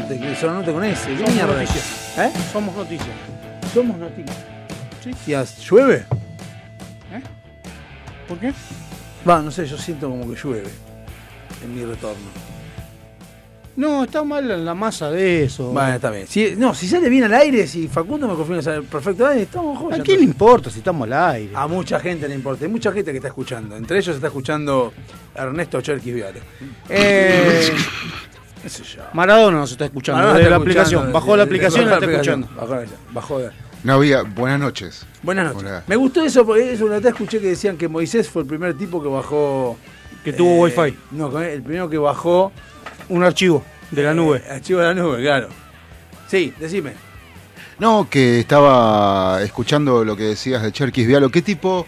Norte, 0.00 0.18
que 0.18 0.34
Zona 0.34 0.54
Norte 0.54 0.72
con 0.72 0.84
S. 0.84 1.08
¿Qué 1.08 1.16
Somos 1.18 1.34
mierda 1.34 1.52
es? 1.62 1.68
noticias. 1.70 2.18
¿Eh? 2.18 2.32
Somos 2.52 2.76
noticias. 2.76 3.16
Somos 3.74 3.96
noticias. 3.98 4.36
¿Y 5.26 5.32
as- 5.34 5.58
llueve? 5.60 6.04
¿Por 8.28 8.38
qué? 8.38 8.52
Va, 9.28 9.42
no 9.42 9.50
sé, 9.50 9.66
yo 9.66 9.76
siento 9.76 10.08
como 10.08 10.28
que 10.32 10.40
llueve 10.40 10.68
en 11.64 11.74
mi 11.74 11.84
retorno. 11.84 12.24
No, 13.76 14.04
está 14.04 14.22
mal 14.24 14.64
la 14.64 14.74
masa 14.74 15.10
de 15.10 15.44
eso. 15.44 15.70
Bueno, 15.72 15.94
está 15.94 16.10
bien. 16.10 16.26
Si, 16.26 16.54
no, 16.56 16.74
si 16.74 16.86
sale 16.86 17.08
bien 17.08 17.24
al 17.24 17.34
aire, 17.34 17.66
si 17.66 17.88
Facundo 17.88 18.28
me 18.28 18.34
confirma 18.34 18.60
sale 18.62 18.82
perfecto 18.82 19.24
al 19.24 19.32
aire, 19.32 19.44
estamos 19.44 19.76
¿A 19.76 19.80
joya. 19.80 20.02
quién 20.02 20.18
le 20.18 20.24
importa 20.24 20.70
si 20.70 20.78
estamos 20.78 21.06
al 21.06 21.12
aire? 21.30 21.52
A 21.54 21.66
mucha 21.66 21.98
gente 21.98 22.28
le 22.28 22.34
importa, 22.34 22.64
hay 22.64 22.70
mucha 22.70 22.92
gente 22.92 23.10
que 23.10 23.16
está 23.18 23.28
escuchando. 23.28 23.76
Entre 23.76 23.98
ellos 23.98 24.14
está 24.16 24.26
escuchando 24.26 24.92
Ernesto 25.34 25.80
Cherkis 25.80 26.14
Viale. 26.14 26.40
Eh, 26.90 27.70
qué 28.62 28.68
sé 28.68 28.82
yo. 28.84 29.02
Maradona 29.12 29.58
nos 29.58 29.70
está 29.72 29.84
escuchando. 29.86 30.18
Maradona 30.18 30.38
de 30.38 30.44
está 30.44 30.50
la 30.50 30.56
escuchando, 30.56 30.80
aplicación. 30.80 31.12
Bajó 31.12 31.36
la 31.36 31.42
aplicación 31.44 31.82
y 31.82 31.86
la 31.86 31.94
está 31.94 32.10
escuchando. 32.10 32.48
Bajó, 32.56 32.74
la- 32.74 32.84
bajó 33.12 33.38
la- 33.40 33.52
No 33.84 33.92
había. 33.94 34.22
Buenas 34.22 34.60
noches. 34.60 35.06
Buenas 35.22 35.46
noches. 35.54 35.62
Hola. 35.68 35.82
Me 35.86 35.96
gustó 35.96 36.22
eso 36.24 36.44
porque 36.44 36.72
eso 36.72 36.84
una 36.84 36.96
vez 36.96 37.06
escuché 37.06 37.40
que 37.40 37.46
decían 37.48 37.76
que 37.76 37.88
Moisés 37.88 38.28
fue 38.28 38.42
el 38.42 38.48
primer 38.48 38.76
tipo 38.76 39.02
que 39.02 39.08
bajó. 39.08 39.78
Que 40.24 40.32
tuvo 40.34 40.66
eh, 40.68 40.74
wifi. 40.76 40.96
No, 41.12 41.40
el 41.40 41.62
primero 41.62 41.88
que 41.88 41.96
bajó. 41.98 42.52
Un 43.08 43.24
archivo 43.24 43.64
de 43.90 44.02
la 44.02 44.12
nube. 44.14 44.42
eh, 44.46 44.52
archivo 44.52 44.80
de 44.80 44.86
la 44.86 44.94
nube, 44.94 45.22
claro. 45.22 45.48
Sí, 46.28 46.52
decime. 46.60 46.92
No, 47.78 48.06
que 48.10 48.38
estaba 48.40 49.42
escuchando 49.42 50.04
lo 50.04 50.14
que 50.16 50.24
decías 50.24 50.62
de 50.62 50.70
Cherkis 50.70 51.06
Vialo. 51.06 51.30
¿Qué 51.30 51.40
tipo 51.42 51.86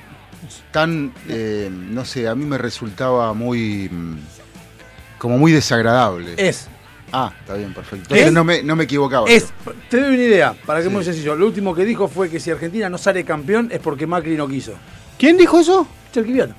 tan, 0.70 1.12
eh, 1.28 1.68
no 1.70 2.04
sé, 2.06 2.26
a 2.26 2.34
mí 2.34 2.44
me 2.46 2.56
resultaba 2.58 3.34
muy, 3.34 3.88
mm, 3.90 4.16
como 5.22 5.38
muy 5.38 5.52
desagradable? 5.52 6.34
Es. 6.36 6.66
Ah, 7.12 7.32
está 7.38 7.54
bien, 7.54 7.72
perfecto. 7.72 8.06
¿Es? 8.12 8.22
Entonces 8.22 8.32
no 8.32 8.42
me, 8.42 8.64
no 8.64 8.74
me 8.74 8.84
equivocaba. 8.84 9.28
Es, 9.30 9.52
te 9.88 10.00
doy 10.00 10.14
una 10.16 10.24
idea, 10.24 10.52
para 10.66 10.80
que 10.80 10.82
Sí. 10.84 10.88
es 10.88 10.92
muy 10.92 11.04
sencillo. 11.04 11.36
Lo 11.36 11.46
último 11.46 11.76
que 11.76 11.84
dijo 11.84 12.08
fue 12.08 12.28
que 12.28 12.40
si 12.40 12.50
Argentina 12.50 12.88
no 12.88 12.98
sale 12.98 13.22
campeón 13.24 13.68
es 13.70 13.78
porque 13.78 14.04
Macri 14.04 14.36
no 14.36 14.48
quiso. 14.48 14.72
¿Quién 15.16 15.36
dijo 15.38 15.60
eso? 15.60 15.86
Cherkis 16.12 16.34
Viale. 16.34 16.54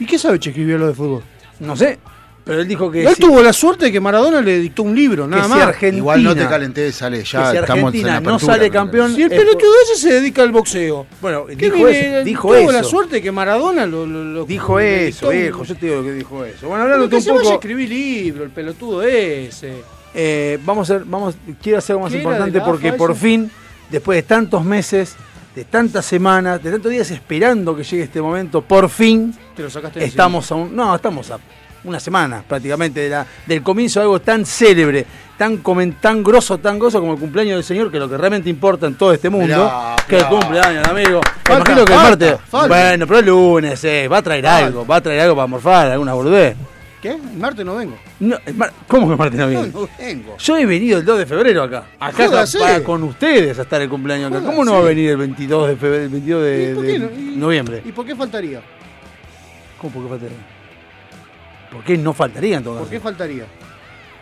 ¿Y 0.00 0.04
qué 0.06 0.18
sabe 0.18 0.40
Che 0.40 0.50
escribió 0.50 0.78
lo 0.78 0.88
de 0.88 0.94
fútbol? 0.94 1.22
No 1.60 1.76
sé, 1.76 2.00
pero 2.46 2.60
él 2.62 2.68
dijo 2.68 2.90
que. 2.90 3.02
Él 3.02 3.14
si- 3.16 3.20
tuvo 3.20 3.42
la 3.42 3.52
suerte 3.52 3.86
de 3.86 3.92
que 3.92 4.00
Maradona 4.00 4.40
le 4.40 4.60
dictó 4.60 4.84
un 4.84 4.94
libro, 4.94 5.26
nada 5.26 5.42
si 5.42 5.50
más. 5.50 5.62
Argentina- 5.62 5.98
Igual 5.98 6.22
no 6.22 6.34
te 6.34 6.46
calenté, 6.46 6.92
sale, 6.92 7.24
ya 7.24 7.50
que 7.50 7.50
si 7.50 7.56
estamos 7.58 7.60
en 7.60 7.86
Argentina 7.86 8.06
la 8.06 8.20
no 8.20 8.30
apertura, 8.30 8.52
sale 8.54 8.64
me 8.64 8.70
campeón- 8.70 9.14
Si 9.16 9.22
el 9.22 9.32
es 9.32 9.38
pelotudo 9.40 9.72
ese 9.84 10.00
se 10.00 10.12
dedica 10.14 10.42
al 10.42 10.52
boxeo. 10.52 11.06
Bueno, 11.20 11.46
¿Qué 11.46 11.56
dijo 11.56 11.88
eso. 11.88 12.24
Dijo 12.24 12.48
tuvo 12.48 12.56
eso. 12.56 12.72
la 12.72 12.84
suerte 12.84 13.16
de 13.16 13.22
que 13.22 13.32
Maradona 13.32 13.84
lo, 13.84 14.06
lo- 14.06 14.24
lo- 14.24 14.44
Dijo 14.44 14.78
eso, 14.80 15.28
viejo. 15.30 15.64
Yo 15.64 15.74
te 15.74 15.86
digo 15.86 16.02
que 16.04 16.12
dijo 16.12 16.44
eso. 16.44 16.68
Bueno, 16.68 16.84
hablando 16.84 17.04
un 17.16 17.20
se 17.20 17.30
vaya 17.30 17.40
a 17.40 17.42
poco. 17.42 17.54
escribir 17.56 17.88
libro, 17.88 18.44
el 18.44 18.50
pelotudo 18.50 19.02
ese. 19.02 19.82
Eh, 20.14 20.58
vamos 20.64 20.88
a 20.90 20.94
ver, 20.94 21.04
vamos, 21.04 21.34
quiero 21.60 21.78
hacer 21.78 21.94
algo 21.94 22.04
más 22.04 22.12
¿Qué 22.12 22.20
era 22.20 22.30
importante 22.30 22.60
porque 22.62 22.92
por 22.94 23.10
ese? 23.10 23.20
fin, 23.20 23.50
después 23.90 24.16
de 24.16 24.22
tantos 24.22 24.64
meses, 24.64 25.14
de 25.54 25.64
tantas 25.64 26.06
semanas, 26.06 26.62
de 26.62 26.70
tantos 26.70 26.90
días 26.90 27.10
esperando 27.10 27.76
que 27.76 27.82
llegue 27.82 28.04
este 28.04 28.22
momento, 28.22 28.62
por 28.62 28.88
fin 28.88 29.34
Te 29.54 29.62
lo 29.64 29.68
sacaste 29.70 30.00
de 30.00 30.06
estamos 30.06 30.50
a 30.52 30.54
un, 30.54 30.74
no, 30.76 30.94
estamos 30.94 31.30
a 31.32 31.38
una 31.86 32.00
semana 32.00 32.42
prácticamente 32.46 33.00
de 33.00 33.08
la, 33.08 33.26
del 33.46 33.62
comienzo 33.62 34.00
de 34.00 34.04
algo 34.04 34.20
tan 34.20 34.44
célebre, 34.44 35.06
tan 35.38 35.58
tan 36.00 36.22
grosso, 36.22 36.58
tan 36.58 36.78
grosso 36.78 37.00
como 37.00 37.14
el 37.14 37.18
cumpleaños 37.18 37.54
del 37.56 37.64
señor, 37.64 37.90
que 37.90 37.98
lo 37.98 38.08
que 38.08 38.16
realmente 38.16 38.50
importa 38.50 38.86
en 38.86 38.94
todo 38.96 39.12
este 39.12 39.30
mundo, 39.30 39.46
Mirá, 39.46 39.96
que 40.08 40.16
es 40.16 40.22
el 40.22 40.28
mirá. 40.28 40.40
cumpleaños, 40.40 40.88
amigo. 40.88 41.20
Falta, 41.44 41.54
Imagino 41.72 41.84
que 41.84 41.92
el 41.92 41.98
martes, 41.98 42.36
falta. 42.48 42.68
bueno, 42.68 43.06
pero 43.06 43.18
el 43.20 43.26
lunes, 43.26 43.84
eh, 43.84 44.08
va 44.08 44.18
a 44.18 44.22
traer 44.22 44.46
algo, 44.46 44.86
va 44.86 44.96
a 44.96 45.00
traer 45.00 45.20
algo 45.20 45.36
para 45.36 45.46
morfar, 45.46 45.90
alguna 45.90 46.12
boludez. 46.14 46.56
¿Qué? 47.00 47.10
El 47.10 47.36
martes 47.38 47.64
no 47.64 47.76
vengo. 47.76 47.96
No, 48.18 48.36
el 48.46 48.54
mar- 48.54 48.72
¿Cómo 48.88 49.06
que 49.06 49.12
el 49.12 49.18
martes 49.18 49.38
no 49.38 49.46
viene? 49.48 49.68
No, 49.68 49.80
no 49.82 49.88
vengo. 49.98 50.36
Yo 50.38 50.56
he 50.56 50.64
venido 50.66 50.98
el 50.98 51.04
2 51.04 51.18
de 51.18 51.26
febrero 51.26 51.62
acá. 51.62 51.84
Acá 52.00 52.26
Jódase. 52.26 52.58
para 52.58 52.82
con 52.82 53.02
ustedes 53.02 53.58
a 53.58 53.62
estar 53.62 53.80
el 53.82 53.88
cumpleaños 53.90 54.32
acá. 54.32 54.44
¿Cómo 54.44 54.64
no 54.64 54.72
va 54.72 54.78
a 54.78 54.82
venir 54.82 55.10
el 55.10 55.18
22 55.18 55.68
de 55.68 55.76
febrero, 55.76 56.02
el 56.04 56.08
22 56.08 56.42
de, 56.42 56.70
¿Y 56.70 56.74
por 56.74 56.82
de 56.84 56.92
qué 56.92 56.98
no? 56.98 57.06
¿Y- 57.32 57.36
noviembre? 57.36 57.82
¿Y 57.84 57.92
por 57.92 58.06
qué 58.06 58.16
faltaría? 58.16 58.60
¿Cómo 59.80 59.92
por 59.92 60.02
qué 60.04 60.08
faltaría? 60.08 60.36
¿Por 61.76 61.84
qué 61.84 61.96
no 61.98 62.12
faltaría 62.12 62.56
en 62.58 62.64
todo 62.64 62.78
¿Por 62.80 62.88
qué 62.88 63.00
faltaría? 63.00 63.44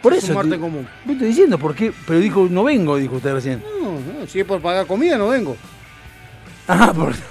Por 0.02 0.12
Es 0.12 0.24
eso. 0.24 0.32
un 0.32 0.34
martes 0.36 0.52
te- 0.54 0.58
común. 0.60 0.86
Me 1.06 1.12
estoy 1.14 1.28
diciendo, 1.28 1.58
¿por 1.58 1.74
qué? 1.74 1.92
Pero 2.06 2.18
dijo, 2.20 2.46
no 2.50 2.64
vengo, 2.64 2.96
dijo 2.96 3.16
usted 3.16 3.32
recién. 3.32 3.62
No, 3.80 3.92
no, 3.92 4.26
si 4.26 4.40
es 4.40 4.44
por 4.46 4.60
pagar 4.60 4.86
comida 4.86 5.16
no 5.16 5.28
vengo. 5.28 5.56
Ah, 6.68 6.92
por... 6.94 7.14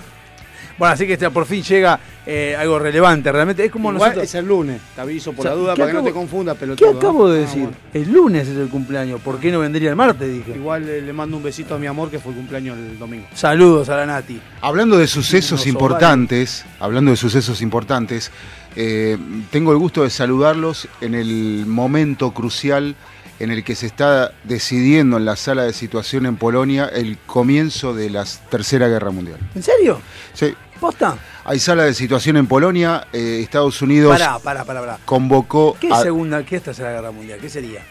Bueno, 0.75 0.95
así 0.95 1.05
que 1.05 1.13
este, 1.13 1.29
por 1.29 1.45
fin 1.45 1.61
llega 1.61 1.99
eh, 2.25 2.55
algo 2.57 2.79
relevante, 2.79 3.31
realmente. 3.31 3.63
Es 3.63 3.71
como 3.71 3.91
Igual 3.93 4.09
nosotros... 4.09 4.23
es 4.23 4.33
el 4.35 4.47
lunes. 4.47 4.81
Te 4.95 5.01
aviso 5.01 5.31
por 5.31 5.41
O 5.41 5.43
sea, 5.43 5.51
la 5.51 5.55
duda 5.57 5.73
¿qué 5.75 5.81
para 5.81 5.91
que 5.91 5.97
no 5.99 6.03
te 6.03 6.11
confundas, 6.11 6.55
¿Qué 6.55 6.61
pelotudo. 6.61 6.91
¿eh? 6.91 6.97
acabo 6.97 7.29
de 7.29 7.37
Ah, 7.37 7.41
decir? 7.41 7.61
bueno. 7.65 7.77
El 7.93 8.11
lunes 8.11 8.47
es 8.47 8.57
el 8.57 8.69
cumpleaños. 8.69 9.21
¿Por 9.21 9.39
qué 9.39 9.51
no 9.51 9.59
vendría 9.59 9.91
el 9.91 9.95
martes? 9.95 10.27
Dije. 10.33 10.57
Igual 10.57 10.89
eh, 10.89 10.99
le 11.03 11.13
mando 11.13 11.37
un 11.37 11.43
besito 11.43 11.75
a 11.75 11.77
mi 11.77 11.85
amor 11.85 12.09
que 12.09 12.17
fue 12.17 12.31
el 12.31 12.39
cumpleaños 12.39 12.75
el 12.75 12.97
domingo. 12.97 13.27
Saludos 13.35 13.87
a 13.89 13.97
la 13.97 14.07
Nati. 14.07 14.41
Hablando 14.61 14.97
de 14.97 15.05
sucesos 15.05 15.67
importantes, 15.67 16.65
hablando 16.79 17.11
de 17.11 17.17
sucesos 17.17 17.61
importantes, 17.61 18.31
eh, 18.75 19.17
tengo 19.51 19.71
el 19.71 19.77
gusto 19.77 20.03
de 20.03 20.09
saludarlos 20.09 20.87
en 21.01 21.15
el 21.15 21.65
momento 21.67 22.31
crucial 22.33 22.95
en 23.39 23.51
el 23.51 23.63
que 23.63 23.75
se 23.75 23.87
está 23.87 24.31
decidiendo 24.43 25.17
en 25.17 25.25
la 25.25 25.35
sala 25.35 25.63
de 25.63 25.73
situación 25.73 26.25
en 26.25 26.37
Polonia 26.37 26.85
el 26.85 27.17
comienzo 27.25 27.93
de 27.93 28.09
la 28.09 28.25
Tercera 28.49 28.87
Guerra 28.87 29.11
Mundial. 29.11 29.39
¿En 29.55 29.63
serio? 29.63 29.99
Sí, 30.33 30.53
¿Posta? 30.79 31.17
hay 31.45 31.59
sala 31.59 31.83
de 31.83 31.93
situación 31.93 32.37
en 32.37 32.47
Polonia, 32.47 33.07
eh, 33.11 33.39
Estados 33.43 33.81
Unidos 33.81 34.11
Pará, 34.17 34.39
pará, 34.39 34.63
pará, 34.63 34.99
convocó 35.05 35.75
¿Qué 35.79 35.91
a 35.91 36.01
segunda, 36.01 36.43
qué 36.45 36.57
es 36.57 36.63
tercera 36.63 36.91
guerra 36.91 37.11
mundial? 37.11 37.39
¿Qué 37.41 37.49
sería? 37.49 37.81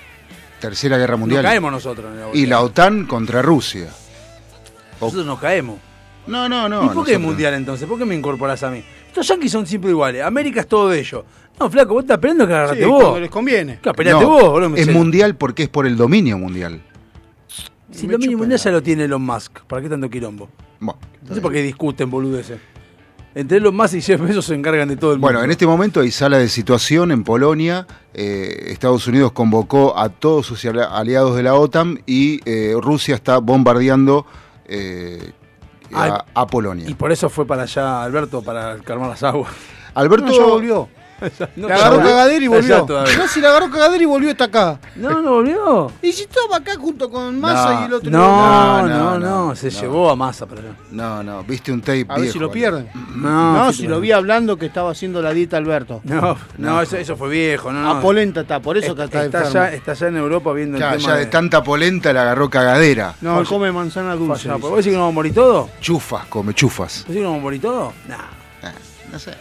Tercera 0.61 0.97
Guerra 0.97 1.16
Mundial 1.16 1.42
caemos 1.42 1.73
nosotros 1.73 2.12
en 2.12 2.21
la 2.21 2.26
y 2.33 2.47
la 2.47 2.61
OTAN 2.61 3.07
contra 3.07 3.42
Rusia. 3.42 3.88
Nosotros 5.00 5.26
nos 5.26 5.40
caemos. 5.40 5.78
No, 6.28 6.49
no, 6.49 6.68
no. 6.68 6.85
¿Y 6.85 6.87
por 6.87 7.04
qué 7.04 7.12
nosotros- 7.14 7.21
mundial 7.21 7.54
entonces? 7.54 7.88
¿Por 7.88 7.99
qué 7.99 8.04
me 8.04 8.14
incorporás 8.14 8.62
a 8.62 8.71
mí? 8.71 8.85
Estos 9.12 9.28
yanquis 9.28 9.52
son 9.52 9.66
siempre 9.66 9.90
iguales. 9.90 10.23
América 10.23 10.61
es 10.61 10.66
todo 10.66 10.88
de 10.88 10.99
ellos. 11.00 11.23
No, 11.61 11.69
flaco, 11.71 11.92
vos 11.92 12.04
estás 12.04 12.16
esperando 12.16 12.47
que 12.47 12.54
agarrate 12.54 12.81
Sí, 12.83 12.87
vos. 12.88 13.00
cuando 13.02 13.21
les 13.21 13.31
conviene. 13.31 13.78
Claro, 13.83 13.95
peleate 13.97 14.25
No, 14.25 14.28
vos, 14.31 14.73
es 14.78 14.87
sé. 14.87 14.92
mundial 14.92 15.37
porque 15.37 15.64
es 15.64 15.69
por 15.69 15.87
el 15.87 15.97
dominio 15.99 16.38
mundial. 16.38 16.81
Si 17.90 18.07
mínimo 18.07 18.25
chupa 18.25 18.38
mundial 18.38 18.59
ya 18.59 18.71
lo 18.71 18.83
tiene 18.83 19.04
Elon 19.04 19.21
Musk. 19.23 19.61
¿Para 19.66 19.83
qué 19.83 19.90
tanto 19.90 20.09
quilombo? 20.09 20.49
Bueno, 20.81 20.99
No 21.28 21.35
sé 21.35 21.42
por 21.42 21.52
qué 21.52 21.62
discuten, 21.62 22.11
boludeces. 22.11 22.59
Entre 23.35 23.59
Elon 23.59 23.76
Musk 23.76 23.95
y 23.97 24.00
Jeff 24.00 24.19
Bezos 24.21 24.47
se 24.47 24.54
encargan 24.54 24.88
de 24.88 24.97
todo 24.97 25.12
el 25.12 25.19
mundo. 25.19 25.26
Bueno, 25.26 25.45
en 25.45 25.50
este 25.50 25.66
momento 25.66 26.00
hay 26.00 26.11
sala 26.11 26.38
de 26.38 26.49
situación 26.49 27.12
en 27.12 27.23
Polonia. 27.23 27.87
Eh, 28.14 28.69
Estados 28.69 29.07
Unidos 29.07 29.33
convocó 29.33 29.99
a 29.99 30.09
todos 30.09 30.47
sus 30.47 30.64
ali- 30.64 30.81
aliados 30.90 31.37
de 31.37 31.42
la 31.42 31.54
OTAN 31.54 32.00
y 32.07 32.40
eh, 32.47 32.75
Rusia 32.81 33.14
está 33.14 33.38
bombardeando 33.38 34.25
eh, 34.66 35.33
a, 35.94 36.04
Ah, 36.06 36.25
a 36.34 36.46
Polonia. 36.46 36.88
Y 36.88 36.94
por 36.94 37.12
eso 37.12 37.28
fue 37.28 37.46
para 37.46 37.62
allá 37.62 38.02
Alberto, 38.02 38.42
para 38.42 38.78
calmar 38.78 39.08
las 39.11 39.22
aguas. 39.22 39.52
Alberto, 39.94 40.26
No, 40.26 40.32
ya 40.32 40.44
volvió. 40.44 40.88
No, 41.57 41.69
Le 41.69 41.75
agarró 41.75 41.99
ya- 41.99 42.05
cagadera 42.05 42.45
y 42.45 42.49
volvió. 42.49 42.87
No, 42.88 43.29
si 43.29 43.41
le 43.41 43.47
agarró 43.47 43.71
cagadera 43.71 44.02
y 44.02 44.07
volvió 44.07 44.31
está 44.31 44.45
acá. 44.45 44.79
No, 44.97 45.21
no 45.23 45.33
volvió. 45.35 45.93
Y 46.02 46.12
si 46.12 46.23
estaba 46.23 46.57
acá 46.57 46.73
junto 46.76 47.11
con 47.11 47.38
Massa 47.41 47.75
No, 47.75 47.83
y 47.83 47.85
el 47.87 47.93
otro. 47.95 48.11
No, 48.11 48.19
No, 48.19 48.88
no, 48.88 48.88
no, 48.88 49.19
no, 49.19 49.47
no, 49.49 49.57
se 49.57 49.71
no. 49.71 49.81
llevó 49.81 50.11
a 50.11 50.17
masa 50.17 50.47
para 50.47 50.61
allá. 50.62 50.71
no, 50.91 51.23
no, 51.23 51.45
viste 51.45 51.71
un 51.73 51.81
tape 51.81 52.07
A 52.09 52.14
ver 52.14 52.21
viejo, 52.23 52.33
si 52.33 52.38
lo 52.38 52.50
pierden. 52.50 52.88
No, 53.14 53.52
No, 53.67 53.73
si 53.73 53.85
no. 53.85 53.91
lo 53.91 54.00
vi 54.00 54.12
hablando 54.12 54.57
que 54.57 54.67
estaba 54.67 54.91
haciendo 54.91 55.23
la 55.23 55.33
dieta 55.33 55.57
Alberto. 55.57 56.00
No, 56.05 56.37
no, 56.59 56.83
eso, 56.83 56.97
eso 56.97 57.17
fue 57.17 57.29
viejo, 57.29 57.73
no, 57.73 57.81
no. 57.83 57.91
A 57.93 58.00
polenta 58.00 58.41
está, 58.43 58.61
por 58.61 58.76
eso 58.76 58.95
que 58.95 59.05
está, 59.05 59.25
está, 59.25 59.41
allá, 59.47 59.73
está 59.73 59.93
allá 59.93 60.09
en 60.09 60.17
Europa 60.17 60.52
viendo 60.52 60.79
Claro, 60.79 60.97
el 60.97 61.00
tema 61.02 61.14
ya 61.14 61.19
de 61.21 61.26
tanta 61.26 61.62
polenta 61.62 62.12
le 62.12 62.19
agarró 62.19 62.49
cagadera. 62.50 63.14
No, 63.21 63.41
él 63.41 63.47
come 63.47 63.71
manzana 63.73 64.14
dulce. 64.14 64.49
¿Vos 64.50 64.71
decís 64.76 64.87
que 64.87 64.93
no 64.93 64.99
vamos 65.00 65.12
a 65.12 65.14
morir 65.14 65.35
todos? 65.35 65.71
Chufas, 65.81 66.26
come 66.26 66.55
chufas. 66.55 67.05
¿Vos 67.07 67.09
decís 67.09 67.17
que 67.17 67.21
no 67.23 67.29
vamos 67.31 67.41
a 67.41 67.43
morir 67.43 67.61
todos? 67.61 67.93
Nah. 68.09 68.69
Eh, 68.69 68.73
no 69.12 69.19
sé. 69.19 69.33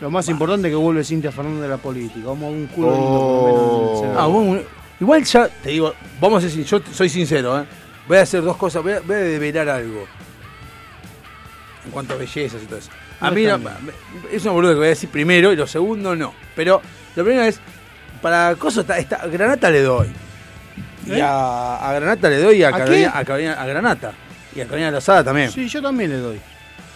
Lo 0.00 0.10
más 0.10 0.28
importante 0.28 0.68
es 0.68 0.72
que 0.72 0.76
vuelve 0.76 1.04
Cintia 1.04 1.30
Fernández 1.30 1.62
de 1.62 1.68
la 1.68 1.76
política. 1.76 2.26
Vamos 2.26 2.44
a 2.44 2.48
un 2.48 2.66
culo 2.68 2.88
Oh. 2.88 2.94
lindo, 2.96 4.00
por 4.00 4.32
lo 4.32 4.40
menos. 4.40 4.62
Ah, 4.62 4.68
igual 5.00 5.24
ya, 5.24 5.48
te 5.48 5.70
digo, 5.70 5.92
vamos 6.20 6.42
a 6.42 6.46
decir, 6.46 6.64
yo 6.64 6.80
soy 6.92 7.08
sincero, 7.08 7.60
¿eh? 7.60 7.64
voy 8.08 8.16
a 8.18 8.22
hacer 8.22 8.42
dos 8.42 8.56
cosas, 8.56 8.82
voy 8.82 8.92
a, 8.94 9.00
voy 9.00 9.16
a 9.16 9.18
develar 9.18 9.68
algo. 9.68 10.06
En 11.84 11.90
cuanto 11.90 12.14
a 12.14 12.16
bellezas 12.16 12.62
y 12.62 12.66
todo 12.66 12.78
eso. 12.78 12.90
A 13.20 13.28
No 13.28 13.36
mí 13.36 13.44
no- 13.44 13.58
es 14.32 14.42
una 14.42 14.52
boluda 14.52 14.72
que 14.72 14.78
voy 14.78 14.86
a 14.86 14.90
decir 14.90 15.10
primero 15.10 15.52
y 15.52 15.56
lo 15.56 15.66
segundo 15.66 16.14
no. 16.16 16.32
Pero 16.56 16.80
lo 17.16 17.24
primero 17.24 17.44
es, 17.44 17.60
para 18.22 18.54
cosas, 18.56 18.82
está, 18.84 18.98
está- 18.98 19.26
Granata 19.26 19.70
le 19.70 19.82
doy. 19.82 20.08
Y 21.06 21.12
¿Eh? 21.12 21.22
a, 21.22 21.76
a 21.88 21.92
Granata 21.94 22.28
le 22.30 22.38
doy 22.38 22.56
y 22.58 22.62
a, 22.62 22.68
¿A 22.68 22.72
Carolina, 22.72 23.12
a, 23.14 23.24
Carolina- 23.24 23.60
a 23.60 23.66
Granata. 23.66 24.12
Y 24.54 24.60
a 24.60 24.64
Carolina 24.64 24.90
Lozada 24.90 25.24
también. 25.24 25.50
Sí, 25.50 25.68
yo 25.68 25.80
también 25.82 26.10
le 26.10 26.16
doy. 26.18 26.40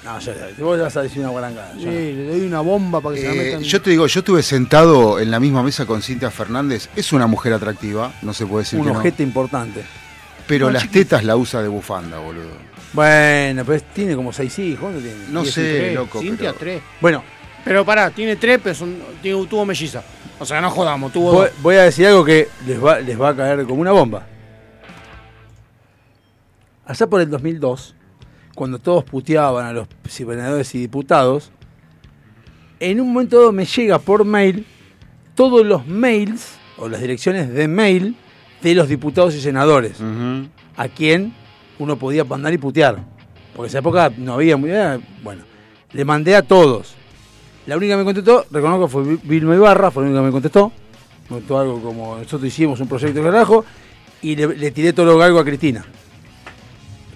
No, 0.05 0.19
yo, 0.21 0.33
vos 0.61 0.79
vas 0.79 0.97
a 0.99 1.03
decir 1.03 1.21
una 1.21 1.31
guarangada. 1.31 1.73
Sí, 1.79 1.85
no. 1.87 1.91
le 1.91 2.27
doy 2.29 2.41
una 2.47 2.61
bomba 2.61 3.01
para 3.01 3.15
que 3.15 3.23
se 3.23 3.29
la 3.29 3.35
Eh, 3.35 3.37
metan. 3.47 3.63
yo 3.63 3.81
te 3.83 3.91
digo, 3.91 4.07
yo 4.07 4.21
estuve 4.21 4.43
sentado 4.43 5.19
en 5.19 5.31
la 5.31 5.41
misma 5.41 5.63
mesa 5.63 5.87
con 5.87 6.03
Cintia 6.03 6.31
Fernández. 6.31 6.91
Es 6.95 7.13
una 7.15 7.27
mujer 7.27 7.55
atractiva, 7.55 8.13
no 8.23 8.35
se 8.35 8.45
puede 8.45 8.65
decir 8.65 8.79
Un 8.81 8.87
que 8.87 8.93
no. 8.93 8.99
ojete 8.99 9.23
importante. 9.23 9.83
Pero 10.47 10.67
No, 10.67 10.73
las 10.73 10.83
chiquita. 10.83 10.99
tetas 11.17 11.25
la 11.25 11.37
usa 11.37 11.63
de 11.63 11.69
bufanda, 11.69 12.19
boludo. 12.19 12.51
Bueno, 12.93 13.65
pero 13.65 13.83
tiene 13.95 14.15
como 14.15 14.31
seis 14.33 14.59
hijos. 14.59 14.81
¿cuánto 14.83 15.01
tiene? 15.01 15.17
No 15.31 15.41
Diez 15.41 15.55
sé. 15.55 15.63
Tres, 15.79 15.95
loco, 15.95 16.21
Cintia, 16.21 16.51
pero- 16.51 16.59
tres. 16.61 16.83
Bueno, 17.01 17.25
Pero 17.65 17.83
pará, 17.83 18.11
tiene 18.11 18.37
tres, 18.37 18.61
pero 18.63 18.75
son- 18.75 18.99
tiene- 19.23 19.47
tuvo 19.47 19.65
melliza. 19.65 20.03
O 20.39 20.45
sea, 20.45 20.61
no 20.61 20.69
jodamos, 20.71 21.11
tuvo 21.15 21.33
voy, 21.33 21.47
dos. 21.49 21.63
voy 21.63 21.77
a 21.77 21.85
decir 21.85 22.07
algo 22.07 22.23
que 22.23 22.49
les 22.67 22.85
va, 22.85 23.01
les 23.01 23.19
va 23.19 23.31
a 23.31 23.35
caer 23.37 23.65
como 23.65 23.81
una 23.81 23.93
bomba. 23.93 24.27
Allá 26.87 27.07
por 27.07 27.23
el 27.23 27.31
2002, 27.31 27.95
cuando 28.55 28.79
todos 28.79 29.05
puteaban 29.05 29.67
a 29.67 29.73
los 29.73 29.89
senadores 30.09 30.75
y 30.75 30.79
diputados, 30.79 31.51
en 32.81 33.01
un 33.01 33.13
momento 33.13 33.39
dado 33.39 33.53
me 33.53 33.65
llega 33.65 33.99
por 33.99 34.25
mail 34.25 34.67
todos 35.35 35.65
los 35.67 35.87
mails 35.87 36.55
o 36.79 36.89
las 36.89 37.01
direcciones 37.01 37.53
de 37.53 37.69
mail 37.69 38.17
de 38.63 38.75
los 38.75 38.89
diputados 38.89 39.35
y 39.35 39.41
senadores, 39.41 39.99
a 40.77 40.89
quien 40.89 41.33
uno 41.79 41.97
podía 41.99 42.25
mandar 42.25 42.53
y 42.53 42.59
putear. 42.59 42.97
Porque 43.55 43.67
en 43.67 43.71
esa 43.71 43.79
época 43.79 44.11
no 44.17 44.35
había 44.35 44.57
muy 44.57 44.71
bien. 44.71 45.05
Bueno, 45.23 45.43
le 45.93 46.05
mandé 46.05 46.35
a 46.35 46.43
todos. 46.43 46.95
La 47.67 47.77
única 47.77 47.95
que 47.95 47.99
me 47.99 48.05
contestó, 48.05 48.45
reconozco, 48.51 48.89
fue 48.89 49.03
Vi- 49.05 49.21
Vilma 49.25 49.55
Ibarra, 49.55 49.91
fue 49.91 50.03
la 50.03 50.09
única 50.09 50.21
que 50.23 50.27
me 50.27 50.33
contestó. 50.33 50.73
Me 51.25 51.29
contestó 51.29 51.59
algo 51.59 51.81
como 51.81 52.17
nosotros 52.17 52.45
hicimos 52.45 52.81
un 52.81 52.89
proyecto 52.89 53.21
de 53.23 53.25
carajo 53.31 53.65
y 54.23 54.37
le, 54.37 54.57
le 54.57 54.71
tiré 54.71 54.93
todo 54.93 55.07
lo 55.07 55.19
galgo 55.19 55.39
a 55.39 55.45
Cristina. 55.45 55.85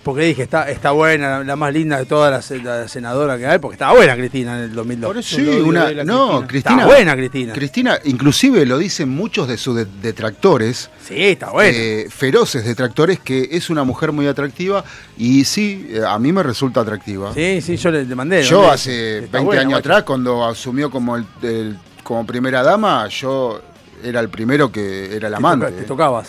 Porque 0.02 0.23
dije, 0.23 0.43
está, 0.43 0.71
está 0.71 0.93
buena, 0.93 1.38
la, 1.38 1.45
la 1.45 1.57
más 1.57 1.73
linda 1.73 1.99
de 1.99 2.07
todas 2.07 2.31
las 2.50 2.62
la 2.62 2.88
senadora 2.88 3.37
que 3.37 3.47
hay, 3.47 3.59
porque 3.59 3.75
estaba 3.75 3.93
buena 3.95 4.14
Cristina 4.17 4.57
en 4.59 4.64
el 4.64 4.75
2002. 4.75 5.09
Por 5.09 5.19
eso 5.19 5.37
Sí, 5.37 5.43
una. 5.61 5.90
No, 6.05 6.47
Cristina. 6.47 6.47
Cristina. 6.47 6.76
Está 6.83 6.87
buena 6.87 7.17
Cristina. 7.17 7.52
Cristina, 7.52 7.99
inclusive 8.05 8.64
lo 8.64 8.78
dicen 8.78 9.09
muchos 9.11 9.49
de 9.49 9.57
sus 9.59 9.76
de- 9.76 9.87
detractores. 10.02 10.90
sí, 11.07 11.14
está 11.17 11.50
buena. 11.50 11.76
eh, 11.76 12.07
feroces 12.11 12.64
detractores 12.64 13.19
que 13.21 13.49
es 13.52 13.71
una 13.71 13.85
mujer 13.85 14.12
muy 14.12 14.26
atractiva 14.26 14.85
y 15.17 15.45
sí, 15.45 15.88
eh, 15.90 16.00
a 16.07 16.19
mí 16.19 16.33
me 16.33 16.43
resulta 16.43 16.81
atractiva. 16.81 17.33
sí, 17.35 17.61
sí, 17.61 17.76
yo 17.76 17.90
le, 17.90 18.05
le 18.05 18.14
mandé. 18.14 18.43
Yo 18.43 18.71
hace 18.71 19.19
Está 19.25 19.38
20 19.38 19.45
buena, 19.47 19.62
años 19.62 19.78
atrás, 19.81 20.02
cuando 20.05 20.47
asumió 20.47 20.90
como 20.90 21.17
el, 21.17 21.26
el- 21.43 21.76
como 22.02 22.25
primera 22.25 22.62
dama, 22.62 23.07
yo 23.09 23.61
era 24.02 24.21
el 24.21 24.28
primero 24.31 24.71
que 24.73 25.14
era 25.17 25.28
el 25.28 25.33
Te 25.35 25.37
amante. 25.37 25.67
toca- 25.67 25.76
te 25.78 25.85
tocabas. 25.85 26.28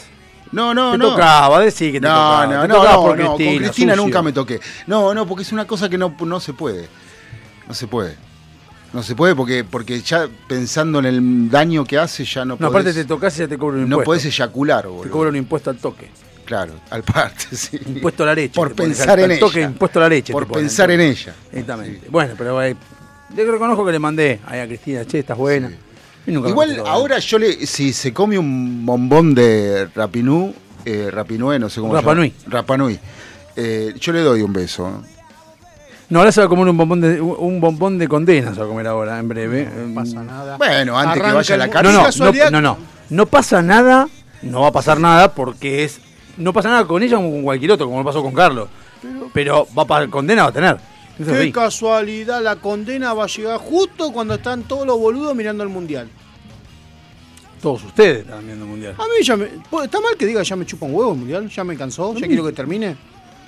No, 0.52 0.74
no, 0.74 0.94
te 0.94 0.98
no. 0.98 1.12
tocaba, 1.12 1.60
decir 1.60 1.92
que 1.92 2.02
te 2.02 2.08
no, 2.08 2.14
tocaba. 2.14 2.46
no, 2.48 2.62
te 2.64 2.68
no, 2.68 2.74
tocabas 2.76 2.96
no, 2.96 3.02
por 3.04 3.18
no, 3.20 3.36
Cristina. 3.36 3.52
con 3.52 3.58
Cristina 3.64 3.94
sucio. 3.94 4.06
nunca 4.06 4.22
me 4.24 4.32
toqué. 4.34 4.60
No, 4.88 5.14
no, 5.14 5.28
porque 5.28 5.44
es 5.44 5.52
una 5.52 5.66
cosa 5.68 5.90
que 5.90 5.98
no, 5.98 6.16
no 6.26 6.40
se 6.40 6.54
puede. 6.54 6.88
No 7.68 7.74
se 7.74 7.88
puede. 7.88 8.16
No 8.92 9.04
se 9.04 9.16
puede 9.16 9.36
porque, 9.36 9.64
porque 9.64 10.02
ya 10.02 10.28
pensando 10.48 10.98
en 10.98 11.06
el 11.06 11.50
daño 11.52 11.86
que 11.86 12.00
hace 12.00 12.26
ya 12.26 12.44
no, 12.44 12.58
No, 12.60 12.68
aparte 12.68 12.92
te 12.92 13.06
tocas 13.06 13.36
y 13.38 13.42
ya 13.42 13.48
te 13.48 13.58
cobran 13.60 13.84
un 13.84 13.90
no 13.90 13.98
impuesto. 13.98 14.06
podés 14.06 14.26
eyacular, 14.26 14.82
te 14.82 14.88
boludo. 14.88 15.12
cobran 15.12 15.34
un 15.34 15.38
impuesto 15.38 15.70
al 15.70 15.78
toque. 15.78 16.10
Claro, 16.46 16.74
al 16.90 17.04
parte, 17.04 17.46
sí. 17.56 17.80
Impuesto 17.86 18.24
a 18.24 18.26
la 18.26 18.34
leche. 18.34 18.56
Por 18.56 18.70
te 18.70 18.76
pones 18.76 18.98
pensar 18.98 19.20
al- 19.20 19.26
en 19.26 19.32
al 19.34 19.40
toque, 19.40 19.60
ella. 19.60 19.68
impuesto 19.68 20.00
a 20.00 20.02
la 20.02 20.10
leche. 20.10 20.34
Por 20.34 20.46
te 20.46 20.50
ponen, 20.50 20.64
pensar 20.66 20.90
en 20.90 21.02
ella. 21.02 21.36
Exactamente. 21.52 22.08
Bueno, 22.10 22.34
pero 22.36 22.64
eh, 22.64 22.76
yo 23.36 23.52
reconozco 23.52 23.86
que 23.86 23.92
le 23.92 24.00
mandé 24.00 24.40
ahí 24.48 24.60
a 24.62 24.66
Cristina, 24.66 25.06
che, 25.06 25.20
estás 25.20 25.38
buena. 25.38 25.70
Sí. 25.70 25.76
Igual 26.30 26.82
ahora 26.86 27.20
yo 27.20 27.40
le, 27.40 27.66
si 27.66 27.94
se 27.94 28.14
come 28.14 28.38
un 28.38 28.86
bombón 28.86 29.34
de 29.36 29.88
Rapinú, 29.96 30.54
eh, 30.86 31.10
Rapinue, 31.12 31.60
no 31.60 31.70
sé 31.70 31.82
cómo 31.82 31.94
Rapa 31.94 32.12
se 32.12 32.16
llama. 32.16 32.22
Nui. 32.22 32.34
Rapanui. 32.48 33.00
Eh, 33.56 33.94
yo 34.00 34.14
le 34.14 34.22
doy 34.22 34.42
un 34.42 34.54
beso. 34.54 34.90
¿no? 34.90 35.04
No, 36.10 36.20
ahora 36.20 36.32
se 36.32 36.42
va 36.42 36.48
a 36.48 36.50
comer 36.50 36.68
un 36.68 36.78
bombón 36.78 37.02
de, 37.02 37.22
un 37.22 37.62
bombón 37.62 37.98
de 38.00 38.08
condena, 38.08 38.52
se 38.54 38.60
va 38.60 38.66
a 38.66 38.70
comer 38.70 38.88
ahora, 38.88 39.20
en 39.20 39.28
breve. 39.28 39.70
No 39.88 39.94
pasa 39.94 40.24
nada. 40.24 40.58
Bueno, 40.58 40.98
antes 40.98 41.22
que 41.22 41.32
vaya 41.32 41.56
a 41.56 41.58
la 41.58 41.66
el- 41.66 41.70
cárcel. 41.72 41.94
No, 41.94 42.32
no, 42.32 42.32
no, 42.34 42.50
no, 42.50 42.62
no. 42.62 42.78
No 43.10 43.26
pasa 43.26 43.62
nada, 43.62 44.08
no 44.42 44.62
va 44.62 44.68
a 44.68 44.72
pasar 44.72 45.00
nada 45.00 45.34
porque 45.34 45.84
es. 45.84 46.00
No 46.38 46.54
pasa 46.54 46.70
nada 46.70 46.86
con 46.86 47.04
ella 47.04 47.18
como 47.18 47.32
con 47.32 47.44
cualquier 47.44 47.74
otro, 47.74 47.86
como 47.86 48.00
lo 48.00 48.06
pasó 48.06 48.24
con 48.24 48.34
Carlos. 48.34 48.70
Pero, 49.34 49.68
va 49.78 49.86
para 49.86 50.08
condena 50.08 50.44
va 50.44 50.50
a 50.50 50.54
tener. 50.54 50.78
Eso 51.20 51.32
Qué 51.32 51.52
casualidad, 51.52 52.42
la 52.42 52.56
condena 52.56 53.14
va 53.14 53.26
a 53.26 53.28
llegar 53.28 53.58
justo 53.60 54.12
cuando 54.12 54.36
están 54.36 54.64
todos 54.64 54.88
los 54.88 54.98
boludos 54.98 55.36
mirando 55.36 55.64
el 55.64 55.70
mundial. 55.70 56.10
Todos 57.62 57.84
ustedes 57.84 58.20
están 58.20 58.46
viendo 58.46 58.64
el 58.64 58.72
mundial. 58.72 58.96
A 58.98 59.04
mí 59.04 59.24
ya 59.24 59.36
me. 59.36 59.46
¿Está 59.84 60.00
mal 60.00 60.16
que 60.18 60.26
diga 60.26 60.42
ya 60.44 60.56
me 60.56 60.66
chupa 60.66 60.86
un 60.86 60.94
huevo 60.96 61.12
el 61.12 61.18
mundial? 61.18 61.50
¿Ya 61.50 61.64
me 61.66 61.76
cansó? 61.76 62.14
¿Ya 62.16 62.26
quiero 62.26 62.46
que 62.46 62.54
termine? 62.54 62.96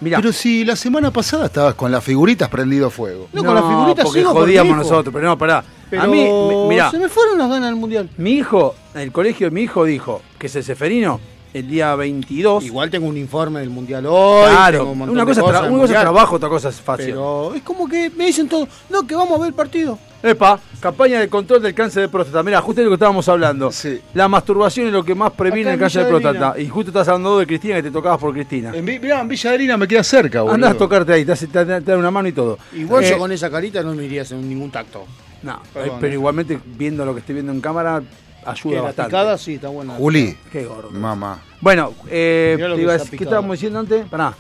Mirá, 0.02 0.18
Pero 0.18 0.34
si 0.34 0.66
la 0.66 0.76
semana 0.76 1.12
pasada 1.12 1.46
estabas 1.46 1.76
con 1.76 1.92
las 1.92 2.04
figuritas 2.04 2.50
prendido 2.50 2.90
fuego. 2.90 3.30
No, 3.32 3.44
con 3.44 3.54
la 3.56 3.62
figurita 3.62 4.04
porque 4.04 4.20
sigo, 4.20 4.32
jodíamos 4.32 4.76
nosotros, 4.76 5.14
pero 5.14 5.28
no, 5.28 5.38
pará. 5.38 5.64
Pero 5.92 6.02
A 6.02 6.08
mí, 6.08 6.24
mi- 6.24 6.68
mirá, 6.70 6.90
se 6.90 6.98
me 6.98 7.08
fueron 7.08 7.38
las 7.38 7.48
ganas 7.50 7.70
del 7.70 7.76
mundial. 7.80 8.10
mi 8.18 8.32
hijo, 8.32 8.74
en 8.96 9.02
el 9.02 9.12
colegio 9.12 9.48
de 9.48 9.52
mi 9.52 9.62
hijo 9.62 9.86
dijo 9.86 10.22
que 10.40 10.48
es 10.48 10.56
el 10.56 10.64
Seferino 10.64 11.20
el 11.54 11.68
día 11.68 11.96
22. 11.96 12.64
Igual 12.66 12.90
tengo 12.90 13.08
un 13.08 13.18
informe 13.18 13.60
del 13.60 13.70
mundial 13.70 14.06
hoy. 14.08 14.50
claro, 14.50 14.90
un 14.92 15.02
una 15.02 15.26
cosa, 15.26 15.44
una 15.44 15.68
cosa 15.70 15.94
es 15.96 16.00
trabajo, 16.02 16.36
otra 16.38 16.50
cosa 16.50 16.70
es 16.70 16.80
fácil. 16.80 17.08
Pero 17.08 17.54
es 17.56 17.62
como 17.64 17.88
que 17.88 18.10
me 18.10 18.26
dicen 18.28 18.48
todo, 18.48 18.68
no, 18.90 19.06
que 19.06 19.16
vamos 19.16 19.36
a 19.36 19.40
ver 19.40 19.48
el 19.50 19.54
partido. 19.54 19.98
Epa, 20.24 20.60
campaña 20.80 21.20
de 21.20 21.28
control 21.28 21.64
del 21.64 21.74
cáncer 21.74 22.04
de 22.04 22.08
próstata. 22.10 22.44
Mirá, 22.44 22.62
justo 22.62 22.80
de 22.82 22.86
lo 22.86 22.92
que 22.92 22.96
estábamos 22.96 23.28
hablando. 23.28 23.72
Sí. 23.72 24.00
La 24.14 24.28
masturbación 24.28 24.86
es 24.88 24.94
lo 24.94 25.04
que 25.04 25.16
más 25.16 25.32
previene 25.32 25.72
Acá 25.72 25.74
el 25.74 25.80
cáncer 25.80 26.04
de 26.04 26.10
próstata. 26.10 26.60
Y 26.60 26.68
justo 26.68 26.92
estás 26.92 27.08
hablando 27.08 27.40
de 27.40 27.48
Cristina 27.48 27.76
que 27.78 27.84
te 27.84 27.92
tocabas 27.92 28.20
por 28.20 28.32
Cristina. 28.34 28.72
En, 28.74 28.86
mirá, 28.86 29.20
en 29.22 29.28
Villa 29.28 29.50
Adelina 29.50 29.78
me 29.78 29.88
queda 29.88 30.04
cerca, 30.04 30.42
boludo. 30.42 30.54
Andás 30.56 30.72
a 30.76 30.78
tocarte 30.78 31.14
ahí, 31.14 31.26
te, 31.26 31.32
hace- 31.32 31.48
te, 31.48 31.66
te- 31.66 31.82
te 31.82 31.92
da 31.92 31.98
una 31.98 32.12
mano 32.12 32.28
y 32.28 32.34
todo. 32.34 32.60
Igual 32.76 33.04
Eh, 33.04 33.10
yo 33.10 33.18
con 33.18 33.32
esa 33.32 33.50
carita 33.50 33.82
no 33.82 33.96
me 33.96 34.06
iría 34.06 34.22
en 34.30 34.48
ningún 34.48 34.70
tacto. 34.70 35.06
No, 35.42 35.60
Perdón, 35.74 35.90
eh, 35.90 35.98
pero 36.00 36.12
eh. 36.14 36.16
igualmente 36.18 36.60
viendo 36.78 37.04
lo 37.04 37.14
que 37.16 37.22
estoy 37.22 37.34
viendo 37.34 37.52
en 37.52 37.60
cámara 37.62 38.04
ayuda 38.46 38.76
la 38.78 38.82
bastante. 38.84 39.10
picada 39.10 39.38
sí 39.38 39.54
está 39.56 39.68
buena. 39.70 39.94
Juli, 39.96 40.36
Qué 40.52 40.66
gordo. 40.66 40.90
mamá. 40.92 41.42
Bueno, 41.60 41.94
eh, 42.10 42.56
te 42.58 42.82
iba 42.82 42.94
a 42.94 42.98
decir- 42.98 43.18
¿qué 43.18 43.24
estábamos 43.24 43.52
diciendo 43.54 43.80
antes? 43.80 44.06
Pará. 44.08 44.34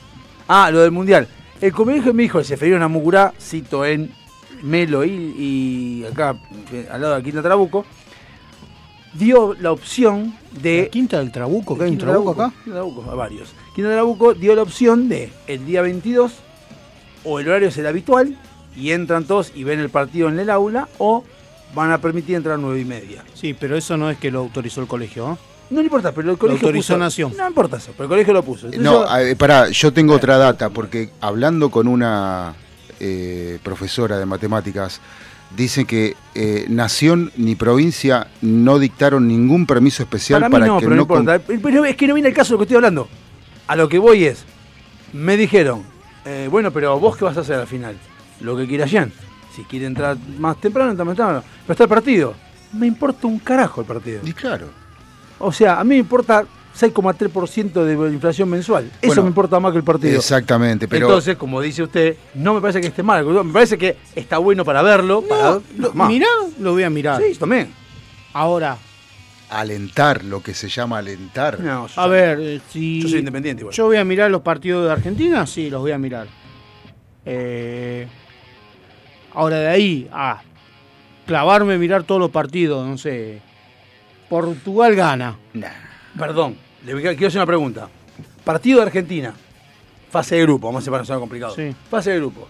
Ah, 0.47 0.69
lo 0.71 0.79
del 0.81 0.91
mundial. 0.91 1.27
El 1.59 1.71
colegio 1.71 2.05
de 2.05 2.13
mi 2.13 2.23
hijo, 2.23 2.39
el 2.39 2.45
Seferino 2.45 2.79
Namugurá, 2.79 3.33
cito 3.39 3.85
en 3.85 4.11
Melo 4.63 5.05
y, 5.05 5.09
y 5.37 6.05
acá, 6.11 6.35
al 6.91 7.01
lado 7.01 7.15
de 7.15 7.23
Quinta 7.23 7.41
Trabuco, 7.41 7.85
dio 9.13 9.53
la 9.59 9.71
opción 9.71 10.35
de. 10.61 10.83
¿La 10.83 10.89
quinta 10.89 11.19
del 11.19 11.31
Trabuco? 11.31 11.77
¿Que 11.77 11.83
hay 11.85 11.91
un 11.91 11.97
Trabuco 11.97 12.31
acá? 12.31 12.51
Quinta 12.63 12.79
Trabuco, 12.79 13.09
a 13.11 13.15
varios. 13.15 13.53
Quinta 13.75 13.91
Trabuco 13.91 14.33
dio 14.33 14.55
la 14.55 14.61
opción 14.63 15.09
de 15.09 15.31
el 15.47 15.65
día 15.65 15.81
22, 15.81 16.33
o 17.23 17.39
el 17.39 17.47
horario 17.47 17.67
es 17.69 17.77
el 17.77 17.87
habitual, 17.87 18.37
y 18.75 18.91
entran 18.91 19.25
todos 19.25 19.51
y 19.55 19.63
ven 19.63 19.79
el 19.79 19.89
partido 19.89 20.29
en 20.29 20.39
el 20.39 20.49
aula, 20.49 20.87
o 20.97 21.23
van 21.73 21.91
a 21.91 21.99
permitir 21.99 22.35
entrar 22.35 22.55
a 22.55 22.57
nueve 22.57 22.79
y 22.81 22.85
media. 22.85 23.23
Sí, 23.33 23.53
pero 23.57 23.75
eso 23.77 23.97
no 23.97 24.09
es 24.09 24.17
que 24.17 24.29
lo 24.31 24.39
autorizó 24.39 24.81
el 24.81 24.87
colegio, 24.87 25.33
¿eh? 25.33 25.35
No 25.69 25.77
le 25.79 25.85
importa, 25.85 26.11
pero 26.11 26.31
el 26.31 26.37
colegio 26.37 26.67
autorizó 26.67 26.93
puso- 26.95 26.97
Nación. 26.99 27.33
No 27.37 27.47
importa 27.47 27.77
eso, 27.77 27.91
pero 27.93 28.03
el 28.03 28.09
colegio 28.09 28.33
lo 28.33 28.43
puso. 28.43 28.65
Entonces 28.67 28.83
No, 28.83 29.05
yo- 29.05 29.17
eh, 29.25 29.35
pará, 29.37 29.69
yo 29.69 29.93
tengo 29.93 30.15
otra 30.15 30.37
data, 30.37 30.69
porque 30.69 31.09
hablando 31.21 31.69
con 31.71 31.87
una 31.87 32.53
eh, 32.99 33.57
profesora 33.63 34.17
de 34.19 34.25
matemáticas, 34.25 34.99
dice 35.55 35.85
que 35.85 36.15
eh, 36.35 36.65
Nación 36.69 37.31
ni 37.37 37.55
provincia 37.55 38.27
no 38.41 38.79
dictaron 38.79 39.27
ningún 39.27 39.65
permiso 39.65 40.03
especial 40.03 40.41
para 40.41 40.49
para, 40.51 40.65
mí 40.65 40.71
no, 40.71 40.79
que 40.79 40.85
pero 40.85 40.95
no 40.97 41.07
con- 41.07 41.19
importa. 41.21 41.43
Pero 41.63 41.85
es 41.85 41.95
que 41.95 42.07
no 42.07 42.13
viene 42.15 42.29
el 42.29 42.35
caso 42.35 42.49
de 42.49 42.53
lo 42.55 42.57
que 42.59 42.63
estoy 42.65 42.75
hablando. 42.75 43.07
A 43.67 43.75
lo 43.77 43.87
que 43.89 43.97
voy 43.97 44.25
es, 44.25 44.43
me 45.13 45.37
dijeron, 45.37 45.83
eh, 46.25 46.47
bueno, 46.51 46.71
pero 46.71 46.99
vos 46.99 47.15
qué 47.17 47.23
vas 47.25 47.37
a 47.37 47.41
hacer 47.41 47.55
al 47.55 47.67
final? 47.67 47.95
Lo 48.41 48.55
que 48.57 48.67
quiera 48.67 48.85
Jean. 48.85 49.11
Si 49.55 49.63
quiere 49.63 49.85
entrar 49.85 50.17
más 50.37 50.59
temprano, 50.59 50.91
entra 50.91 51.05
más 51.05 51.15
temprano. 51.15 51.43
Pero 51.63 51.73
está 51.73 51.83
el 51.83 51.89
partido. 51.89 52.33
Me 52.73 52.87
importa 52.87 53.27
un 53.27 53.39
carajo 53.39 53.81
el 53.81 53.87
partido. 53.87 54.21
Y 54.23 54.33
claro. 54.33 54.67
O 55.39 55.51
sea, 55.51 55.79
a 55.79 55.83
mí 55.83 55.89
me 55.89 55.97
importa 55.97 56.45
6,3% 56.77 57.83
de 57.83 58.13
inflación 58.13 58.49
mensual. 58.49 58.85
Eso 58.85 59.07
Bueno, 59.07 59.21
me 59.23 59.27
importa 59.29 59.59
más 59.59 59.71
que 59.71 59.77
el 59.79 59.83
partido. 59.83 60.15
Exactamente, 60.17 60.87
pero 60.87 61.07
Entonces, 61.07 61.35
como 61.35 61.59
dice 61.59 61.83
usted, 61.83 62.15
no 62.35 62.53
me 62.53 62.61
parece 62.61 62.79
que 62.79 62.87
esté 62.87 63.03
mal. 63.03 63.25
Me 63.25 63.51
parece 63.53 63.77
que 63.77 63.97
está 64.15 64.37
bueno 64.37 64.63
para 64.63 64.81
verlo. 64.81 65.21
para, 65.21 65.55
No, 65.55 65.61
lo, 65.77 65.93
más. 65.93 66.07
mirá, 66.07 66.27
lo 66.59 66.71
voy 66.73 66.83
a 66.83 66.89
mirar. 66.89 67.21
Sí, 67.21 67.37
también. 67.37 67.73
Ahora, 68.33 68.77
alentar, 69.49 70.23
lo 70.23 70.41
que 70.41 70.53
se 70.53 70.69
llama 70.69 70.99
alentar. 70.99 71.59
No, 71.59 71.87
yo 71.87 72.01
a 72.01 72.07
ver, 72.07 72.39
eh, 72.39 72.61
si 72.69 73.01
Yo 73.01 73.09
soy 73.09 73.19
independiente 73.19 73.61
igual. 73.63 73.75
yo 73.75 73.85
voy 73.85 73.97
a 73.97 74.05
mirar 74.05 74.31
los 74.31 74.41
partidos 74.41 74.85
de 74.85 74.91
Argentina, 74.93 75.45
sí, 75.45 75.69
los 75.69 75.81
voy 75.81 75.91
a 75.91 75.97
mirar. 75.97 76.27
Eh, 77.25 78.07
ahora 79.33 79.57
de 79.57 79.67
ahí 79.67 80.09
a 80.11 80.41
clavarme, 81.25 81.77
mirar 81.77 82.03
todos 82.03 82.19
los 82.21 82.31
partidos, 82.31 82.87
no 82.87 82.97
sé. 82.97 83.41
Portugal 84.29 84.95
gana. 84.95 85.37
Perdón, 86.17 86.55
le 86.85 86.93
voy 86.93 87.07
a- 87.07 87.11
quiero 87.11 87.27
hacer 87.27 87.39
una 87.39 87.45
pregunta. 87.45 87.89
Partido 88.43 88.79
de 88.79 88.85
Argentina, 88.87 89.33
fase 90.09 90.35
de 90.35 90.41
grupo, 90.43 90.67
vamos 90.67 90.87
a 90.87 90.91
para 90.91 91.01
no 91.03 91.05
ser 91.05 91.17
complicado. 91.19 91.55
Sí. 91.55 91.73
Fase 91.89 92.11
de 92.11 92.17
grupo. 92.17 92.47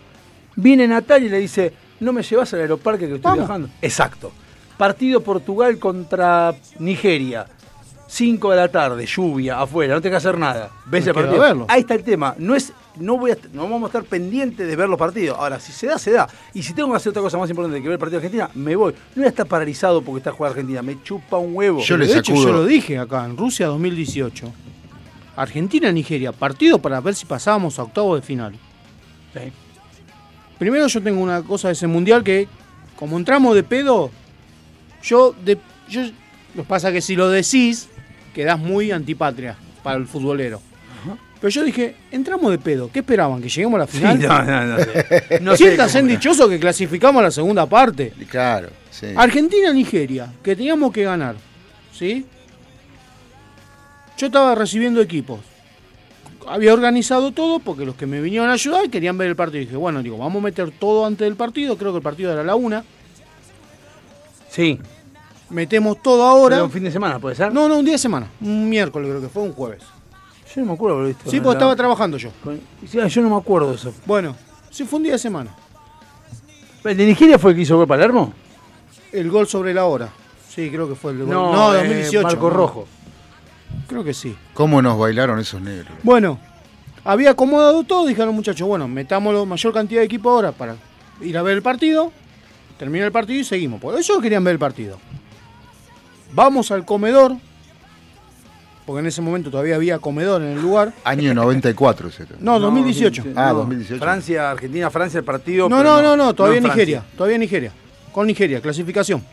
Viene 0.56 0.88
Natalia 0.88 1.28
y 1.28 1.32
le 1.32 1.40
dice, 1.40 1.74
¿no 2.00 2.14
me 2.14 2.24
llevas 2.24 2.54
al 2.54 2.62
aeroparque 2.62 3.08
que 3.08 3.16
estoy 3.16 3.22
Vamos. 3.32 3.40
viajando? 3.40 3.70
Exacto. 3.82 4.32
Partido 4.78 5.22
Portugal 5.22 5.78
contra 5.80 6.54
Nigeria. 6.80 7.46
5 8.12 8.52
de 8.52 8.58
la 8.58 8.68
tarde, 8.68 9.06
lluvia, 9.06 9.62
afuera, 9.62 9.94
no 9.94 10.02
tengo 10.02 10.12
que 10.12 10.18
hacer 10.18 10.38
nada. 10.38 10.70
¿Ves 10.86 11.08
el 11.08 11.14
partido? 11.14 11.42
a 11.42 11.48
verlo. 11.48 11.66
Ahí 11.70 11.80
está 11.80 11.94
el 11.94 12.04
tema. 12.04 12.36
No 12.38 12.56
es, 12.56 12.74
no 13.00 13.18
voy 13.18 13.32
a, 13.32 13.38
no 13.54 13.64
vamos 13.64 13.84
a 13.84 13.86
estar 13.86 14.04
pendientes 14.04 14.68
de 14.68 14.76
ver 14.76 14.90
los 14.90 15.00
partidos. 15.00 15.40
Ahora, 15.40 15.62
si 15.62 15.72
se 15.72 15.88
da, 15.88 15.98
se 15.98 16.12
da. 16.12 16.28
Y 16.54 16.62
si 16.62 16.74
tengo 16.74 16.90
que 16.92 16.98
hacer 16.98 17.12
otra 17.12 17.22
cosa 17.22 17.38
más 17.38 17.50
importante 17.50 17.82
que 17.82 17.88
ver 17.88 17.94
el 17.94 18.00
partido 18.00 18.20
de 18.20 18.28
Argentina, 18.28 18.50
me 18.54 18.76
voy. 18.76 18.92
No 18.92 19.22
voy 19.22 19.26
a 19.28 19.30
estar 19.30 19.46
paralizado 19.46 20.02
porque 20.02 20.18
está 20.18 20.34
jugando 20.34 20.56
Argentina. 20.56 20.82
Me 20.82 21.02
chupa 21.02 21.38
un 21.38 21.56
huevo. 21.56 21.80
Yo 21.80 21.96
le 21.96 22.06
de 22.06 22.18
hecho, 22.18 22.36
yo 22.36 22.52
lo 22.52 22.66
dije 22.66 23.00
acá, 23.00 23.24
en 23.24 23.38
Rusia 23.38 23.68
2018. 23.68 24.52
Argentina-Nigeria, 25.38 26.34
partido 26.34 26.80
para 26.80 27.00
ver 27.00 27.16
si 27.16 27.26
pasábamos 27.26 27.80
a 27.80 27.84
octavo 27.84 28.18
de 28.18 28.22
final. 28.22 28.52
Sí. 29.34 29.54
Primero 30.60 30.86
yo 30.88 31.02
tengo 31.02 31.22
una 31.22 31.44
cosa 31.44 31.70
de 31.70 31.76
ese 31.76 31.88
mundial 31.88 32.26
que, 32.26 32.50
como 32.98 33.18
entramos 33.18 33.56
de 33.56 33.64
pedo, 33.64 34.12
yo, 35.02 35.34
de, 35.46 35.58
yo 35.88 36.02
lo 36.56 36.64
que 36.64 36.68
pasa 36.68 36.90
es 36.90 36.96
que 36.96 37.02
si 37.02 37.16
lo 37.16 37.30
decís, 37.30 37.88
quedás 38.34 38.60
muy 38.60 38.92
antipatria 38.92 39.56
para 39.84 39.98
el 39.98 40.08
futbolero. 40.08 40.62
Pero 41.40 41.50
yo 41.50 41.64
dije, 41.64 41.96
entramos 42.12 42.52
de 42.52 42.60
pedo, 42.60 42.92
¿qué 42.94 43.00
esperaban? 43.00 43.42
¿Que 43.42 43.50
lleguemos 43.50 43.74
a 43.78 43.80
la 43.80 43.88
Sí, 43.88 43.98
final? 43.98 44.20
no, 44.20 44.44
no, 44.44 44.66
no 44.68 44.78
sé. 44.84 45.40
No 45.42 45.56
Siéntanse 45.58 46.00
cómo- 46.02 46.12
dichosos 46.12 46.48
que 46.50 46.60
clasificamos 46.60 47.20
a 47.20 47.24
la 47.24 47.32
segunda 47.32 47.66
parte. 47.66 48.14
Claro, 48.30 48.70
sí. 48.92 49.08
Argentina-Nigeria, 49.16 50.32
que 50.44 50.56
teníamos 50.56 50.92
que 50.94 51.02
ganar. 51.04 51.36
¿Sí? 51.92 52.28
Yo 54.20 54.28
estaba 54.28 54.54
recibiendo 54.54 55.02
equipos. 55.02 55.40
Había 56.48 56.74
organizado 56.74 57.32
todo 57.32 57.58
porque 57.58 57.86
los 57.86 57.96
que 57.96 58.06
me 58.06 58.22
vinieron 58.22 58.50
a 58.50 58.54
ayudar 58.54 58.88
querían 58.92 59.18
ver 59.18 59.30
el 59.30 59.36
partido. 59.36 59.64
Y 59.64 59.66
dije, 59.66 59.78
bueno, 59.78 60.04
digo, 60.04 60.20
vamos 60.20 60.42
a 60.42 60.44
meter 60.44 60.70
todo 60.70 61.08
antes 61.08 61.26
del 61.26 61.36
partido. 61.36 61.76
Creo 61.76 61.92
que 61.92 61.98
el 61.98 62.04
partido 62.04 62.32
era 62.32 62.44
la 62.44 62.54
una. 62.54 62.84
Sí. 64.50 64.80
Metemos 65.52 66.02
todo 66.02 66.24
ahora. 66.24 66.56
Era 66.58 66.66
un 66.66 66.72
fin 66.72 66.84
de 66.84 66.92
semana, 66.92 67.20
¿puede 67.20 67.36
ser? 67.36 67.54
No, 67.54 67.68
no, 67.68 67.78
un 67.80 67.86
día 67.86 67.94
de 67.96 67.98
semana. 68.00 68.28
Un 68.42 68.70
miércoles 68.70 69.10
creo 69.10 69.22
que 69.22 69.30
fue, 69.30 69.44
un 69.44 69.54
jueves. 69.54 69.84
Yo 70.56 70.62
no 70.62 70.68
me 70.68 70.74
acuerdo 70.74 71.04
visto. 71.06 71.30
Sí, 71.30 71.38
porque 71.40 71.48
la- 71.48 71.54
estaba 71.54 71.76
trabajando 71.76 72.18
yo. 72.18 72.30
ah, 73.02 73.08
yo 73.08 73.22
no 73.22 73.30
me 73.30 73.36
acuerdo 73.38 73.70
de 73.70 73.76
eso. 73.76 73.94
Bueno, 74.06 74.36
sí 74.70 74.84
fue 74.86 74.98
un 74.98 75.04
día 75.04 75.14
de 75.14 75.20
semana. 75.20 75.52
¿El 76.84 76.98
de 76.98 77.06
Nigeria 77.06 77.38
fue 77.38 77.52
el 77.52 77.58
que 77.58 77.64
hizo 77.64 77.78
gol 77.78 77.88
Palermo? 77.88 78.34
El 79.12 79.30
gol 79.30 79.48
sobre 79.48 79.74
la 79.74 79.86
hora. 79.86 80.10
Sí, 80.50 80.70
creo 80.70 80.88
que 80.90 80.96
fue 80.96 81.12
el 81.12 81.20
gol. 81.20 81.30
No, 81.30 81.54
No, 81.54 81.74
eh, 81.74 81.78
2018. 81.78 82.24
Marco 82.28 82.50
no. 82.50 82.56
Rojo. 82.56 82.88
Creo 83.88 84.04
que 84.04 84.14
sí. 84.14 84.36
¿Cómo 84.54 84.82
nos 84.82 84.98
bailaron 84.98 85.40
esos 85.40 85.62
negros? 85.62 85.94
Bueno, 86.04 86.40
había 87.06 87.32
acomodado 87.32 87.84
todo, 87.84 88.06
dijeron 88.06 88.34
muchachos, 88.36 88.68
bueno, 88.68 88.88
metamos 88.88 89.34
la 89.34 89.46
mayor 89.46 89.74
cantidad 89.74 90.02
de 90.02 90.06
equipo 90.06 90.30
ahora 90.30 90.52
para 90.52 90.76
ir 91.22 91.38
a 91.38 91.42
ver 91.42 91.56
el 91.58 91.62
partido, 91.62 92.12
termina 92.78 93.06
el 93.06 93.12
partido 93.12 93.40
y 93.40 93.44
seguimos. 93.44 93.80
Por 93.80 93.98
ellos 93.98 94.20
querían 94.22 94.44
ver 94.44 94.54
el 94.54 94.60
partido. 94.60 94.98
Vamos 96.34 96.72
al 96.72 96.86
comedor, 96.86 97.34
porque 98.86 99.00
en 99.02 99.06
ese 99.08 99.22
momento 99.22 99.50
todavía 99.52 99.76
había 99.76 100.00
comedor 100.00 100.42
en 100.42 100.50
el 100.54 100.62
lugar. 100.62 100.94
Año 101.04 101.34
94, 101.34 102.08
etcétera. 102.10 102.40
No, 102.42 102.60
2018. 102.60 103.24
Ah, 103.36 103.52
2018. 103.54 104.02
Francia, 104.04 104.52
Argentina, 104.52 104.90
Francia, 104.90 105.18
el 105.20 105.24
partido. 105.26 105.68
No, 105.70 105.84
no, 105.84 106.02
no, 106.02 106.16
no, 106.16 106.34
todavía 106.34 106.60
Nigeria, 106.62 107.00
Francia. 107.00 107.18
todavía 107.18 107.38
Nigeria. 107.38 107.72
Con 108.12 108.28
Nigeria, 108.28 108.62
clasificación. 108.62 109.24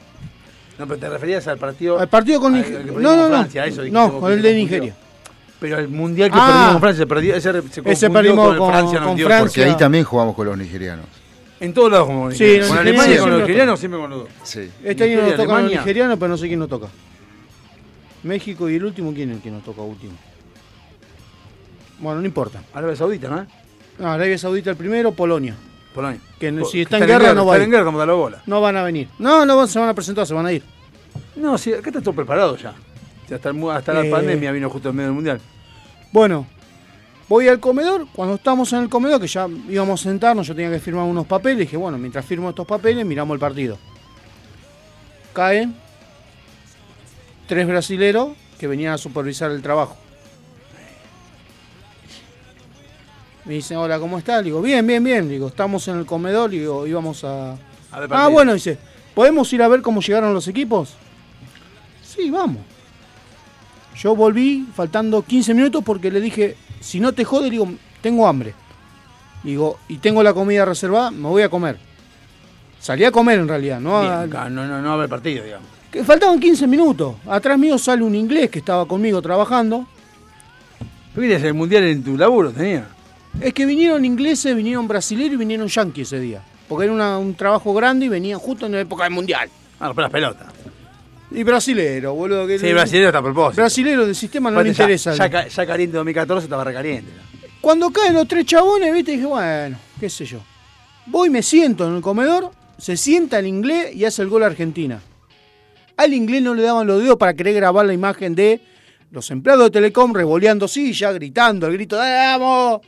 No, 0.78 0.87
pero 0.87 1.00
te 1.00 1.09
referías 1.09 1.47
al 1.49 1.59
partido. 1.59 2.00
El 2.00 2.09
partido 2.09 2.40
con 2.40 2.55
al- 2.55 2.61
Nigeria. 2.61 2.93
al 2.95 3.02
No, 3.02 3.17
no, 3.17 3.23
con 3.23 3.31
no. 3.33 3.37
Francia, 3.38 3.67
eso 3.67 3.83
dijiste 3.83 3.99
No, 3.99 4.21
con 4.21 4.33
el 4.33 4.43
de. 4.43 4.55
Nigeria. 4.55 4.95
Pero 5.61 5.78
el 5.78 5.88
mundial 5.88 6.31
que 6.31 6.38
Ah. 6.40 6.47
perdimos 6.47 6.71
con 6.73 6.81
Francia, 6.81 7.02
se 7.02 7.07
perdió, 7.09 7.35
ese, 7.35 7.52
se 7.71 7.83
Ese 7.85 8.11
perdimos 8.11 8.45
con, 8.45 8.52
el 8.54 8.58
con- 8.61 8.71
Francia 8.71 8.99
con 8.99 9.06
98. 9.08 9.26
Francia. 9.26 9.63
Porque 9.65 9.65
ahí 9.73 9.76
también 9.76 10.04
jugamos 10.04 10.37
con 10.37 10.47
los 10.47 10.56
nigerianos. 10.56 11.06
En 11.60 11.75
todos 11.75 11.90
lados 11.90 12.06
como 12.06 12.30
Sí, 12.30 12.58
los 12.58 12.68
Con 12.68 12.78
Alemania, 12.78 13.04
siempre 13.04 13.21
con 13.21 13.30
los 13.30 13.38
nos 13.40 13.49
nigerianos, 13.49 13.80
siempre 13.80 14.00
con 14.00 14.10
los 14.10 14.18
dos. 14.21 14.28
Sí. 14.44 14.71
Este 14.84 15.04
año 15.04 15.16
nos 15.23 15.30
tocan 15.30 15.38
los 15.47 15.50
Alemania. 15.50 15.78
nigerianos, 15.80 16.18
pero 16.18 16.28
no 16.28 16.36
sé 16.38 16.47
quién 16.47 16.58
nos 16.60 16.68
toca. 16.68 16.86
México 18.23 18.68
y 18.71 18.76
el 18.76 18.84
último, 18.84 19.12
¿quién 19.12 19.30
es 19.30 19.36
el 19.36 19.42
que 19.42 19.50
nos 19.50 19.64
toca 19.64 19.82
último? 19.82 20.12
Bueno, 22.00 22.21
no 22.21 22.26
importa. 22.26 22.62
Arabia 22.73 22.97
Saudita, 22.97 23.28
¿no? 23.28 23.47
No, 23.99 24.12
Arabia 24.12 24.38
Saudita 24.38 24.71
el 24.71 24.76
primero, 24.76 25.12
Polonia. 25.12 25.54
Polonia. 25.94 26.21
Que 26.38 26.52
no- 26.52 26.64
si 26.64 26.82
está 26.82 26.99
en 26.99 27.06
guerra, 27.06 27.34
no 27.34 27.44
va 27.44 27.54
a 27.54 27.58
ir. 27.58 27.64
en 27.64 27.71
guerra 27.71 27.84
como 27.84 27.99
da 27.99 28.06
la 28.06 28.12
bola. 28.12 28.42
No 28.47 28.60
van 28.60 28.76
a 28.76 28.82
venir. 28.84 29.08
No, 29.18 29.44
no 29.44 29.66
se 29.66 29.78
van 29.80 29.88
a 29.88 29.94
presentar, 29.94 30.26
se 30.26 30.34
van 30.34 30.47
a 30.47 30.52
ir. 30.52 30.62
No, 31.34 31.58
sí, 31.58 31.73
acá 31.73 31.88
está 31.90 32.00
todo 32.00 32.14
preparado 32.14 32.56
ya. 32.56 32.75
Hasta 33.32 33.50
hasta 33.75 33.92
la 33.94 34.04
Eh. 34.06 34.10
pandemia 34.10 34.52
vino 34.52 34.71
justo 34.71 34.90
en 34.90 34.97
medio 34.97 35.08
del 35.08 35.14
mundial. 35.14 35.40
Bueno, 36.12 36.47
voy 37.28 37.49
al 37.49 37.60
comedor. 37.60 38.06
Cuando 38.12 38.34
estamos 38.36 38.73
en 38.73 38.80
el 38.80 38.88
comedor, 38.88 39.21
que 39.21 39.26
ya 39.26 39.47
íbamos 39.69 40.00
a 40.00 40.04
sentarnos, 40.04 40.47
yo 40.47 40.54
tenía 40.54 40.71
que 40.71 40.80
firmar 40.80 41.04
unos 41.04 41.26
papeles. 41.26 41.58
Dije, 41.58 41.76
bueno, 41.76 41.99
mientras 41.99 42.25
firmo 42.25 42.49
estos 42.49 42.67
papeles, 42.67 43.04
miramos 43.04 43.34
el 43.34 43.41
partido. 43.41 43.78
Caen 45.32 45.75
tres 47.47 47.67
brasileros 47.67 48.30
que 48.58 48.67
venían 48.67 48.95
a 48.95 48.99
supervisar 48.99 49.50
el 49.50 49.62
trabajo. 49.62 49.97
Me 53.45 53.54
dicen, 53.54 53.78
hola, 53.78 53.99
¿cómo 53.99 54.19
estás? 54.19 54.38
Le 54.38 54.45
digo, 54.45 54.60
bien, 54.60 54.86
bien, 54.86 55.02
bien. 55.02 55.26
Le 55.26 55.34
digo, 55.34 55.49
estamos 55.49 55.86
en 55.88 55.99
el 55.99 56.06
comedor. 56.06 56.50
Le 56.50 56.58
digo, 56.60 56.86
íbamos 56.86 57.25
a... 57.25 57.52
A 57.91 58.00
ver, 58.00 58.10
Ah, 58.12 58.28
bueno, 58.28 58.52
dice, 58.52 58.78
¿podemos 59.14 59.50
ir 59.54 59.62
a 59.62 59.69
ver 59.69 59.80
cómo 59.80 60.02
llegaron 60.02 60.34
los 60.34 60.47
equipos? 60.49 60.95
Sí, 62.02 62.28
vamos. 62.30 62.62
Yo 63.97 64.14
volví 64.14 64.69
faltando 64.75 65.23
15 65.23 65.54
minutos 65.54 65.82
porque 65.82 66.10
le 66.10 66.21
dije, 66.21 66.56
si 66.80 67.00
no 67.00 67.12
te 67.12 67.25
jode, 67.25 67.50
digo, 67.50 67.69
tengo 68.00 68.26
hambre. 68.26 68.54
Digo, 69.43 69.78
y 69.88 69.99
tengo 69.99 70.23
la 70.23 70.34
comida 70.34 70.64
reservada, 70.64 71.10
me 71.10 71.28
voy 71.28 71.43
a 71.43 71.49
comer. 71.49 71.78
Salí 72.80 73.04
a 73.04 73.10
comer 73.12 73.38
en 73.38 73.49
realidad, 73.49 73.80
¿no? 73.80 74.00
Bien, 74.00 74.12
A- 74.12 74.21
acá 74.23 74.49
no, 74.49 74.67
no, 74.67 74.80
no 74.82 74.91
a 74.91 74.95
haber 74.95 75.08
partido, 75.08 75.45
digamos. 75.45 75.67
que 75.91 76.04
faltaban 76.04 76.38
15 76.38 76.67
minutos. 76.67 77.17
Atrás 77.26 77.58
mío 77.58 77.78
sale 77.78 78.02
un 78.02 78.14
inglés 78.14 78.50
que 78.50 78.58
estaba 78.58 78.86
conmigo 78.86 79.23
trabajando. 79.23 79.86
¿Tú 81.14 81.21
querías 81.21 81.43
el 81.43 81.54
mundial 81.54 81.84
en 81.84 82.02
tu 82.04 82.17
laburo? 82.17 82.50
Tenía. 82.52 82.86
Es 83.41 83.52
que 83.54 83.64
vinieron 83.67 84.04
ingleses, 84.04 84.54
vinieron 84.54 84.86
brasileños 84.86 85.34
y 85.34 85.36
vinieron 85.36 85.67
yanquis 85.69 86.06
ese 86.08 86.21
día. 86.21 86.43
Porque 86.69 86.84
era 86.84 86.93
una- 86.93 87.19
un 87.19 87.34
trabajo 87.34 87.73
grande 87.75 88.06
y 88.06 88.08
venían 88.08 88.38
justo 88.38 88.67
en 88.67 88.73
la 88.73 88.80
época 88.80 89.04
del 89.04 89.12
mundial. 89.14 89.49
Ah, 89.80 89.88
para 89.95 90.02
las 90.02 90.10
pelotas. 90.12 90.47
Y 91.30 91.43
brasilero, 91.43 92.14
boludo. 92.14 92.47
Que 92.47 92.58
Sí, 92.58 92.73
brasileño 92.73 93.06
está 93.08 93.19
a 93.19 93.23
propósito. 93.23 93.60
Brasilero 93.62 94.06
del 94.06 94.14
sistema 94.14 94.50
no 94.50 94.56
le 94.62 94.71
Aparte, 94.71 94.76
ya- 94.78 94.84
interesa. 94.84 95.14
Ya, 95.14 95.28
ca- 95.30 95.49
ya 95.49 95.67
caliente 95.67 95.97
2014 95.97 96.45
estaba 96.45 96.64
recaliente. 96.64 97.10
Cuando 97.60 97.91
caen 97.91 98.14
los 98.14 98.26
tres 98.26 98.47
chabones, 98.47 98.93
viste, 98.95 99.12
dije, 99.12 99.26
bueno, 99.26 99.76
qué 100.00 100.08
sé 100.08 100.25
yo. 100.25 100.38
Voy, 101.06 101.28
me 101.28 101.43
siento 101.43 101.86
en 101.86 101.97
el 101.97 102.02
comedor, 102.02 102.50
se 102.78 102.97
sienta 102.97 103.38
el 103.38 103.47
inglés 103.47 103.95
y 103.95 104.04
hace 104.04 104.23
el 104.23 104.28
gol 104.28 104.43
a 104.43 104.47
Argentina. 104.47 105.00
Al 105.97 106.14
inglés 106.14 106.43
no 106.43 106.54
le 106.54 106.62
daban 106.62 106.86
los 106.86 107.02
dedos 107.02 107.17
para 107.17 107.34
querer 107.34 107.54
grabar 107.54 107.84
la 107.84 107.93
imagen 107.93 108.34
de 108.34 108.60
los 109.10 109.30
empleados 109.30 109.64
de 109.64 109.71
Telecom 109.73 110.12
revoleando 110.14 110.69
silla, 110.69 111.10
gritando 111.12 111.67
el 111.67 111.73
grito, 111.75 111.97
¡vamos! 111.97 112.80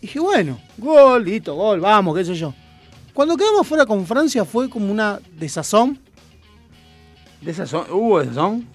Dije, 0.00 0.18
bueno, 0.20 0.60
gol, 0.78 1.24
listo, 1.24 1.54
gol, 1.54 1.80
vamos, 1.80 2.16
qué 2.16 2.24
sé 2.24 2.34
yo. 2.34 2.52
Cuando 3.14 3.36
quedamos 3.36 3.66
fuera 3.66 3.86
con 3.86 4.04
Francia 4.06 4.44
fue 4.44 4.68
como 4.68 4.90
una 4.90 5.20
desazón. 5.38 5.98
¿De 7.42 7.50
esas 7.50 7.68
son? 7.68 7.86
¿Hubo 7.90 8.18
de 8.18 8.24
esas 8.24 8.36
son? 8.36 8.66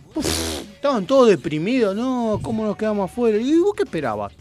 Estaban 0.74 1.06
todos 1.06 1.30
deprimidos, 1.30 1.96
no, 1.96 2.40
¿cómo 2.42 2.66
nos 2.66 2.76
quedamos 2.76 3.10
afuera? 3.10 3.38
Y 3.38 3.58
vos 3.60 3.74
qué 3.76 3.84
esperabas? 3.84 4.34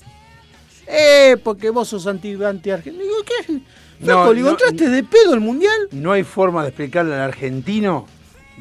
Eh, 0.87 1.37
porque 1.43 1.71
vos 1.71 1.89
sos 1.89 2.07
anti, 2.07 2.35
anti 2.43 2.71
argentino. 2.71 3.05
Digo, 3.05 3.17
¿qué? 3.25 3.61
Flaco, 4.05 4.27
No, 4.27 4.33
le 4.33 4.41
no, 4.43 4.51
¿entraste 4.51 4.89
de 4.89 5.03
pedo 5.03 5.35
el 5.35 5.41
mundial? 5.41 5.89
No 5.93 6.12
hay 6.12 6.25
forma 6.25 6.62
de 6.62 6.69
explicarle 6.69 7.15
al 7.15 7.21
argentino 7.21 8.07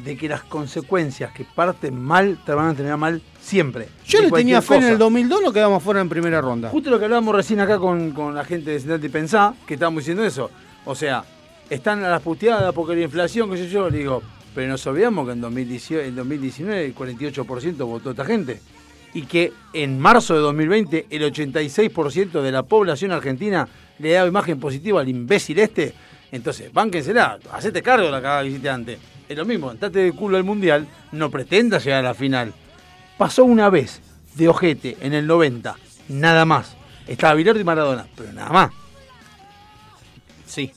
de 0.04 0.16
que 0.16 0.28
las 0.28 0.42
consecuencias 0.42 1.32
que 1.32 1.44
parten 1.44 2.00
mal 2.00 2.38
te 2.44 2.52
van 2.52 2.68
a 2.68 2.74
terminar 2.74 2.98
mal 2.98 3.22
siempre. 3.40 3.88
Yo 4.06 4.20
le 4.20 4.30
tenía 4.30 4.62
fe 4.62 4.76
en 4.76 4.84
el 4.84 4.98
2002, 4.98 5.42
nos 5.42 5.52
quedamos 5.52 5.82
fuera 5.82 6.00
en 6.00 6.08
primera 6.08 6.40
ronda. 6.40 6.70
Justo 6.70 6.90
lo 6.90 6.98
que 6.98 7.04
hablábamos 7.04 7.34
recién 7.34 7.60
acá 7.60 7.78
con, 7.78 8.12
con 8.12 8.34
la 8.34 8.44
gente 8.44 8.70
de 8.70 8.80
Sentate 8.80 9.06
y 9.06 9.10
Pensá, 9.10 9.54
que 9.66 9.74
estábamos 9.74 10.02
diciendo 10.02 10.24
eso. 10.24 10.50
O 10.84 10.94
sea, 10.94 11.24
están 11.70 12.04
a 12.04 12.08
las 12.08 12.22
puteadas 12.22 12.72
porque 12.72 12.94
la 12.94 13.02
inflación, 13.02 13.50
qué 13.50 13.56
sé 13.56 13.68
yo, 13.68 13.88
le 13.88 13.98
digo, 13.98 14.22
pero 14.56 14.68
nos 14.68 14.86
olvidamos 14.86 15.26
que 15.26 15.32
en 15.34 15.42
2019, 15.42 16.08
en 16.08 16.16
2019 16.16 16.86
el 16.86 16.94
48% 16.94 17.76
votó 17.84 18.12
esta 18.12 18.24
gente. 18.24 18.58
Y 19.12 19.24
que 19.24 19.52
en 19.74 20.00
marzo 20.00 20.32
de 20.32 20.40
2020 20.40 21.08
el 21.10 21.30
86% 21.30 22.40
de 22.40 22.52
la 22.52 22.62
población 22.62 23.12
argentina 23.12 23.68
le 23.98 24.12
da 24.12 24.26
imagen 24.26 24.58
positiva 24.58 25.02
al 25.02 25.10
imbécil 25.10 25.58
este. 25.58 25.92
Entonces, 26.32 26.72
bánquensela, 26.72 27.38
hacete 27.52 27.82
cargo 27.82 28.06
de 28.06 28.12
la 28.12 28.22
cagada 28.22 28.74
antes. 28.74 28.98
Es 29.28 29.36
lo 29.36 29.44
mismo, 29.44 29.68
andate 29.68 29.98
de 29.98 30.12
culo 30.12 30.38
al 30.38 30.44
mundial, 30.44 30.88
no 31.12 31.30
pretendas 31.30 31.84
llegar 31.84 31.98
a 31.98 32.08
la 32.08 32.14
final. 32.14 32.54
Pasó 33.18 33.44
una 33.44 33.68
vez 33.68 34.00
de 34.36 34.48
ojete 34.48 34.96
en 35.02 35.12
el 35.12 35.26
90, 35.26 35.76
nada 36.08 36.46
más. 36.46 36.76
Estaba 37.06 37.34
Bilardo 37.34 37.60
y 37.60 37.64
Maradona, 37.64 38.06
pero 38.16 38.32
nada 38.32 38.48
más. 38.48 38.70
Sí. 40.46 40.72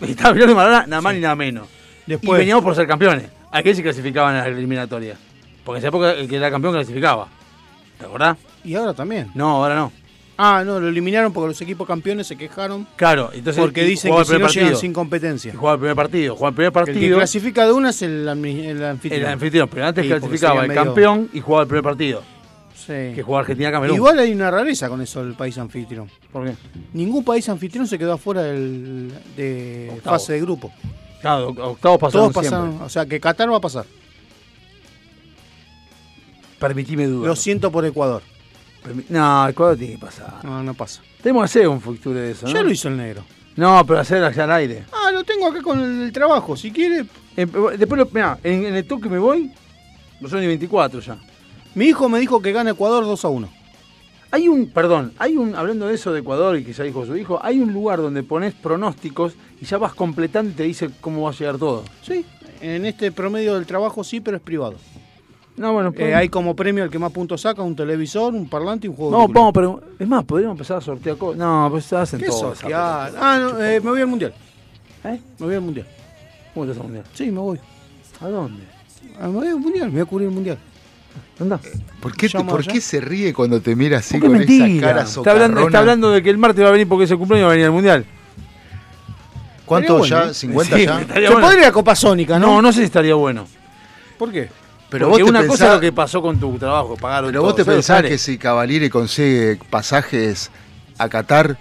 Estaba 0.00 0.32
Bilardo 0.32 0.52
y 0.52 0.56
Maradona, 0.56 0.86
nada 0.86 1.02
más 1.02 1.14
ni 1.14 1.20
nada 1.20 1.36
menos. 1.36 1.79
Después. 2.10 2.38
Y 2.38 2.40
veníamos 2.40 2.64
por 2.64 2.74
ser 2.74 2.86
campeones. 2.86 3.24
¿A 3.52 3.62
qué 3.62 3.74
se 3.74 3.82
clasificaban 3.82 4.34
en 4.34 4.38
las 4.40 4.48
eliminatorias? 4.48 5.18
Porque 5.64 5.76
en 5.78 5.80
esa 5.80 5.88
época 5.88 6.12
el 6.12 6.28
que 6.28 6.36
era 6.36 6.50
campeón 6.50 6.74
clasificaba. 6.74 7.28
¿Te 7.98 8.04
acordás? 8.06 8.36
Y 8.64 8.74
ahora 8.74 8.94
también. 8.94 9.30
No, 9.34 9.62
ahora 9.62 9.74
no. 9.76 9.92
Ah, 10.42 10.62
no, 10.64 10.80
lo 10.80 10.88
eliminaron 10.88 11.32
porque 11.34 11.48
los 11.48 11.60
equipos 11.60 11.86
campeones 11.86 12.26
se 12.26 12.34
quejaron 12.34 12.86
Claro, 12.96 13.30
entonces. 13.34 13.60
porque 13.62 13.84
dicen 13.84 14.10
que 14.16 14.24
si 14.24 14.32
no 14.32 14.38
llegan 14.38 14.46
partido. 14.48 14.76
sin 14.78 14.92
competencia. 14.94 15.52
Jugaba 15.54 15.74
el 15.74 15.80
primer 15.80 15.96
partido. 15.96 16.34
Jugaba 16.34 16.48
el 16.48 16.54
primer 16.54 16.72
Que 16.72 16.78
El 16.80 16.86
que 16.86 16.92
partido. 16.92 17.16
clasifica 17.18 17.66
de 17.66 17.72
una 17.72 17.90
es 17.90 18.00
el, 18.00 18.26
anfitrión. 18.26 19.20
El 19.20 19.26
anfitrión, 19.26 19.68
pero 19.68 19.86
antes 19.86 20.02
Sí, 20.04 20.08
clasificaba 20.08 20.62
el 20.62 20.68
medio- 20.68 20.82
campeón 20.84 21.28
y 21.34 21.40
jugaba 21.40 21.62
el 21.64 21.68
primer 21.68 21.84
partido. 21.84 22.22
Sí. 22.74 23.12
Que 23.14 23.22
jugaba 23.22 23.40
Argentina-Camerún. 23.42 23.96
Igual 23.96 24.18
hay 24.18 24.32
una 24.32 24.50
rareza 24.50 24.88
con 24.88 25.02
eso 25.02 25.22
del 25.22 25.34
país 25.34 25.58
anfitrión. 25.58 26.08
¿Por 26.32 26.46
qué? 26.46 26.54
Ningún 26.94 27.22
país 27.22 27.46
anfitrión 27.50 27.86
se 27.86 27.98
quedó 27.98 28.14
afuera 28.14 28.42
del, 28.42 29.12
de 29.36 29.90
Octavo. 29.96 30.16
fase 30.16 30.32
de 30.32 30.40
grupo. 30.40 30.72
Claro, 31.20 31.48
octavos 31.48 31.98
pasaron 31.98 32.32
Todos 32.32 32.46
siempre. 32.46 32.84
o 32.84 32.88
sea 32.88 33.06
que 33.06 33.20
Qatar 33.20 33.52
va 33.52 33.56
a 33.58 33.60
pasar. 33.60 33.84
Permitime 36.58 37.06
dudar. 37.06 37.28
Lo 37.28 37.36
siento 37.36 37.70
por 37.70 37.84
Ecuador. 37.84 38.22
Permi- 38.84 39.04
No, 39.08 39.48
Ecuador 39.48 39.76
tiene 39.76 39.94
que 39.94 40.00
pasar. 40.00 40.44
No, 40.44 40.62
no 40.62 40.74
pasa. 40.74 41.02
Tenemos 41.22 41.42
que 41.42 41.44
hacer 41.58 41.68
un 41.68 41.80
fixture 41.80 42.18
de 42.20 42.30
eso, 42.32 42.46
¿no? 42.46 42.52
Ya 42.52 42.62
lo 42.62 42.70
hizo 42.70 42.88
el 42.88 42.96
negro. 42.96 43.22
No, 43.56 43.84
pero 43.86 44.00
hacer 44.00 44.22
allá 44.24 44.44
al 44.44 44.52
aire. 44.52 44.84
Ah, 44.92 45.10
lo 45.12 45.24
tengo 45.24 45.46
acá 45.48 45.60
con 45.62 45.80
el, 45.80 46.02
el 46.02 46.12
trabajo. 46.12 46.56
Si 46.56 46.70
quiere, 46.70 47.04
Eh, 47.36 47.46
después, 47.78 47.98
lo, 47.98 48.06
mirá, 48.12 48.38
en, 48.42 48.64
en 48.66 48.74
el 48.74 48.86
toque 48.86 49.08
me 49.08 49.18
voy, 49.18 49.50
no 50.20 50.28
son 50.28 50.40
ni 50.40 50.46
24 50.46 51.00
ya. 51.00 51.18
mi 51.74 51.86
hijo 51.86 52.08
me 52.08 52.18
dijo 52.20 52.40
que 52.42 52.52
gana 52.52 52.70
Ecuador 52.70 53.04
2 53.04 53.24
a 53.24 53.28
1. 53.28 53.48
Hay 54.32 54.46
un, 54.48 54.68
perdón, 54.68 55.12
hay 55.18 55.36
un, 55.36 55.56
hablando 55.56 55.86
de 55.88 55.94
eso 55.94 56.12
de 56.12 56.20
Ecuador 56.20 56.56
y 56.56 56.64
que 56.64 56.72
ya 56.72 56.84
dijo 56.84 57.04
su 57.04 57.16
hijo, 57.16 57.40
hay 57.42 57.58
un 57.60 57.72
lugar 57.72 58.00
donde 58.00 58.22
pones 58.22 58.54
pronósticos 58.54 59.34
y 59.60 59.64
ya 59.64 59.76
vas 59.78 59.92
completando 59.94 60.52
y 60.52 60.54
te 60.54 60.62
dice 60.62 60.88
cómo 61.00 61.22
va 61.22 61.30
a 61.30 61.32
llegar 61.32 61.58
todo. 61.58 61.82
Sí, 62.02 62.24
en 62.60 62.86
este 62.86 63.10
promedio 63.10 63.54
del 63.54 63.66
trabajo 63.66 64.04
sí, 64.04 64.20
pero 64.20 64.36
es 64.36 64.42
privado. 64.42 64.74
No, 65.56 65.72
bueno, 65.72 65.92
Eh, 65.96 66.14
hay 66.14 66.28
como 66.28 66.54
premio 66.54 66.84
el 66.84 66.90
que 66.90 66.98
más 66.98 67.12
puntos 67.12 67.40
saca, 67.40 67.60
un 67.62 67.74
televisor, 67.74 68.32
un 68.32 68.48
parlante 68.48 68.86
y 68.86 68.90
un 68.90 68.96
juego 68.96 69.10
no, 69.10 69.26
de 69.26 69.32
vamos, 69.32 69.52
pero 69.52 69.82
es 69.98 70.08
más, 70.08 70.24
podríamos 70.24 70.54
empezar 70.54 70.78
a 70.78 70.80
sortear 70.80 71.16
cosas. 71.16 71.38
No, 71.38 71.66
pues 71.70 71.84
se 71.84 71.96
hacen 71.96 72.20
¿Qué 72.20 72.26
todo. 72.26 72.54
sortear? 72.54 73.12
Ah, 73.18 73.38
no, 73.40 73.60
eh, 73.62 73.80
me 73.80 73.90
voy 73.90 74.00
al 74.00 74.06
mundial. 74.06 74.32
¿Eh? 75.04 75.20
Me 75.38 75.46
voy 75.46 75.54
al 75.56 75.60
mundial. 75.60 75.86
¿Cómo 76.54 76.66
te 76.66 76.70
vas 76.70 76.78
a 76.78 76.82
mundial? 76.84 77.04
Sí, 77.12 77.30
me 77.30 77.40
voy. 77.40 77.58
¿A 78.20 78.28
dónde? 78.28 78.62
Ah, 79.20 79.26
me 79.26 79.34
voy 79.34 79.48
al 79.48 79.58
mundial, 79.58 79.86
me 79.88 79.92
voy 79.94 80.00
a 80.00 80.04
cubrir 80.04 80.28
el 80.28 80.34
mundial. 80.34 80.58
¿Dónde? 81.38 81.56
¿Por 82.00 82.14
qué, 82.16 82.28
te- 82.28 82.44
por 82.44 82.66
qué 82.66 82.80
se 82.80 83.00
ríe 83.00 83.32
cuando 83.32 83.60
te 83.60 83.74
mira 83.76 83.98
así 83.98 84.18
con 84.20 84.36
esa 84.36 84.38
mentira. 84.46 84.86
cara 84.88 85.02
Está 85.02 85.30
hablando, 85.30 85.60
está 85.66 85.78
hablando 85.78 86.10
de 86.10 86.22
que 86.22 86.30
el 86.30 86.38
martes 86.38 86.62
va 86.64 86.68
a 86.68 86.72
venir 86.72 86.86
porque 86.88 87.04
es 87.04 87.10
el 87.10 87.18
cumpleaños 87.18 87.44
y 87.44 87.46
va 87.46 87.50
a 87.50 87.54
venir 87.54 87.66
al 87.66 87.72
mundial. 87.72 88.04
¿Cuánto 89.64 90.04
ya? 90.04 90.18
bueno, 90.24 90.32
¿50 90.32 90.64
Sí, 90.76 90.84
ya? 90.86 90.98
Se 90.98 91.20
bueno. 91.28 91.40
podría 91.40 91.60
ir 91.60 91.64
a 91.66 91.72
Copa 91.72 91.94
Sónica, 91.94 92.38
¿no? 92.38 92.46
No, 92.48 92.62
no 92.62 92.72
sé 92.72 92.80
si 92.80 92.84
estaría 92.86 93.14
bueno. 93.14 93.46
¿Por 94.18 94.32
qué? 94.32 94.48
Pero 94.90 95.08
Porque 95.08 95.22
vos 95.22 95.32
te 95.32 95.38
una 95.38 95.46
cosa 95.48 95.66
es 95.68 95.72
lo 95.74 95.80
que 95.80 95.92
pasó 95.92 96.20
con 96.20 96.40
tu 96.40 96.58
trabajo, 96.58 96.96
pagaron 96.96 97.30
Pero 97.30 97.42
vos 97.42 97.54
todo, 97.54 97.64
te 97.64 97.70
pensás 97.70 97.96
sale. 97.98 98.08
que 98.08 98.18
si 98.18 98.36
Cavaliere 98.38 98.90
consigue 98.90 99.58
pasajes 99.70 100.50
a 100.98 101.08
Qatar, 101.08 101.56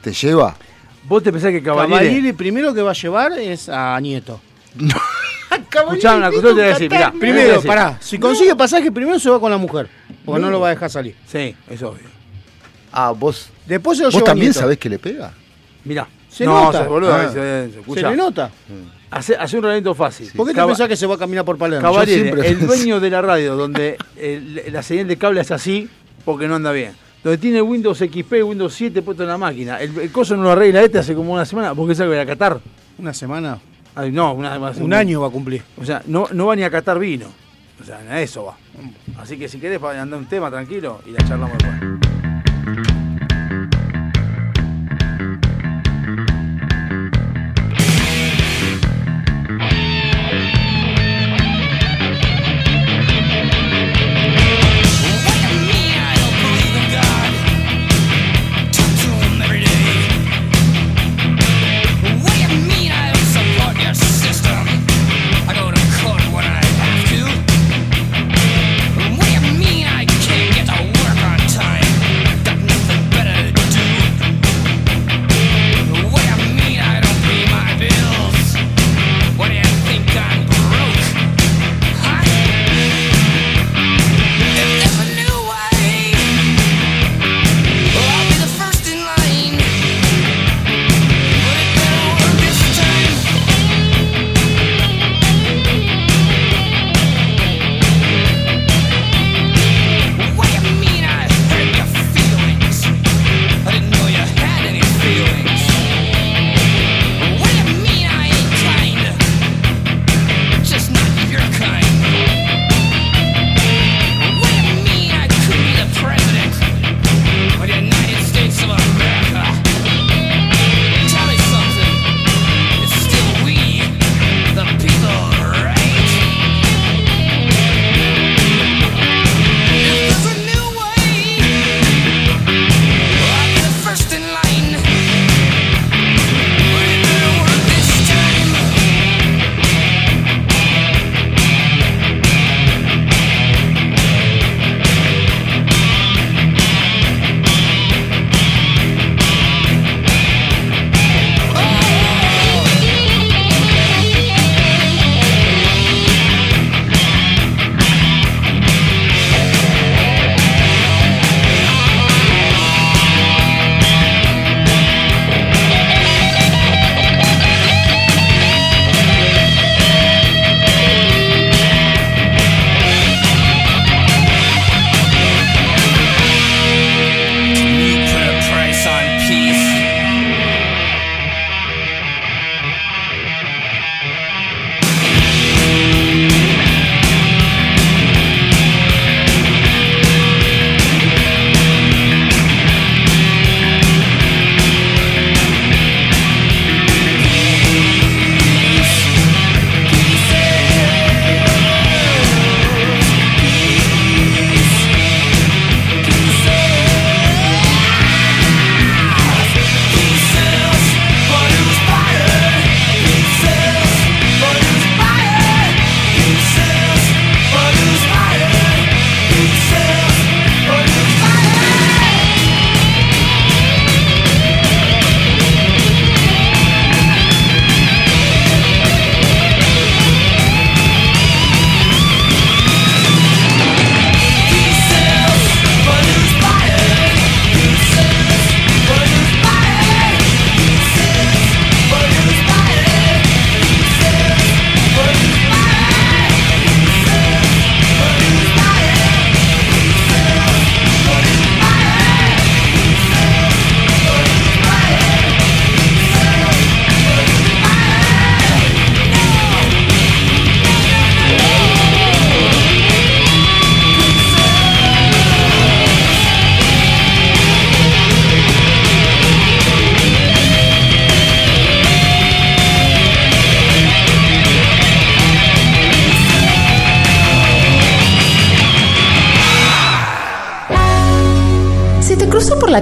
¿te 0.00 0.12
lleva? 0.12 0.56
Vos 1.04 1.22
te 1.22 1.30
pensás 1.30 1.50
que 1.50 1.62
Cavaliere... 1.62 2.04
Cavalieri 2.06 2.32
primero 2.32 2.72
que 2.72 2.80
va 2.80 2.92
a 2.92 2.94
llevar 2.94 3.32
es 3.38 3.68
a 3.68 4.00
Nieto. 4.00 4.40
Escuchá 5.50 6.16
una 6.16 6.30
cosa, 6.30 6.42
te 6.48 6.52
voy 6.52 6.62
a 6.62 6.66
decir, 6.66 6.90
mirá. 6.90 7.10
voy 7.10 7.20
Primero, 7.20 7.52
decir. 7.54 7.66
pará, 7.68 7.96
si 8.00 8.18
consigue 8.18 8.54
pasaje 8.56 8.90
primero 8.92 9.18
se 9.18 9.30
va 9.30 9.40
con 9.40 9.50
la 9.50 9.56
mujer, 9.58 9.88
porque 10.24 10.40
no, 10.40 10.50
lo 10.50 10.60
va 10.60 10.68
a 10.68 10.70
dejar 10.70 10.90
salir. 10.90 11.14
Sí, 11.26 11.54
es 11.68 11.82
obvio. 11.82 12.06
Ah, 12.92 13.12
vos, 13.12 13.50
Después 13.66 13.98
se 13.98 14.04
lo 14.04 14.08
¿vos 14.08 14.14
lleva 14.14 14.26
también 14.26 14.48
Nieto. 14.48 14.60
sabés 14.60 14.78
que 14.78 14.88
le 14.88 14.98
pega? 14.98 15.32
Mirá. 15.84 16.08
Se 16.28 16.44
no, 16.44 16.64
nota. 16.64 16.78
sos 16.80 16.88
boludo, 16.88 17.14
Ah. 17.14 17.28
se- 17.32 17.70
se- 17.72 17.94
¿Se 17.94 18.02
le 18.02 18.16
nota? 18.16 18.50
Hace, 19.10 19.34
hace 19.36 19.56
un 19.56 19.62
reglamento 19.62 19.94
fácil. 19.94 20.30
¿Por 20.36 20.46
qué 20.46 20.52
te 20.54 20.62
pensás 20.64 20.88
que 20.88 20.96
se 20.96 21.06
va 21.06 21.14
a 21.14 21.18
caminar 21.18 21.44
por 21.44 21.56
Palermo? 21.56 22.04
Siempre 22.04 22.46
el 22.48 22.56
pensé. 22.58 22.66
dueño 22.66 23.00
de 23.00 23.10
la 23.10 23.22
radio, 23.22 23.56
donde 23.56 23.96
el- 24.16 24.62
la 24.70 24.82
señal 24.82 25.08
de 25.08 25.16
cable 25.16 25.40
es 25.40 25.50
así, 25.50 25.88
porque 26.24 26.46
no 26.48 26.56
anda 26.56 26.72
bien. 26.72 26.92
Donde 27.24 27.38
tiene 27.38 27.60
Windows 27.62 27.98
XP, 27.98 28.42
Windows 28.44 28.74
7 28.74 29.02
puesto 29.02 29.22
en 29.22 29.28
la 29.30 29.38
máquina. 29.38 29.80
El, 29.80 29.96
el 29.98 30.12
coso 30.12 30.36
no 30.36 30.42
lo 30.44 30.50
arregla 30.52 30.82
este 30.82 30.98
hace 30.98 31.14
como 31.14 31.32
una 31.32 31.44
semana, 31.44 31.74
porque 31.74 31.94
sabe 31.94 32.14
que 32.14 32.20
a 32.20 32.26
Qatar. 32.26 32.60
Una 32.98 33.12
semana, 33.14 33.58
Ay, 33.98 34.12
no, 34.12 34.32
una, 34.32 34.56
un 34.56 34.94
año 34.94 35.22
va 35.22 35.26
a 35.26 35.30
cumplir. 35.30 35.60
O 35.76 35.84
sea, 35.84 36.00
no, 36.06 36.28
no 36.30 36.46
va 36.46 36.54
ni 36.54 36.62
a 36.62 36.70
Qatar 36.70 37.00
vino. 37.00 37.26
O 37.80 37.84
sea, 37.84 37.98
a 38.08 38.20
eso 38.20 38.44
va. 38.44 38.56
Así 39.20 39.36
que 39.36 39.48
si 39.48 39.58
querés 39.58 39.82
andar 39.82 40.20
un 40.20 40.26
tema 40.26 40.48
tranquilo 40.52 41.00
y 41.04 41.10
la 41.10 41.18
charlamos 41.26 41.58
después. 41.58 42.17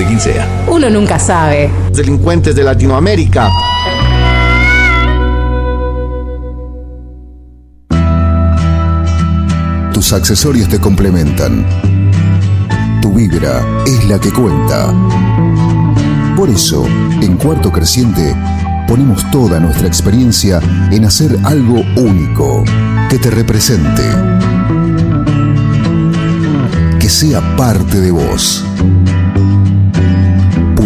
de 0.00 0.06
quien 0.06 0.20
sea. 0.20 0.48
Uno 0.68 0.88
nunca 0.88 1.18
sabe. 1.18 1.70
Delincuentes 1.92 2.54
de 2.54 2.64
Latinoamérica. 2.64 3.48
Tus 9.92 10.12
accesorios 10.14 10.68
te 10.70 10.78
complementan. 10.80 11.66
Tu 13.02 13.12
vibra 13.12 13.62
es 13.86 14.04
la 14.06 14.18
que 14.18 14.30
cuenta. 14.32 14.94
Por 16.34 16.48
eso, 16.48 16.86
en 17.20 17.36
Cuarto 17.36 17.70
Creciente, 17.70 18.34
ponemos 18.88 19.30
toda 19.30 19.60
nuestra 19.60 19.86
experiencia 19.86 20.60
en 20.90 21.04
hacer 21.04 21.36
algo 21.44 21.82
único, 21.96 22.64
que 23.10 23.18
te 23.18 23.30
represente, 23.30 24.02
que 26.98 27.08
sea 27.10 27.56
parte 27.56 28.00
de 28.00 28.10
vos. 28.10 28.64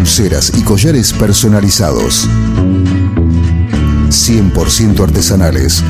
Pulseras 0.05 0.53
y 0.55 0.61
collares 0.61 1.15
personalizados, 1.15 2.29
100% 4.11 5.03
artesanales, 5.03 5.83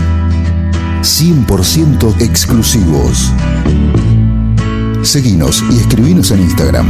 100% 1.02 2.20
exclusivos. 2.20 3.32
Seguinos 5.02 5.64
y 5.68 5.80
escribinos 5.80 6.30
en 6.30 6.42
Instagram. 6.42 6.86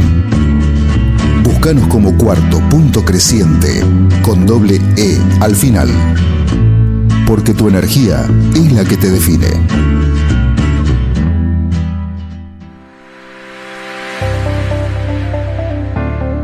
Búscanos 1.43 1.87
como 1.87 2.15
cuarto 2.15 2.59
punto 2.69 3.03
creciente 3.03 3.83
con 4.21 4.45
doble 4.45 4.79
E 4.95 5.19
al 5.39 5.55
final. 5.55 5.89
Porque 7.25 7.55
tu 7.55 7.67
energía 7.67 8.29
es 8.53 8.71
la 8.71 8.85
que 8.85 8.97
te 8.97 9.09
define. 9.09 9.47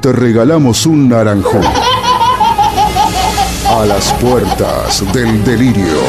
te 0.00 0.12
regalamos 0.12 0.86
un 0.86 1.08
naranjón. 1.08 1.64
A 3.66 3.84
las 3.86 4.12
puertas 4.14 5.04
del 5.12 5.44
delirio. 5.44 6.00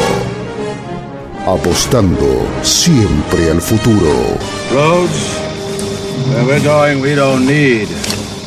Apostando 1.46 2.46
siempre 2.62 3.50
al 3.50 3.60
futuro. 3.60 4.38
Roads, 4.72 5.38
where 6.28 6.44
we're 6.46 6.64
going, 6.64 7.02
we 7.02 7.14
don't 7.14 7.46
need 7.46 7.88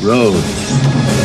roads. 0.02 1.15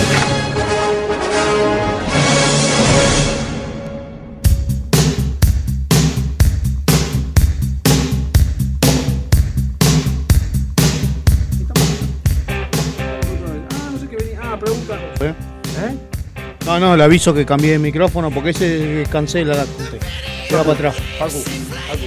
No, 16.71 16.79
no, 16.79 16.95
le 16.97 17.03
aviso 17.03 17.33
que 17.33 17.45
cambié 17.45 17.71
de 17.73 17.79
micrófono 17.79 18.31
porque 18.31 18.51
ese 18.51 19.03
cancela 19.11 19.53
la 19.55 19.65
gente. 19.65 19.99
Se 20.47 20.55
va 20.55 20.61
para 20.63 20.73
atrás. 20.73 20.95
Facu, 21.19 21.31
Facu, 21.39 22.05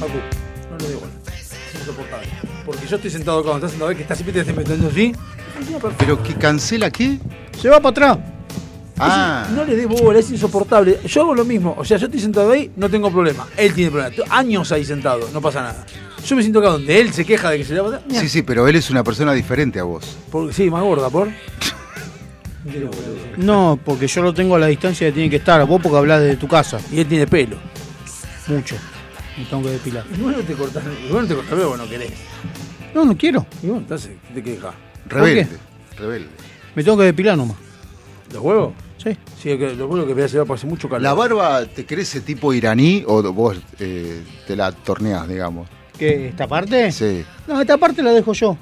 Facu, 0.00 0.18
no 0.70 0.78
le 0.78 0.88
dé 0.88 0.94
bola. 0.96 1.12
Es 1.34 1.80
insoportable. 1.80 2.26
Porque 2.66 2.86
yo 2.86 2.96
estoy 2.96 3.10
sentado 3.10 3.38
acá, 3.38 3.48
cuando 3.48 3.66
estás 3.66 3.70
sentado 3.70 3.90
ahí, 3.90 3.96
que 3.96 4.02
estás 4.02 4.18
siempre 4.18 4.32
te 4.34 4.40
estás 4.40 4.56
metiendo 4.56 4.88
así. 4.88 5.12
¿Pero 5.98 6.22
que 6.22 6.34
cancela 6.34 6.90
qué? 6.90 7.18
Se 7.58 7.68
va 7.70 7.80
para 7.80 7.90
atrás. 7.90 8.18
Ah, 8.98 9.48
No 9.54 9.64
le 9.64 9.76
des 9.76 9.88
bola, 9.88 10.18
es 10.18 10.30
insoportable. 10.30 11.00
Yo 11.06 11.22
hago 11.22 11.34
lo 11.34 11.44
mismo. 11.44 11.74
O 11.78 11.84
sea, 11.84 11.96
yo 11.96 12.06
estoy 12.06 12.20
sentado 12.20 12.52
ahí, 12.52 12.70
no 12.76 12.90
tengo 12.90 13.10
problema. 13.10 13.46
Él 13.56 13.72
tiene 13.72 13.90
problema. 13.90 14.10
Estoy 14.14 14.26
Años 14.30 14.70
ahí 14.72 14.84
sentado, 14.84 15.28
no 15.32 15.40
pasa 15.40 15.62
nada. 15.62 15.86
Yo 16.24 16.36
me 16.36 16.42
siento 16.42 16.60
acá 16.60 16.68
donde 16.68 17.00
él 17.00 17.12
se 17.12 17.24
queja 17.24 17.50
de 17.50 17.58
que 17.58 17.64
se 17.64 17.74
le 17.74 17.80
va 17.80 17.96
a. 17.96 18.00
Sí, 18.20 18.28
sí, 18.28 18.42
pero 18.42 18.68
él 18.68 18.76
es 18.76 18.90
una 18.90 19.02
persona 19.02 19.32
diferente 19.32 19.80
a 19.80 19.84
vos. 19.84 20.16
Por- 20.30 20.52
sí, 20.52 20.70
más 20.70 20.82
gorda, 20.82 21.08
por. 21.08 21.28
No, 23.36 23.78
porque 23.84 24.06
yo 24.06 24.22
lo 24.22 24.32
tengo 24.32 24.56
a 24.56 24.58
la 24.58 24.66
distancia 24.66 25.08
que 25.08 25.12
tiene 25.12 25.30
que 25.30 25.36
estar. 25.36 25.64
Vos 25.66 25.80
porque 25.82 25.98
hablas 25.98 26.20
de 26.20 26.36
tu 26.36 26.46
casa. 26.48 26.78
Y 26.90 27.00
él 27.00 27.06
tiene 27.06 27.26
pelo. 27.26 27.56
Mucho. 28.46 28.76
Me 29.36 29.44
tengo 29.44 29.62
que 29.62 29.70
depilar. 29.70 30.04
Y 30.14 30.20
vos 30.20 30.32
no 30.36 30.42
te 30.42 30.52
cortás, 30.54 30.84
y 30.84 31.10
vos 31.12 31.22
no 31.22 31.28
te 31.28 31.34
cortás 31.34 31.58
vos 31.64 31.78
no 31.78 31.88
querés. 31.88 32.12
No, 32.94 33.04
no 33.04 33.16
quiero. 33.16 33.46
Y 33.62 33.66
bueno, 33.66 33.80
entonces, 33.80 34.12
¿qué 34.28 34.34
te 34.34 34.42
quejas? 34.42 34.74
Rebelde. 35.06 35.48
Rebelde. 35.96 36.28
Me 36.74 36.84
tengo 36.84 36.98
que 36.98 37.04
depilar 37.04 37.36
nomás. 37.36 37.56
¿Los 38.32 38.42
huevos? 38.42 38.74
Sí. 38.98 39.16
Sí, 39.40 39.50
es 39.50 39.58
que 39.58 39.74
los 39.74 39.90
huevos 39.90 40.06
que 40.06 40.14
voy 40.14 40.22
a 40.22 40.26
llevar 40.26 40.52
hace 40.56 40.66
mucho 40.66 40.88
calor. 40.88 41.02
¿La 41.02 41.14
barba 41.14 41.64
te 41.66 41.86
crece 41.86 42.20
tipo 42.20 42.52
iraní 42.52 43.02
o 43.06 43.22
vos 43.32 43.56
eh, 43.78 44.22
te 44.46 44.54
la 44.54 44.70
torneás, 44.72 45.26
digamos? 45.28 45.68
¿Qué? 45.98 46.28
¿Esta 46.28 46.46
parte? 46.46 46.92
Sí. 46.92 47.24
No, 47.46 47.60
esta 47.60 47.78
parte 47.78 48.02
la 48.02 48.10
dejo 48.12 48.32
yo. 48.32 48.56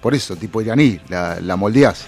Por 0.00 0.14
eso, 0.14 0.36
tipo 0.36 0.60
iraní, 0.60 1.00
la, 1.08 1.40
la 1.40 1.56
moldeás. 1.56 2.06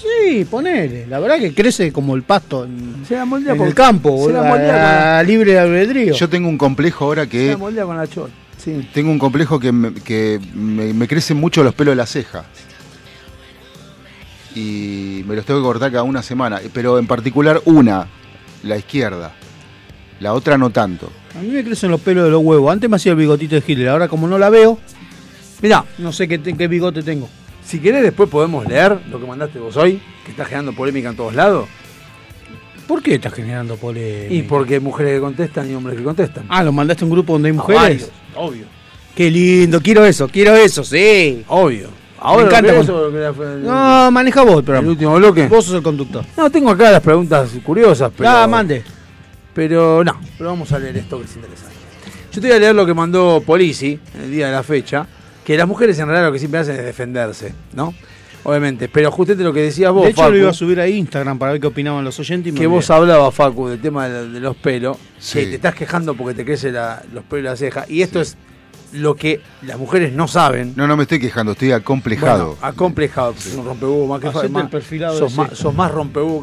Sí, 0.00 0.44
ponele. 0.44 1.06
La 1.06 1.18
verdad 1.18 1.38
que 1.38 1.52
crece 1.54 1.92
como 1.92 2.14
el 2.14 2.22
pasto 2.22 2.64
en, 2.64 3.04
Se 3.06 3.14
la 3.16 3.24
moldea 3.24 3.52
en 3.52 3.58
por- 3.58 3.68
el 3.68 3.74
campo. 3.74 4.26
Se 4.26 4.32
la 4.32 4.48
con 4.48 4.58
la, 4.66 5.18
a 5.18 5.22
libre 5.22 5.52
de 5.52 5.58
albedrío. 5.58 6.14
Yo 6.14 6.28
tengo 6.28 6.48
un 6.48 6.58
complejo 6.58 7.04
ahora 7.06 7.24
se 7.24 7.28
que 7.30 7.46
la 7.50 7.56
moldea 7.56 7.84
con 7.84 7.96
la 7.96 8.06
chota. 8.06 8.32
Sí. 8.56 8.88
tengo 8.92 9.10
un 9.10 9.18
complejo 9.18 9.58
que 9.60 9.70
me, 9.72 9.94
que 9.94 10.40
me, 10.54 10.92
me 10.92 11.06
crecen 11.08 11.36
mucho 11.36 11.62
los 11.62 11.74
pelos 11.74 11.92
de 11.92 11.96
la 11.96 12.06
ceja. 12.06 12.44
Y 14.54 15.22
me 15.26 15.36
los 15.36 15.44
tengo 15.44 15.60
que 15.60 15.64
cortar 15.64 15.90
cada 15.92 16.02
una 16.02 16.22
semana. 16.22 16.60
Pero 16.72 16.98
en 16.98 17.06
particular 17.06 17.60
una, 17.64 18.06
la 18.62 18.76
izquierda. 18.76 19.32
La 20.20 20.32
otra 20.34 20.58
no 20.58 20.70
tanto. 20.70 21.10
A 21.38 21.42
mí 21.42 21.48
me 21.48 21.62
crecen 21.62 21.90
los 21.90 22.00
pelos 22.00 22.24
de 22.24 22.30
los 22.30 22.42
huevos. 22.42 22.72
Antes 22.72 22.90
me 22.90 22.96
hacía 22.96 23.12
el 23.12 23.18
bigotito 23.18 23.54
de 23.54 23.62
Hitler. 23.66 23.88
Ahora 23.90 24.08
como 24.08 24.26
no 24.26 24.38
la 24.38 24.50
veo, 24.50 24.78
Mirá, 25.60 25.84
no 25.98 26.12
sé 26.12 26.28
qué, 26.28 26.38
te- 26.38 26.56
qué 26.56 26.68
bigote 26.68 27.02
tengo. 27.02 27.28
Si 27.68 27.80
querés 27.80 28.02
después 28.02 28.28
podemos 28.30 28.66
leer 28.66 28.98
lo 29.10 29.20
que 29.20 29.26
mandaste 29.26 29.58
vos 29.58 29.76
hoy, 29.76 30.00
que 30.24 30.30
está 30.30 30.44
generando 30.46 30.72
polémica 30.72 31.10
en 31.10 31.16
todos 31.16 31.34
lados. 31.34 31.68
¿Por 32.86 33.02
qué 33.02 33.16
estás 33.16 33.34
generando 33.34 33.76
polémica? 33.76 34.32
Y 34.32 34.42
porque 34.42 34.74
hay 34.74 34.80
mujeres 34.80 35.14
que 35.16 35.20
contestan 35.20 35.70
y 35.70 35.74
hombres 35.74 35.98
que 35.98 36.02
contestan. 36.02 36.44
Ah, 36.48 36.62
¿lo 36.64 36.72
mandaste 36.72 37.04
a 37.04 37.06
un 37.06 37.12
grupo 37.12 37.34
donde 37.34 37.50
hay 37.50 37.52
mujeres? 37.54 37.80
varios, 37.82 38.10
obvio. 38.34 38.64
Qué 39.14 39.30
lindo, 39.30 39.80
quiero 39.82 40.06
eso, 40.06 40.26
quiero 40.28 40.54
eso, 40.56 40.82
sí. 40.82 41.44
Obvio. 41.48 41.88
Ahora 42.20 42.44
Me 42.44 42.48
encanta 42.48 42.72
¿lo 42.72 42.72
querés 42.72 42.86
cuando- 42.86 43.02
o 43.02 43.06
lo 43.06 43.12
querés 43.12 43.28
hacer 43.28 43.46
el- 43.58 43.62
No, 43.64 44.10
maneja 44.10 44.42
vos 44.42 44.52
el 44.52 44.58
el 44.60 44.64
programa. 44.64 44.88
último 44.88 45.14
bloque. 45.16 45.46
Vos 45.48 45.64
sos 45.66 45.74
el 45.74 45.82
conductor. 45.82 46.24
No, 46.36 46.50
tengo 46.50 46.70
acá 46.70 46.90
las 46.90 47.02
preguntas 47.02 47.50
curiosas, 47.62 48.10
pero. 48.16 48.30
Ah, 48.30 48.46
mande. 48.46 48.82
Pero 49.54 50.02
no, 50.02 50.18
pero 50.38 50.50
vamos 50.50 50.72
a 50.72 50.78
leer 50.78 50.96
esto 50.96 51.18
que 51.18 51.24
es 51.26 51.36
interesante. 51.36 51.74
Yo 52.32 52.40
te 52.40 52.46
voy 52.48 52.56
a 52.56 52.60
leer 52.60 52.74
lo 52.74 52.86
que 52.86 52.94
mandó 52.94 53.42
Polisi 53.44 53.98
el 54.22 54.30
día 54.30 54.46
de 54.46 54.52
la 54.52 54.62
fecha, 54.62 55.06
que 55.48 55.56
las 55.56 55.66
mujeres 55.66 55.98
en 55.98 56.06
realidad 56.08 56.26
lo 56.26 56.32
que 56.34 56.38
siempre 56.38 56.60
hacen 56.60 56.76
es 56.76 56.84
defenderse, 56.84 57.54
¿no? 57.72 57.94
Obviamente, 58.44 58.90
pero 58.90 59.10
justamente 59.10 59.44
lo 59.44 59.52
que 59.54 59.62
decías 59.62 59.90
vos, 59.92 60.04
de 60.04 60.10
hecho, 60.10 60.20
Facu, 60.20 60.32
lo 60.32 60.38
iba 60.38 60.50
a 60.50 60.52
subir 60.52 60.78
a 60.78 60.86
Instagram 60.86 61.38
para 61.38 61.52
ver 61.52 61.60
qué 61.62 61.68
opinaban 61.68 62.04
los 62.04 62.18
oyentes 62.20 62.50
y 62.50 62.52
me 62.52 62.60
que 62.60 62.66
vos 62.66 62.90
hablabas, 62.90 63.34
Facu, 63.34 63.66
del 63.68 63.80
tema 63.80 64.10
de, 64.10 64.28
de 64.28 64.40
los 64.40 64.54
pelos, 64.56 64.98
Sí. 65.18 65.38
que 65.40 65.46
te 65.46 65.54
estás 65.54 65.74
quejando 65.74 66.12
porque 66.12 66.34
te 66.34 66.44
crecen 66.44 66.74
los 66.74 67.24
pelos 67.24 67.44
de 67.44 67.50
la 67.50 67.56
ceja, 67.56 67.86
y 67.88 68.02
esto 68.02 68.20
es 68.20 68.36
lo 68.92 69.16
que 69.16 69.40
las 69.62 69.78
mujeres 69.78 70.12
no 70.12 70.28
saben. 70.28 70.74
No, 70.76 70.86
no 70.86 70.98
me 70.98 71.04
estoy 71.04 71.18
quejando, 71.18 71.52
estoy 71.52 71.72
acomplejado. 71.72 72.48
Bueno, 72.56 72.66
acomplejado, 72.66 73.32
sos 73.32 73.54
un 73.54 73.64
rompehuevo 73.64 74.06
más 74.06 74.20
que 74.20 74.28
Hacete 74.28 74.48
más- 74.50 74.64
el 74.64 74.68
perfilado 74.68 75.18
sos, 75.18 75.34
más, 75.34 75.56
sos 75.58 75.74
más 75.74 75.90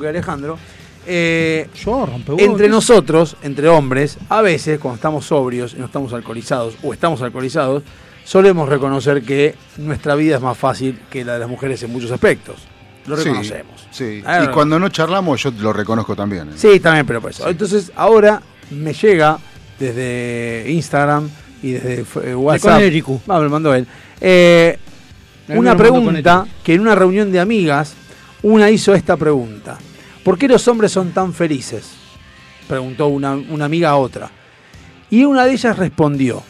que 0.01 0.07
Alejandro. 0.07 0.57
Eh, 1.05 1.69
Yo, 1.75 2.07
rompehuevos. 2.07 2.41
entre 2.43 2.67
nosotros, 2.69 3.37
entre 3.43 3.67
hombres, 3.67 4.17
a 4.29 4.41
veces 4.41 4.79
cuando 4.79 4.95
estamos 4.95 5.25
sobrios 5.27 5.75
y 5.75 5.77
no 5.77 5.85
estamos 5.85 6.11
alcoholizados 6.13 6.75
o 6.81 6.91
estamos 6.91 7.21
alcoholizados, 7.21 7.83
solemos 8.25 8.67
reconocer 8.67 9.21
que 9.23 9.55
nuestra 9.77 10.15
vida 10.15 10.35
es 10.35 10.41
más 10.41 10.57
fácil 10.57 10.99
que 11.09 11.23
la 11.23 11.33
de 11.33 11.39
las 11.39 11.47
mujeres 11.49 11.81
en 11.83 11.93
muchos 11.93 12.11
aspectos. 12.11 12.55
Lo 13.07 13.15
reconocemos. 13.15 13.87
Sí, 13.91 14.21
Ah, 14.25 14.43
y 14.43 14.47
cuando 14.47 14.77
no 14.79 14.89
charlamos 14.89 15.41
yo 15.41 15.51
lo 15.51 15.71
reconozco 15.71 16.15
también. 16.15 16.49
¿eh? 16.49 16.53
Sí, 16.55 16.79
también, 16.79 17.05
pero 17.05 17.21
por 17.21 17.31
eso. 17.31 17.47
Entonces, 17.47 17.91
ahora 17.95 18.41
me 18.71 18.93
llega 18.93 19.37
desde 19.79 20.65
Instagram 20.69 21.29
y 21.61 21.71
desde 21.73 22.03
eh, 22.31 22.35
WhatsApp. 22.35 22.73
Conérico. 22.73 23.21
Ah, 23.27 23.37
me 23.37 23.43
lo 23.45 23.49
mandó 23.51 23.73
él. 23.75 23.85
Eh, 24.19 24.77
una 25.49 25.77
pregunta 25.77 26.47
que 26.63 26.73
en 26.73 26.81
una 26.81 26.95
reunión 26.95 27.31
de 27.31 27.39
amigas, 27.39 27.93
una 28.41 28.71
hizo 28.71 28.95
esta 28.95 29.15
pregunta. 29.15 29.77
¿Por 30.23 30.39
qué 30.39 30.47
los 30.47 30.67
hombres 30.67 30.91
son 30.91 31.11
tan 31.11 31.31
felices? 31.31 31.91
Preguntó 32.67 33.05
una, 33.07 33.35
una 33.35 33.65
amiga 33.65 33.91
a 33.91 33.97
otra. 33.97 34.31
Y 35.11 35.23
una 35.25 35.45
de 35.45 35.51
ellas 35.53 35.77
respondió. 35.77 36.41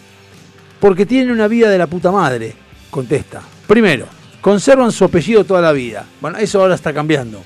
Porque 0.85 1.07
tienen 1.07 1.31
una 1.31 1.47
vida 1.47 1.67
de 1.71 1.79
la 1.79 1.87
puta 1.87 2.11
madre, 2.11 2.53
contesta. 2.91 3.41
Primero, 3.65 4.05
conservan 4.39 4.91
su 4.91 5.03
apellido 5.03 5.43
toda 5.43 5.59
la 5.59 5.71
vida. 5.71 6.05
Bueno, 6.21 6.37
eso 6.37 6.61
ahora 6.61 6.75
está 6.75 6.93
cambiando. 6.93 7.41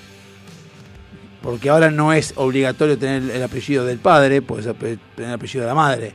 Porque 1.41 1.69
ahora 1.69 1.89
no 1.89 2.11
es 2.11 2.33
obligatorio 2.35 2.97
tener 2.97 3.31
el 3.33 3.41
apellido 3.41 3.85
del 3.85 3.99
padre, 3.99 4.41
puedes 4.41 4.65
tener 4.75 4.99
el 5.17 5.31
apellido 5.31 5.61
de 5.61 5.67
la 5.69 5.73
madre. 5.73 6.13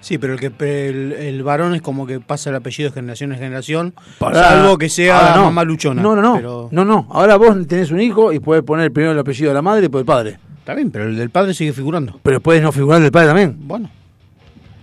Sí, 0.00 0.16
pero 0.16 0.32
el 0.32 0.40
que 0.40 0.46
el, 0.88 1.12
el 1.12 1.42
varón 1.42 1.74
es 1.74 1.82
como 1.82 2.06
que 2.06 2.18
pasa 2.20 2.48
el 2.48 2.56
apellido 2.56 2.88
de 2.88 2.94
generación 2.94 3.32
en 3.32 3.38
generación, 3.40 3.94
Para- 4.18 4.42
salvo 4.42 4.78
que 4.78 4.88
sea 4.88 5.34
no. 5.36 5.44
mamá 5.44 5.64
luchona. 5.64 6.00
No, 6.00 6.16
no, 6.16 6.22
no. 6.22 6.34
Pero, 6.36 6.68
No, 6.72 6.84
no. 6.86 7.06
Ahora 7.10 7.36
vos 7.36 7.54
tenés 7.68 7.90
un 7.90 8.00
hijo 8.00 8.32
y 8.32 8.38
puedes 8.38 8.64
poner 8.64 8.90
primero 8.90 9.12
el 9.12 9.18
apellido 9.18 9.48
de 9.50 9.54
la 9.54 9.60
madre 9.62 9.80
y 9.80 9.82
después 9.82 10.00
el 10.00 10.06
padre. 10.06 10.38
Está 10.60 10.72
bien, 10.72 10.90
pero 10.90 11.04
el 11.04 11.16
del 11.18 11.28
padre 11.28 11.52
sigue 11.52 11.74
figurando. 11.74 12.18
Pero 12.22 12.40
puedes 12.40 12.62
no 12.62 12.72
figurar 12.72 13.02
del 13.02 13.12
padre 13.12 13.26
también. 13.26 13.54
Bueno, 13.60 13.90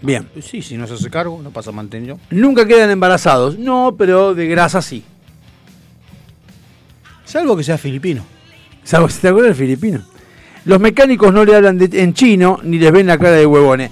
Bien. 0.02 0.28
sí, 0.42 0.62
si 0.62 0.78
no 0.78 0.88
se 0.88 0.96
hace 0.96 1.10
cargo, 1.10 1.40
no 1.44 1.52
pasa 1.52 1.72
mantenido. 1.72 2.20
Nunca 2.32 2.66
quedan 2.66 2.90
embarazados. 2.90 3.58
No, 3.60 3.96
pero 3.98 4.34
de 4.34 4.48
grasa 4.48 4.82
sí. 4.82 5.04
Salvo 7.26 7.56
que 7.56 7.64
sea 7.64 7.78
filipino. 7.78 8.24
Salvo 8.84 9.10
si 9.10 9.20
te 9.22 9.28
acuerdas 9.30 9.58
del 9.58 9.68
filipino. 9.68 10.02
Los 10.66 10.80
mecánicos 10.80 11.34
no 11.34 11.46
le 11.46 11.56
hablan 11.56 11.78
de- 11.78 12.02
en 12.02 12.14
chino 12.14 12.60
ni 12.64 12.78
les 12.78 12.92
ven 12.92 13.08
la 13.08 13.18
cara 13.18 13.32
de 13.32 13.46
huevones. 13.46 13.92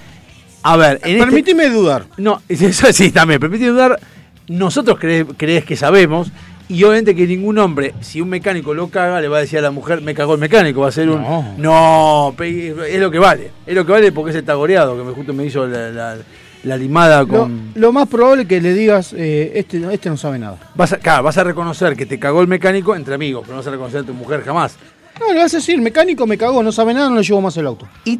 A 0.63 0.75
ver, 0.77 0.99
en 1.03 1.11
este- 1.11 1.25
Permíteme 1.25 1.69
dudar. 1.69 2.05
No, 2.17 2.41
eso 2.49 2.91
sí, 2.91 3.11
también. 3.11 3.39
Permíteme 3.39 3.71
dudar. 3.71 3.99
Nosotros 4.47 4.97
cre- 4.99 5.27
crees 5.37 5.63
que 5.63 5.75
sabemos. 5.77 6.31
Y 6.69 6.83
obviamente 6.83 7.15
que 7.15 7.25
ningún 7.27 7.57
hombre, 7.57 7.95
si 7.99 8.21
un 8.21 8.29
mecánico 8.29 8.73
lo 8.75 8.89
caga, 8.89 9.19
le 9.19 9.27
va 9.27 9.37
a 9.37 9.41
decir 9.41 9.57
a 9.59 9.63
la 9.63 9.71
mujer, 9.71 10.01
me 10.01 10.13
cagó 10.13 10.35
el 10.35 10.39
mecánico. 10.39 10.81
Va 10.81 10.89
a 10.89 10.91
ser 10.91 11.09
un. 11.09 11.21
No. 11.57 12.33
Es 12.39 12.99
lo 12.99 13.11
que 13.11 13.19
vale. 13.19 13.51
Es 13.65 13.73
lo 13.75 13.85
que 13.85 13.91
vale 13.91 14.11
porque 14.11 14.29
es 14.31 14.37
el 14.37 14.43
tagoreado 14.45 14.95
que 14.95 15.03
me, 15.03 15.11
justo 15.13 15.33
me 15.33 15.45
hizo 15.45 15.65
la, 15.67 15.89
la- 15.89 16.17
la 16.63 16.75
limada 16.75 17.21
Lo, 17.21 17.27
con. 17.27 17.71
lo 17.73 17.91
más 17.93 18.07
probable 18.09 18.41
es 18.43 18.47
que 18.49 18.59
le 18.59 18.73
digas, 18.73 19.13
eh, 19.13 19.53
este, 19.55 19.79
no- 19.79 19.89
este 19.91 20.09
no 20.09 20.17
sabe 20.17 20.37
nada. 20.37 20.57
Vas 20.75 20.91
a, 20.93 20.97
claro, 20.97 21.23
vas 21.23 21.37
a 21.37 21.43
reconocer 21.45 21.95
que 21.95 22.05
te 22.05 22.19
cagó 22.19 22.41
el 22.41 22.47
mecánico 22.49 22.95
entre 22.95 23.15
amigos, 23.15 23.43
pero 23.43 23.53
no 23.53 23.59
vas 23.61 23.67
a 23.67 23.71
reconocer 23.71 24.01
a 24.01 24.03
tu 24.03 24.13
mujer 24.13 24.43
jamás. 24.43 24.75
No, 25.19 25.31
le 25.33 25.39
vas 25.39 25.53
a 25.53 25.57
decir, 25.57 25.75
el 25.75 25.81
mecánico 25.81 26.27
me 26.27 26.37
cagó, 26.37 26.61
no 26.61 26.71
sabe 26.73 26.93
nada, 26.93 27.09
no 27.09 27.15
le 27.15 27.23
llevo 27.23 27.39
más 27.41 27.55
el 27.57 27.65
auto. 27.65 27.87
Y 28.03 28.19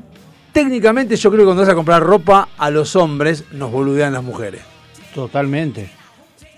técnicamente 0.54 1.18
yo 1.18 1.30
creo 1.30 1.42
que 1.42 1.46
cuando 1.48 1.62
vas 1.64 1.70
a 1.72 1.76
comprar 1.76 2.02
ropa 2.02 2.48
a 2.58 2.70
los 2.70 2.96
hombres, 2.96 3.44
nos 3.52 3.72
boludean 3.72 4.14
las 4.14 4.24
mujeres. 4.24 4.62
Totalmente. 5.14 5.90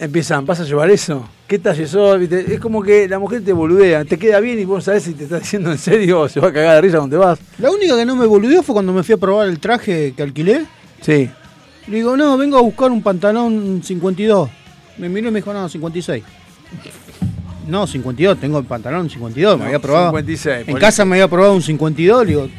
Empiezan, 0.02 0.48
¿vas 0.48 0.60
a 0.60 0.64
llevar 0.64 0.90
eso? 0.90 1.30
¿Qué 1.46 1.60
talle 1.60 1.86
sos? 1.86 2.20
Es 2.20 2.60
como 2.60 2.82
que 2.82 3.08
la 3.08 3.20
mujer 3.20 3.46
te 3.46 3.54
boludea, 3.54 4.04
te 4.04 4.18
queda 4.18 4.40
bien 4.40 4.58
y 4.58 4.66
vos 4.66 4.86
sabés 4.86 5.04
si 5.04 5.14
te 5.14 5.26
está 5.26 5.38
diciendo 5.38 5.72
en 5.72 5.78
serio 5.78 6.22
o 6.22 6.28
se 6.28 6.40
va 6.40 6.48
a 6.48 6.52
cagar 6.52 6.74
de 6.78 6.82
risa 6.82 7.08
te 7.08 7.18
vas. 7.18 7.38
La 7.60 7.70
única 7.70 7.96
que 7.96 8.04
no 8.04 8.16
me 8.16 8.26
boludeó 8.26 8.64
fue 8.64 8.74
cuando 8.74 8.94
me 8.94 9.04
fui 9.04 9.14
a 9.14 9.18
probar 9.18 9.48
el 9.48 9.60
traje 9.60 10.16
que 10.18 10.24
alquilé. 10.24 10.66
Sí. 11.02 11.30
Le 11.86 11.96
digo, 11.98 12.18
no, 12.18 12.36
vengo 12.36 12.58
a 12.58 12.62
buscar 12.62 12.90
un 12.90 13.04
pantalón 13.04 13.82
52. 13.84 14.50
Me 14.98 15.08
miró 15.08 15.28
y 15.28 15.32
me 15.34 15.38
dijo, 15.38 15.54
no, 15.54 15.70
56. 15.70 16.24
No, 17.68 17.86
52, 17.86 18.40
tengo 18.40 18.58
el 18.58 18.66
pantalón 18.66 19.08
52, 19.08 19.60
me 19.60 19.66
había 19.66 19.78
probado. 19.78 20.10
56, 20.18 20.68
En 20.68 20.78
casa 20.78 21.06
me 21.06 21.18
había 21.18 21.28
probado 21.28 21.54
un 21.54 21.62
52, 21.62 22.26
le 22.26 22.28
digo, 22.28 22.50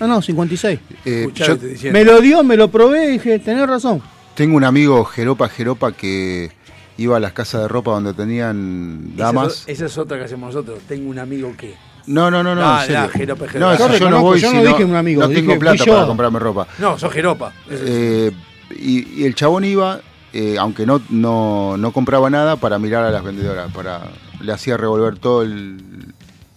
no, 0.00 0.08
no, 0.08 0.20
56. 0.20 0.80
Eh, 1.04 1.28
yo. 1.32 1.56
Me 1.92 2.04
lo 2.04 2.20
dio, 2.20 2.42
me 2.42 2.56
lo 2.56 2.68
probé 2.72 3.04
y 3.04 3.12
dije, 3.12 3.38
tenés 3.38 3.68
razón. 3.68 4.02
tengo 4.34 4.56
un 4.56 4.64
amigo 4.64 5.04
Jeropa 5.04 5.48
Jeropa 5.48 5.92
que 5.92 6.57
iba 6.98 7.16
a 7.16 7.20
las 7.20 7.32
casas 7.32 7.62
de 7.62 7.68
ropa 7.68 7.92
donde 7.92 8.12
tenían 8.12 9.12
Esa 9.14 9.24
damas. 9.24 9.64
es, 9.66 9.68
esa 9.76 9.86
es 9.86 9.96
otra 9.98 10.18
que 10.18 10.24
hacemos 10.24 10.54
nosotros. 10.54 10.80
Tengo 10.86 11.08
un 11.10 11.18
amigo 11.18 11.54
que. 11.56 11.74
No, 12.06 12.30
no, 12.30 12.42
no, 12.42 12.54
no, 12.54 12.60
No, 12.62 12.80
en 12.80 12.86
serio. 12.86 13.08
Jeropa, 13.10 13.48
Jeropa. 13.48 13.78
No, 13.88 13.96
Yo 13.98 14.10
no 14.10 14.20
voy, 14.22 14.40
yo 14.40 14.50
si 14.50 14.56
no 14.56 14.64
dije 14.64 14.84
un 14.84 14.94
amigo, 14.96 15.22
no 15.22 15.28
dije, 15.28 15.40
tengo 15.42 15.58
plata 15.58 15.84
para 15.84 16.06
comprarme 16.06 16.38
ropa. 16.38 16.66
No, 16.78 16.98
sos 16.98 17.12
Jeropa. 17.12 17.52
Eh, 17.70 18.30
y, 18.78 19.20
y 19.20 19.24
el 19.24 19.34
chabón 19.34 19.64
iba, 19.64 20.00
eh, 20.32 20.56
aunque 20.58 20.86
no, 20.86 21.00
no, 21.10 21.76
no 21.76 21.92
compraba 21.92 22.30
nada, 22.30 22.56
para 22.56 22.78
mirar 22.78 23.04
a 23.04 23.10
las 23.10 23.22
vendedoras, 23.22 23.70
para 23.72 24.02
le 24.40 24.52
hacía 24.52 24.76
revolver 24.76 25.18
todo 25.18 25.42
el, 25.42 25.78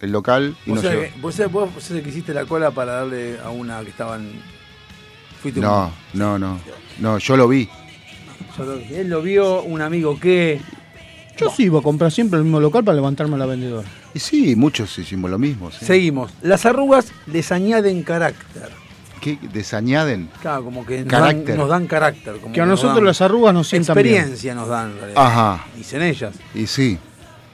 el 0.00 0.10
local 0.12 0.56
y 0.66 0.70
Vos 0.70 0.82
no 0.84 0.90
que- 0.90 1.12
vos 1.20 1.36
vos 1.52 1.70
sabés 1.84 2.02
que 2.02 2.08
hiciste 2.10 2.32
la 2.32 2.44
cola 2.46 2.70
para 2.70 2.92
darle 2.92 3.38
a 3.44 3.50
una 3.50 3.80
que 3.82 3.90
estaban. 3.90 4.30
Fuiste 5.42 5.60
un- 5.60 5.66
No, 5.66 5.92
no, 6.14 6.38
no. 6.38 6.60
No, 6.98 7.18
yo 7.18 7.36
lo 7.36 7.46
vi. 7.48 7.68
Yo 8.56 8.64
lo- 8.64 8.74
él 8.74 9.08
lo 9.08 9.22
vio, 9.22 9.62
un 9.62 9.80
amigo 9.80 10.18
que. 10.18 10.60
Yo 11.38 11.50
sí 11.50 11.64
iba 11.64 11.78
a 11.80 11.82
comprar 11.82 12.12
siempre 12.12 12.38
el 12.38 12.44
mismo 12.44 12.60
local 12.60 12.84
para 12.84 12.94
levantarme 12.94 13.36
a 13.36 13.38
la 13.38 13.46
vendedora. 13.46 13.88
Y 14.14 14.18
sí, 14.18 14.54
muchos 14.54 14.98
hicimos 14.98 15.30
lo 15.30 15.38
mismo. 15.38 15.70
sí. 15.70 15.84
Seguimos. 15.84 16.30
Las 16.42 16.66
arrugas 16.66 17.12
les 17.26 17.50
añaden 17.52 18.02
carácter. 18.02 18.70
¿qué? 19.20 19.38
desañaden. 19.52 20.28
Claro, 20.42 20.64
como 20.64 20.84
que 20.84 21.04
nos 21.04 21.12
dan, 21.20 21.44
nos 21.56 21.68
dan 21.68 21.86
carácter. 21.86 22.38
Como 22.40 22.52
Que 22.52 22.60
a 22.60 22.66
nos 22.66 22.82
nosotros 22.82 23.04
las 23.04 23.20
arrugas 23.22 23.54
nos 23.54 23.68
sientan 23.68 23.94
bien. 23.94 24.06
Experiencia 24.08 24.54
nos 24.54 24.68
dan, 24.68 24.92
Ajá. 25.14 25.64
dicen 25.76 26.02
ellas. 26.02 26.34
Y 26.54 26.66
sí, 26.66 26.98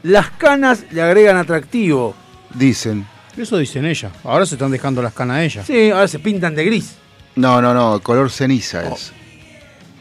Las 0.02 0.30
canas 0.30 0.84
le 0.90 1.02
agregan 1.02 1.36
atractivo. 1.36 2.14
dicen. 2.54 3.06
Eso 3.36 3.56
dicen 3.58 3.84
ellas. 3.84 4.10
Ahora 4.24 4.46
se 4.46 4.54
están 4.56 4.70
dejando 4.72 5.00
las 5.02 5.12
canas 5.12 5.36
a 5.36 5.44
ellas. 5.44 5.66
Sí, 5.66 5.90
ahora 5.90 6.08
se 6.08 6.18
pintan 6.18 6.54
de 6.56 6.64
gris. 6.64 6.94
No, 7.36 7.60
no, 7.62 7.72
no, 7.74 8.00
color 8.00 8.30
ceniza 8.30 8.82
Oh. 8.90 8.94
es. 8.94 9.12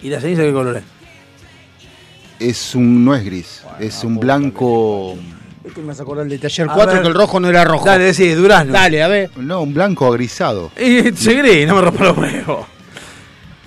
¿Y 0.07 0.09
la 0.09 0.21
ceniza 0.21 0.41
qué 0.43 0.53
color 0.53 0.77
es? 0.77 0.83
Es 2.39 2.75
un, 2.75 3.03
no 3.03 3.13
es 3.13 3.25
gris, 3.25 3.63
es 3.77 4.05
un 4.05 4.17
blanco, 4.17 5.17
Es 5.65 5.73
que 5.73 5.81
me 5.81 5.87
vas 5.87 5.99
a 5.99 6.03
acordar 6.03 6.25
del 6.27 6.39
taller 6.39 6.69
A 6.69 6.73
4 6.73 6.93
ver. 6.93 7.01
que 7.01 7.07
el 7.09 7.13
rojo 7.13 7.41
no 7.41 7.49
era 7.49 7.65
rojo. 7.65 7.83
Dale, 7.83 8.13
sí, 8.13 8.29
durazno. 8.31 8.71
Dale, 8.71 9.03
a 9.03 9.09
ver. 9.09 9.31
no, 9.35 9.63
un 9.63 9.73
blanco 9.73 10.07
agrisado. 10.07 10.71
Y 10.79 11.11
se 11.13 11.33
gris, 11.33 11.67
no 11.67 11.75
me 11.75 11.81
rompa 11.81 12.05
los 12.05 12.17
huevos. 12.17 12.67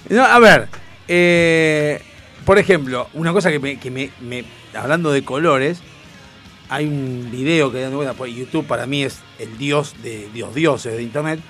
No, 0.09 0.25
a 0.25 0.39
ver, 0.39 0.69
eh, 1.09 2.01
por 2.47 2.59
ejemplo, 2.59 3.09
una 3.13 3.33
cosa 3.35 3.51
que 3.51 3.59
me, 3.59 3.79
que 3.79 3.91
me- 3.91 4.11
me- 4.23 4.45
hablando 4.73 5.13
de 5.13 5.23
colores, 5.23 5.81
hay 6.71 6.87
un 6.87 7.29
video 7.31 7.71
que 7.71 7.83
dando 7.83 7.97
vuelta 7.99 8.15
por 8.15 8.29
YouTube 8.29 8.65
para 8.67 8.87
mí 8.87 9.03
es 9.03 9.19
el 9.39 9.59
dios 9.59 9.95
de 10.03 10.31
Dios 10.33 10.55
dioses 10.55 10.97
de 10.97 11.03
internet, 11.03 11.41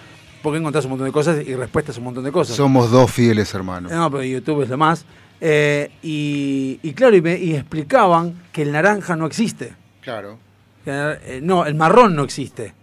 porque 0.43 0.59
encontrás 0.59 0.85
un 0.85 0.91
montón 0.93 1.07
de 1.07 1.13
cosas 1.13 1.47
y 1.47 1.55
respuestas 1.55 1.97
a 1.97 1.99
un 1.99 2.05
montón 2.05 2.25
de 2.25 2.33
cosas. 2.33 2.57
Somos 2.57 2.91
dos 2.91 3.11
fieles 3.11 3.53
hermanos. 3.55 3.91
No, 3.93 4.11
pero 4.11 4.23
YouTube 4.25 4.63
es 4.63 4.69
lo 4.69 4.79
más. 4.79 5.05
Eh, 5.41 5.91
y, 6.03 6.79
y 6.83 6.93
claro, 6.93 7.17
y, 7.17 7.23
me- 7.23 7.39
y 7.39 7.55
explicaban 7.55 8.35
que 8.53 8.63
el 8.63 8.73
naranja 8.73 9.17
no 9.17 9.27
existe. 9.27 9.75
Claro. 10.03 10.39
Que, 10.85 10.91
eh, 11.25 11.41
no, 11.43 11.65
el 11.67 11.75
marrón 11.75 12.15
no 12.15 12.23
existe. 12.25 12.75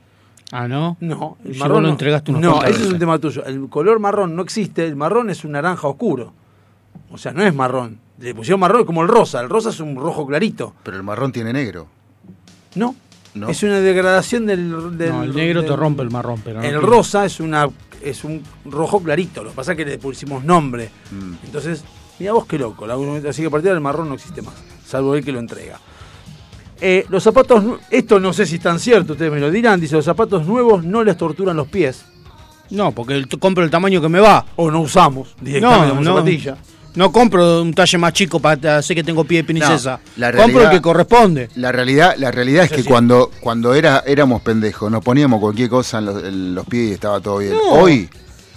Ah, 0.52 0.68
¿no? 0.68 0.98
No, 1.02 1.38
el 1.44 1.54
Si 1.54 1.60
marrón 1.60 1.74
vos 1.76 1.82
lo 1.82 1.88
no. 1.88 1.94
entregaste 1.94 2.32
unos 2.32 2.42
No, 2.42 2.64
ese 2.64 2.84
es 2.84 2.90
un 2.92 3.00
tema 3.00 3.20
tuyo. 3.20 3.44
El 3.46 3.68
color 3.70 4.00
marrón 4.00 4.36
no 4.36 4.42
existe. 4.44 4.86
El 4.86 4.96
marrón 4.96 5.30
es 5.30 5.44
un 5.44 5.52
naranja 5.52 5.88
oscuro. 5.88 6.34
O 7.12 7.18
sea, 7.18 7.32
no 7.34 7.44
es 7.44 7.54
marrón. 7.54 8.00
Le 8.20 8.34
pusieron 8.34 8.60
marrón 8.60 8.86
como 8.86 9.02
el 9.02 9.08
rosa. 9.08 9.42
El 9.42 9.50
rosa 9.50 9.70
es 9.70 9.80
un 9.80 9.96
rojo 9.96 10.26
clarito. 10.26 10.74
Pero 10.84 10.98
el 10.98 11.04
marrón 11.04 11.32
tiene 11.32 11.52
negro. 11.54 11.88
No. 12.76 12.96
No. 13.34 13.50
Es 13.50 13.62
una 13.64 13.80
degradación 13.80 14.46
del. 14.46 14.98
del- 14.98 15.10
No, 15.12 15.24
el 15.24 15.36
negro 15.36 15.64
te 15.64 15.76
rompe 15.76 16.02
el 16.04 16.10
marrón, 16.10 16.42
pero 16.44 16.60
no 16.60 16.64
El 16.66 16.72
tiene- 16.72 16.86
rosa 16.88 17.26
es 17.26 17.40
una 17.40 17.70
es 18.02 18.24
un 18.24 18.42
rojo 18.66 19.02
clarito. 19.02 19.44
Lo 19.44 19.50
que 19.52 19.56
pasa 19.56 19.72
es 19.74 19.78
que 19.78 19.86
le 19.86 19.98
pusimos 19.98 20.44
nombre. 20.44 20.90
Mm. 21.12 21.46
Entonces, 21.46 21.84
mira 22.20 22.34
vos 22.34 22.46
qué 22.46 22.58
loco. 22.58 22.86
la- 22.88 22.96
Así 23.30 23.42
que 23.42 23.48
a 23.48 23.52
partir 23.52 23.72
del 23.72 23.82
marrón 23.82 24.10
no 24.10 24.16
existe 24.16 24.42
más. 24.42 24.54
Salvo 24.86 25.16
él 25.16 25.24
que 25.26 25.32
lo 25.32 25.40
entrega. 25.40 25.80
Eh, 26.80 27.06
los 27.10 27.24
zapatos, 27.24 27.64
esto 27.90 28.20
no 28.20 28.34
sé 28.34 28.46
si 28.46 28.56
es 28.56 28.62
tan 28.62 28.80
cierto, 28.80 29.14
ustedes 29.14 29.32
me 29.32 29.40
lo 29.40 29.50
dirán. 29.52 29.80
Dice: 29.80 29.96
los 29.96 30.06
zapatos 30.06 30.46
nuevos 30.46 30.84
no 30.84 31.04
les 31.04 31.18
torturan 31.18 31.58
los 31.58 31.68
pies. 31.68 32.06
No, 32.70 32.92
porque 32.92 33.16
el- 33.16 33.28
compro 33.40 33.64
el 33.64 33.70
tamaño 33.72 34.02
que 34.02 34.10
me 34.10 34.20
va. 34.20 34.46
O 34.58 34.70
no 34.70 34.82
usamos 34.82 35.36
directamente 35.42 35.96
No, 35.96 36.02
no. 36.02 36.16
zapatilla. 36.18 36.58
No 36.98 37.12
compro 37.12 37.62
un 37.62 37.74
talle 37.74 37.98
más 37.98 38.12
chico 38.14 38.40
para 38.40 38.78
hacer 38.78 38.96
que 38.96 39.04
tengo 39.04 39.24
pie 39.24 39.38
de 39.40 39.44
princesa. 39.44 40.00
No, 40.16 40.22
la 40.22 40.28
compro 40.32 40.46
el 40.46 40.54
realidad- 40.54 40.72
que 40.72 40.82
corresponde. 40.82 41.50
La 41.56 41.72
realidad, 41.72 42.16
la 42.18 42.32
realidad 42.32 42.66
es 42.66 42.72
que 42.72 42.82
sí. 42.82 42.88
cuando, 42.90 43.32
cuando 43.40 43.74
era, 43.76 44.04
éramos 44.06 44.42
pendejos, 44.42 44.92
nos 44.92 45.04
poníamos 45.04 45.40
cualquier 45.40 45.70
cosa 45.70 46.00
en 46.00 46.06
los, 46.06 46.24
en 46.24 46.56
los 46.56 46.66
pies 46.66 46.90
y 46.90 46.94
estaba 46.94 47.20
todo 47.22 47.38
bien. 47.38 47.54
No. 47.54 47.74
Hoy, 47.74 48.10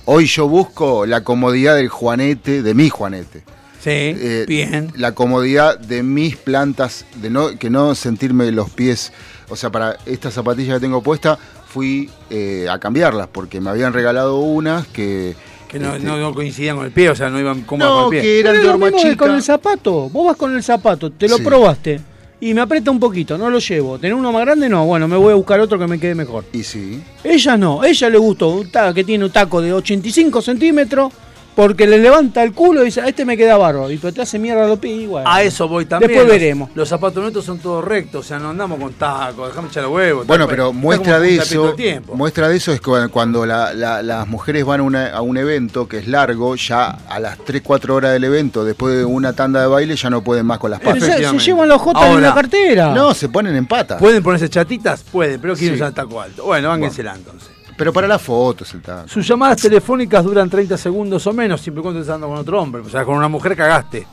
hoy 0.07 0.27
yo 0.27 0.49
busco 0.49 1.05
la 1.07 1.23
comodidad 1.23 1.77
del 1.77 1.89
juanete, 1.91 2.63
de 2.63 2.75
mi 2.75 2.89
juanete. 2.89 3.45
Sí, 3.83 3.91
Eh, 3.93 4.45
bien. 4.49 4.93
La 4.97 5.13
comodidad 5.15 5.79
de 5.79 6.03
mis 6.03 6.37
plantas, 6.37 7.05
de 7.17 7.31
no, 7.31 7.59
que 7.59 7.71
no 7.71 7.95
sentirme 7.95 8.51
los 8.53 8.71
pies. 8.71 9.13
O 9.49 9.57
sea, 9.57 9.71
para 9.71 9.97
esta 10.07 10.31
zapatilla 10.31 10.75
que 10.75 10.81
tengo 10.81 11.03
puesta, 11.03 11.39
fui 11.67 12.11
eh, 12.31 12.67
a 12.71 12.79
cambiarlas 12.79 13.29
porque 13.29 13.61
me 13.61 13.71
habían 13.71 13.93
regalado 13.93 14.39
unas 14.39 14.87
que. 14.87 15.35
Que 15.71 15.79
no, 15.79 15.95
este, 15.95 16.07
no- 16.07 16.19
no 16.19 16.35
coincidían 16.35 16.77
con 16.77 16.87
el 16.87 16.91
pie, 16.93 17.11
o 17.11 17.15
sea, 17.15 17.29
no 17.31 17.39
iban 17.39 17.63
cómodas 17.63 17.91
no, 17.93 18.05
con 18.07 18.15
el 18.15 18.21
pie. 18.21 18.23
que 18.23 18.41
eran 18.41 18.53
Pero 18.55 18.63
de 18.65 18.69
horma 18.71 18.93
chica. 18.93 19.17
con 19.17 19.35
el 19.35 19.43
zapato. 19.43 20.09
Vos 20.11 20.27
vas 20.27 20.37
con 20.37 20.55
el 20.57 20.63
zapato, 20.63 21.11
te 21.11 21.29
lo 21.29 21.37
Sí. 21.37 21.43
probaste. 21.45 22.01
Y 22.43 22.55
me 22.55 22.63
aprieta 22.63 22.91
un 22.91 22.99
poquito, 22.99 23.37
no 23.37 23.51
lo 23.51 23.59
llevo. 23.59 23.99
¿Tener 23.99 24.15
uno 24.15 24.33
más 24.33 24.43
grande? 24.47 24.69
No, 24.69 24.87
bueno, 24.87 25.07
me 25.07 25.17
voy 25.17 25.33
a 25.33 25.37
buscar 25.37 25.61
otro 25.61 25.79
que 25.79 25.87
me 25.87 26.01
quede 26.01 26.15
mejor. 26.15 26.45
Y 26.53 26.63
sí. 26.63 27.03
Ella 27.23 27.57
no, 27.57 27.85
ella 27.85 28.09
le 28.09 28.17
gustó 28.19 28.65
que 28.95 29.05
tiene 29.05 29.27
un 29.27 29.31
taco 29.31 29.61
de 29.61 29.73
85 29.75 30.41
centímetros 30.43 31.13
porque 31.55 31.87
le 31.87 31.99
levanta 31.99 32.43
el 32.43 32.53
culo 32.53 32.83
y 32.83 32.87
dice, 32.87 33.01
"A 33.01 33.07
este 33.09 33.25
me 33.25 33.37
queda 33.37 33.57
bárbaro. 33.59 33.91
Y 33.91 33.99
pero 33.99 34.13
te 34.15 34.23
hace 34.23 34.39
mierda 34.39 34.67
los 34.67 34.79
pies 34.79 35.01
igual. 35.03 35.25
A 35.27 35.43
eso 35.43 35.69
voy 35.69 35.85
también. 35.87 36.11
Después 36.13 36.29
veremos. 36.29 36.71
Los 36.75 36.89
zapatos 36.89 37.21
nuestros 37.23 37.45
son 37.45 37.59
todos 37.59 37.85
rectos, 37.85 38.25
o 38.25 38.29
sea, 38.29 38.39
no 38.39 38.51
andamos 38.51 38.79
con 38.81 38.93
tacos, 38.95 39.49
dejame 39.49 39.69
echar 39.69 39.83
los 39.85 39.93
huevos. 39.93 40.27
Bueno, 40.27 40.47
pero 40.49 40.73
muestra 40.73 41.19
de 41.21 41.37
eso, 41.37 41.75
muestra 42.15 42.49
de 42.49 42.57
eso 42.57 42.73
es 42.73 42.81
cu- 42.81 42.97
cuando 43.11 43.45
la- 43.47 43.75
la- 43.75 44.03
las 44.03 44.27
mujeres 44.29 44.65
van 44.65 44.81
a, 44.81 44.83
una- 44.85 45.11
a 45.11 45.21
un 45.23 45.37
evento 45.37 45.87
que 45.89 45.99
es 45.99 46.09
largo, 46.09 46.55
ya 46.57 46.91
a 47.09 47.21
las 47.21 47.39
3, 47.39 47.63
4 47.63 47.95
horas 47.95 48.13
del 48.13 48.25
evento, 48.25 48.65
después 48.65 48.97
de 48.97 49.05
una 49.05 49.33
tanda 49.33 49.61
de 49.61 49.67
baile, 49.67 49.97
ya 49.97 50.09
no 50.11 50.23
pueden 50.23 50.47
más 50.47 50.59
con 50.59 50.71
las 50.71 50.81
Pero 50.81 50.93
patas. 50.95 51.17
se, 51.17 51.25
se 51.29 51.39
llevan 51.39 51.69
los 51.69 51.81
jotas 51.81 52.05
en 52.09 52.23
la 52.23 52.35
cartera. 52.35 52.95
No, 52.95 53.13
se 53.15 53.29
ponen 53.29 53.55
en 53.57 53.67
patas. 53.67 53.99
¿Pueden 53.99 54.23
ponerse 54.23 54.49
chatitas? 54.49 55.03
Puede, 55.03 55.39
pero 55.39 55.55
quieren 55.55 55.77
Sí. 55.77 55.83
usar 55.83 55.93
taco 55.93 56.21
alto. 56.21 56.45
Bueno, 56.45 56.69
vángensela 56.69 57.15
entonces. 57.15 57.51
Pero 57.81 57.95
para 57.95 58.07
las 58.07 58.21
fotos 58.21 58.75
el. 58.75 58.83
Sus 59.09 59.27
llamadas 59.27 59.63
telefónicas 59.63 60.23
duran 60.23 60.51
30 60.51 60.77
segundos 60.77 61.27
o 61.27 61.33
menos, 61.33 61.63
siempre 61.63 61.81
y 61.81 61.83
cuando 61.83 62.01
estés 62.01 62.13
andando 62.15 62.29
con 62.29 62.39
otro 62.43 62.61
hombre. 62.61 62.83
O 62.83 62.91
sea, 62.91 63.07
con 63.07 63.17
una 63.17 63.27
mujer 63.27 63.57
cagaste. 63.57 64.07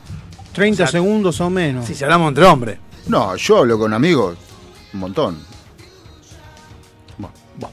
30 0.54 0.84
o 0.84 0.86
sea, 0.86 0.90
segundos 0.90 1.38
o 1.42 1.50
menos. 1.50 1.84
Si 1.84 1.94
se 1.94 2.06
hablamos 2.06 2.28
entre 2.30 2.46
hombres. 2.46 2.78
No, 3.08 3.36
yo 3.36 3.58
hablo 3.58 3.78
con 3.78 3.92
amigos 3.92 4.38
un 4.94 5.00
montón. 5.00 5.38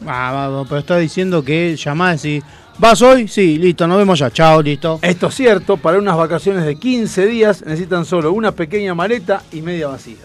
Ah, 0.06 0.34
va, 0.34 0.50
va, 0.50 0.64
pero 0.66 0.80
está 0.80 0.98
diciendo 0.98 1.42
que 1.46 1.78
llamás 1.78 2.26
y 2.26 2.44
¿vas 2.78 3.02
hoy? 3.02 3.30
Sí, 3.30 3.58
listo, 3.58 3.88
nos 3.88 3.98
vemos 3.98 4.20
ya. 4.20 4.30
Chao, 4.30 4.62
listo. 4.62 5.00
Esto 5.02 5.28
es 5.28 5.36
cierto, 5.36 5.78
para 5.78 5.98
unas 5.98 6.18
vacaciones 6.18 6.66
de 6.66 6.76
15 6.76 7.26
días 7.26 7.64
necesitan 7.66 8.04
solo 8.04 8.34
una 8.34 8.52
pequeña 8.52 8.94
maleta 8.94 9.44
y 9.54 9.62
media 9.62 9.88
vacía. 9.88 10.18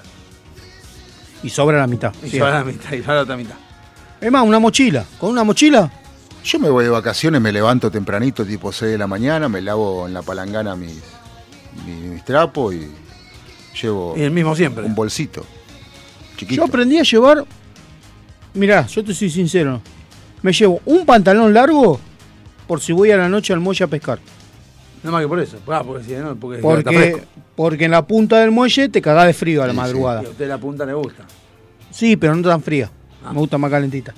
Y 1.44 1.48
sobra 1.50 1.78
la 1.78 1.86
mitad. 1.86 2.12
Y 2.24 2.30
Sí. 2.30 2.40
va 2.40 2.50
la 2.50 2.64
mitad, 2.64 2.92
y 2.92 3.00
va 3.02 3.14
la 3.14 3.20
otra 3.20 3.36
mitad. 3.36 3.54
Es 4.20 4.30
más, 4.30 4.44
una 4.46 4.58
mochila. 4.58 5.04
Con 5.18 5.30
una 5.30 5.44
mochila, 5.44 5.90
Yo 6.44 6.58
me 6.58 6.68
voy 6.70 6.84
de 6.84 6.90
vacaciones, 6.90 7.40
me 7.40 7.52
levanto 7.52 7.90
tempranito, 7.90 8.44
tipo 8.44 8.72
6 8.72 8.92
de 8.92 8.98
la 8.98 9.06
mañana, 9.06 9.48
me 9.48 9.60
lavo 9.60 10.06
en 10.06 10.14
la 10.14 10.22
palangana 10.22 10.74
mis, 10.76 10.94
mis, 11.86 11.96
mis 12.04 12.24
trapos 12.24 12.74
y 12.74 12.90
llevo 13.80 14.14
Y 14.16 14.22
el 14.22 14.30
mismo 14.30 14.54
siempre. 14.56 14.84
un 14.84 14.94
bolsito. 14.94 15.44
Chiquito. 16.36 16.62
yo 16.62 16.64
aprendí 16.66 16.98
a 16.98 17.02
llevar. 17.02 17.44
Mirá, 18.54 18.86
yo 18.86 19.04
te 19.04 19.14
soy 19.14 19.30
sincero. 19.30 19.80
Me 20.42 20.52
llevo 20.52 20.80
un 20.86 21.04
pantalón 21.04 21.52
largo 21.52 22.00
por 22.66 22.80
si 22.80 22.92
voy 22.92 23.10
a 23.10 23.16
la 23.18 23.28
noche 23.28 23.52
al 23.52 23.60
muelle 23.60 23.84
a 23.84 23.88
pescar. 23.88 24.18
No 25.02 25.12
más 25.12 25.22
que 25.22 25.28
por 25.28 25.40
eso. 25.40 25.58
Ah, 25.68 25.82
porque 25.86 26.04
si 26.04 26.12
no, 26.14 26.36
porque, 26.36 27.84
en 27.84 27.90
la 27.90 28.06
punta 28.06 28.38
del 28.40 28.50
muelle 28.50 28.88
te 28.88 29.00
cagás 29.02 29.26
de 29.26 29.34
frío 29.34 29.62
a 29.62 29.66
la 29.66 29.72
Sí, 29.72 29.76
sí. 29.76 29.80
madrugada. 29.82 30.22
Y 30.22 30.26
a 30.26 30.28
usted 30.30 30.48
la 30.48 30.58
punta 30.58 30.84
le 30.86 30.94
gusta. 30.94 31.24
Sí, 31.90 32.16
pero 32.16 32.34
no 32.34 32.46
tan 32.48 32.62
fría. 32.62 32.90
Ah. 33.24 33.32
Me 33.32 33.38
gusta 33.38 33.58
más 33.58 33.70
calentita. 33.70 34.14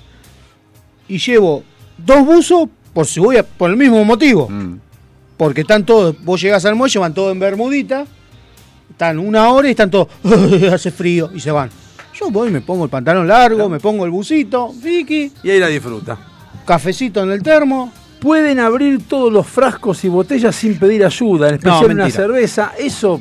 Y 1.08 1.18
llevo 1.18 1.62
dos 1.98 2.24
buzos 2.24 2.68
por 2.92 3.06
si 3.06 3.20
voy 3.20 3.36
a, 3.36 3.42
por 3.42 3.70
el 3.70 3.76
mismo 3.76 4.04
motivo. 4.04 4.48
Mm. 4.48 4.78
Porque 5.36 5.62
están 5.62 5.84
todos, 5.84 6.14
vos 6.24 6.40
llegás 6.40 6.64
al 6.64 6.74
muelle, 6.76 6.98
van 7.00 7.14
todos 7.14 7.32
en 7.32 7.40
bermudita, 7.40 8.04
están 8.90 9.18
una 9.18 9.48
hora 9.50 9.66
y 9.68 9.72
están 9.72 9.90
todos, 9.90 10.08
hace 10.72 10.90
frío, 10.90 11.30
y 11.34 11.40
se 11.40 11.50
van. 11.50 11.70
Yo 12.14 12.30
voy, 12.30 12.50
me 12.50 12.60
pongo 12.60 12.84
el 12.84 12.90
pantalón 12.90 13.26
largo, 13.26 13.68
me 13.68 13.80
pongo 13.80 14.04
el 14.04 14.10
busito, 14.10 14.72
Vicky, 14.72 15.32
Y 15.42 15.50
ahí 15.50 15.58
la 15.58 15.66
disfruta. 15.68 16.16
cafecito 16.64 17.22
en 17.22 17.32
el 17.32 17.42
termo. 17.42 17.92
Pueden 18.20 18.60
abrir 18.60 19.08
todos 19.08 19.32
los 19.32 19.44
frascos 19.48 20.04
y 20.04 20.08
botellas 20.08 20.54
sin 20.54 20.78
pedir 20.78 21.04
ayuda, 21.04 21.48
en 21.48 21.54
especial 21.54 21.84
una 21.86 21.94
mentira. 22.04 22.10
cerveza. 22.24 22.72
Eso. 22.78 23.20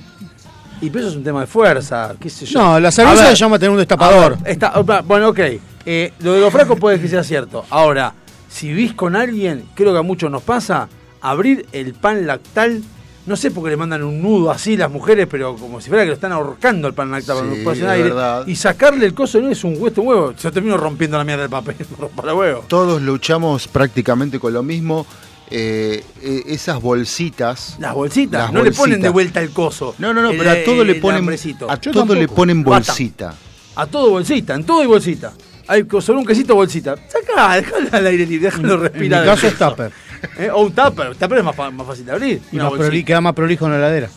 Y 0.79 0.89
pero 0.91 0.99
eso 1.05 1.09
es 1.11 1.15
un 1.15 1.23
tema 1.23 1.41
de 1.41 1.47
fuerza, 1.47 2.13
qué 2.19 2.29
sé 2.29 2.45
yo. 2.45 2.59
No, 2.61 2.79
la 2.79 2.91
cerveza 2.91 3.23
ver, 3.23 3.31
se 3.31 3.35
llama 3.37 3.57
tener 3.57 3.71
un 3.71 3.77
destapador. 3.77 4.37
ver, 4.43 4.51
está- 4.51 4.79
bueno, 5.01 5.29
ok. 5.29 5.39
Eh, 5.85 6.13
lo 6.19 6.33
de 6.33 6.41
los 6.41 6.51
frascos 6.51 6.79
puede 6.79 6.99
que 6.99 7.07
sea 7.07 7.23
cierto. 7.23 7.65
Ahora, 7.69 8.13
si 8.49 8.67
vivís 8.69 8.93
con 8.93 9.15
alguien, 9.15 9.65
creo 9.75 9.93
que 9.93 9.99
a 9.99 10.03
muchos 10.03 10.29
nos 10.31 10.43
pasa, 10.43 10.87
abrir 11.21 11.65
el 11.71 11.93
pan 11.93 12.25
lactal. 12.27 12.81
No 13.25 13.35
sé 13.35 13.51
por 13.51 13.63
qué 13.63 13.69
le 13.71 13.77
mandan 13.77 14.01
un 14.03 14.19
nudo 14.21 14.49
así 14.49 14.75
las 14.75 14.89
mujeres, 14.91 15.27
pero 15.29 15.55
como 15.55 15.79
si 15.79 15.89
fuera 15.89 16.03
que 16.03 16.07
lo 16.09 16.15
están 16.15 16.31
ahorcando 16.31 16.87
el 16.87 16.95
pan 16.95 17.11
lactal 17.11 17.37
para 17.63 17.75
Sí, 17.75 17.81
no 17.83 17.89
aire. 17.89 18.03
verdad. 18.09 18.47
Y 18.47 18.55
sacarle 18.55 19.05
el 19.05 19.13
coso 19.13 19.39
no 19.39 19.49
es 19.49 19.63
un 19.63 19.75
hueso 19.79 20.01
un 20.01 20.07
huevo. 20.07 20.33
Se 20.37 20.51
termino 20.51 20.75
rompiendo 20.75 21.17
la 21.17 21.23
mierda 21.23 21.43
del 21.43 21.51
papel 21.51 21.75
para 22.15 22.33
huevo. 22.33 22.65
Todos 22.67 23.01
luchamos 23.01 23.67
prácticamente 23.67 24.39
con 24.39 24.53
lo 24.53 24.63
mismo. 24.63 25.05
Eh, 25.53 26.03
eh, 26.21 26.43
esas 26.47 26.81
bolsitas. 26.81 27.75
Las 27.79 27.93
bolsitas, 27.93 28.43
Las 28.45 28.53
no 28.53 28.63
le 28.63 28.71
ponen 28.71 29.01
de 29.01 29.09
vuelta 29.09 29.41
el 29.41 29.49
coso. 29.51 29.93
No, 29.99 30.13
no, 30.13 30.21
no, 30.21 30.29
El- 30.31 30.37
pero 30.37 30.49
a 30.49 30.55
todo 30.63 30.83
le 30.85 30.95
ponen, 30.95 31.27
a 31.67 31.77
todo 31.77 32.15
le 32.15 32.27
ponen 32.29 32.63
Bata. 32.63 32.77
bolsita. 32.87 33.35
A 33.75 33.85
todo 33.85 34.11
bolsita, 34.11 34.55
en 34.55 34.63
todo 34.63 34.79
hay 34.81 34.87
bolsita. 34.87 35.33
Hay 35.67 35.85
sobre 36.01 36.19
un 36.19 36.25
quesito 36.25 36.55
bolsita. 36.55 36.95
Sacá, 37.07 37.55
déjalo 37.55 37.87
al 37.91 38.07
aire 38.07 38.25
libre, 38.25 38.45
déjalo 38.49 38.73
En 38.75 38.81
respirar. 38.81 39.21
mi 39.21 39.25
caso 39.27 39.47
es 39.47 39.57
tupper. 39.57 39.91
Eh, 40.37 40.49
O 40.53 40.61
un 40.63 40.71
tupper. 40.73 41.15
Tupper 41.15 41.37
es 41.39 41.43
más, 41.43 41.57
más 41.73 41.87
fácil 41.87 42.05
de 42.05 42.11
abrir. 42.11 42.41
Y 42.51 42.57
más 42.57 42.71
queda 43.05 43.21
más 43.21 43.33
prolijo 43.33 43.65
en 43.65 43.71
la 43.71 43.77
heladera. 43.77 44.09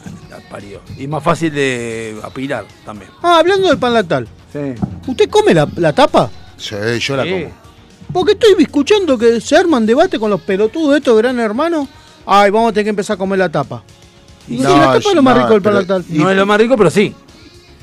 Parió. 0.51 0.81
Y 0.99 1.07
más 1.09 1.23
fácil 1.23 1.53
de 1.53 2.17
apilar 2.23 2.65
también. 2.85 3.11
Ah, 3.23 3.39
hablando 3.41 3.69
del 3.69 3.79
pan 3.79 3.93
lactal. 3.95 4.29
Sí. 4.53 4.75
¿Usted 5.07 5.29
come 5.29 5.53
la, 5.53 5.67
la 5.77 5.93
tapa? 5.93 6.31
Sí, 6.57 6.77
yo 7.01 7.17
la 7.17 7.25
Sí. 7.25 7.31
como. 7.31 7.65
Porque 8.13 8.33
estoy 8.33 8.55
escuchando 8.63 9.19
que 9.19 9.41
se 9.41 9.57
arman 9.57 9.85
debate 9.85 10.19
con 10.21 10.31
los 10.31 10.41
pelotudos 10.43 10.93
de 10.93 10.99
estos 10.99 11.19
gran 11.19 11.41
hermanos. 11.41 11.89
Ay, 12.27 12.51
vamos 12.51 12.71
a 12.71 12.73
tener 12.73 12.85
que 12.85 12.91
empezar 12.91 13.15
a 13.15 13.19
comer 13.19 13.39
la 13.41 13.49
tapa. 13.49 13.83
Y 14.47 14.59
No, 14.59 14.71
sí, 14.73 14.79
la 14.79 14.85
tapa 14.85 14.99
es 14.99 15.15
lo 15.15 15.23
más 15.23 15.35
no, 15.37 15.41
rico 15.43 15.53
del 15.55 15.63
pan 15.63 15.75
lactal. 15.75 16.05
No 16.11 16.31
es 16.31 16.37
lo 16.37 16.47
más 16.47 16.61
rico, 16.61 16.77
pero 16.77 16.91
sí. 16.91 17.13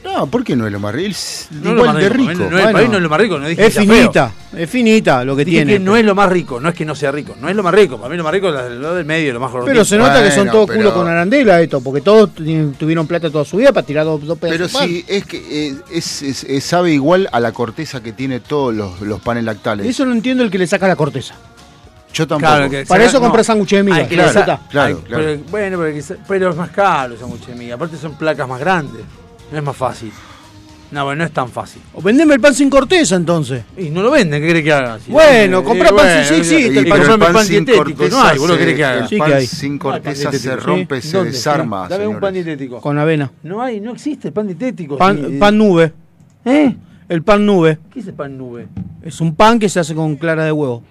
No, 0.04 0.26
¿por 0.26 0.44
qué 0.44 0.56
no 0.56 0.66
es 0.66 0.72
lo 0.74 0.80
más 0.80 0.96
rico? 0.96 1.10
Es 1.10 1.48
No 1.52 1.74
lo 1.74 1.82
igual 1.82 1.94
más 1.94 2.04
de 2.04 2.10
rico. 2.10 2.30
rico. 2.32 2.40
No, 2.40 2.46
es- 2.46 2.52
Bueno. 2.52 2.72
para 2.72 2.84
mí 2.84 2.90
no 2.90 2.98
es 2.98 3.04
lo 3.04 3.10
más 3.10 3.22
rico. 3.22 3.38
No 3.40 3.48
dije 3.48 3.66
Es 3.68 3.74
feo. 3.76 3.84
finita, 3.84 4.32
es 4.58 4.70
finita 4.70 5.24
lo 5.24 5.36
que 5.36 5.46
Dije 5.46 5.58
tiene. 5.58 5.74
que 5.74 5.80
no 5.80 5.96
es 5.96 6.04
lo 6.04 6.16
más 6.16 6.28
rico, 6.30 6.60
no 6.60 6.70
es 6.70 6.76
que 6.76 6.86
no 6.86 6.96
sea 6.96 7.12
rico, 7.12 7.36
no 7.40 7.48
es 7.48 7.56
lo 7.56 7.62
más 7.62 7.74
rico. 7.74 7.98
Para 7.98 8.10
mí 8.10 8.18
lo 8.18 8.24
más 8.24 8.34
rico 8.34 8.50
es 8.50 8.72
lo 8.72 8.96
del 8.96 9.06
medio, 9.06 9.32
lo 9.34 9.40
más 9.40 9.52
gordito. 9.52 9.72
Pero 9.72 9.86
se 9.86 9.98
nota 9.98 10.24
que 10.24 10.32
son 10.32 10.50
todos 10.50 10.66
pero- 10.68 10.80
culo 10.80 10.94
con 10.94 11.08
arandela 11.08 11.62
esto, 11.62 11.82
porque 11.82 12.02
todos 12.02 12.32
tuvieron 12.34 13.06
plata 13.06 13.30
toda 13.30 13.46
su 13.46 13.58
vida 13.58 13.72
para 13.72 13.86
tirar 13.86 14.06
dos, 14.06 14.26
dos 14.26 14.38
pedazos 14.40 14.72
Pero 14.74 14.88
sí, 14.88 15.06
es 15.08 15.26
que 15.26 15.38
eh, 15.70 15.76
es, 15.92 16.22
es- 16.24 16.44
es- 16.46 16.64
sabe 16.64 16.92
igual 16.94 17.30
a 17.32 17.40
la 17.40 17.52
corteza 17.52 18.02
que 18.02 18.12
tiene 18.12 18.40
todos 18.40 18.74
los, 18.74 19.02
los 19.02 19.22
panes 19.22 19.44
lactales. 19.44 19.86
Eso 19.86 20.06
no 20.06 20.14
entiendo 20.14 20.44
el 20.44 20.50
que 20.50 20.58
le 20.58 20.66
saca 20.68 20.88
la 20.88 20.96
corteza. 20.96 21.36
Yo 22.14 22.28
tampoco. 22.28 22.52
Claro, 22.52 22.70
que 22.70 22.86
Para 22.86 23.06
eso 23.06 23.18
no. 23.20 23.22
compras 23.26 23.46
sándwich 23.46 23.70
de 23.72 23.84
miga. 23.84 24.06
Claro, 24.08 24.34
claro, 24.34 24.60
claro. 24.70 25.02
pero- 25.08 25.40
bueno, 25.50 25.78
pero, 25.80 26.18
pero 26.28 26.50
es 26.50 26.56
más 26.58 26.70
caro 26.72 27.14
el 27.14 27.20
sándwich 27.20 27.46
de 27.46 27.56
miga. 27.56 27.76
Aparte 27.76 27.96
son 27.98 28.16
placas 28.16 28.48
más 28.50 28.60
grandes. 28.60 29.02
No 29.52 29.58
es 29.58 29.64
más 29.64 29.76
fácil. 29.76 30.12
No, 30.92 31.06
bueno, 31.06 31.20
no 31.20 31.24
es 31.26 31.32
tan 31.32 31.48
fácil. 31.48 31.82
O 31.94 32.02
vendeme 32.02 32.34
el 32.34 32.42
pan 32.42 32.54
sin 32.54 32.70
corteza 32.70 33.16
entonces. 33.16 33.64
Y 33.78 33.90
no 33.90 34.02
lo 34.02 34.12
venden, 34.12 34.42
¿qué 34.42 34.48
querés 34.48 34.64
que 34.64 34.74
haga? 34.74 35.00
Si- 35.00 35.10
Bueno, 35.10 35.60
eh, 35.60 35.64
comprá 35.64 35.90
pan, 35.96 36.26
sí, 36.26 36.34
sí, 36.34 36.40
existe 36.56 36.74
Y 36.74 36.78
el 36.80 36.84
pero 36.84 37.08
comprame 37.08 37.34
pan, 37.34 37.46
sin 37.46 37.66
dietético. 37.66 38.08
No 38.10 38.22
hay, 38.22 38.38
boludo, 38.38 38.56
¿qué 38.58 38.60
querés 38.64 38.76
que 38.76 38.86
haga? 38.86 39.00
el 39.04 39.08
Sí 39.08 39.18
pan 39.18 39.30
sin 39.48 39.78
No 39.78 39.92
hay 39.94 40.02
pan 40.02 40.04
corteza 40.04 40.32
se 40.34 40.56
rompe, 40.58 41.02
Sí. 41.02 41.08
se 41.10 41.18
¿Dónde? 41.18 41.32
desarma. 41.32 41.88
Dame 41.88 42.08
un 42.08 42.20
pan 42.20 42.34
señores. 42.34 42.46
dietético. 42.46 42.82
Con 42.82 42.98
avena. 42.98 43.32
No 43.44 43.62
hay, 43.62 43.80
no 43.80 43.92
existe 43.94 44.34
pan 44.34 44.48
dietético. 44.48 44.98
Pan, 44.98 45.18
sí. 45.30 45.38
pan 45.38 45.58
nube. 45.58 45.94
¿Eh? 46.44 46.76
El 47.08 47.24
pan 47.24 47.46
nube. 47.46 47.78
¿Qué 47.94 48.02
es 48.02 48.08
el 48.08 48.14
pan 48.14 48.38
nube? 48.38 48.68
Es 49.02 49.22
un 49.22 49.34
pan 49.36 49.60
que 49.60 49.70
se 49.70 49.80
hace 49.80 49.96
con 49.96 50.18
clara 50.18 50.44
de 50.44 50.52
huevo. 50.52 50.84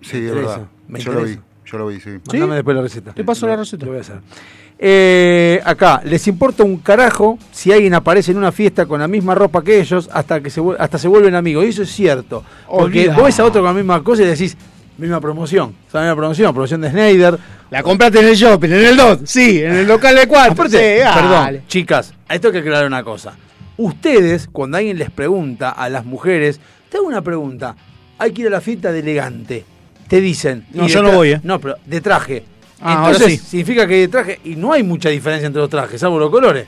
Sí, 0.00 0.16
es 0.18 0.32
verdad. 0.34 0.66
me 0.86 1.00
Yo 1.00 1.12
lo 1.12 1.24
vi, 1.24 1.38
yo 1.66 1.78
lo 1.78 1.86
vi, 1.88 2.00
sí. 2.00 2.10
Mandame 2.26 2.54
después 2.54 2.76
la 2.76 2.82
receta. 2.82 3.12
Te 3.12 3.24
paso 3.24 3.48
la 3.48 3.56
receta. 3.56 3.84
Lo 3.84 3.92
voy 3.92 3.98
a 3.98 4.02
hacer. 4.02 4.20
Eh, 4.82 5.60
acá, 5.62 6.00
les 6.06 6.26
importa 6.26 6.62
un 6.64 6.78
carajo 6.78 7.38
si 7.52 7.70
alguien 7.70 7.92
aparece 7.92 8.30
en 8.30 8.38
una 8.38 8.50
fiesta 8.50 8.86
con 8.86 8.98
la 9.00 9.06
misma 9.08 9.34
ropa 9.34 9.62
que 9.62 9.78
ellos 9.78 10.08
hasta 10.10 10.40
que 10.40 10.48
se, 10.48 10.62
hasta 10.78 10.96
se 10.96 11.06
vuelven 11.06 11.34
amigos. 11.34 11.66
Y 11.66 11.68
eso 11.68 11.82
es 11.82 11.90
cierto. 11.92 12.42
Porque 12.66 13.08
vos 13.08 13.24
ves 13.24 13.38
a 13.40 13.44
otro 13.44 13.60
con 13.60 13.68
la 13.68 13.74
misma 13.74 14.02
cosa 14.02 14.22
y 14.22 14.26
decís, 14.26 14.56
misma 14.96 15.20
promoción. 15.20 15.74
O 15.86 15.90
sea, 15.90 16.00
misma 16.00 16.16
promoción, 16.16 16.52
promoción 16.54 16.80
de 16.80 16.90
Snyder. 16.90 17.38
La 17.70 17.82
compraste 17.82 18.20
en 18.20 18.28
el 18.28 18.34
shopping, 18.36 18.70
en 18.70 18.84
el 18.86 18.96
DOT. 18.96 19.26
Sí, 19.26 19.62
en 19.62 19.72
el 19.74 19.86
local 19.86 20.14
de 20.16 20.26
cuatro. 20.26 20.52
Aparte, 20.52 20.96
Sí, 20.96 21.02
dale. 21.02 21.20
perdón, 21.20 21.62
chicas, 21.68 22.14
a 22.26 22.34
esto 22.34 22.48
hay 22.48 22.52
que 22.54 22.58
aclarar 22.60 22.86
una 22.86 23.04
cosa. 23.04 23.34
Ustedes, 23.76 24.48
cuando 24.50 24.78
alguien 24.78 24.98
les 24.98 25.10
pregunta 25.10 25.70
a 25.70 25.90
las 25.90 26.06
mujeres, 26.06 26.58
te 26.88 26.96
hago 26.96 27.06
una 27.06 27.20
pregunta. 27.22 27.76
Hay 28.18 28.32
que 28.32 28.42
ir 28.42 28.46
a 28.48 28.50
la 28.50 28.60
fiesta 28.62 28.92
de 28.92 29.00
elegante. 29.00 29.64
Te 30.08 30.20
dicen. 30.22 30.64
No, 30.72 30.86
yo 30.88 31.02
no 31.02 31.12
voy, 31.12 31.32
¿eh? 31.32 31.40
No, 31.42 31.60
pero 31.60 31.76
de 31.86 32.00
traje. 32.00 32.44
Ah, 32.80 33.04
ahora 33.04 33.12
Entonces, 33.16 33.40
sí. 33.40 33.46
significa 33.46 33.86
que 33.86 33.94
de 33.96 34.08
traje. 34.08 34.40
Y 34.44 34.56
no 34.56 34.72
hay 34.72 34.82
mucha 34.82 35.08
diferencia 35.08 35.46
entre 35.46 35.60
los 35.60 35.70
trajes, 35.70 36.00
salvo 36.00 36.18
los 36.18 36.30
colores. 36.30 36.66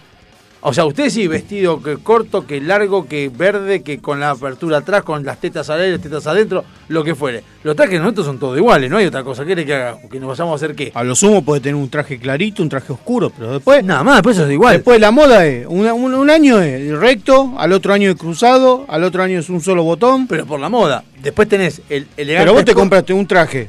O 0.65 0.73
sea, 0.73 0.85
usted 0.85 1.11
sí, 1.11 1.27
vestido 1.27 1.83
que 1.83 1.97
corto, 1.97 2.47
que 2.47 2.61
largo, 2.61 3.09
que 3.09 3.29
verde, 3.37 3.83
que 3.83 3.99
con 3.99 4.21
la 4.21 4.31
apertura 4.31 4.79
atrás, 4.79 5.03
con 5.03 5.25
las 5.25 5.41
tetas 5.41 5.69
al 5.71 5.81
aire, 5.81 5.95
las 5.95 6.03
tetas 6.03 6.25
adentro, 6.29 6.65
lo 6.87 7.03
que 7.03 7.17
fuere. 7.17 7.43
Los 7.65 7.75
trajes 7.75 7.99
nosotros 8.01 8.27
son 8.27 8.39
todos 8.39 8.57
iguales, 8.57 8.89
no 8.89 8.97
hay 8.99 9.07
otra 9.07 9.25
cosa. 9.25 9.43
¿Qué 9.43 9.47
quiere 9.47 9.67
que 9.67 9.75
haga? 9.75 9.97
Que 10.09 10.21
nos 10.21 10.29
vayamos 10.29 10.53
a 10.53 10.65
hacer 10.65 10.77
qué? 10.77 10.93
A 10.95 11.03
lo 11.03 11.17
sumo 11.17 11.43
puede 11.43 11.63
tener 11.63 11.75
un 11.75 11.89
traje 11.89 12.17
clarito, 12.17 12.63
un 12.63 12.69
traje 12.69 12.93
oscuro, 12.93 13.31
pero 13.31 13.55
después. 13.55 13.83
Nada 13.83 14.05
más, 14.05 14.17
después 14.19 14.37
eso 14.37 14.47
es 14.47 14.53
igual. 14.53 14.75
Después 14.75 15.01
la 15.01 15.11
moda 15.11 15.45
es, 15.45 15.67
un, 15.67 15.85
un 15.89 16.31
año 16.31 16.63
es 16.63 16.97
recto, 16.97 17.55
al 17.59 17.73
otro 17.73 17.93
año 17.93 18.11
es 18.11 18.17
cruzado, 18.17 18.85
al 18.87 19.03
otro 19.03 19.25
año 19.25 19.41
es 19.41 19.51
un 19.51 19.61
solo 19.61 19.83
botón. 19.83 20.29
pero 20.29 20.47
por 20.47 20.61
la 20.61 20.69
moda. 20.69 21.03
Después 21.21 21.49
tenés 21.49 21.83
el 21.89 22.07
elegante. 22.17 22.45
Pero 22.45 22.53
vos 22.55 22.65
te 22.65 22.75
compraste 22.75 23.13
un 23.13 23.27
traje 23.27 23.69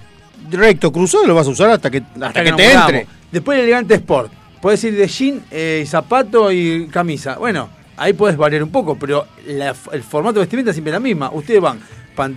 recto, 0.51 0.91
cruzado, 0.91 1.25
lo 1.25 1.35
vas 1.35 1.47
a 1.47 1.51
usar 1.51 1.69
hasta 1.69 1.89
que, 1.89 1.99
hasta 1.99 2.27
hasta 2.27 2.43
que, 2.43 2.53
te 2.53 2.71
entre. 2.73 3.07
Después 3.31 3.57
el 3.57 3.63
elegante 3.65 3.95
sport. 3.95 4.31
Podés 4.61 4.83
ir 4.85 4.95
de 4.95 5.07
jean, 5.07 5.41
eh, 5.51 5.83
zapato 5.87 6.51
y 6.51 6.87
camisa. 6.87 7.37
Bueno, 7.37 7.69
ahí 7.97 8.13
podés 8.13 8.37
variar 8.37 8.63
un 8.63 8.69
poco, 8.71 8.95
pero 8.97 9.27
la- 9.47 9.75
el 9.91 10.03
formato 10.03 10.35
de 10.35 10.41
vestimenta 10.41 10.71
es 10.71 10.75
siempre 10.75 10.93
la 10.93 10.99
misma. 10.99 11.29
Ustedes 11.33 11.59
van, 11.61 11.79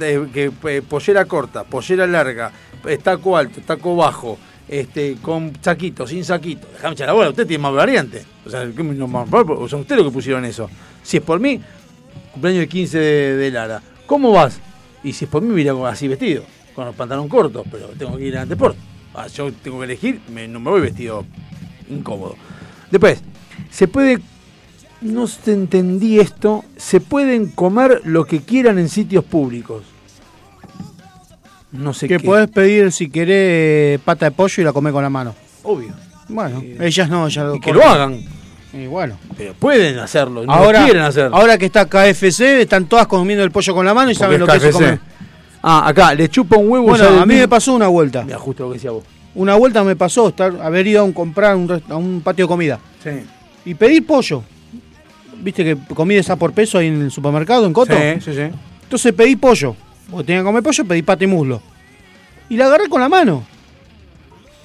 eh, 0.00 0.26
que, 0.32 0.50
eh, 0.64 0.82
pollera 0.82 1.24
corta, 1.26 1.64
pollera 1.64 2.06
larga, 2.06 2.50
eh, 2.84 2.98
taco 2.98 3.36
alto, 3.36 3.60
taco 3.64 3.94
bajo, 3.94 4.38
este, 4.68 5.16
con 5.22 5.52
saquito, 5.60 6.06
sin 6.06 6.24
saquito. 6.24 6.66
Déjame 6.72 6.94
echar 6.94 7.06
la 7.06 7.12
bola, 7.12 7.28
usted 7.30 7.46
tiene 7.46 7.62
más 7.62 7.72
variante. 7.74 8.24
O 8.44 8.50
sea, 8.50 8.62
¿qué 8.74 8.82
no 8.82 9.26
son 9.68 9.80
ustedes 9.80 9.98
los 10.02 10.10
que 10.10 10.14
pusieron 10.14 10.44
eso. 10.44 10.68
Si 11.02 11.18
es 11.18 11.22
por 11.22 11.38
mí, 11.38 11.60
cumpleaños 12.32 12.60
de 12.60 12.68
15 12.68 12.98
de, 12.98 13.36
de 13.36 13.50
Lara. 13.50 13.82
¿Cómo 14.06 14.32
vas? 14.32 14.58
Y 15.04 15.12
si 15.12 15.24
es 15.26 15.30
por 15.30 15.42
mí, 15.42 15.52
mira 15.54 15.72
así 15.88 16.08
vestido, 16.08 16.42
con 16.76 16.84
los 16.84 16.94
pantalones 16.94 17.28
cortos, 17.30 17.66
pero 17.70 17.86
tengo 17.98 18.16
que 18.18 18.26
ir 18.26 18.36
a 18.38 18.42
sport. 18.44 18.76
Ah, 19.14 19.26
yo 19.28 19.50
tengo 19.50 19.78
que 19.78 19.84
elegir, 19.86 20.20
me- 20.32 20.46
no 20.46 20.60
me 20.60 20.70
voy 20.70 20.82
vestido 20.82 21.24
incómodo. 21.88 22.36
Después, 22.90 23.20
se 23.70 23.88
puede, 23.88 24.20
no 25.00 25.26
se 25.26 25.52
entendí 25.54 26.20
esto, 26.20 26.64
se 26.76 27.00
pueden 27.00 27.46
comer 27.48 28.02
lo 28.04 28.26
que 28.26 28.40
quieran 28.42 28.78
en 28.78 28.88
sitios 28.90 29.24
públicos. 29.24 29.82
No 31.72 31.92
sé 31.92 32.08
Que 32.08 32.18
qué. 32.18 32.24
podés 32.24 32.48
pedir 32.50 32.92
si 32.92 33.08
querés 33.10 34.00
pata 34.00 34.26
de 34.26 34.30
pollo 34.30 34.62
y 34.62 34.64
la 34.64 34.72
comés 34.72 34.92
con 34.92 35.02
la 35.02 35.10
mano. 35.10 35.34
Obvio. 35.62 35.92
Bueno, 36.28 36.62
ellas 36.80 37.08
no, 37.08 37.26
ellas 37.26 37.54
Y 37.56 37.60
que 37.60 37.72
lo 37.72 37.82
hagan. 37.84 38.20
Y 38.72 38.86
bueno. 38.86 39.18
Pero 39.36 39.54
pueden 39.54 39.98
hacerlo, 39.98 40.44
no 40.44 40.52
ahora, 40.52 40.80
lo 40.80 40.84
quieren 40.86 41.02
hacerlo. 41.02 41.36
ahora 41.36 41.56
que 41.58 41.66
está 41.66 41.86
KFC, 41.86 42.60
están 42.62 42.86
todas 42.86 43.06
comiendo 43.06 43.42
el 43.44 43.50
pollo 43.50 43.74
con 43.74 43.84
la 43.86 43.94
mano 43.94 44.10
y 44.10 44.14
Porque 44.14 44.18
saben 44.24 44.40
lo 44.40 44.46
que 44.46 44.56
es 44.68 44.72
comer. 44.74 45.00
Ah, 45.68 45.88
acá, 45.88 46.14
le 46.14 46.28
chupa 46.28 46.56
un 46.56 46.68
huevo. 46.70 46.86
Bueno, 46.86 47.20
a 47.20 47.26
mí 47.26 47.34
me 47.34 47.48
pasó 47.48 47.74
una 47.74 47.88
vuelta. 47.88 48.22
Mira, 48.22 48.38
justo 48.38 48.62
lo 48.62 48.68
que 48.70 48.74
decía 48.74 48.92
vos. 48.92 49.02
Una 49.34 49.56
vuelta 49.56 49.82
me 49.82 49.96
pasó 49.96 50.28
estar, 50.28 50.54
haber 50.62 50.86
ido 50.86 51.00
a 51.00 51.02
un, 51.02 51.12
comprar 51.12 51.56
un 51.56 51.82
a 51.90 51.96
un 51.96 52.20
patio 52.20 52.44
de 52.44 52.48
comida 52.48 52.78
Sí. 53.02 53.10
y 53.64 53.74
pedir 53.74 54.06
pollo. 54.06 54.44
Viste 55.38 55.64
que 55.64 55.76
comida 55.92 56.20
está 56.20 56.36
por 56.36 56.52
peso 56.52 56.78
ahí 56.78 56.86
en 56.86 57.02
el 57.02 57.10
supermercado, 57.10 57.66
en 57.66 57.72
Coto. 57.72 57.94
Sí, 57.96 58.20
sí, 58.20 58.32
sí. 58.32 58.48
Entonces 58.84 59.12
pedí 59.12 59.34
pollo. 59.34 59.74
Porque 60.08 60.24
tenía 60.26 60.40
que 60.42 60.44
comer 60.46 60.62
pollo, 60.62 60.84
pedí 60.84 61.02
pata 61.02 61.24
y 61.24 61.26
muslo. 61.26 61.60
Y 62.48 62.56
la 62.56 62.66
agarré 62.66 62.88
con 62.88 63.00
la 63.00 63.08
mano. 63.08 63.42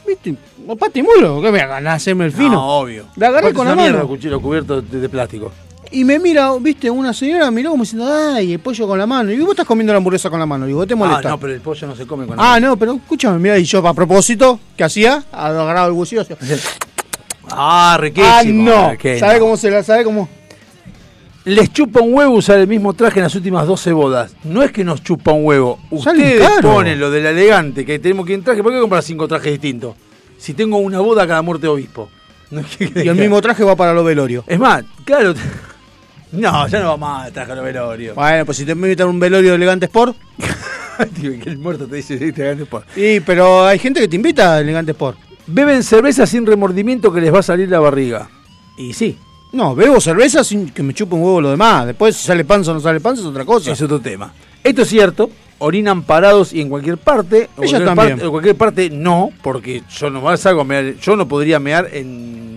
¿Viste? 0.08 0.36
¿No 0.68 0.76
pata 0.76 1.00
y 1.00 1.02
muslo? 1.02 1.42
¿Qué 1.42 1.52
me 1.52 1.66
van 1.66 1.88
a 1.88 1.94
hacerme 1.94 2.26
el 2.26 2.32
fino? 2.32 2.52
No, 2.52 2.68
obvio. 2.80 3.06
La 3.16 3.30
agarré 3.30 3.54
con 3.54 3.66
la 3.68 3.76
mierda 3.76 3.92
mano. 3.94 4.04
el 4.04 4.08
cuchillo 4.08 4.40
cubierto 4.40 4.82
de, 4.84 5.00
de 5.00 5.10
plástico. 5.10 5.52
Y 5.94 6.06
me 6.06 6.20
mira, 6.20 6.52
viste, 6.60 6.90
una 6.90 7.14
señora 7.14 7.52
miró 7.52 7.72
como 7.72 7.84
diciendo, 7.84 8.08
ay, 8.10 8.54
el 8.54 8.60
pollo 8.60 8.88
con 8.88 8.98
la 8.98 9.06
mano. 9.06 9.30
Y 9.32 9.40
vos 9.40 9.50
estás 9.52 9.66
comiendo 9.66 9.92
la 9.92 9.98
hamburguesa 9.98 10.30
con 10.30 10.40
la 10.40 10.46
mano. 10.46 10.66
Digo, 10.66 10.88
¿te 10.88 10.94
Ah, 10.94 10.98
molesta? 10.98 11.30
no, 11.30 11.38
pero 11.40 11.54
el 11.54 11.60
pollo 11.60 11.88
no 11.88 11.96
se 11.96 12.08
come 12.08 12.26
con 12.26 12.38
Ah, 12.40 12.60
no, 12.62 12.78
pero 12.78 12.94
escúchame, 12.94 13.38
mira, 13.40 13.58
y 13.58 13.66
yo 13.66 13.86
a 13.86 13.94
propósito, 13.94 14.60
¿qué 14.78 14.86
hacía? 14.86 15.24
Agarraba 15.32 15.88
el 15.88 16.02
hacía, 16.02 16.38
Ah, 17.50 17.98
riquísimo. 18.00 18.72
Ah, 18.72 18.92
no. 18.94 18.98
¿Qué 18.98 19.20
¿Sabe 19.20 19.34
no? 19.34 19.40
cómo 19.42 19.58
se 19.58 19.70
la 19.70 19.84
sabe 19.84 20.06
cómo? 20.06 20.30
Les 21.44 21.74
chupa 21.74 22.00
un 22.02 22.14
huevo 22.14 22.36
usar 22.36 22.60
el 22.60 22.68
mismo 22.68 22.94
traje 22.94 23.20
en 23.20 23.24
las 23.24 23.36
últimas 23.36 23.66
12 23.68 23.92
bodas. 23.92 24.34
No 24.44 24.62
es 24.64 24.72
que 24.72 24.84
nos 24.84 25.04
chupa 25.04 25.32
un 25.32 25.44
huevo. 25.46 25.80
Ustedes 25.90 26.48
ponen 26.62 27.00
lo 27.00 27.10
del 27.10 27.26
elegante, 27.26 27.84
que 27.84 28.00
tenemos 28.00 28.26
que 28.26 28.34
ir 28.34 28.40
en 28.40 28.46
traje. 28.46 28.62
¿Por 28.64 28.72
qué 28.72 28.80
comprar 28.80 29.02
cinco 29.04 29.28
trajes 29.28 29.52
distintos? 29.54 29.96
Si 30.38 30.54
tengo 30.54 30.78
una 30.78 31.00
boda 31.00 31.28
cada 31.28 31.42
muerte 31.42 31.64
de 31.64 31.70
obispo. 31.74 32.10
No 32.52 32.60
es 32.62 32.68
que- 32.78 32.92
Y 33.04 33.08
el 33.08 33.16
mismo 33.16 33.42
traje 33.42 33.64
va 33.64 33.76
para 33.76 33.94
los 33.94 34.06
velorios. 34.06 34.44
Es 34.48 34.60
más, 34.60 34.84
claro. 35.04 35.34
No, 36.32 36.68
ya 36.68 36.80
no 36.80 36.90
va 36.90 36.98
más 36.98 37.32
traje 37.32 37.52
a 37.52 37.56
los 37.56 37.66
velorios. 37.66 38.16
Bueno, 38.16 38.46
pues 38.46 38.58
si 38.58 38.66
te 38.66 38.72
invitan 38.72 39.08
a 39.08 39.10
un 39.10 39.20
velorio 39.20 39.50
de 39.52 39.56
elegante 39.56 39.86
sport. 39.86 40.16
Que 41.20 41.50
el 41.50 41.58
muerto 41.58 41.88
te 41.88 41.96
dice, 41.96 42.20
sí, 42.20 42.32
te 42.32 42.44
hagan 42.44 42.60
después. 42.60 42.84
Sí, 42.94 43.22
pero 43.26 43.66
hay 43.66 43.80
gente 43.80 44.00
que 44.00 44.08
te 44.08 44.16
invita 44.16 44.54
a 44.56 44.60
elegante 44.60 44.92
sport. 44.92 45.18
Beben 45.48 45.82
cerveza 45.82 46.28
sin 46.28 46.46
remordimiento 46.46 47.12
que 47.12 47.20
les 47.22 47.34
va 47.34 47.40
a 47.40 47.44
salir 47.44 47.70
la 47.70 47.80
barriga. 47.80 48.30
Y 48.78 48.94
sí, 48.94 49.18
No, 49.54 49.74
bebo 49.74 50.00
cerveza 50.00 50.44
sin 50.44 50.70
que 50.70 50.84
me 50.84 50.94
chupe 50.94 51.16
un 51.16 51.24
huevo 51.24 51.42
lo 51.42 51.50
demás. 51.52 51.88
Después 51.88 52.16
si 52.16 52.28
sale 52.28 52.46
panza 52.46 52.70
o 52.72 52.74
no 52.76 52.80
sale 52.82 53.00
panza 53.00 53.22
es 53.22 53.28
otra 53.28 53.46
cosa. 53.46 53.72
es 53.72 53.82
otro 53.82 54.00
tema. 54.00 54.32
Esto 54.64 54.84
es 54.84 54.90
cierto. 54.90 55.30
Orinan 55.58 56.04
parados 56.04 56.54
y 56.54 56.62
en 56.62 56.70
cualquier 56.70 56.98
parte. 57.00 57.38
Ella 57.38 57.50
cualquier 57.56 57.86
también. 57.86 58.10
parte- 58.10 58.24
en 58.26 58.32
cualquier 58.32 58.56
parte 58.56 58.90
no, 58.92 59.30
porque 59.42 59.82
yo 59.90 60.10
no 60.12 60.22
más 60.22 60.46
hago 60.46 60.64
mear- 60.64 60.96
Yo 61.00 61.16
no 61.16 61.28
podría 61.28 61.60
mear 61.60 61.90
en, 61.94 61.98
en 61.98 62.02
en 62.02 62.51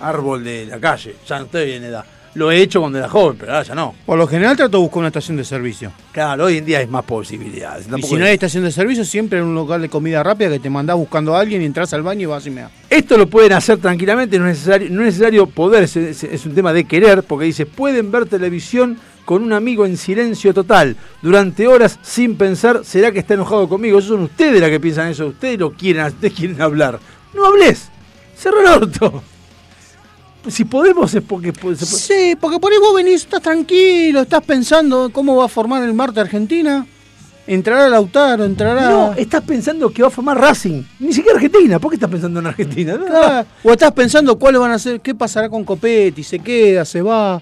árbol 0.00 0.44
de 0.44 0.66
la 0.66 0.78
calle. 0.78 1.16
Ya 1.26 1.38
no 1.38 1.44
estoy 1.46 1.72
en 1.72 1.84
edad. 1.84 2.04
Lo 2.36 2.50
he 2.50 2.60
hecho 2.60 2.80
cuando 2.80 2.98
era 2.98 3.08
joven, 3.08 3.38
pero 3.40 3.52
ahora 3.52 3.64
ya 3.64 3.74
no. 3.74 3.94
Por 4.04 4.18
lo 4.18 4.26
general 4.26 4.58
trato 4.58 4.76
de 4.76 4.82
buscar 4.82 4.98
una 4.98 5.08
estación 5.08 5.38
de 5.38 5.44
servicio. 5.44 5.90
Claro, 6.12 6.44
hoy 6.44 6.58
en 6.58 6.66
día 6.66 6.80
hay 6.80 6.86
más 6.86 7.02
posibilidades. 7.02 7.86
Y 7.96 8.02
si 8.02 8.16
no 8.16 8.26
hay 8.26 8.34
estación 8.34 8.62
de 8.62 8.70
servicio, 8.70 9.06
siempre 9.06 9.38
hay 9.38 9.44
un 9.44 9.54
local 9.54 9.80
de 9.80 9.88
comida 9.88 10.22
rápida 10.22 10.50
que 10.50 10.58
te 10.58 10.68
mandás 10.68 10.96
buscando 10.96 11.34
a 11.34 11.40
alguien 11.40 11.62
y 11.62 11.64
entras 11.64 11.94
al 11.94 12.02
baño 12.02 12.20
y 12.20 12.26
vas 12.26 12.46
y 12.46 12.50
me 12.50 12.66
Esto 12.90 13.16
lo 13.16 13.26
pueden 13.26 13.54
hacer 13.54 13.78
tranquilamente, 13.78 14.38
no 14.38 14.46
es 14.48 14.58
necesario, 14.58 14.90
no 14.90 15.00
es 15.00 15.14
necesario 15.14 15.46
poder, 15.46 15.84
es, 15.84 16.44
un 16.44 16.54
tema 16.54 16.74
de 16.74 16.84
querer, 16.84 17.22
porque 17.22 17.46
dice, 17.46 17.64
pueden 17.64 18.12
ver 18.12 18.26
televisión 18.26 18.98
con 19.24 19.42
un 19.42 19.54
amigo 19.54 19.86
en 19.86 19.96
silencio 19.96 20.52
total, 20.52 20.94
durante 21.22 21.66
horas 21.66 21.98
sin 22.02 22.36
pensar, 22.36 22.82
¿será 22.84 23.12
que 23.12 23.20
está 23.20 23.32
enojado 23.32 23.66
conmigo? 23.66 23.98
Eso 23.98 24.08
son 24.08 24.24
ustedes 24.24 24.60
las 24.60 24.68
que 24.68 24.78
piensan 24.78 25.08
eso, 25.08 25.28
ustedes 25.28 25.58
lo 25.58 25.72
quieren, 25.72 26.04
ustedes 26.04 26.34
quieren 26.34 26.60
hablar. 26.60 27.00
No 27.34 27.46
hables, 27.46 27.88
cerra 28.36 28.60
el 28.60 28.82
orto. 28.82 29.22
Si 30.48 30.64
podemos 30.64 31.14
es 31.14 31.22
porque 31.22 31.52
puede- 31.52 31.76
Sí, 31.76 32.36
porque 32.40 32.58
por 32.58 32.72
ahí 32.72 32.78
vos 32.78 32.94
venís, 32.94 33.22
estás 33.22 33.42
tranquilo, 33.42 34.20
estás 34.20 34.42
pensando 34.44 35.10
cómo 35.12 35.36
va 35.36 35.44
a 35.46 35.48
formar 35.48 35.82
el 35.82 35.92
Marte 35.94 36.20
Argentina. 36.20 36.86
Entrará 37.48 37.88
Lautaro, 37.88 38.44
entrará. 38.44 38.90
No, 38.90 39.12
estás 39.12 39.42
pensando 39.42 39.88
que 39.90 40.02
va 40.02 40.08
a 40.08 40.10
formar 40.10 40.36
Racing. 40.40 40.82
Ni 40.98 41.12
siquiera 41.12 41.36
Argentina. 41.36 41.78
¿Por 41.78 41.90
qué 41.90 41.94
estás 41.96 42.10
pensando 42.10 42.40
en 42.40 42.46
Argentina? 42.46 42.98
Claro, 42.98 43.46
O 43.62 43.70
estás 43.70 43.92
pensando 43.92 44.36
cuáles 44.36 44.60
van 44.60 44.72
a 44.72 44.78
ser, 44.80 45.00
qué 45.00 45.14
pasará 45.14 45.48
con 45.48 45.62
Copetti, 45.64 46.24
se 46.24 46.40
queda, 46.40 46.84
se 46.84 47.02
va. 47.02 47.40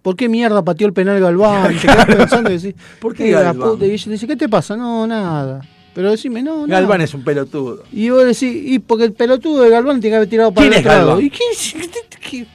¿Por 0.00 0.16
qué 0.16 0.28
mierda 0.30 0.62
pateó 0.64 0.86
el 0.86 0.92
penal 0.94 1.20
Galván? 1.20 1.68
Te 1.74 1.80
quedás 1.80 2.06
pensando 2.06 2.50
y 2.50 2.56
decís, 2.58 2.74
¿Por 3.00 3.14
qué 3.14 3.30
Galván? 3.30 3.72
puta? 3.72 3.84
Y 3.86 3.90
ella 3.90 4.12
dice, 4.12 4.26
¿qué 4.26 4.36
te 4.36 4.48
pasa? 4.48 4.76
No, 4.76 5.06
nada. 5.06 5.60
Pero 5.94 6.10
decime, 6.10 6.42
no, 6.42 6.66
nada. 6.66 6.80
Galván 6.80 7.00
es 7.02 7.14
un 7.14 7.22
pelotudo. 7.22 7.84
Y 7.92 8.10
vos 8.10 8.24
decís, 8.24 8.42
y 8.42 8.78
porque 8.80 9.04
el 9.04 9.12
pelotudo 9.12 9.62
de 9.62 9.70
Galván 9.70 10.00
tiene 10.00 10.14
que 10.14 10.16
haber 10.16 10.28
tirado 10.28 10.52
para 10.52 10.62
¿Quién 10.66 10.72
el 10.74 10.78
es 10.80 10.84
lado. 10.86 11.06
Galván? 11.08 11.24
¿Y 11.24 11.30
quién 11.30 11.48
es? 11.52 11.74
¿Qué- 12.20 12.46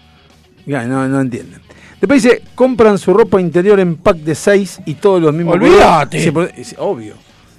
Ya, 0.65 0.83
no, 0.85 1.07
no 1.07 1.21
entienden. 1.21 1.61
Después 2.01 2.23
dice, 2.23 2.41
compran 2.55 2.97
su 2.97 3.13
ropa 3.13 3.39
interior 3.41 3.79
en 3.79 3.95
pack 3.97 4.17
de 4.17 4.35
6 4.35 4.81
y 4.85 4.95
todos 4.95 5.21
los 5.21 5.33
mismos. 5.33 5.55
Olvídate. 5.55 6.31
es 6.57 6.75
obvio. 6.77 7.15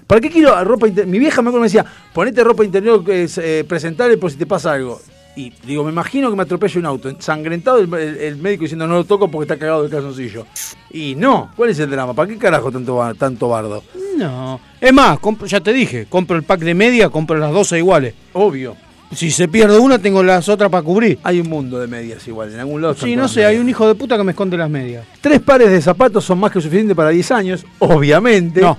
¿Para 0.07 0.21
qué 0.21 0.31
quiero 0.31 0.63
ropa 0.65 0.89
interior? 0.89 1.11
Mi 1.11 1.19
vieja 1.19 1.41
me 1.41 1.51
acuerdo 1.51 1.67
que 1.67 1.73
me 1.75 1.81
decía, 1.81 1.87
ponete 2.13 2.43
ropa 2.43 2.65
interior 2.65 3.05
que 3.05 3.25
es, 3.25 3.39
eh, 3.39 3.65
presentable 3.69 4.17
por 4.17 4.31
si 4.31 4.37
te 4.37 4.47
pasa 4.47 4.73
algo. 4.73 5.01
Y 5.41 5.53
digo, 5.67 5.85
me 5.85 5.91
imagino 5.91 6.29
que 6.29 6.37
me 6.37 6.43
atropelle 6.43 6.79
un 6.79 6.87
auto, 6.87 7.09
ensangrentado 7.09 7.79
el, 7.79 7.93
el- 7.95 8.17
el 8.19 8.37
médico 8.37 8.63
diciendo 8.65 8.87
no 8.87 8.95
lo 8.95 9.05
toco 9.05 9.29
porque 9.29 9.45
está 9.45 9.57
cagado 9.59 9.85
el 9.85 9.91
calzoncillo. 9.91 10.45
Y 10.91 11.15
no, 11.15 11.51
¿cuál 11.57 11.71
es 11.71 11.79
el 11.79 11.89
drama? 11.91 12.13
¿Para 12.13 12.29
qué 12.29 12.37
carajo 12.37 12.71
tanto, 12.71 13.01
tanto 13.19 13.49
bardo? 13.49 13.83
No. 14.19 14.61
Es 14.81 14.93
más, 14.93 15.19
compro- 15.19 15.47
ya 15.47 15.61
te 15.61 15.73
dije, 15.73 16.07
compro 16.09 16.37
el 16.37 16.43
pack 16.43 16.61
de 16.61 16.75
media, 16.75 17.09
compro 17.09 17.39
las 17.39 17.53
12 17.53 17.79
iguales. 17.79 18.15
Obvio. 18.35 18.77
Si 19.13 19.31
se 19.31 19.49
pierde 19.49 19.79
una, 19.79 19.99
tengo 19.99 20.23
las 20.23 20.49
otras 20.49 20.71
para 20.71 20.83
cubrir. 20.85 21.19
Hay 21.25 21.41
un 21.41 21.49
mundo 21.49 21.81
de 21.81 21.87
medias 21.89 22.27
igual, 22.29 22.53
en 22.53 22.61
algún 22.61 22.81
lado. 22.83 22.95
Sí, 22.95 23.17
no 23.17 23.27
sé, 23.27 23.45
hay 23.45 23.57
un 23.57 23.69
hijo 23.69 23.87
de 23.89 23.95
puta 23.97 24.17
que 24.17 24.23
me 24.25 24.33
esconde 24.33 24.57
las 24.57 24.71
medias. 24.71 25.05
Tres 25.21 25.41
pares 25.41 25.71
de 25.71 25.81
zapatos 25.83 26.25
son 26.25 26.39
más 26.39 26.53
que 26.53 26.61
suficiente 26.61 26.95
para 26.95 27.09
10 27.11 27.31
años, 27.33 27.65
obviamente. 27.81 28.61
No. 28.61 28.79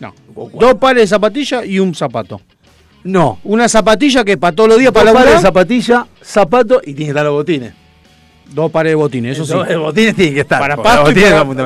No. 0.00 0.14
Dos 0.58 0.74
pares 0.76 1.02
de 1.02 1.06
zapatillas 1.08 1.66
y 1.66 1.78
un 1.78 1.94
zapato. 1.94 2.40
No. 3.04 3.38
Una 3.44 3.68
zapatilla 3.68 4.24
que 4.24 4.36
para 4.36 4.54
todos 4.54 4.68
los 4.70 4.78
días 4.78 4.92
Dos 4.92 5.02
para 5.02 5.14
pares 5.14 5.34
de 5.34 5.40
zapatilla, 5.40 6.06
zapato 6.22 6.80
y 6.82 6.92
tiene 6.94 7.04
que 7.04 7.08
estar 7.10 7.24
los 7.24 7.34
botines. 7.34 7.72
Dos 8.52 8.70
pares 8.70 8.90
de 8.92 8.94
botines, 8.96 9.38
eso 9.38 9.44
sí. 9.44 9.52
Los 9.72 9.82
botines 9.82 10.14
tienen 10.14 10.34
que 10.34 10.40
estar. 10.40 10.58
Para 10.60 10.76
pasto, 10.76 11.10
y 11.10 11.14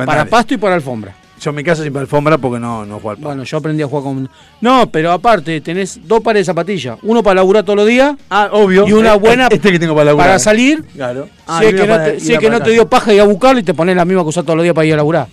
para, 0.05 0.25
pasto 0.25 0.53
y 0.53 0.57
para 0.57 0.75
alfombra. 0.75 1.15
Yo 1.41 1.49
en 1.49 1.55
mi 1.57 1.63
caso 1.63 1.83
sin 1.83 1.95
alfombra 1.97 2.37
porque 2.37 2.59
no, 2.59 2.85
no 2.85 2.95
juego 2.95 3.09
al 3.11 3.15
pasto. 3.17 3.27
Bueno, 3.27 3.43
yo 3.43 3.57
aprendí 3.57 3.83
a 3.83 3.87
jugar 3.87 4.03
con. 4.03 4.29
No, 4.61 4.89
pero 4.89 5.11
aparte, 5.11 5.59
tenés 5.61 5.99
dos 6.07 6.21
pares 6.21 6.41
de 6.41 6.45
zapatillas. 6.45 6.97
Uno 7.03 7.21
para 7.23 7.35
laburar 7.35 7.63
todos 7.63 7.77
los 7.77 7.87
días 7.87 8.15
Ah, 8.29 8.49
obvio. 8.53 8.87
y 8.87 8.93
una 8.93 9.15
Eh, 9.15 9.17
buena 9.19 9.47
Este 9.51 9.71
que 9.71 9.79
tengo 9.79 9.93
para 9.93 10.05
laburar. 10.05 10.27
para 10.27 10.39
salir. 10.39 10.83
Claro. 10.95 11.25
si 11.25 11.31
Ah, 11.47 11.59
es 11.63 11.71
y 11.73 11.75
que 11.75 11.87
no 11.87 11.97
te, 11.99 12.15
y 12.15 12.19
si 12.21 12.33
es 12.33 12.39
que 12.39 12.49
no 12.49 12.61
te 12.61 12.69
dio 12.71 12.87
paja 12.87 13.13
ir 13.13 13.19
a 13.19 13.25
buscarlo 13.25 13.59
y 13.59 13.63
te 13.63 13.73
pones 13.73 13.95
la 13.95 14.05
misma 14.05 14.23
que 14.23 14.29
usás 14.29 14.43
todos 14.45 14.55
los 14.55 14.63
días 14.63 14.73
para 14.75 14.85
ir 14.85 14.93
a 14.93 14.97
laburar. 14.97 15.27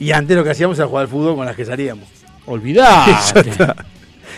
Y 0.00 0.10
antes 0.10 0.36
lo 0.36 0.42
que 0.42 0.50
hacíamos 0.50 0.76
era 0.78 0.88
jugar 0.88 1.02
al 1.02 1.08
fútbol 1.08 1.36
con 1.36 1.46
las 1.46 1.54
que 1.54 1.64
salíamos. 1.64 2.08
Olvidá. 2.46 3.06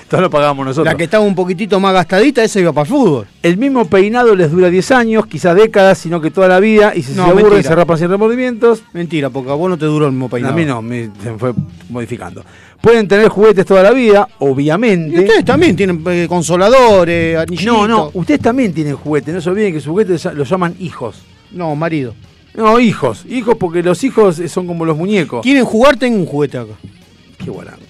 Todo 0.11 0.21
lo 0.21 0.31
pagábamos 0.31 0.65
nosotros. 0.67 0.87
La 0.93 0.97
que 0.97 1.05
estaba 1.05 1.25
un 1.25 1.35
poquitito 1.35 1.81
más 1.81 1.93
gastadita, 1.93 2.43
esa 2.45 2.61
iba 2.61 2.73
para 2.73 2.83
el 2.85 2.89
fútbol. 2.89 3.27
El 3.43 3.57
mismo 3.57 3.87
peinado 3.87 4.35
les 4.37 4.51
dura 4.53 4.71
10 4.71 4.91
años, 4.93 5.27
quizás 5.27 5.57
décadas, 5.57 5.99
sino 5.99 6.21
que 6.21 6.31
toda 6.31 6.47
la 6.49 6.61
vida. 6.61 6.93
Y 6.95 7.03
si 7.03 7.11
No, 7.15 7.25
se 7.25 7.31
aburren, 7.31 7.45
mentira. 7.51 7.69
se 7.69 7.75
rapan 7.75 7.99
sin 7.99 8.09
remordimientos. 8.09 8.83
Mentira, 8.93 9.31
porque 9.31 9.51
a 9.51 9.55
vos 9.55 9.69
no 9.69 9.77
te 9.77 9.87
duró 9.87 10.07
el 10.07 10.13
mismo 10.13 10.29
peinado. 10.29 10.55
A 10.55 10.57
mí 10.57 10.65
no, 10.65 10.81
me- 10.83 11.11
se 11.23 11.33
fue 11.37 11.53
modificando. 11.91 12.45
Pueden 12.81 13.09
tener 13.09 13.29
juguetes 13.29 13.67
toda 13.67 13.83
la 13.83 13.91
vida, 13.91 14.29
obviamente. 14.39 15.17
Y 15.17 15.19
ustedes 15.25 15.45
también 15.45 15.75
tienen 15.75 16.03
eh, 16.07 16.27
consoladores, 16.29 17.39
anillitos. 17.39 17.67
No, 17.67 17.89
no, 17.89 18.11
ustedes 18.15 18.41
también 18.41 18.73
tienen 18.73 18.95
juguetes, 18.97 19.35
no 19.35 19.41
se 19.41 19.51
olviden 19.51 19.73
que 19.73 19.81
sus 19.81 19.91
juguetes 19.91 20.25
los 20.35 20.49
llaman 20.49 20.75
hijos. 20.79 21.23
No, 21.51 21.75
marido. 21.75 22.15
No, 22.55 22.79
hijos, 22.79 23.25
hijos 23.29 23.57
porque 23.59 23.83
los 23.83 24.03
hijos 24.05 24.41
son 24.49 24.67
como 24.67 24.85
los 24.85 24.97
muñecos. 24.97 25.43
¿Quieren 25.43 25.65
jugar? 25.65 25.97
Tengo 25.97 26.17
un 26.19 26.27
juguete 26.27 26.59
acá. 26.59 26.73
Qué 27.43 27.51
guarango. 27.51 27.83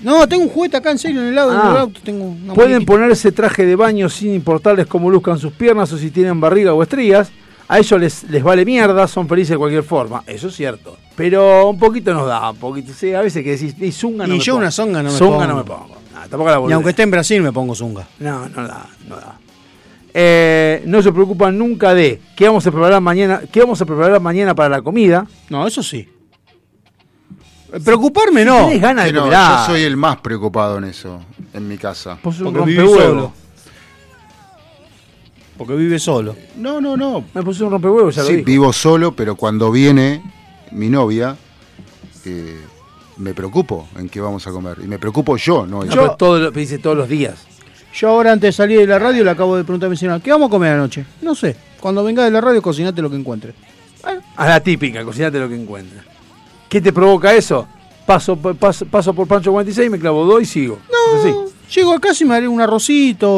No, 0.00 0.28
tengo 0.28 0.44
un 0.44 0.48
juguete 0.50 0.76
acá 0.76 0.90
en 0.92 0.98
serio 0.98 1.20
en 1.22 1.28
el 1.28 1.34
lado 1.34 1.50
Ah. 1.52 1.68
del 1.68 1.76
auto. 1.78 2.00
Tengo 2.04 2.24
una 2.24 2.54
Pueden 2.54 2.84
ponerse 2.84 3.32
traje 3.32 3.66
de 3.66 3.74
baño 3.76 4.08
sin 4.08 4.32
importarles 4.34 4.86
cómo 4.86 5.10
luzcan 5.10 5.38
sus 5.38 5.52
piernas 5.52 5.92
o 5.92 5.98
si 5.98 6.10
tienen 6.10 6.40
barriga 6.40 6.72
o 6.74 6.82
estrías. 6.82 7.30
A 7.70 7.78
ellos 7.78 8.00
les, 8.00 8.24
les 8.30 8.42
vale 8.42 8.64
mierda, 8.64 9.06
son 9.08 9.28
felices 9.28 9.50
de 9.50 9.58
cualquier 9.58 9.82
forma. 9.82 10.22
Eso 10.26 10.48
es 10.48 10.54
cierto. 10.56 10.96
Pero 11.16 11.68
un 11.68 11.78
poquito 11.78 12.14
nos 12.14 12.26
da, 12.26 12.50
un 12.50 12.56
poquito. 12.56 12.92
Sí, 12.94 13.12
a 13.12 13.20
veces 13.20 13.42
que 13.44 13.50
decís, 13.56 13.74
y 13.78 13.92
zunga 13.92 14.26
no 14.26 14.34
Y 14.34 14.38
me 14.38 14.44
yo 14.44 14.52
pongo. 14.54 14.60
una 14.62 14.70
zonga 14.70 15.02
no 15.02 15.10
me 15.12 15.18
Zunga 15.18 15.30
pongo. 15.38 15.46
no 15.46 15.56
me 15.56 15.64
pongo. 15.64 15.96
Tampoco 16.30 16.50
la 16.50 16.70
Y 16.70 16.72
aunque 16.72 16.90
esté 16.90 17.02
en 17.02 17.10
Brasil 17.10 17.42
me 17.42 17.52
pongo 17.52 17.74
zunga. 17.74 18.06
No, 18.20 18.48
no 18.48 18.66
da, 18.66 18.86
no 19.08 19.16
da. 19.16 19.38
Eh, 20.14 20.82
no 20.86 21.02
se 21.02 21.12
preocupan 21.12 21.56
nunca 21.58 21.92
de 21.94 22.20
qué 22.34 22.46
vamos 22.46 22.66
a 22.66 22.70
preparar 22.70 23.00
mañana, 23.00 23.42
qué 23.52 23.60
vamos 23.60 23.80
a 23.82 23.84
preparar 23.84 24.20
mañana 24.20 24.54
para 24.54 24.68
la 24.70 24.82
comida. 24.82 25.26
No, 25.50 25.66
eso 25.66 25.82
sí. 25.82 26.08
Preocuparme 27.84 28.44
no. 28.44 28.66
Tenés 28.66 28.80
ganas 28.82 29.04
de 29.06 29.12
no, 29.12 29.30
yo 29.30 29.66
soy 29.66 29.82
el 29.82 29.96
más 29.96 30.16
preocupado 30.18 30.78
en 30.78 30.84
eso, 30.84 31.20
en 31.52 31.68
mi 31.68 31.76
casa. 31.78 32.18
Vos 32.22 32.34
sos 32.36 32.46
un 32.46 32.54
Porque 32.54 32.74
rompehuevo. 32.76 33.10
solo. 33.10 33.32
Porque 35.56 35.74
vive 35.74 35.98
solo. 35.98 36.36
No, 36.56 36.80
no, 36.80 36.96
no. 36.96 37.24
Me 37.34 37.42
puse 37.42 37.64
un 37.64 37.70
rompehuevo, 37.70 38.10
ya 38.10 38.22
lo 38.22 38.28
Sí, 38.28 38.36
dijo. 38.36 38.46
vivo 38.46 38.72
solo, 38.72 39.12
pero 39.12 39.34
cuando 39.34 39.70
viene 39.72 40.22
mi 40.70 40.88
novia, 40.88 41.36
eh, 42.24 42.56
me 43.16 43.34
preocupo 43.34 43.88
en 43.96 44.08
qué 44.08 44.20
vamos 44.20 44.46
a 44.46 44.52
comer. 44.52 44.76
Y 44.82 44.86
me 44.86 44.98
preocupo 44.98 45.36
yo, 45.36 45.66
no 45.66 45.82
ella. 45.82 45.90
pero 45.90 46.10
todo 46.16 46.38
lo- 46.38 46.50
dice 46.52 46.78
todos 46.78 46.96
los 46.96 47.08
días. 47.08 47.44
Yo 47.92 48.10
ahora 48.10 48.32
antes 48.32 48.48
de 48.48 48.52
salir 48.52 48.78
de 48.78 48.86
la 48.86 48.98
radio 49.00 49.24
le 49.24 49.30
acabo 49.30 49.56
de 49.56 49.64
preguntar 49.64 49.88
a 49.88 49.90
mi 49.90 49.96
señora, 49.96 50.20
¿qué 50.20 50.30
vamos 50.30 50.46
a 50.46 50.50
comer 50.50 50.72
anoche? 50.74 51.04
No 51.22 51.34
sé. 51.34 51.56
Cuando 51.80 52.04
venga 52.04 52.24
de 52.24 52.30
la 52.30 52.40
radio 52.40 52.62
cocinate 52.62 53.02
lo 53.02 53.10
que 53.10 53.16
encuentres. 53.16 53.54
A 54.36 54.46
la 54.46 54.60
típica, 54.60 55.04
cocinate 55.04 55.40
lo 55.40 55.48
que 55.48 55.56
encuentres. 55.56 56.02
¿Qué 56.68 56.80
te 56.80 56.92
provoca 56.92 57.34
eso? 57.34 57.66
Paso, 58.06 58.36
por- 58.36 58.56
paso, 58.56 58.86
paso 58.86 59.12
por 59.14 59.26
Pancho 59.26 59.52
46, 59.52 59.90
me 59.90 59.98
clavo 59.98 60.24
dos 60.24 60.42
y 60.42 60.46
sigo. 60.46 60.78
Así. 61.18 61.34
Llego 61.74 61.92
acá 61.92 62.08
y 62.18 62.24
me 62.24 62.34
haré 62.34 62.48
un 62.48 62.60
arrocito, 62.60 63.30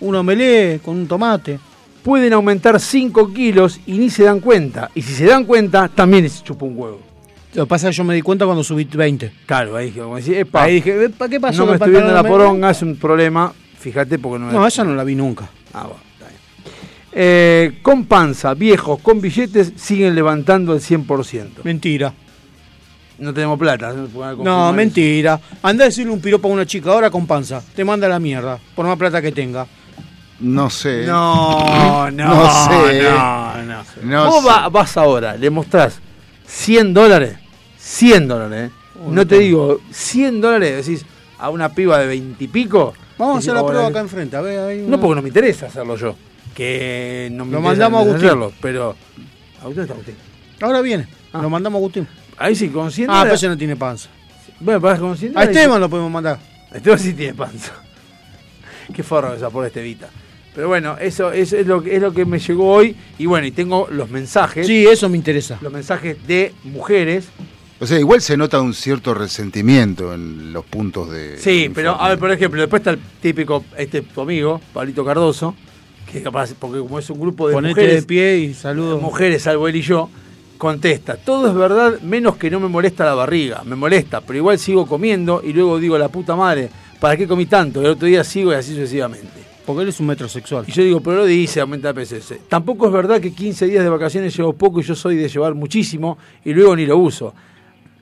un 0.00 0.14
omelé 0.14 0.80
con 0.84 0.96
un 0.96 1.06
tomate. 1.08 1.58
Pueden 2.02 2.32
aumentar 2.32 2.78
5 2.80 3.32
kilos 3.32 3.80
y 3.86 3.92
ni 3.98 4.08
se 4.10 4.24
dan 4.24 4.40
cuenta. 4.40 4.90
Y 4.94 5.02
si 5.02 5.14
se 5.14 5.26
dan 5.26 5.44
cuenta, 5.44 5.88
también 5.88 6.24
les 6.24 6.42
chupa 6.42 6.64
un 6.64 6.78
huevo. 6.78 7.00
Lo 7.54 7.64
que 7.64 7.68
pasa 7.68 7.88
es 7.88 7.94
que 7.94 7.98
yo 7.98 8.04
me 8.04 8.14
di 8.14 8.22
cuenta 8.22 8.44
cuando 8.46 8.62
subí 8.62 8.84
20. 8.84 9.32
Claro, 9.44 9.76
ahí 9.76 9.86
dije, 9.86 10.00
como 10.00 10.16
decir, 10.16 10.34
epa, 10.36 10.62
Ahí 10.62 10.74
dije, 10.76 11.04
"Epa, 11.04 11.28
¿qué 11.28 11.40
pasó? 11.40 11.58
no 11.64 11.66
me 11.66 11.72
estoy 11.74 11.90
viendo 11.90 12.12
la 12.12 12.22
poronga, 12.22 12.70
es 12.70 12.80
un 12.82 12.96
problema. 12.96 13.52
Fíjate 13.78 14.18
porque 14.18 14.38
no 14.38 14.46
me... 14.46 14.52
No, 14.52 14.66
esa 14.66 14.84
no 14.84 14.94
la 14.94 15.04
vi 15.04 15.14
nunca. 15.14 15.48
Ah, 15.74 15.84
bueno. 15.84 16.00
Eh, 17.12 17.78
con 17.82 18.04
panza, 18.04 18.54
viejos, 18.54 19.00
con 19.00 19.20
billetes, 19.20 19.72
siguen 19.76 20.14
levantando 20.14 20.72
el 20.74 20.80
100%. 20.80 21.62
Mentira. 21.64 22.12
No 23.18 23.34
tenemos 23.34 23.58
plata. 23.58 23.92
No, 24.42 24.72
mentira. 24.72 25.38
Anda 25.62 25.84
a 25.84 25.88
decirle 25.88 26.12
un 26.12 26.20
piropo 26.20 26.48
a 26.48 26.52
una 26.52 26.64
chica 26.64 26.90
ahora 26.90 27.10
con 27.10 27.26
panza. 27.26 27.62
Te 27.74 27.84
manda 27.84 28.06
a 28.06 28.10
la 28.10 28.18
mierda, 28.20 28.58
por 28.74 28.86
más 28.86 28.96
plata 28.96 29.20
que 29.20 29.32
tenga. 29.32 29.66
No 30.40 30.70
sé. 30.70 31.04
No, 31.06 32.10
no, 32.12 32.34
No 32.34 32.50
sé. 32.88 33.02
no, 33.02 33.62
no. 33.64 33.84
No 34.02 34.26
Vos 34.30 34.42
sé. 34.42 34.48
va- 34.48 34.68
vas 34.70 34.96
ahora, 34.96 35.36
le 35.36 35.50
mostrás 35.50 35.98
100 36.46 36.94
dólares, 36.94 37.36
100 37.76 38.26
dólares, 38.28 38.70
¿eh? 38.70 38.74
Oh, 39.04 39.10
no 39.10 39.26
te 39.26 39.36
tengo. 39.36 39.42
digo 39.42 39.80
100 39.90 40.40
dólares, 40.40 40.86
decís 40.86 41.04
a 41.38 41.50
una 41.50 41.68
piba 41.70 41.98
de 41.98 42.06
20 42.06 42.42
y 42.44 42.48
pico. 42.48 42.94
Vamos 43.18 43.36
a 43.36 43.38
hacer 43.40 43.52
la 43.54 43.60
"Hola, 43.60 43.68
prueba 43.68 43.84
¿qué-?". 43.88 43.90
acá 43.90 44.00
enfrente. 44.00 44.36
A 44.36 44.40
ver, 44.40 44.58
ahí 44.60 44.84
No, 44.88 44.98
porque 44.98 45.16
no 45.16 45.22
me 45.22 45.28
interesa 45.28 45.66
hacerlo 45.66 45.96
yo. 45.96 46.14
Que 46.54 47.28
no 47.32 47.44
me 47.44 47.52
Lo 47.52 47.60
mandamos 47.60 47.98
a 47.98 48.02
Agustín. 48.02 48.26
hacerlo, 48.26 48.52
pero. 48.60 48.96
Agustín 49.60 49.82
está 49.82 49.94
Agustín. 49.94 50.14
Ahora 50.60 50.80
viene. 50.80 51.06
Ah. 51.32 51.40
Lo 51.42 51.50
mandamos 51.50 51.78
a 51.78 51.80
Agustín. 51.80 52.06
Ahí 52.36 52.54
sí, 52.54 52.68
con 52.68 52.90
100 52.90 53.10
Ah, 53.10 53.20
pero 53.22 53.34
ese 53.34 53.48
no 53.48 53.56
tiene 53.56 53.76
panza. 53.76 54.08
Bueno, 54.60 54.80
para 54.80 54.98
con 54.98 55.16
100 55.16 55.36
A. 55.38 55.44
Esteban 55.44 55.80
lo 55.80 55.88
podemos 55.88 56.10
mandar. 56.10 56.38
Esteban 56.72 56.98
sí 56.98 57.12
tiene 57.14 57.34
panza. 57.34 57.72
Qué 58.94 59.02
forro 59.02 59.34
esa 59.34 59.50
por 59.50 59.64
Estevita. 59.66 60.08
Pero 60.54 60.66
bueno, 60.68 60.96
eso, 60.98 61.30
eso 61.32 61.56
es, 61.56 61.66
lo, 61.66 61.82
que- 61.82 61.94
es 61.94 62.02
lo 62.02 62.12
que 62.12 62.24
me 62.24 62.38
llegó 62.38 62.72
hoy. 62.72 62.96
Y 63.18 63.26
bueno, 63.26 63.46
y 63.46 63.52
tengo 63.52 63.86
los 63.90 64.10
mensajes. 64.10 64.66
Sí, 64.66 64.84
eso 64.86 65.08
me 65.08 65.16
interesa. 65.16 65.58
Los 65.60 65.72
mensajes 65.72 66.16
de 66.26 66.52
mujeres. 66.64 67.28
O 67.78 67.86
sea, 67.86 67.98
igual 67.98 68.20
se 68.20 68.36
nota 68.36 68.60
un 68.60 68.74
cierto 68.74 69.14
resentimiento 69.14 70.12
en 70.12 70.52
los 70.52 70.64
puntos 70.64 71.10
de. 71.10 71.38
Sí, 71.38 71.70
pero 71.74 71.98
a 71.98 72.08
ver, 72.10 72.18
por 72.18 72.30
ejemplo, 72.32 72.60
después 72.60 72.80
está 72.80 72.90
el 72.90 72.98
típico, 73.22 73.64
este 73.78 74.02
tu 74.02 74.20
amigo, 74.20 74.60
Pablito 74.74 75.04
Cardoso, 75.04 75.54
que 76.10 76.22
capaz, 76.22 76.54
porque 76.58 76.78
como 76.78 76.98
es 76.98 77.08
un 77.10 77.20
grupo 77.20 77.48
de 77.48 77.54
Ponete 77.54 77.80
mujeres, 77.80 78.02
de 78.02 78.06
pie 78.06 78.38
y 78.38 78.54
saludos. 78.54 79.00
mujeres, 79.00 79.42
salvo 79.42 79.68
él 79.68 79.76
y 79.76 79.82
yo, 79.82 80.08
contesta, 80.58 81.16
todo 81.16 81.48
es 81.48 81.54
verdad, 81.54 82.00
menos 82.02 82.36
que 82.36 82.50
no 82.50 82.60
me 82.60 82.68
molesta 82.68 83.04
la 83.04 83.14
barriga, 83.14 83.62
me 83.64 83.76
molesta, 83.76 84.20
pero 84.20 84.38
igual 84.38 84.58
sigo 84.58 84.86
comiendo 84.86 85.40
y 85.42 85.52
luego 85.52 85.78
digo, 85.78 85.96
la 85.96 86.08
puta 86.08 86.36
madre, 86.36 86.68
¿para 87.00 87.16
qué 87.16 87.26
comí 87.26 87.46
tanto? 87.46 87.80
Y 87.80 87.86
el 87.86 87.92
otro 87.92 88.06
día 88.06 88.22
sigo 88.22 88.52
y 88.52 88.54
así 88.54 88.72
sucesivamente. 88.72 89.40
Porque 89.64 89.82
él 89.82 89.88
es 89.88 90.00
un 90.00 90.06
metrosexual. 90.06 90.64
Y 90.66 90.72
yo 90.72 90.82
digo, 90.82 91.00
pero 91.00 91.18
lo 91.18 91.24
dice, 91.26 91.60
aumenta 91.60 91.94
PCS. 91.94 92.48
Tampoco 92.48 92.86
es 92.86 92.92
verdad 92.92 93.20
que 93.20 93.32
15 93.32 93.66
días 93.66 93.84
de 93.84 93.90
vacaciones 93.90 94.36
llevo 94.36 94.52
poco 94.52 94.80
y 94.80 94.82
yo 94.82 94.94
soy 94.94 95.16
de 95.16 95.28
llevar 95.28 95.54
muchísimo 95.54 96.18
y 96.44 96.52
luego 96.52 96.74
ni 96.74 96.86
lo 96.86 96.96
uso. 96.96 97.32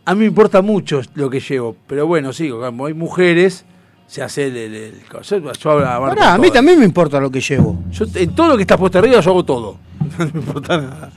A 0.04 0.14
mí 0.14 0.20
me 0.20 0.26
importa 0.26 0.62
mucho 0.62 1.02
lo 1.14 1.28
que 1.28 1.40
llevo, 1.40 1.76
pero 1.86 2.06
bueno, 2.06 2.32
sigo, 2.32 2.60
como 2.60 2.86
hay 2.86 2.94
mujeres, 2.94 3.66
se 4.08 4.22
hace 4.22 4.46
el. 4.48 4.56
el- 4.56 4.74
el- 4.74 4.94
yo, 5.22 5.52
yo 5.52 5.78
Pará, 5.80 6.34
a 6.34 6.38
mí 6.38 6.50
también 6.50 6.80
me 6.80 6.84
importa 6.84 7.20
lo 7.20 7.30
que 7.30 7.40
llevo. 7.40 7.78
Yo, 7.92 8.06
en 8.14 8.34
todo 8.34 8.48
lo 8.48 8.56
que 8.56 8.62
está 8.62 8.76
puesto 8.76 8.98
arriba, 8.98 9.20
yo 9.20 9.30
hago 9.30 9.44
todo. 9.44 9.76
No 10.18 10.24
me 10.32 10.40
importa 10.40 10.76
nada. 10.78 11.10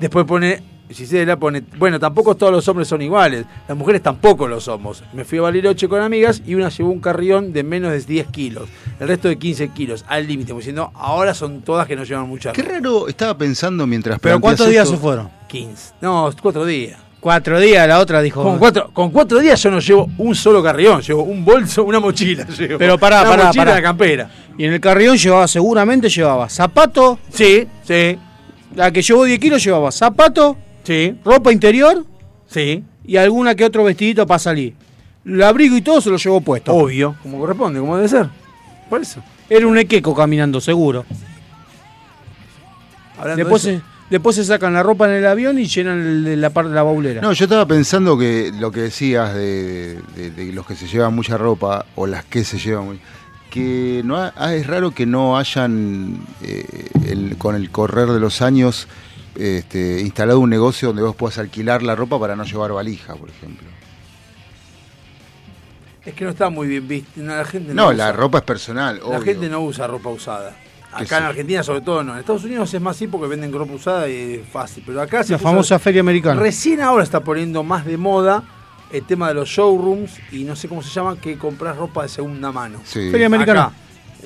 Después 0.00 0.24
pone. 0.24 0.62
Gisela 0.90 1.36
pone. 1.38 1.62
Bueno, 1.78 1.98
tampoco 1.98 2.36
todos 2.36 2.52
los 2.52 2.68
hombres 2.68 2.86
son 2.86 3.00
iguales. 3.02 3.46
Las 3.66 3.76
mujeres 3.76 4.02
tampoco 4.02 4.46
lo 4.46 4.60
somos. 4.60 5.02
Me 5.14 5.24
fui 5.24 5.38
a 5.38 5.42
Bariloche 5.42 5.88
con 5.88 6.00
amigas 6.00 6.42
y 6.46 6.54
una 6.54 6.68
llevó 6.68 6.90
un 6.90 7.00
carrión 7.00 7.52
de 7.54 7.64
menos 7.64 7.90
de 7.90 8.00
10 8.00 8.26
kilos. 8.28 8.68
El 9.00 9.08
resto 9.08 9.26
de 9.28 9.36
15 9.38 9.68
kilos. 9.70 10.04
Al 10.06 10.26
límite. 10.28 10.50
Como 10.50 10.60
diciendo, 10.60 10.92
ahora 10.94 11.32
son 11.34 11.62
todas 11.62 11.86
que 11.88 11.96
no 11.96 12.04
llevan 12.04 12.28
mucha 12.28 12.52
Qué 12.52 12.62
raro, 12.62 13.08
estaba 13.08 13.36
pensando 13.36 13.86
mientras 13.86 14.20
Pero 14.20 14.38
¿cuántos 14.40 14.68
días 14.68 14.84
esto- 14.84 14.96
se 14.96 15.02
fueron? 15.02 15.30
15. 15.48 15.94
No, 16.02 16.30
cuatro 16.42 16.64
días. 16.66 17.00
Cuatro 17.24 17.58
días, 17.58 17.88
la 17.88 18.00
otra 18.00 18.20
dijo. 18.20 18.42
Con 18.42 18.58
cuatro, 18.58 18.90
con 18.92 19.10
cuatro 19.10 19.38
días 19.38 19.62
yo 19.62 19.70
no 19.70 19.78
llevo 19.78 20.10
un 20.18 20.34
solo 20.34 20.62
carrión. 20.62 21.00
Llevo 21.00 21.22
un 21.22 21.42
bolso, 21.42 21.82
una 21.82 21.98
mochila. 21.98 22.44
Llevo. 22.58 22.76
Pero 22.76 22.98
pará, 22.98 23.22
una 23.22 23.30
pará, 23.30 23.44
mochila, 23.46 23.64
pará. 23.64 23.74
la 23.76 23.82
campera. 23.82 24.30
Y 24.58 24.66
en 24.66 24.74
el 24.74 24.78
carrión 24.78 25.16
llevaba, 25.16 25.48
seguramente 25.48 26.10
llevaba 26.10 26.50
zapato. 26.50 27.18
Sí, 27.30 27.66
sí, 27.82 28.18
La 28.74 28.90
que 28.90 29.00
llevó 29.00 29.24
10 29.24 29.38
kilos 29.40 29.64
llevaba 29.64 29.90
zapato, 29.90 30.58
sí, 30.82 31.16
ropa 31.24 31.50
interior 31.50 32.04
sí. 32.46 32.84
y 33.06 33.16
alguna 33.16 33.54
que 33.54 33.64
otro 33.64 33.84
vestidito 33.84 34.26
para 34.26 34.38
salir. 34.38 34.74
El 35.24 35.42
abrigo 35.42 35.78
y 35.78 35.80
todo 35.80 36.02
se 36.02 36.10
lo 36.10 36.18
llevó 36.18 36.42
puesto. 36.42 36.74
Obvio, 36.74 37.16
como 37.22 37.38
corresponde, 37.38 37.80
como 37.80 37.96
debe 37.96 38.08
ser. 38.10 38.28
Por 38.90 39.00
eso. 39.00 39.22
Era 39.48 39.66
un 39.66 39.78
equeco 39.78 40.14
caminando, 40.14 40.60
seguro. 40.60 41.06
Hablando 43.16 43.36
Después 43.44 43.62
de 43.62 43.76
eso, 43.76 43.84
después 44.10 44.36
se 44.36 44.44
sacan 44.44 44.72
la 44.74 44.82
ropa 44.82 45.06
en 45.08 45.14
el 45.16 45.26
avión 45.26 45.58
y 45.58 45.66
llenan 45.66 46.00
el 46.00 46.24
de 46.24 46.36
la 46.36 46.50
parte 46.50 46.68
de 46.70 46.74
la 46.74 46.82
baulera. 46.82 47.20
No, 47.20 47.32
yo 47.32 47.44
estaba 47.44 47.66
pensando 47.66 48.16
que 48.18 48.52
lo 48.58 48.70
que 48.70 48.82
decías 48.82 49.34
de, 49.34 49.98
de- 50.16 50.30
de 50.30 50.52
los 50.52 50.66
que 50.66 50.74
se 50.76 50.86
llevan 50.86 51.14
mucha 51.14 51.36
ropa 51.38 51.86
o 51.96 52.06
las 52.06 52.24
que 52.24 52.44
se 52.44 52.58
llevan 52.58 52.84
muy- 52.86 53.00
que 53.50 54.02
no 54.04 54.16
ha- 54.16 54.32
ah, 54.36 54.54
es 54.54 54.66
raro 54.66 54.90
que 54.90 55.06
no 55.06 55.38
hayan 55.38 56.18
eh, 56.42 56.88
el- 57.06 57.36
con 57.38 57.54
el 57.54 57.70
correr 57.70 58.08
de 58.08 58.18
los 58.20 58.42
años 58.42 58.88
este, 59.36 60.00
instalado 60.00 60.38
un 60.40 60.50
negocio 60.50 60.88
donde 60.88 61.02
vos 61.02 61.16
puedas 61.16 61.38
alquilar 61.38 61.82
la 61.82 61.96
ropa 61.96 62.18
para 62.20 62.36
no 62.36 62.44
llevar 62.44 62.72
valija, 62.72 63.14
por 63.16 63.30
ejemplo. 63.30 63.66
es 66.04 66.14
que 66.14 66.24
no 66.24 66.30
está 66.30 66.50
muy 66.50 66.68
bien 66.68 66.86
visto. 66.86 67.10
No, 67.16 67.34
la 67.34 67.44
gente 67.44 67.74
No, 67.74 67.92
la 67.92 68.12
ropa 68.12 68.38
es 68.38 68.44
personal. 68.44 68.98
La 68.98 69.04
obvio. 69.04 69.22
gente 69.22 69.48
no 69.48 69.60
usa 69.62 69.86
ropa 69.86 70.10
usada. 70.10 70.54
Acá 70.94 71.16
en 71.18 71.22
sí. 71.24 71.28
Argentina, 71.28 71.62
sobre 71.62 71.80
todo, 71.80 72.02
no. 72.04 72.12
En 72.14 72.20
Estados 72.20 72.44
Unidos 72.44 72.72
es 72.72 72.80
más 72.80 72.96
así 72.96 73.06
porque 73.06 73.26
venden 73.26 73.52
ropa 73.52 73.72
usada 73.72 74.08
y 74.08 74.34
es 74.42 74.48
fácil. 74.48 74.82
Pero 74.86 75.00
acá 75.02 75.22
se 75.24 75.32
la 75.32 75.38
puso- 75.38 75.42
famosa 75.42 75.78
feria 75.78 76.00
americana. 76.00 76.40
Recién 76.40 76.80
ahora 76.80 77.02
está 77.04 77.20
poniendo 77.20 77.62
más 77.62 77.84
de 77.84 77.96
moda 77.96 78.42
el 78.92 79.04
tema 79.04 79.28
de 79.28 79.34
los 79.34 79.48
showrooms 79.48 80.12
y 80.32 80.44
no 80.44 80.54
sé 80.56 80.68
cómo 80.68 80.82
se 80.82 80.90
llama, 80.90 81.16
que 81.20 81.36
comprar 81.36 81.76
ropa 81.76 82.02
de 82.02 82.08
segunda 82.08 82.52
mano. 82.52 82.80
Sí. 82.84 83.10
Feria 83.10 83.26
americana. 83.26 83.64
Acá. 83.64 83.72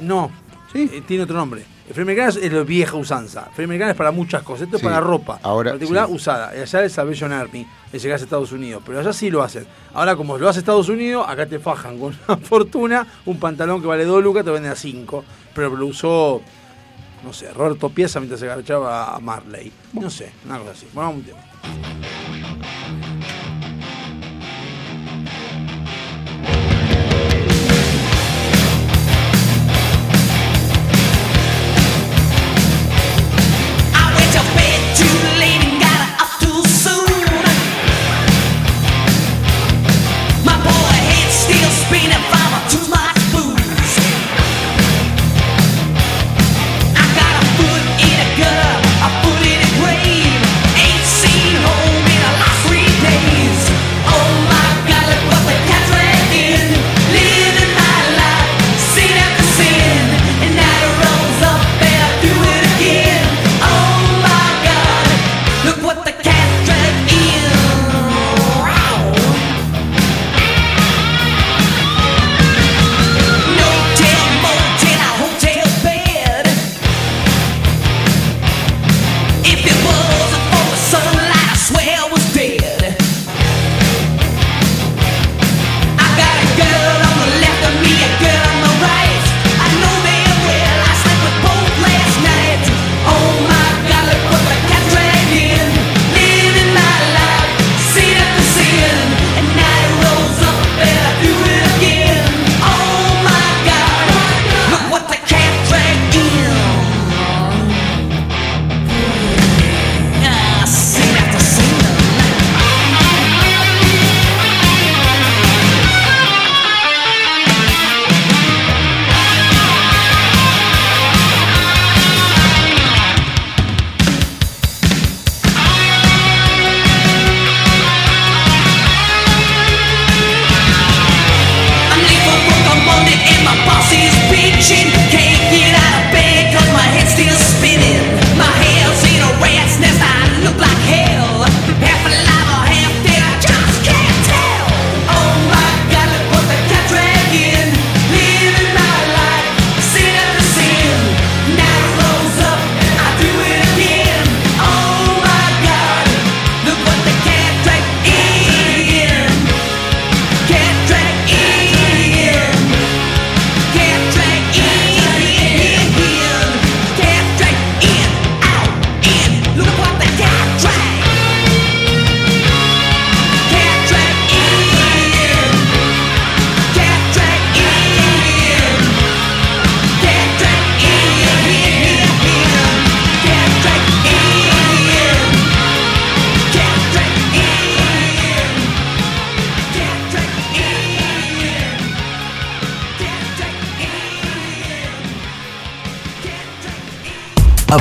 No, 0.02 0.30
¿Sí? 0.72 0.90
eh, 0.92 1.02
tiene 1.06 1.22
otro 1.24 1.36
nombre. 1.36 1.64
El 1.88 1.94
feria 1.94 2.02
americana 2.02 2.28
es, 2.28 2.36
es 2.36 2.52
la 2.52 2.62
vieja 2.64 2.96
usanza. 2.96 3.44
Feria 3.54 3.64
americana 3.64 3.92
es 3.92 3.96
para 3.96 4.10
muchas 4.10 4.42
cosas. 4.42 4.64
Esto 4.66 4.76
Sí, 4.78 4.84
es 4.84 4.92
para 4.92 5.00
ropa. 5.00 5.40
ahora, 5.42 5.70
en 5.70 5.76
particular 5.76 6.06
sí. 6.06 6.12
usada. 6.12 6.54
Y 6.54 6.60
allá 6.60 6.84
es 6.84 6.92
Salvation 6.92 7.32
Army, 7.32 7.66
es 7.90 8.02
llegar 8.02 8.20
a 8.20 8.22
Estados 8.22 8.52
Unidos. 8.52 8.82
Pero 8.84 9.00
allá 9.00 9.10
sí 9.14 9.30
lo 9.30 9.42
hacen. 9.42 9.66
Ahora, 9.94 10.14
como 10.14 10.36
lo 10.36 10.46
hace 10.50 10.58
Estados 10.58 10.90
Unidos, 10.90 11.24
acá 11.26 11.46
te 11.46 11.58
fajan 11.58 11.98
con 11.98 12.14
una 12.28 12.36
fortuna. 12.36 13.06
Un 13.24 13.38
pantalón 13.40 13.80
que 13.80 13.86
vale 13.86 14.04
2 14.04 14.22
lucas 14.22 14.44
te 14.44 14.50
venden 14.50 14.72
a 14.72 14.76
5. 14.76 15.24
Pero 15.54 15.74
lo 15.74 15.86
usó, 15.86 16.42
no 17.22 17.32
sé, 17.32 17.52
Roberto 17.52 17.88
Pieza 17.90 18.20
mientras 18.20 18.40
se 18.40 18.50
agachaba 18.50 19.14
a 19.14 19.18
Marley. 19.18 19.72
No 19.92 20.10
sé, 20.10 20.32
una 20.46 20.58
cosa 20.58 20.70
así. 20.72 20.86
Bueno, 20.92 21.10
un 21.10 21.22
tema. 21.22 21.40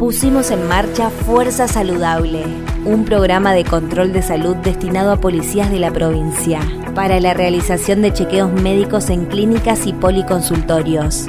Pusimos 0.00 0.50
en 0.50 0.66
marcha 0.66 1.10
Fuerza 1.10 1.68
Saludable, 1.68 2.42
un 2.86 3.04
programa 3.04 3.52
de 3.52 3.64
control 3.64 4.14
de 4.14 4.22
salud 4.22 4.56
destinado 4.56 5.12
a 5.12 5.20
policías 5.20 5.70
de 5.70 5.78
la 5.78 5.90
provincia, 5.90 6.60
para 6.94 7.20
la 7.20 7.34
realización 7.34 8.00
de 8.00 8.10
chequeos 8.10 8.50
médicos 8.50 9.10
en 9.10 9.26
clínicas 9.26 9.86
y 9.86 9.92
policonsultorios. 9.92 11.26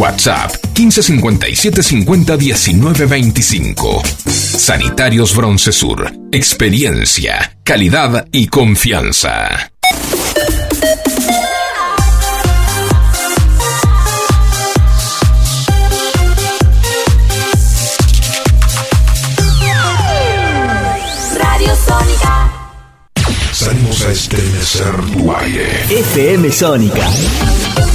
WhatsApp 0.00 0.50
1557 0.74 1.82
50 1.82 2.36
19 2.38 3.06
25. 3.06 4.02
Sanitarios 4.26 5.36
Broncesur. 5.36 6.10
Experiencia, 6.32 7.58
calidad 7.62 8.26
y 8.32 8.46
confianza. 8.46 9.70
Radio 21.36 21.76
Sónica. 21.76 22.52
Salimos 23.52 24.02
a 24.06 24.12
estremecer 24.12 24.96
tu 25.12 25.30
aire. 25.30 25.84
FM 25.90 26.50
Sónica. 26.50 27.06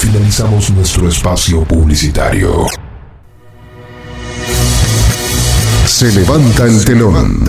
Finalizamos 0.00 0.70
nuestro 0.70 1.10
espacio 1.10 1.62
publicitario. 1.64 2.66
Se 5.84 6.10
levanta 6.12 6.64
el 6.64 6.82
telón 6.86 7.44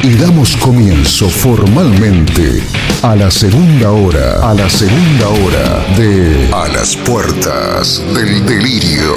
y 0.00 0.14
damos 0.14 0.56
comienzo 0.58 1.28
formalmente 1.28 2.62
a 3.02 3.16
la 3.16 3.28
segunda 3.32 3.90
hora, 3.90 4.48
a 4.48 4.54
la 4.54 4.70
segunda 4.70 5.28
hora 5.30 5.96
de 5.96 6.48
A 6.52 6.68
las 6.68 6.94
puertas 6.94 8.04
del 8.14 8.46
delirio. 8.46 9.16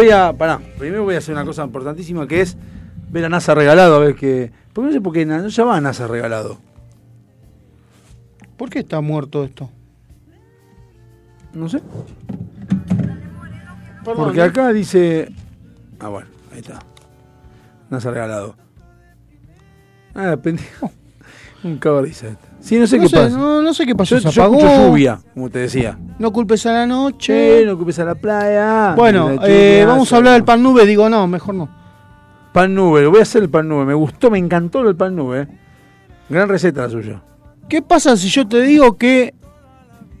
Voy 0.00 0.10
a. 0.10 0.32
Pará. 0.32 0.58
Primero 0.78 1.04
voy 1.04 1.14
a 1.14 1.18
hacer 1.18 1.34
una 1.34 1.44
cosa 1.44 1.62
importantísima 1.62 2.26
que 2.26 2.40
es 2.40 2.56
ver 3.10 3.26
a 3.26 3.28
NASA 3.28 3.54
regalado. 3.54 3.96
A 3.96 3.98
ver 3.98 4.14
qué. 4.14 4.50
Porque 4.72 4.86
no 4.86 4.92
sé 4.94 5.00
por 5.02 5.12
qué 5.12 5.26
no 5.26 5.42
se 5.42 5.50
llama 5.50 5.78
NASA 5.78 6.06
regalado. 6.06 6.58
¿Por 8.56 8.70
qué 8.70 8.78
está 8.78 9.02
muerto 9.02 9.44
esto? 9.44 9.70
No 11.52 11.68
sé. 11.68 11.82
Perdón, 14.02 14.24
Porque 14.24 14.40
acá 14.40 14.72
dice. 14.72 15.34
Ah, 15.98 16.08
bueno, 16.08 16.30
ahí 16.50 16.60
está. 16.60 16.78
NASA 17.90 18.10
regalado. 18.10 18.56
Ah, 20.14 20.34
pendejo. 20.42 20.90
Un 21.62 21.76
cabrisa 21.76 22.28
este. 22.28 22.49
Sí, 22.60 22.76
no 22.78 22.86
sé 22.86 22.96
No 22.98 23.02
qué 23.04 23.08
sé, 23.08 23.16
pasa. 23.16 23.36
no- 23.38 23.62
no 23.62 23.72
sé 23.74 23.86
qué 23.86 23.94
pasó, 23.94 24.16
Yo, 24.18 24.20
se 24.28 24.30
yo 24.30 24.42
apagó. 24.42 24.58
escucho 24.58 24.86
lluvia, 24.88 25.20
como 25.34 25.48
te 25.48 25.60
decía. 25.60 25.98
No 26.18 26.30
culpes 26.32 26.64
a 26.66 26.72
la 26.72 26.86
noche. 26.86 27.60
Che, 27.60 27.66
no 27.66 27.72
ocupes 27.72 27.98
a 27.98 28.04
la 28.04 28.14
playa. 28.14 28.94
Bueno, 28.94 29.30
La 29.30 29.42
eh, 29.48 29.84
vamos 29.86 30.12
a 30.12 30.16
hablar 30.16 30.34
del 30.34 30.44
pan 30.44 30.62
nube. 30.62 30.84
Digo, 30.86 31.08
no, 31.08 31.26
mejor 31.26 31.54
no. 31.54 31.68
Pan 32.52 32.74
nube, 32.74 33.02
lo 33.02 33.10
voy 33.10 33.20
a 33.20 33.22
hacer 33.22 33.42
el 33.42 33.48
pan 33.48 33.68
nube. 33.68 33.84
Me 33.86 33.94
gustó, 33.94 34.30
me 34.30 34.38
encantó 34.38 34.86
el 34.88 34.94
pan 34.96 35.16
nube. 35.16 35.48
Gran 36.28 36.48
receta 36.48 36.82
la 36.82 36.90
suya. 36.90 37.22
¿Qué 37.68 37.80
pasa 37.82 38.16
si 38.16 38.28
yo 38.28 38.46
te 38.46 38.60
digo 38.62 38.96
que 38.98 39.34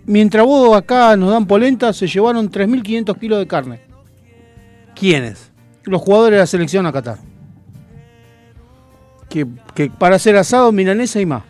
mientras 0.06 0.44
vos 0.46 0.76
acá 0.76 1.16
nos 1.16 1.30
dan 1.32 1.46
polenta, 1.46 1.92
se 1.92 2.06
llevaron 2.06 2.50
3.500 2.50 3.18
kilos 3.18 3.38
de 3.40 3.46
carne? 3.46 3.80
¿Quiénes? 4.94 5.50
Los 5.84 6.00
jugadores 6.00 6.36
de 6.36 6.38
la 6.40 6.46
selección 6.46 6.86
a 6.86 6.92
Qatar. 6.92 7.18
Que, 9.28 9.46
que 9.74 9.90
Para 9.90 10.16
hacer 10.16 10.36
asado, 10.36 10.72
milanesa 10.72 11.20
y 11.20 11.26
más. 11.26 11.42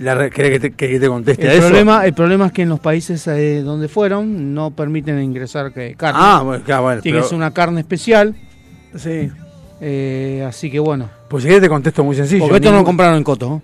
La 0.00 0.14
re- 0.14 0.30
¿Querés 0.30 0.52
que 0.52 0.60
te, 0.60 0.70
que 0.72 0.98
te 0.98 1.08
conteste 1.08 1.46
a 1.48 1.52
El 1.52 1.58
eso? 1.58 1.68
problema, 1.68 2.04
el 2.04 2.12
problema 2.14 2.46
es 2.46 2.52
que 2.52 2.62
en 2.62 2.68
los 2.68 2.80
países 2.80 3.26
eh, 3.28 3.62
donde 3.62 3.88
fueron 3.88 4.52
no 4.54 4.70
permiten 4.72 5.22
ingresar 5.22 5.72
que- 5.72 5.94
carne. 5.94 6.18
Ah, 6.22 6.42
bueno, 6.44 6.64
claro, 6.64 6.82
bueno. 6.82 7.02
Tiene 7.02 7.18
que 7.20 7.24
ser 7.24 7.36
una 7.36 7.52
carne 7.52 7.80
especial. 7.80 8.34
Sí. 8.96 9.30
Eh, 9.80 10.44
así 10.46 10.70
que 10.70 10.78
bueno. 10.80 11.08
Pues 11.28 11.42
si 11.44 11.48
querés 11.48 11.62
te 11.62 11.68
contesto 11.68 12.02
muy 12.04 12.16
sencillo. 12.16 12.42
Porque 12.44 12.56
esto 12.56 12.70
no 12.72 12.78
lo 12.78 12.84
compraron 12.84 13.16
en 13.16 13.24
Coto. 13.24 13.48
¿no? 13.48 13.62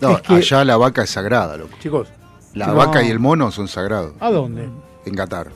No, 0.00 0.16
Es 0.16 0.22
que- 0.22 0.34
allá 0.34 0.64
la 0.64 0.76
vaca 0.76 1.02
es 1.04 1.10
sagrada, 1.10 1.56
loco. 1.56 1.76
Chicos. 1.80 2.08
La 2.54 2.66
No. 2.68 2.74
vaca 2.74 3.02
y 3.02 3.08
el 3.10 3.18
mono 3.18 3.50
son 3.50 3.66
sagrados 3.66 4.12
¿A 4.20 4.30
dónde? 4.30 4.68
en 5.06 5.14
Qatar. 5.14 5.48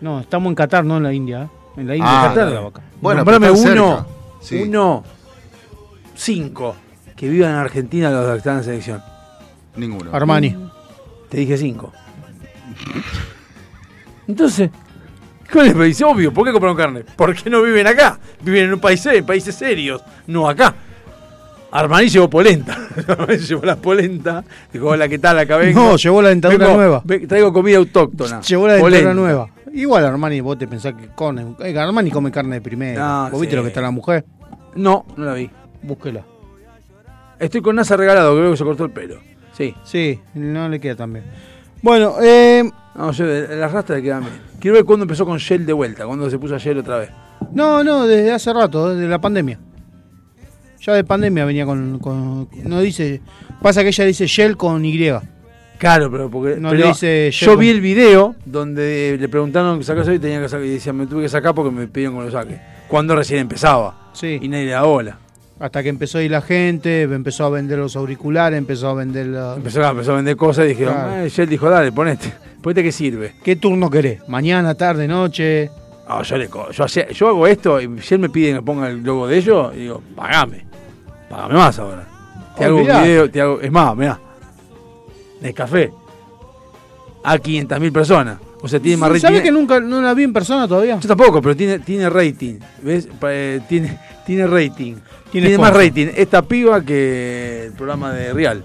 No, 0.00 0.20
estamos 0.20 0.50
en 0.50 0.54
Qatar, 0.56 0.84
no 0.84 0.96
en 0.98 1.02
la 1.04 1.12
India. 1.12 1.44
¿eh? 1.44 1.48
En 1.80 1.86
la 1.86 1.96
India 1.96 2.10
Ah, 2.10 2.28
Qatar 2.28 2.44
dale. 2.44 2.54
la 2.56 2.60
vaca. 2.60 2.82
Bueno, 3.00 3.18
Nombrame 3.24 3.50
uno, 3.50 3.60
cerca. 3.62 4.06
Sí. 4.42 4.62
uno, 4.68 5.04
cinco, 6.14 6.76
que 7.16 7.28
vivan 7.28 7.50
en 7.50 7.56
Argentina 7.56 8.10
los 8.10 8.30
que 8.32 8.36
están 8.38 8.58
en 8.58 8.64
selección. 8.64 9.02
Ninguno. 9.76 10.10
Armani. 10.14 10.56
Te 11.28 11.38
dije 11.38 11.56
cinco. 11.58 11.92
Entonces, 14.26 14.70
¿cuál 15.52 15.66
es? 15.66 15.74
Me 15.74 15.84
dice, 15.86 16.04
obvio, 16.04 16.32
¿por 16.32 16.44
qué 16.46 16.52
compraron 16.52 16.76
carne? 16.76 17.04
¿Por 17.16 17.34
qué 17.34 17.50
no 17.50 17.62
viven 17.62 17.86
acá? 17.86 18.18
Viven 18.42 18.64
en 18.64 18.74
un 18.74 18.80
país 18.80 19.04
en 19.06 19.24
países 19.26 19.54
serios, 19.54 20.02
no 20.26 20.48
acá. 20.48 20.74
Armani 21.70 22.08
llevó 22.08 22.30
polenta. 22.30 22.78
Armani 23.08 23.38
llevó 23.38 23.64
la 23.66 23.76
polenta. 23.76 24.44
Dijo, 24.72 24.86
hola, 24.88 25.08
¿qué 25.08 25.18
tal? 25.18 25.38
Acá 25.40 25.56
vengo. 25.56 25.80
No, 25.80 25.96
llevó 25.96 26.22
la 26.22 26.28
dentadura 26.28 26.66
Vengo- 26.68 26.76
nueva. 26.76 27.02
traigo 27.28 27.52
comida 27.52 27.78
autóctona. 27.78 28.40
Llevó 28.42 28.66
la 28.68 28.74
dentadura 28.74 29.00
Polenta. 29.00 29.14
nueva. 29.20 29.48
Igual 29.72 30.04
Armani, 30.06 30.40
vos 30.40 30.56
te 30.56 30.68
pensás 30.68 30.94
que 30.94 31.08
con 31.08 31.56
eh, 31.60 31.76
Armani 31.76 32.10
come 32.12 32.30
carne 32.30 32.54
de 32.56 32.60
primera. 32.60 33.24
No, 33.24 33.30
¿Vos 33.32 33.40
viste 33.40 33.56
lo 33.56 33.62
que 33.62 33.68
está 33.68 33.80
la 33.80 33.90
mujer? 33.90 34.24
No, 34.76 35.04
no 35.16 35.24
la 35.24 35.34
vi. 35.34 35.50
Búsquela. 35.82 36.22
Estoy 37.40 37.60
con 37.60 37.74
NASA 37.74 37.96
regalado, 37.96 38.36
creo 38.36 38.52
que 38.52 38.56
se 38.56 38.62
cortó 38.64 38.84
el 38.84 38.92
pelo. 38.92 39.16
Sí. 39.56 39.74
Sí, 39.84 40.20
no 40.34 40.68
le 40.68 40.80
queda 40.80 40.96
tan 40.96 41.12
bien. 41.12 41.24
Bueno, 41.82 42.16
eh, 42.22 42.68
No, 42.94 43.12
yo, 43.12 43.24
el 43.26 43.62
arrastre 43.62 43.96
le 43.96 44.02
queda 44.02 44.20
bien. 44.20 44.32
Quiero 44.60 44.76
ver 44.76 44.84
cuándo 44.84 45.04
empezó 45.04 45.24
con 45.26 45.38
Shell 45.38 45.66
de 45.66 45.72
vuelta, 45.72 46.06
cuándo 46.06 46.28
se 46.30 46.38
puso 46.38 46.54
a 46.54 46.58
Shell 46.58 46.78
otra 46.78 46.98
vez. 46.98 47.10
no, 47.52 47.84
no, 47.84 48.06
desde 48.06 48.32
hace 48.32 48.52
rato, 48.52 48.94
desde 48.94 49.08
la 49.08 49.20
pandemia. 49.20 49.58
Ya 50.80 50.92
de 50.94 51.04
pandemia 51.04 51.44
venía 51.44 51.64
con, 51.64 51.98
con- 51.98 52.48
no 52.64 52.80
dice, 52.80 53.20
pasa 53.62 53.82
que 53.82 53.88
ella 53.88 54.04
dice 54.04 54.26
Shell 54.26 54.56
con 54.56 54.84
Y. 54.84 55.10
Claro, 55.78 56.10
pero 56.10 56.30
porque 56.30 56.56
No 56.56 56.70
pero 56.70 56.82
le 56.82 56.88
dice 56.88 57.30
yo 57.32 57.56
vi 57.56 57.68
el 57.68 57.80
video 57.80 58.34
donde 58.44 59.16
le 59.18 59.28
preguntaron 59.28 59.78
que 59.78 59.84
sacase 59.84 60.14
y 60.14 60.18
tenía 60.18 60.40
que 60.40 60.48
sacar 60.48 60.64
y 60.64 60.70
decía, 60.70 60.92
me 60.92 61.06
tuve 61.06 61.22
que 61.22 61.28
sacar 61.28 61.54
porque 61.54 61.70
me 61.70 61.86
pidieron 61.88 62.18
que 62.18 62.24
lo 62.26 62.30
saque. 62.30 62.60
Cuando 62.88 63.16
recién 63.16 63.40
empezaba. 63.40 64.10
Sí. 64.12 64.38
Y 64.40 64.48
nadie 64.48 64.66
le 64.66 64.70
da 64.72 64.82
bola. 64.82 65.18
Hasta 65.60 65.82
que 65.82 65.88
empezó 65.88 66.18
ahí 66.18 66.28
la 66.28 66.42
gente, 66.42 67.02
empezó 67.02 67.44
a 67.44 67.50
vender 67.50 67.78
los 67.78 67.94
auriculares, 67.96 68.58
empezó 68.58 68.88
a 68.88 68.94
vender 68.94 69.26
los... 69.26 69.56
Empezó, 69.56 69.84
empezó 69.84 70.12
a 70.12 70.16
vender 70.16 70.36
cosas 70.36 70.64
y 70.66 70.68
dijeron, 70.68 70.94
Claro. 70.94 71.24
eh, 71.24 71.28
Shell 71.28 71.48
dijo, 71.48 71.70
dale, 71.70 71.92
ponete. 71.92 72.32
Ponete 72.62 72.82
que 72.82 72.92
sirve. 72.92 73.34
¿Qué 73.44 73.56
turno 73.56 73.88
querés? 73.90 74.26
¿Mañana, 74.28 74.74
tarde, 74.74 75.06
noche? 75.06 75.70
No, 76.08 76.22
yo, 76.22 76.36
le, 76.36 76.48
yo, 76.48 76.86
yo 76.86 77.28
hago 77.28 77.46
esto 77.46 77.80
y 77.80 77.86
Shell 77.98 78.18
me 78.18 78.30
pide 78.30 78.54
que 78.54 78.62
ponga 78.62 78.88
el 78.88 79.02
logo 79.02 79.28
de 79.28 79.36
ellos 79.38 79.72
y 79.74 79.80
digo, 79.80 80.02
pagame. 80.16 80.66
Pagame 81.28 81.54
más 81.54 81.78
ahora. 81.78 82.06
Te 82.58 82.64
hago 82.64 82.78
un 82.78 82.86
video, 82.86 83.30
te 83.30 83.40
hago, 83.40 83.60
es 83.60 83.70
más, 83.70 83.96
mirá. 83.96 84.18
café 85.54 85.92
a 87.22 87.36
500.000 87.36 87.92
personas. 87.92 88.38
O 88.60 88.68
sea, 88.68 88.80
tiene 88.80 88.96
más 88.96 89.08
rating. 89.10 89.20
¿Sabés 89.20 89.42
que 89.42 89.50
nunca 89.52 89.80
no 89.80 90.00
la 90.00 90.14
vi 90.14 90.22
en 90.22 90.32
persona 90.32 90.66
todavía? 90.68 90.98
Yo 90.98 91.08
tampoco, 91.08 91.42
pero 91.42 91.54
tiene, 91.56 91.78
tiene 91.80 92.08
rating. 92.08 92.58
¿Ves? 92.82 93.08
Eh, 93.22 93.60
tiene, 93.68 93.98
tiene 94.24 94.46
rating. 94.46 94.94
Tiene 95.34 95.48
Tiene, 95.48 95.60
más 95.60 95.74
rating 95.74 96.06
esta 96.14 96.42
piba 96.42 96.80
que 96.84 97.64
el 97.64 97.72
programa 97.72 98.12
de 98.12 98.32
Real. 98.32 98.64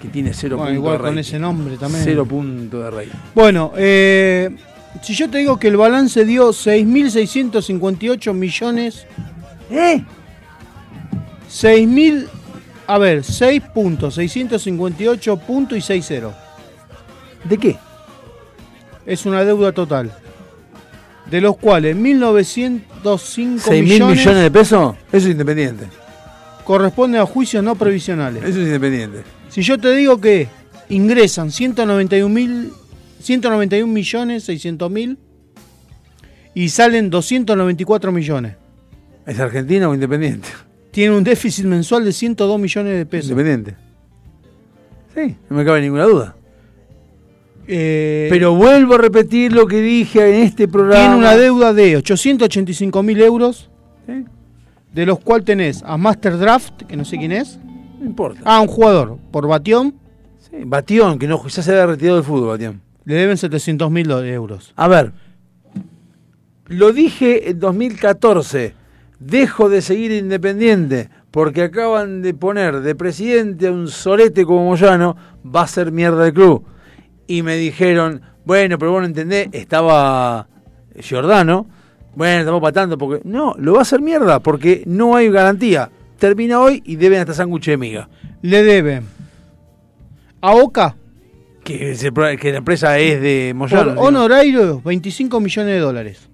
Que 0.00 0.08
tiene 0.08 0.32
cero 0.32 0.56
Bueno, 0.56 0.70
puntos 0.70 0.80
igual 0.80 0.92
de 0.94 0.98
con 0.98 1.06
rating. 1.08 1.20
ese 1.20 1.38
nombre 1.38 1.76
también. 1.76 2.04
Cero 2.04 2.24
puntos 2.24 2.82
de 2.84 2.90
rating. 2.90 3.18
Bueno, 3.34 3.70
eh, 3.76 4.48
si 5.02 5.14
yo 5.14 5.28
te 5.28 5.36
digo 5.36 5.58
que 5.58 5.68
el 5.68 5.76
balance 5.76 6.24
dio 6.24 6.48
6.658 6.54 8.32
millones. 8.32 9.06
¿Eh? 9.70 10.02
6.000. 11.50 12.28
A 12.86 12.96
ver, 12.96 13.22
6 13.22 13.62
puntos, 13.74 14.14
658 14.14 15.36
puntos 15.36 15.76
y 15.76 15.82
6-0. 15.82 16.32
¿De 17.44 17.58
qué? 17.58 17.76
Es 19.04 19.26
una 19.26 19.44
deuda 19.44 19.72
total. 19.72 20.16
De 21.30 21.40
los 21.40 21.56
cuales 21.56 21.96
1.905 21.96 22.82
¿6 23.02 23.70
mil 23.70 23.82
millones, 23.84 24.18
millones 24.18 24.42
de 24.42 24.50
pesos? 24.50 24.94
Eso 25.08 25.26
es 25.26 25.32
independiente. 25.32 25.86
corresponde 26.64 27.18
a 27.18 27.26
juicios 27.26 27.64
no 27.64 27.74
previsionales. 27.74 28.42
Eso 28.42 28.60
es 28.60 28.66
independiente. 28.66 29.22
Si 29.48 29.62
yo 29.62 29.78
te 29.78 29.94
digo 29.94 30.20
que 30.20 30.48
ingresan 30.88 31.50
191 31.50 32.28
mil 32.28 32.72
191 33.20 33.90
millones 33.90 34.44
600 34.44 34.90
mil 34.90 35.18
y 36.54 36.68
salen 36.68 37.08
294 37.10 38.12
millones. 38.12 38.56
¿Es 39.26 39.40
argentino 39.40 39.90
o 39.90 39.94
independiente? 39.94 40.48
Tiene 40.90 41.16
un 41.16 41.24
déficit 41.24 41.64
mensual 41.64 42.04
de 42.04 42.12
102 42.12 42.60
millones 42.60 42.98
de 42.98 43.06
pesos. 43.06 43.30
Independiente. 43.30 43.76
Sí, 45.14 45.36
no 45.48 45.56
me 45.56 45.64
cabe 45.64 45.80
ninguna 45.80 46.04
duda. 46.04 46.36
Eh, 47.66 48.26
Pero 48.30 48.54
vuelvo 48.54 48.94
a 48.94 48.98
repetir 48.98 49.52
lo 49.52 49.66
que 49.66 49.80
dije 49.80 50.36
en 50.36 50.42
este 50.44 50.68
programa. 50.68 51.00
tiene 51.00 51.16
una 51.16 51.36
deuda 51.36 51.72
de 51.72 51.96
885 51.96 53.02
mil 53.02 53.20
euros, 53.22 53.70
de 54.92 55.06
los 55.06 55.18
cuales 55.20 55.44
tenés 55.46 55.82
a 55.84 55.96
Master 55.96 56.36
Draft, 56.38 56.82
que 56.86 56.96
no 56.96 57.04
sé 57.04 57.16
quién 57.18 57.32
es, 57.32 57.58
No 57.98 58.06
importa. 58.06 58.40
a 58.44 58.60
un 58.60 58.68
jugador 58.68 59.18
por 59.30 59.46
Batión, 59.48 59.94
Sí, 60.38 60.56
Batión, 60.66 61.18
que 61.18 61.26
no, 61.26 61.42
ya 61.48 61.62
se 61.62 61.70
había 61.70 61.86
retirado 61.86 62.16
del 62.16 62.24
fútbol, 62.24 62.48
Batión. 62.48 62.80
le 63.06 63.14
deben 63.14 63.36
700 63.38 63.90
mil 63.90 64.10
euros. 64.10 64.72
A 64.76 64.86
ver, 64.88 65.12
lo 66.66 66.92
dije 66.92 67.50
en 67.50 67.60
2014. 67.60 68.74
Dejo 69.20 69.68
de 69.70 69.80
seguir 69.80 70.10
Independiente 70.12 71.08
porque 71.30 71.62
acaban 71.62 72.20
de 72.22 72.34
poner 72.34 72.80
de 72.80 72.94
presidente 72.94 73.66
a 73.68 73.72
un 73.72 73.88
solete 73.88 74.44
como 74.44 74.66
Moyano, 74.66 75.16
va 75.44 75.62
a 75.62 75.66
ser 75.66 75.90
mierda 75.92 76.26
el 76.26 76.34
club. 76.34 76.64
Y 77.26 77.42
me 77.42 77.56
dijeron, 77.56 78.20
bueno, 78.44 78.78
pero 78.78 78.92
vos 78.92 79.00
no 79.00 79.06
entendés, 79.06 79.48
estaba 79.52 80.46
Giordano. 81.00 81.66
Bueno, 82.14 82.40
estamos 82.40 82.60
para 82.60 82.72
tanto 82.72 82.96
porque. 82.98 83.20
No, 83.24 83.54
lo 83.58 83.72
va 83.72 83.80
a 83.80 83.82
hacer 83.82 84.00
mierda 84.00 84.40
porque 84.40 84.82
no 84.86 85.16
hay 85.16 85.30
garantía. 85.30 85.90
Termina 86.18 86.60
hoy 86.60 86.82
y 86.84 86.96
deben 86.96 87.20
hasta 87.20 87.34
sándwich 87.34 87.66
de 87.66 87.76
miga. 87.76 88.08
Le 88.42 88.62
deben 88.62 89.04
a 90.40 90.52
Oca 90.54 90.94
Que, 91.64 91.94
se- 91.96 92.12
que 92.12 92.52
la 92.52 92.58
empresa 92.58 92.98
es 92.98 93.20
de 93.20 93.52
Moyano. 93.54 93.90
digo. 93.92 94.02
honorarios, 94.02 94.84
25 94.84 95.40
millones 95.40 95.74
de 95.74 95.80
dólares. 95.80 96.28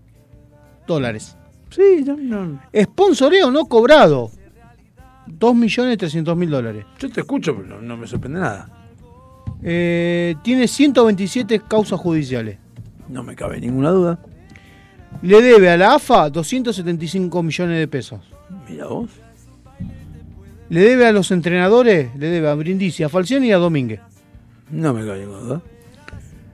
Dólares. 0.86 1.36
Sí, 1.70 2.04
no, 2.04 2.16
no. 2.16 2.60
Sponsoreo 2.74 3.50
no 3.50 3.64
cobrado. 3.66 4.30
2 5.28 5.54
millones 5.54 5.96
300 5.98 6.36
mil 6.36 6.50
dólares. 6.50 6.84
Yo 6.98 7.08
te 7.10 7.20
escucho, 7.20 7.54
pero 7.56 7.68
no, 7.68 7.80
no 7.80 7.96
me 7.96 8.06
sorprende 8.08 8.40
nada. 8.40 8.68
Eh, 9.62 10.36
tiene 10.42 10.66
127 10.68 11.60
causas 11.68 12.00
judiciales. 12.00 12.58
No 13.08 13.22
me 13.22 13.34
cabe 13.36 13.60
ninguna 13.60 13.90
duda. 13.90 14.18
Le 15.22 15.42
debe 15.42 15.68
a 15.70 15.76
la 15.76 15.94
AFA 15.94 16.30
275 16.30 17.42
millones 17.42 17.78
de 17.78 17.88
pesos. 17.88 18.20
Mira 18.68 18.86
vos. 18.86 19.10
Le 20.68 20.80
debe 20.82 21.06
a 21.06 21.12
los 21.12 21.30
entrenadores, 21.32 22.14
le 22.16 22.28
debe 22.28 22.48
a 22.48 22.54
Brindisi, 22.54 23.02
a 23.02 23.08
Falciani 23.08 23.48
y 23.48 23.52
a 23.52 23.58
Domínguez. 23.58 24.00
No 24.70 24.94
me 24.94 25.04
cabe 25.04 25.20
ninguna 25.20 25.38
duda. 25.40 25.62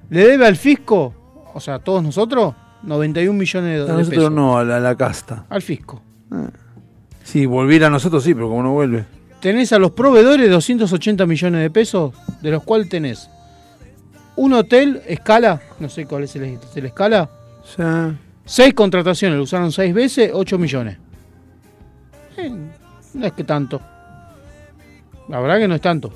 Le 0.08 0.26
debe 0.26 0.46
al 0.46 0.56
fisco, 0.56 1.14
o 1.52 1.60
sea, 1.60 1.74
a 1.74 1.78
todos 1.80 2.02
nosotros, 2.02 2.54
91 2.82 3.38
millones 3.38 3.76
de, 3.78 3.82
A 3.82 3.86
de 3.86 3.92
nosotros 3.92 4.08
pesos. 4.08 4.32
no, 4.32 4.56
a 4.56 4.64
la, 4.64 4.78
a 4.78 4.80
la 4.80 4.96
casta. 4.96 5.44
Al 5.50 5.60
fisco. 5.60 6.00
Si 7.24 7.44
volviera 7.44 7.88
a 7.88 7.90
nosotros 7.90 8.24
sí, 8.24 8.32
pero 8.34 8.48
como 8.48 8.62
no 8.62 8.72
vuelve. 8.72 9.04
Tenés 9.40 9.72
a 9.72 9.78
los 9.78 9.92
proveedores 9.92 10.50
280 10.50 11.26
millones 11.26 11.60
de 11.62 11.70
pesos, 11.70 12.14
de 12.40 12.50
los 12.50 12.62
cuales 12.62 12.88
tenés 12.88 13.28
un 14.36 14.52
hotel, 14.52 15.02
escala, 15.06 15.60
no 15.80 15.88
sé 15.88 16.06
cuál 16.06 16.24
es 16.24 16.36
el, 16.36 16.58
el 16.74 16.86
escala, 16.86 17.28
seis 18.44 18.74
contrataciones, 18.74 19.36
lo 19.36 19.42
usaron 19.42 19.72
seis 19.72 19.92
veces, 19.92 20.30
8 20.32 20.58
millones. 20.58 20.98
Eh, 22.36 22.52
no 23.14 23.26
es 23.26 23.32
que 23.32 23.44
tanto. 23.44 23.80
La 25.28 25.40
verdad 25.40 25.58
que 25.58 25.68
no 25.68 25.74
es 25.74 25.80
tanto. 25.80 26.12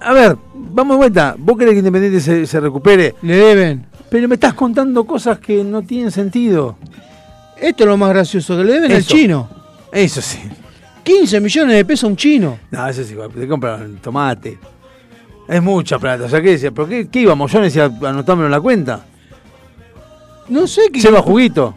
A 0.00 0.12
ver, 0.14 0.36
vamos 0.54 0.94
de 0.94 0.98
vuelta. 0.98 1.34
¿Vos 1.36 1.58
querés 1.58 1.74
que 1.74 1.80
Independiente 1.80 2.20
se, 2.20 2.46
se 2.46 2.60
recupere? 2.60 3.16
Le 3.22 3.36
deben. 3.36 3.86
Pero 4.08 4.28
me 4.28 4.36
estás 4.36 4.54
contando 4.54 5.04
cosas 5.04 5.40
que 5.40 5.62
no 5.62 5.82
tienen 5.82 6.10
sentido. 6.10 6.76
Esto 7.60 7.82
es 7.82 7.88
lo 7.88 7.96
más 7.96 8.10
gracioso, 8.10 8.56
que 8.56 8.64
le 8.64 8.72
deben 8.74 8.92
al 8.92 9.04
chino. 9.04 9.48
Eso 9.92 10.22
sí. 10.22 10.38
15 11.04 11.40
millones 11.40 11.76
de 11.76 11.84
pesos 11.84 12.04
a 12.04 12.06
un 12.08 12.16
chino. 12.16 12.58
No, 12.70 12.88
eso 12.88 13.04
sí, 13.04 13.14
te 13.38 13.46
compran 13.46 13.96
tomate. 13.98 14.58
Es 15.46 15.62
mucha 15.62 15.98
plata. 15.98 16.24
O 16.24 16.28
sea, 16.28 16.40
¿qué 16.40 16.52
decía? 16.52 16.70
¿Pero 16.70 16.88
qué, 16.88 17.08
qué 17.08 17.20
íbamos? 17.20 17.52
Yo 17.52 17.60
decía 17.60 17.84
anotármelo 17.84 18.46
en 18.46 18.50
la 18.52 18.60
cuenta. 18.60 19.04
No 20.48 20.66
sé 20.66 20.90
qué. 20.92 21.00
Lleva 21.00 21.20
juguito. 21.20 21.74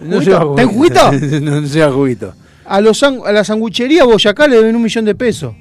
No 0.00 0.16
¿Juguito? 0.16 0.30
lleva 0.30 0.50
¿Está 0.50 0.62
en 0.62 0.68
juguito? 0.68 1.12
no 1.42 1.60
lleva 1.60 1.92
juguito. 1.92 2.34
A, 2.64 2.80
los, 2.80 3.02
a 3.02 3.32
la 3.32 3.44
sanguchería 3.44 4.04
Boyacá 4.04 4.46
le 4.46 4.56
deben 4.56 4.76
un 4.76 4.82
millón 4.82 5.04
de 5.04 5.14
pesos. 5.14 5.54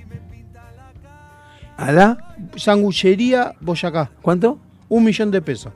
¿A 1.77 1.91
la? 1.91 2.35
Sanguchería 2.55 3.53
Boyacá. 3.59 4.11
¿Cuánto? 4.21 4.59
Un 4.87 5.03
millón 5.03 5.31
de 5.31 5.41
pesos. 5.41 5.73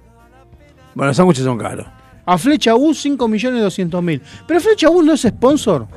Bueno, 0.94 1.10
los 1.10 1.18
sándwiches 1.18 1.44
son 1.44 1.58
caros. 1.58 1.88
A 2.26 2.38
Flecha 2.38 2.76
U 2.76 2.94
5 2.94 3.28
millones 3.28 3.62
200 3.62 4.04
mil. 4.04 4.22
Pero 4.48 4.60
Flecha 4.62 4.90
U 4.90 5.02
no 5.02 5.14
es 5.14 5.22
sponsor. 5.22 5.88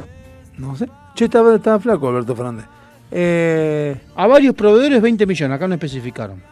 No 0.58 0.76
sé. 0.76 0.88
Che, 1.14 1.24
estaba, 1.26 1.54
estaba 1.54 1.78
flaco 1.78 2.08
Alberto 2.08 2.34
Fernández. 2.36 2.66
Eh, 3.10 3.96
A 4.16 4.26
varios 4.26 4.54
proveedores 4.54 5.00
20 5.00 5.26
millones. 5.26 5.56
Acá 5.56 5.68
no 5.68 5.74
especificaron. 5.74 6.42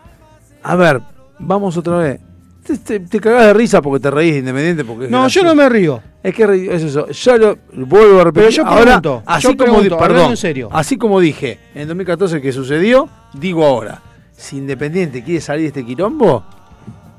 a 0.62 0.76
ver, 0.76 1.01
vamos 1.39 1.76
otra 1.76 1.98
vez. 1.98 2.20
Te, 2.64 2.78
te, 2.78 3.01
te 3.01 3.20
cagás 3.20 3.47
de 3.48 3.52
risa 3.55 3.82
porque 3.82 4.01
te 4.01 4.10
reís 4.10 4.32
de 4.35 4.39
Independiente. 4.39 4.85
Porque 4.85 5.09
No, 5.09 5.28
yo 5.28 5.43
no 5.43 5.55
me 5.55 5.68
río. 5.68 6.01
Es 6.22 6.35
que 6.35 6.44
es 6.74 6.82
eso. 6.82 7.09
Ya 7.09 7.36
lo 7.36 7.59
vuelvo 7.74 8.20
a 8.20 8.24
repetir. 8.24 8.48
Pero 8.48 8.51
yo 8.51 8.66
Ahora, 8.66 8.85
pregunto, 9.01 9.22
así 9.26 9.43
yo 9.48 9.56
como 9.56 9.72
pregunto, 9.81 9.98
perdón, 9.98 10.31
en 10.31 10.36
serio. 10.39 10.68
así 10.72 10.97
como 10.97 11.20
dije 11.20 11.59
en 11.74 11.86
2014 11.89 12.40
que 12.40 12.52
sucedió, 12.52 13.09
digo 13.35 13.64
ahora. 13.66 14.01
Si 14.32 14.56
Independiente 14.56 15.22
quiere 15.22 15.40
salir 15.43 15.62
de 15.64 15.68
este 15.68 15.85
quilombo, 15.85 16.43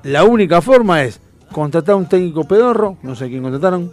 la 0.03 0.23
única 0.23 0.61
forma 0.61 1.03
es 1.03 1.21
contratar 1.51 1.93
a 1.93 1.97
un 1.97 2.07
técnico 2.09 2.43
pedorro, 2.45 2.97
no 3.03 3.15
sé 3.15 3.29
quién 3.29 3.41
contrataron, 3.43 3.91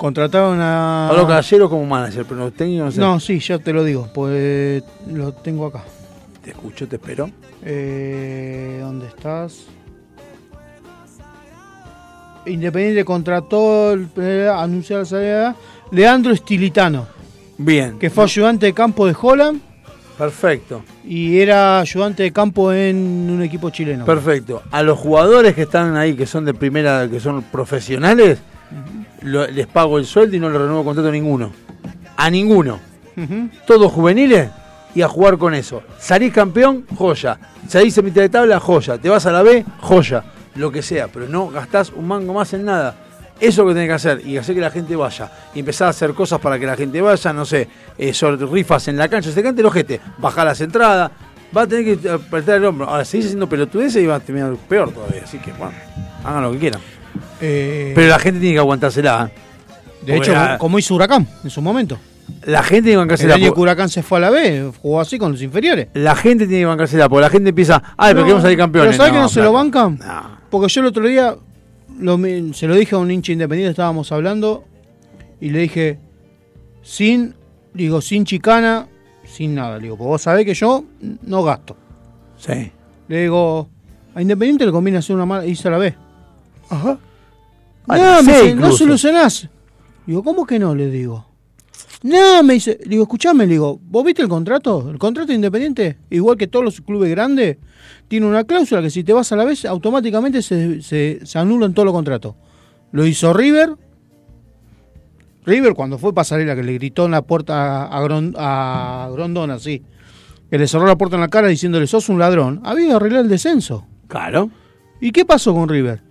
Contrataron 0.00 0.58
a. 0.62 1.08
Pablo 1.10 1.26
Caballero 1.26 1.68
como 1.68 1.84
manager, 1.84 2.24
pero 2.26 2.40
los 2.40 2.54
técnicos 2.54 2.86
no 2.86 2.90
sé. 2.92 3.00
No, 3.00 3.20
sí, 3.20 3.38
ya 3.38 3.58
te 3.58 3.70
lo 3.70 3.84
digo. 3.84 4.08
Pues 4.14 4.82
lo 5.06 5.32
tengo 5.32 5.66
acá. 5.66 5.84
Te 6.42 6.52
escucho, 6.52 6.88
te 6.88 6.96
espero. 6.96 7.30
Eh, 7.62 8.78
¿Dónde 8.80 9.08
estás? 9.08 9.66
Independiente 12.46 13.04
contrató, 13.04 13.94
eh, 14.16 14.50
anunció 14.50 14.96
la 15.00 15.04
salida. 15.04 15.56
Leandro 15.92 16.32
Estilitano, 16.32 17.06
Bien. 17.58 17.98
que 17.98 18.08
fue 18.08 18.24
ayudante 18.24 18.64
de 18.64 18.72
campo 18.72 19.06
de 19.06 19.14
Holland 19.20 19.60
Perfecto. 20.16 20.82
y 21.04 21.40
era 21.40 21.78
ayudante 21.80 22.22
de 22.22 22.32
campo 22.32 22.72
en 22.72 22.96
un 23.30 23.42
equipo 23.42 23.68
chileno. 23.68 24.06
Perfecto. 24.06 24.62
A 24.70 24.82
los 24.82 24.98
jugadores 24.98 25.54
que 25.54 25.62
están 25.62 25.94
ahí, 25.98 26.14
que 26.14 26.24
son 26.24 26.46
de 26.46 26.54
primera, 26.54 27.06
que 27.10 27.20
son 27.20 27.42
profesionales, 27.42 28.38
les 29.22 29.66
pago 29.66 29.98
el 29.98 30.06
sueldo 30.06 30.36
y 30.36 30.40
no 30.40 30.48
les 30.48 30.60
renuevo 30.60 30.84
contrato 30.84 31.08
a 31.08 31.12
ninguno. 31.12 31.52
A 32.16 32.30
ninguno. 32.30 32.78
Todos 33.66 33.92
juveniles 33.92 34.50
y 34.94 35.02
a 35.02 35.08
jugar 35.08 35.38
con 35.38 35.54
eso. 35.54 35.82
Salís 35.98 36.32
campeón, 36.32 36.86
joya. 36.96 37.38
Salís 37.68 37.96
en 37.98 38.04
mitad 38.04 38.22
de 38.22 38.28
tabla, 38.28 38.60
joya. 38.60 38.98
Te 38.98 39.08
vas 39.08 39.26
a 39.26 39.32
la 39.32 39.42
B, 39.42 39.64
joya. 39.80 40.24
Lo 40.56 40.72
que 40.72 40.82
sea, 40.82 41.08
pero 41.08 41.28
no 41.28 41.48
gastás 41.48 41.90
un 41.90 42.08
mango 42.08 42.34
más 42.34 42.52
en 42.54 42.64
nada. 42.64 42.96
Eso 43.40 43.48
es 43.48 43.56
lo 43.58 43.66
que 43.68 43.74
tenés 43.74 43.88
que 43.88 43.94
hacer 43.94 44.26
y 44.26 44.36
hacer 44.36 44.54
que 44.54 44.60
la 44.60 44.70
gente 44.70 44.94
vaya. 44.96 45.30
Y 45.54 45.60
empezar 45.60 45.86
a 45.86 45.90
hacer 45.90 46.12
cosas 46.12 46.40
para 46.40 46.58
que 46.58 46.66
la 46.66 46.76
gente 46.76 47.00
vaya, 47.00 47.32
no 47.32 47.46
sé, 47.46 47.68
eh, 47.96 48.12
rifas 48.50 48.88
en 48.88 48.98
la 48.98 49.08
cancha, 49.08 49.32
se 49.32 49.42
cante 49.42 49.62
el 49.62 49.66
ojete, 49.66 50.00
bajar 50.18 50.46
las 50.46 50.60
entradas. 50.60 51.10
Va 51.56 51.62
a 51.62 51.66
tener 51.66 51.98
que 51.98 52.08
apretar 52.08 52.56
el 52.56 52.64
hombro. 52.66 52.88
Ahora, 52.88 53.04
seguís 53.04 53.26
haciendo 53.26 53.48
pelotudeces 53.48 54.02
y 54.02 54.06
va 54.06 54.16
a 54.16 54.20
terminar 54.20 54.54
peor 54.68 54.92
todavía. 54.92 55.22
Así 55.24 55.38
que, 55.38 55.52
bueno, 55.52 55.72
hagan 56.24 56.42
lo 56.42 56.52
que 56.52 56.58
quieran. 56.58 56.80
Eh, 57.40 57.92
Pero 57.94 58.08
la 58.08 58.18
gente 58.18 58.40
tiene 58.40 58.54
que 58.54 58.58
aguantársela. 58.60 59.30
de 60.04 60.16
hecho, 60.16 60.32
la- 60.32 60.58
como 60.58 60.78
hizo 60.78 60.94
Huracán 60.94 61.26
en 61.44 61.50
su 61.50 61.60
momento. 61.62 61.98
La 62.46 62.62
gente 62.62 62.82
tiene 62.82 62.84
que 62.84 62.92
El 62.92 62.98
bancársela. 62.98 63.34
año 63.34 63.46
porque- 63.48 63.54
que 63.56 63.60
Huracán 63.62 63.88
se 63.88 64.02
fue 64.02 64.18
a 64.18 64.20
la 64.22 64.30
B, 64.30 64.70
jugó 64.80 65.00
así 65.00 65.18
con 65.18 65.32
los 65.32 65.42
inferiores. 65.42 65.88
La 65.94 66.14
gente 66.14 66.46
tiene 66.46 66.62
que 66.62 66.66
bancársela, 66.66 67.08
porque 67.08 67.22
la 67.22 67.30
gente 67.30 67.48
empieza, 67.50 67.82
ay, 67.96 68.10
pero 68.14 68.20
No, 68.20 68.24
queremos 68.26 68.42
salir 68.42 68.58
campeones. 68.58 68.90
¿Pero 68.92 68.96
sabes 68.98 69.12
que 69.12 69.18
no 69.18 69.28
se 69.28 69.42
lo 69.42 69.52
bancan? 69.52 69.98
Porque 70.48 70.68
yo 70.68 70.80
el 70.80 70.86
otro 70.86 71.06
día 71.06 71.34
lo 71.98 72.18
se 72.54 72.66
lo 72.66 72.74
dije 72.76 72.94
a 72.94 72.98
un 72.98 73.10
hincha 73.10 73.32
independiente, 73.32 73.70
estábamos 73.72 74.10
hablando, 74.12 74.64
y 75.40 75.50
le 75.50 75.58
dije, 75.58 75.98
sin, 76.82 77.34
digo, 77.74 78.00
sin 78.00 78.24
chicana, 78.24 78.86
sin 79.26 79.54
nada. 79.54 79.76
Le 79.76 79.84
digo, 79.84 79.96
porque 79.96 80.08
vos 80.08 80.22
sabés 80.22 80.44
que 80.46 80.54
yo 80.54 80.84
no 81.22 81.42
gasto. 81.42 81.76
Sí. 82.38 82.70
Le 83.08 83.22
digo, 83.22 83.68
a 84.14 84.22
Independiente 84.22 84.64
le 84.66 84.72
conviene 84.72 84.98
hacer 84.98 85.14
una 85.16 85.26
mala, 85.26 85.42
a 85.44 85.68
la 85.70 85.78
B. 85.78 85.94
Ajá. 86.70 86.98
No, 87.86 87.94
Ah, 87.94 88.20
me 88.22 88.32
sí, 88.32 88.40
dice, 88.42 88.54
no 88.54 88.72
solucionás. 88.72 89.48
Digo, 90.06 90.22
¿cómo 90.22 90.46
que 90.46 90.58
no? 90.58 90.74
Le 90.74 90.88
digo. 90.90 91.26
No, 92.02 92.42
me 92.42 92.54
dice, 92.54 92.78
digo, 92.86 93.02
escuchame, 93.02 93.46
le 93.46 93.52
digo, 93.52 93.78
¿vos 93.82 94.04
viste 94.04 94.22
el 94.22 94.28
contrato? 94.28 94.88
El 94.90 94.98
contrato 94.98 95.28
de 95.28 95.34
Independiente, 95.34 95.98
igual 96.08 96.36
que 96.38 96.46
todos 96.46 96.64
los 96.64 96.80
clubes 96.80 97.10
grandes, 97.10 97.58
tiene 98.08 98.26
una 98.26 98.44
cláusula 98.44 98.80
que 98.80 98.88
si 98.90 99.04
te 99.04 99.12
vas 99.12 99.30
a 99.32 99.36
la 99.36 99.44
vez, 99.44 99.64
automáticamente 99.66 100.40
se, 100.40 100.80
se, 100.82 101.20
se 101.24 101.38
anulan 101.38 101.74
todos 101.74 101.84
los 101.84 101.94
contratos. 101.94 102.34
Lo 102.92 103.04
hizo 103.04 103.32
River. 103.34 103.74
River 105.44 105.74
cuando 105.74 105.98
fue 105.98 106.14
pasarela 106.14 106.54
que 106.54 106.62
le 106.62 106.74
gritó 106.74 107.04
en 107.06 107.10
la 107.12 107.22
puerta 107.22 107.84
a, 107.86 107.98
a 107.98 109.10
Grondona, 109.10 109.54
así, 109.54 109.82
que 110.50 110.58
le 110.58 110.68
cerró 110.68 110.86
la 110.86 110.96
puerta 110.96 111.16
en 111.16 111.22
la 111.22 111.28
cara 111.28 111.48
diciéndole, 111.48 111.86
sos 111.86 112.08
un 112.08 112.18
ladrón, 112.18 112.60
había 112.64 112.88
que 112.88 112.92
arreglar 112.94 113.22
el 113.22 113.28
descenso. 113.28 113.86
Claro. 114.06 114.50
¿Y 115.00 115.12
qué 115.12 115.24
pasó 115.24 115.54
con 115.54 115.68
River? 115.68 116.02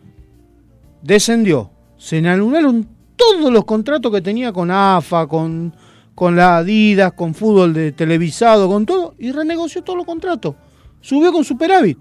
Descendió. 1.02 1.72
Se 1.98 2.18
anularon 2.28 2.88
todos 3.16 3.52
los 3.52 3.66
contratos 3.66 4.12
que 4.12 4.22
tenía 4.22 4.54
con 4.54 4.72
AFA, 4.72 5.28
con, 5.28 5.74
con 6.16 6.36
la 6.36 6.58
Adidas, 6.58 7.14
con 7.14 7.34
fútbol 7.34 7.74
de 7.74 7.92
televisado, 7.92 8.68
con 8.68 8.86
todo, 8.86 9.16
y 9.20 9.32
renegoció 9.32 9.84
todos 9.84 9.98
los 9.98 10.06
contratos. 10.06 10.56
Subió 11.02 11.32
con 11.32 11.44
superávit. 11.44 11.98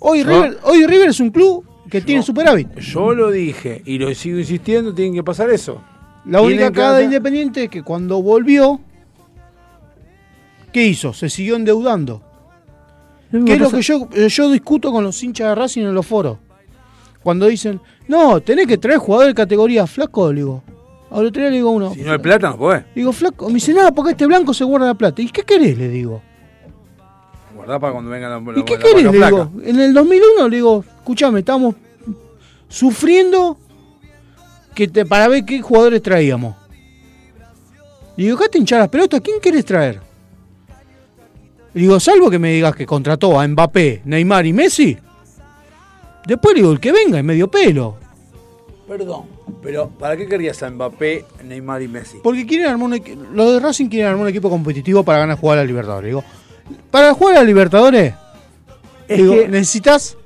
Hoy, 0.00 0.22
River, 0.22 0.58
hoy 0.64 0.86
River 0.86 1.10
es 1.10 1.20
un 1.20 1.30
club 1.30 1.64
que 1.90 2.00
tiene 2.00 2.22
superávit. 2.22 2.78
Yo 2.78 3.12
lo 3.14 3.30
dije 3.30 3.82
y 3.84 3.98
lo 3.98 4.14
sigo 4.14 4.38
insistiendo, 4.38 4.94
tienen 4.94 5.14
que 5.14 5.24
pasar 5.24 5.50
eso. 5.50 5.82
La 6.24 6.40
única 6.42 6.70
cagada 6.70 6.98
de 6.98 7.04
Independiente 7.04 7.64
es 7.64 7.70
que 7.70 7.82
cuando 7.82 8.22
volvió, 8.22 8.80
¿qué 10.72 10.86
hizo? 10.86 11.12
Se 11.12 11.28
siguió 11.28 11.56
endeudando. 11.56 12.22
¿Qué 13.30 13.54
es 13.54 13.60
lo 13.60 13.70
que 13.70 13.82
yo, 13.82 14.08
eh, 14.12 14.28
yo 14.28 14.50
discuto 14.50 14.90
con 14.90 15.04
los 15.04 15.22
hinchas 15.22 15.48
de 15.48 15.54
Racing 15.54 15.82
en 15.82 15.94
los 15.94 16.06
foros? 16.06 16.38
Cuando 17.22 17.46
dicen, 17.46 17.80
no, 18.08 18.40
tenés 18.40 18.66
que 18.66 18.78
traer 18.78 18.98
jugadores 18.98 19.30
de 19.30 19.34
categoría 19.34 19.86
flaco, 19.86 20.32
le 20.32 20.40
digo. 20.40 20.62
Otro 21.10 21.30
día 21.30 21.50
le 21.50 21.56
digo 21.56 21.70
a 21.70 21.72
uno, 21.72 21.94
Si 21.94 22.02
no 22.02 22.12
hay 22.12 22.18
plata, 22.18 22.50
no 22.50 22.56
podés. 22.56 22.84
digo, 22.94 23.12
flaco, 23.12 23.48
me 23.48 23.54
dice, 23.54 23.74
nada, 23.74 23.90
porque 23.92 24.12
este 24.12 24.26
blanco 24.26 24.54
se 24.54 24.64
guarda 24.64 24.86
la 24.86 24.94
plata. 24.94 25.20
¿Y 25.20 25.28
qué 25.28 25.42
querés? 25.42 25.76
Le 25.76 25.88
digo. 25.88 26.22
Guardá 27.54 27.78
para 27.78 27.92
cuando 27.92 28.10
vengan 28.10 28.44
la, 28.44 28.60
¿Y 28.60 28.64
qué 28.64 28.78
querés? 28.78 29.04
Le 29.04 29.26
digo. 29.26 29.50
En 29.64 29.80
el 29.80 29.92
2001 29.92 30.48
le 30.48 30.56
digo, 30.56 30.84
escuchame, 30.98 31.40
estábamos 31.40 31.74
sufriendo 32.68 33.58
que 34.74 34.88
te, 34.88 35.04
para 35.04 35.28
ver 35.28 35.44
qué 35.44 35.60
jugadores 35.60 36.00
traíamos. 36.00 36.56
Le 38.16 38.24
digo, 38.24 38.36
acá 38.36 38.48
te 38.48 38.58
hinchar 38.58 38.78
las 38.78 38.88
pelotas, 38.88 39.20
¿quién 39.20 39.40
querés 39.40 39.64
traer? 39.64 40.00
Y 41.74 41.80
digo, 41.80 42.00
salvo 42.00 42.30
que 42.30 42.38
me 42.38 42.52
digas 42.52 42.74
que 42.74 42.86
contrató 42.86 43.38
a 43.38 43.46
Mbappé, 43.46 44.02
Neymar 44.04 44.46
y 44.46 44.52
Messi. 44.52 44.98
Después 46.30 46.54
le 46.54 46.60
digo, 46.60 46.72
el 46.72 46.78
que 46.78 46.92
venga 46.92 47.18
es 47.18 47.24
medio 47.24 47.48
pelo. 47.50 47.96
Perdón, 48.86 49.24
pero 49.62 49.88
¿para 49.88 50.16
qué 50.16 50.28
querías 50.28 50.62
a 50.62 50.70
Mbappé, 50.70 51.24
Neymar 51.44 51.82
y 51.82 51.88
Messi? 51.88 52.18
Porque 52.22 52.46
quieren 52.46 52.68
armar 52.68 52.86
un 52.86 52.94
equi- 52.94 53.16
los 53.32 53.54
de 53.54 53.58
Racing 53.58 53.88
quieren 53.88 54.08
armar 54.10 54.22
un 54.22 54.28
equipo 54.28 54.48
competitivo 54.48 55.02
para 55.02 55.18
ganar 55.18 55.36
jugar 55.38 55.58
a 55.58 55.62
la 55.62 55.66
Libertadores. 55.66 56.06
Digo, 56.08 56.24
para 56.90 57.12
jugar 57.14 57.36
a 57.36 57.38
la 57.40 57.44
Libertadores, 57.44 58.14
Es 59.08 59.16
digo, 59.18 59.34
que- 59.34 59.48
necesitas 59.48 60.16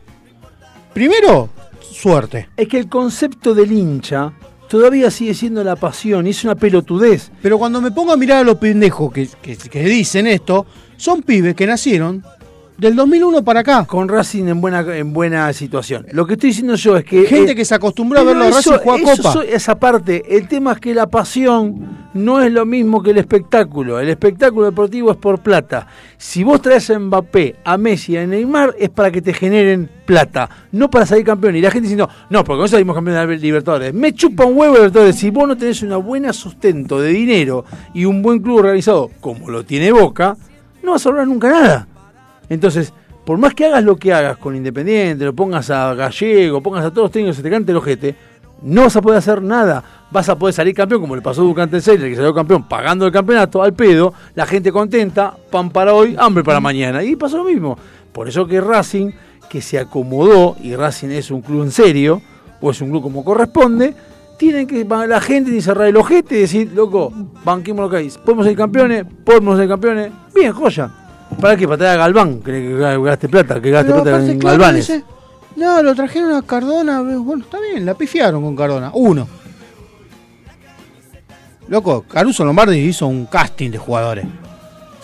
primero 0.92 1.48
suerte. 1.80 2.48
Es 2.56 2.68
que 2.68 2.78
el 2.78 2.88
concepto 2.90 3.54
del 3.54 3.72
hincha 3.72 4.32
todavía 4.68 5.10
sigue 5.10 5.32
siendo 5.32 5.64
la 5.64 5.76
pasión 5.76 6.26
y 6.26 6.30
es 6.30 6.44
una 6.44 6.54
pelotudez. 6.54 7.30
Pero 7.40 7.58
cuando 7.58 7.80
me 7.80 7.92
pongo 7.92 8.12
a 8.12 8.16
mirar 8.18 8.38
a 8.40 8.44
los 8.44 8.56
pendejos 8.56 9.10
que, 9.10 9.26
que- 9.40 9.56
que 9.56 9.84
dicen 9.84 10.26
esto, 10.26 10.66
son 10.98 11.22
pibes 11.22 11.54
que 11.54 11.66
nacieron 11.66 12.22
del 12.76 12.96
2001 12.96 13.44
para 13.44 13.60
acá. 13.60 13.84
Con 13.84 14.08
Racing 14.08 14.46
en 14.46 14.60
buena, 14.60 14.80
en 14.96 15.12
buena 15.12 15.52
situación. 15.52 16.06
Lo 16.12 16.26
que 16.26 16.34
estoy 16.34 16.50
diciendo 16.50 16.74
yo 16.74 16.96
es 16.96 17.04
que. 17.04 17.26
Gente 17.26 17.52
eh, 17.52 17.54
que 17.54 17.64
se 17.64 17.74
acostumbró 17.74 18.20
a 18.20 18.24
verlo 18.24 18.44
a 18.44 18.50
Racing 18.50 18.72
jugar 18.78 19.00
eso 19.00 19.22
Copa. 19.22 19.44
esa 19.44 19.78
parte, 19.78 20.36
el 20.36 20.48
tema 20.48 20.72
es 20.72 20.80
que 20.80 20.94
la 20.94 21.06
pasión 21.06 22.08
no 22.14 22.40
es 22.40 22.52
lo 22.52 22.66
mismo 22.66 23.02
que 23.02 23.10
el 23.10 23.18
espectáculo. 23.18 24.00
El 24.00 24.08
espectáculo 24.08 24.66
deportivo 24.66 25.10
es 25.10 25.16
por 25.16 25.40
plata. 25.40 25.86
Si 26.16 26.44
vos 26.44 26.60
traes 26.62 26.90
a 26.90 26.98
Mbappé, 26.98 27.56
a 27.64 27.76
Messi, 27.76 28.16
a 28.16 28.26
Neymar, 28.26 28.74
es 28.78 28.90
para 28.90 29.10
que 29.10 29.22
te 29.22 29.32
generen 29.32 29.90
plata, 30.06 30.48
no 30.72 30.90
para 30.90 31.06
salir 31.06 31.24
campeón. 31.24 31.56
Y 31.56 31.60
la 31.60 31.70
gente 31.70 31.82
diciendo, 31.82 32.08
no, 32.30 32.44
porque 32.44 32.62
no 32.62 32.68
salimos 32.68 32.94
campeón 32.94 33.28
de 33.28 33.36
Libertadores. 33.38 33.94
Me 33.94 34.12
chupa 34.12 34.44
un 34.44 34.56
huevo 34.56 34.74
Libertadores. 34.74 35.16
Si 35.16 35.30
vos 35.30 35.46
no 35.48 35.56
tenés 35.56 35.82
una 35.82 35.96
buena 35.96 36.32
sustento 36.32 37.00
de 37.00 37.10
dinero 37.10 37.64
y 37.92 38.04
un 38.04 38.22
buen 38.22 38.40
club 38.40 38.58
organizado, 38.58 39.10
como 39.20 39.50
lo 39.50 39.64
tiene 39.64 39.92
Boca, 39.92 40.36
no 40.82 40.92
vas 40.92 41.06
a 41.06 41.08
lograr 41.08 41.26
nunca 41.26 41.48
nada. 41.48 41.88
Entonces, 42.48 42.92
por 43.24 43.38
más 43.38 43.54
que 43.54 43.64
hagas 43.66 43.84
lo 43.84 43.96
que 43.96 44.12
hagas 44.12 44.36
con 44.36 44.54
Independiente, 44.54 45.24
lo 45.24 45.34
pongas 45.34 45.70
a 45.70 45.94
Gallego, 45.94 46.62
pongas 46.62 46.84
a 46.84 46.90
todos 46.90 47.04
los 47.04 47.10
técnicos, 47.10 47.36
se 47.36 47.42
te 47.42 47.50
cante 47.50 47.72
el 47.72 47.78
ojete, 47.78 48.14
no 48.62 48.82
vas 48.82 48.96
a 48.96 49.02
poder 49.02 49.18
hacer 49.18 49.42
nada. 49.42 49.82
Vas 50.10 50.28
a 50.28 50.38
poder 50.38 50.54
salir 50.54 50.74
campeón, 50.74 51.00
como 51.00 51.16
le 51.16 51.22
pasó 51.22 51.42
a 51.42 51.44
Ducante 51.44 51.80
Seller, 51.80 52.08
que 52.08 52.16
salió 52.16 52.32
campeón 52.32 52.68
pagando 52.68 53.06
el 53.06 53.12
campeonato 53.12 53.62
al 53.62 53.74
pedo, 53.74 54.14
la 54.34 54.46
gente 54.46 54.70
contenta, 54.70 55.36
pan 55.50 55.70
para 55.70 55.92
hoy, 55.92 56.16
hambre 56.18 56.44
para 56.44 56.60
mañana. 56.60 57.02
Y 57.02 57.16
pasó 57.16 57.38
lo 57.38 57.44
mismo. 57.44 57.76
Por 58.12 58.28
eso 58.28 58.46
que 58.46 58.60
Racing, 58.60 59.10
que 59.48 59.60
se 59.60 59.78
acomodó, 59.78 60.56
y 60.62 60.76
Racing 60.76 61.08
es 61.08 61.30
un 61.30 61.42
club 61.42 61.64
en 61.64 61.72
serio, 61.72 62.22
o 62.60 62.70
es 62.70 62.80
un 62.80 62.90
club 62.90 63.02
como 63.02 63.24
corresponde, 63.24 63.94
tienen 64.38 64.66
que 64.66 64.84
la 64.84 65.20
gente 65.20 65.50
ni 65.50 65.60
cerrar 65.60 65.88
el 65.88 65.96
ojete 65.96 66.36
y 66.36 66.40
decir, 66.42 66.72
loco, 66.74 67.12
banquemos 67.44 67.84
lo 67.84 67.90
que 67.90 67.96
hay. 67.96 68.12
¿Podemos 68.24 68.46
ser 68.46 68.56
campeones? 68.56 69.04
¿Podemos 69.24 69.58
ser 69.58 69.68
campeones? 69.68 70.12
Bien, 70.34 70.52
joya. 70.52 71.03
¿Para 71.40 71.56
qué? 71.56 71.66
Para 71.66 71.78
traer 71.78 71.92
a 71.98 72.02
Galván, 72.02 72.40
que 72.40 72.52
que 72.52 72.78
gaste 73.02 73.28
plata, 73.28 73.60
que 73.60 73.70
gaste 73.70 73.90
Pero 73.92 74.02
plata 74.02 74.24
en 74.24 74.38
claro, 74.38 74.58
Galvanes. 74.58 74.86
dice, 74.86 75.04
no, 75.56 75.82
lo 75.82 75.94
trajeron 75.94 76.32
a 76.32 76.42
Cardona. 76.42 77.00
Bueno, 77.02 77.44
está 77.44 77.58
bien, 77.60 77.84
la 77.84 77.94
pifiaron 77.94 78.42
con 78.42 78.56
Cardona. 78.56 78.90
Uno. 78.94 79.26
Loco, 81.68 82.02
Caruso 82.02 82.44
Lombardi 82.44 82.76
hizo 82.78 83.06
un 83.06 83.26
casting 83.26 83.70
de 83.70 83.78
jugadores. 83.78 84.26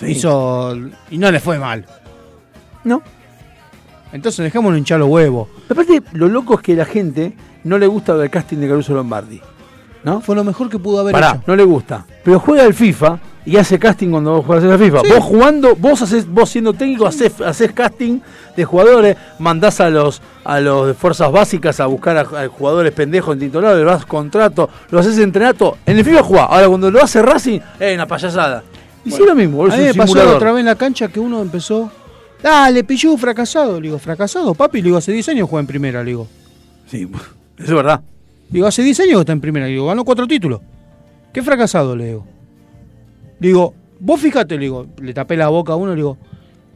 Hizo. 0.06 0.76
Y 1.10 1.18
no 1.18 1.30
le 1.30 1.40
fue 1.40 1.59
mal. 1.59 1.86
No. 2.84 3.02
Entonces 4.12 4.42
dejémoslo 4.44 4.76
hinchar 4.76 4.98
los 4.98 5.09
huevos. 5.09 5.48
Aparte, 5.68 6.02
lo 6.12 6.28
loco 6.28 6.55
es 6.55 6.60
que 6.60 6.74
la 6.74 6.84
gente 6.84 7.34
no 7.64 7.78
le 7.78 7.86
gusta 7.86 8.12
el 8.12 8.30
casting 8.30 8.59
de 8.59 8.68
Caruso 8.68 8.94
Lombardi. 8.94 9.40
¿No? 10.02 10.20
Fue 10.20 10.34
lo 10.34 10.42
mejor 10.44 10.70
que 10.70 10.78
pudo 10.78 11.01
haber 11.01 11.12
Pará, 11.12 11.30
hecho. 11.32 11.42
no 11.47 11.56
le 11.56 11.64
gusta. 11.64 12.06
Pero 12.24 12.40
juega 12.40 12.64
al 12.64 12.72
FIFA 12.74 13.18
y 13.44 13.56
hace 13.56 13.78
casting 13.78 14.10
cuando 14.10 14.32
vos 14.34 14.46
jugás 14.46 14.64
a 14.64 14.66
la 14.66 14.78
FIFA. 14.78 15.00
Sí. 15.00 15.08
Vos 15.14 15.24
jugando, 15.24 15.76
vos 15.76 16.02
haces, 16.02 16.26
vos 16.28 16.50
siendo 16.50 16.72
técnico, 16.72 17.06
haces, 17.06 17.40
haces 17.40 17.72
casting 17.72 18.20
de 18.56 18.64
jugadores, 18.64 19.16
mandás 19.38 19.80
a 19.80 19.90
los 19.90 20.20
a 20.44 20.60
los 20.60 20.88
de 20.88 20.94
fuerzas 20.94 21.30
básicas 21.30 21.80
a 21.80 21.86
buscar 21.86 22.16
a, 22.16 22.20
a 22.20 22.48
jugadores 22.48 22.92
pendejos 22.92 23.34
en 23.34 23.40
titular, 23.40 23.76
le 23.76 23.84
das 23.84 24.04
contrato, 24.04 24.68
lo 24.90 24.98
haces 24.98 25.18
entrenato. 25.18 25.78
En 25.86 25.98
el 25.98 26.04
FIFA 26.04 26.22
jugá. 26.22 26.44
Ahora 26.44 26.68
cuando 26.68 26.90
lo 26.90 27.02
hace 27.02 27.22
Racing, 27.22 27.60
es 27.78 27.94
una 27.94 28.06
payasada. 28.06 28.62
Y 29.04 29.10
sí 29.10 29.22
lo 29.24 29.34
mismo, 29.34 29.66
es 29.66 29.74
A 29.74 29.76
mí 29.76 29.84
me 29.84 29.94
pasó 29.94 30.36
otra 30.36 30.52
vez 30.52 30.60
en 30.60 30.66
la 30.66 30.74
cancha 30.74 31.08
que 31.08 31.20
uno 31.20 31.40
empezó. 31.40 31.90
Dale, 32.42 32.84
pilló 32.84 33.16
fracasado. 33.16 33.80
Le 33.80 33.88
digo, 33.88 33.98
¿fracasado, 33.98 34.54
papi? 34.54 34.78
Le 34.78 34.84
digo, 34.84 34.96
hace 34.98 35.12
10 35.12 35.28
años 35.30 35.48
juega 35.48 35.60
en 35.60 35.66
primera, 35.66 36.02
le 36.02 36.10
digo. 36.10 36.26
Sí, 36.86 37.08
eso 37.58 37.68
es 37.68 37.74
verdad. 37.74 38.00
Digo, 38.48 38.66
hace 38.66 38.82
10 38.82 39.00
años 39.00 39.14
que 39.14 39.20
está 39.20 39.32
en 39.32 39.40
primera. 39.40 39.66
Le 39.66 39.72
digo, 39.72 39.86
ganó 39.86 40.04
cuatro 40.04 40.26
títulos. 40.26 40.60
¿Qué 41.32 41.42
fracasado? 41.42 41.94
Le 41.96 42.06
digo. 42.06 42.26
Le 43.40 43.48
digo, 43.48 43.74
vos 43.98 44.20
fíjate, 44.20 44.54
le 44.56 44.60
digo, 44.62 44.86
le 45.02 45.12
tapé 45.14 45.36
la 45.36 45.48
boca 45.48 45.72
a 45.72 45.76
uno, 45.76 45.90
le 45.90 45.96
digo, 45.96 46.16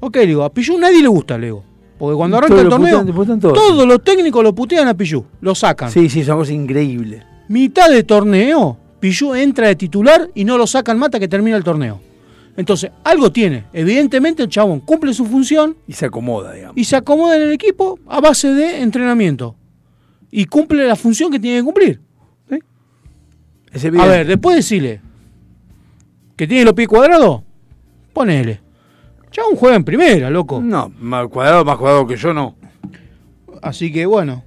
ok, 0.01 0.17
le 0.17 0.27
digo, 0.27 0.45
a 0.45 0.53
Pillú 0.53 0.79
nadie 0.79 1.01
le 1.03 1.09
gusta, 1.09 1.39
le 1.39 1.47
digo. 1.47 1.65
Porque 1.99 2.17
cuando 2.17 2.39
arranca 2.39 2.61
el 2.61 2.69
torneo, 2.69 2.99
putean- 3.01 3.07
lo 3.07 3.15
putean 3.15 3.41
todos. 3.41 3.55
todos 3.55 3.87
los 3.87 4.03
técnicos 4.03 4.43
lo 4.43 4.55
putean 4.55 4.89
a 4.89 4.95
Pillú, 4.95 5.25
lo 5.41 5.55
sacan. 5.55 5.91
Sí, 5.91 6.09
sí, 6.09 6.21
es 6.21 6.27
una 6.29 6.37
cosa 6.39 6.53
increíble. 6.53 7.23
Mitad 7.49 7.89
de 7.91 8.03
torneo, 8.03 8.77
Pillú 8.99 9.35
entra 9.35 9.69
de 9.69 9.77
titular 9.77 10.29
y 10.35 10.45
no 10.45 10.59
lo 10.59 10.67
sacan 10.67 10.99
mata 10.99 11.21
que 11.21 11.29
termina 11.29 11.57
el 11.57 11.63
torneo. 11.65 12.01
Entonces, 12.57 12.91
algo 13.03 13.31
tiene. 13.33 13.65
Evidentemente 13.73 14.43
el 14.43 14.49
chabón 14.49 14.81
cumple 14.81 15.13
su 15.13 15.27
función 15.27 15.77
Y 15.89 15.93
se 15.93 16.07
acomoda, 16.07 16.53
digamos. 16.53 16.77
y 16.77 16.85
se 16.85 16.95
acomoda 16.97 17.37
en 17.37 17.43
el 17.43 17.53
equipo 17.53 17.99
a 18.07 18.21
base 18.21 18.49
de 18.55 18.81
entrenamiento. 18.81 19.57
Y 20.31 20.47
cumple 20.47 20.87
la 20.87 20.97
función 20.97 21.31
que 21.31 21.39
tiene 21.41 21.59
que 21.59 21.65
cumplir. 21.65 22.01
Es 23.73 23.85
A 23.85 24.07
ver, 24.07 24.27
después 24.27 24.57
decirle 24.57 25.01
que 26.37 26.47
tiene 26.47 26.65
los 26.65 26.75
pies 26.75 26.89
cuadrados, 26.89 27.43
ponele. 28.13 28.61
Chabón 29.31 29.57
juega 29.57 29.77
en 29.77 29.85
primera, 29.85 30.31
loco. 30.31 30.61
No, 30.63 30.93
más 31.01 31.27
cuadrado, 31.29 31.65
más 31.65 31.77
cuadrado 31.77 32.07
que 32.07 32.17
yo 32.17 32.33
no. 32.33 32.57
Así 33.63 33.93
que 33.93 34.07
bueno. 34.07 34.43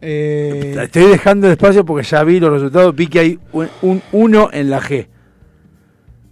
eh, 0.00 0.76
estoy 0.80 1.06
dejando 1.06 1.48
despacio 1.48 1.84
porque 1.84 2.06
ya 2.06 2.22
vi 2.22 2.38
los 2.38 2.52
resultados. 2.52 2.94
Vi 2.94 3.08
que 3.08 3.18
hay 3.18 3.38
un 3.82 4.00
1 4.12 4.50
en 4.52 4.70
la 4.70 4.80
G. 4.80 5.08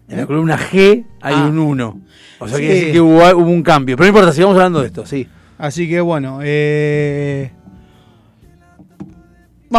En 0.08 0.18
la 0.18 0.26
columna 0.26 0.56
G 0.56 1.04
hay 1.20 1.34
Ah. 1.36 1.46
un 1.48 1.58
1. 1.58 2.00
O 2.38 2.46
sea, 2.46 2.58
Sí. 2.58 2.62
quiere 2.62 2.74
decir 2.78 2.92
que 2.92 3.00
hubo, 3.00 3.18
hubo 3.36 3.50
un 3.50 3.62
cambio. 3.64 3.96
Pero 3.96 4.04
no 4.06 4.08
importa, 4.18 4.32
sigamos 4.32 4.54
hablando 4.54 4.80
de 4.82 4.86
esto, 4.86 5.04
sí. 5.04 5.26
Así 5.58 5.88
que 5.88 6.00
bueno, 6.00 6.38
eh, 6.44 7.50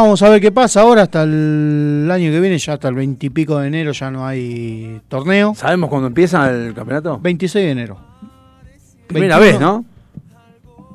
vamos 0.02 0.22
a 0.22 0.30
ver 0.30 0.42
qué 0.42 0.52
pasa 0.52 0.82
ahora 0.82 1.04
hasta 1.04 1.24
el 1.24 2.10
año 2.12 2.32
que 2.32 2.40
viene, 2.40 2.58
ya 2.58 2.74
hasta 2.74 2.88
el 2.88 2.96
20 2.96 3.26
y 3.26 3.30
pico 3.30 3.58
de 3.58 3.68
enero 3.68 3.92
ya 3.92 4.12
no 4.12 4.26
hay 4.26 5.02
torneo. 5.08 5.56
¿Sabemos 5.56 5.90
cuándo 5.90 6.08
empieza 6.08 6.50
el 6.50 6.74
campeonato? 6.74 7.20
26 7.20 7.66
de 7.66 7.72
enero. 7.72 7.98
Primera 9.08 9.40
21. 9.40 9.40
vez, 9.40 9.60
¿no? 9.60 9.86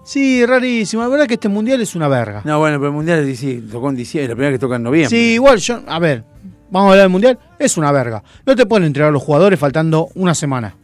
Sí, 0.04 0.44
rarísimo. 0.44 1.02
La 1.02 1.08
verdad 1.08 1.26
que 1.26 1.34
este 1.34 1.48
mundial 1.48 1.80
es 1.80 1.94
una 1.94 2.08
verga. 2.08 2.42
No, 2.44 2.58
bueno, 2.58 2.78
pero 2.78 2.88
el 2.88 2.94
mundial 2.94 3.24
sí, 3.26 3.36
sí, 3.36 3.68
tocó 3.70 3.88
en 3.88 3.96
diciembre, 3.96 4.28
la 4.28 4.34
primera 4.34 4.52
que 4.52 4.58
toca 4.58 4.76
en 4.76 4.82
noviembre. 4.82 5.10
Sí, 5.16 5.34
igual 5.34 5.58
yo, 5.58 5.80
a 5.86 5.98
ver, 5.98 6.24
vamos 6.70 6.88
a 6.88 6.92
hablar 6.92 7.04
del 7.04 7.10
mundial, 7.10 7.38
es 7.58 7.76
una 7.76 7.92
verga. 7.92 8.22
No 8.44 8.56
te 8.56 8.66
pueden 8.66 8.86
entregar 8.86 9.12
los 9.12 9.22
jugadores 9.22 9.58
faltando 9.58 10.08
una 10.14 10.34
semana. 10.34 10.74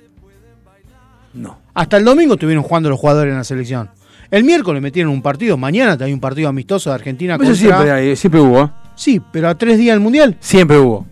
No. 1.34 1.58
Hasta 1.74 1.96
el 1.96 2.04
domingo 2.04 2.34
estuvieron 2.34 2.64
jugando 2.64 2.88
los 2.88 2.98
jugadores 2.98 3.32
en 3.32 3.38
la 3.38 3.44
selección. 3.44 3.90
El 4.30 4.44
miércoles 4.44 4.82
metieron 4.82 5.12
un 5.12 5.22
partido, 5.22 5.56
mañana 5.56 5.96
hay 6.04 6.12
un 6.12 6.20
partido 6.20 6.48
amistoso 6.48 6.90
de 6.90 6.94
Argentina 6.96 7.34
Eso 7.36 7.44
contra... 7.44 7.56
siempre, 7.56 7.90
hay, 7.92 8.16
siempre 8.16 8.40
hubo, 8.40 8.62
¿eh? 8.62 8.70
Sí, 8.94 9.20
pero 9.32 9.48
a 9.48 9.54
tres 9.56 9.78
días 9.78 9.94
del 9.94 10.00
mundial. 10.00 10.36
Siempre 10.40 10.78
hubo. 10.78 11.06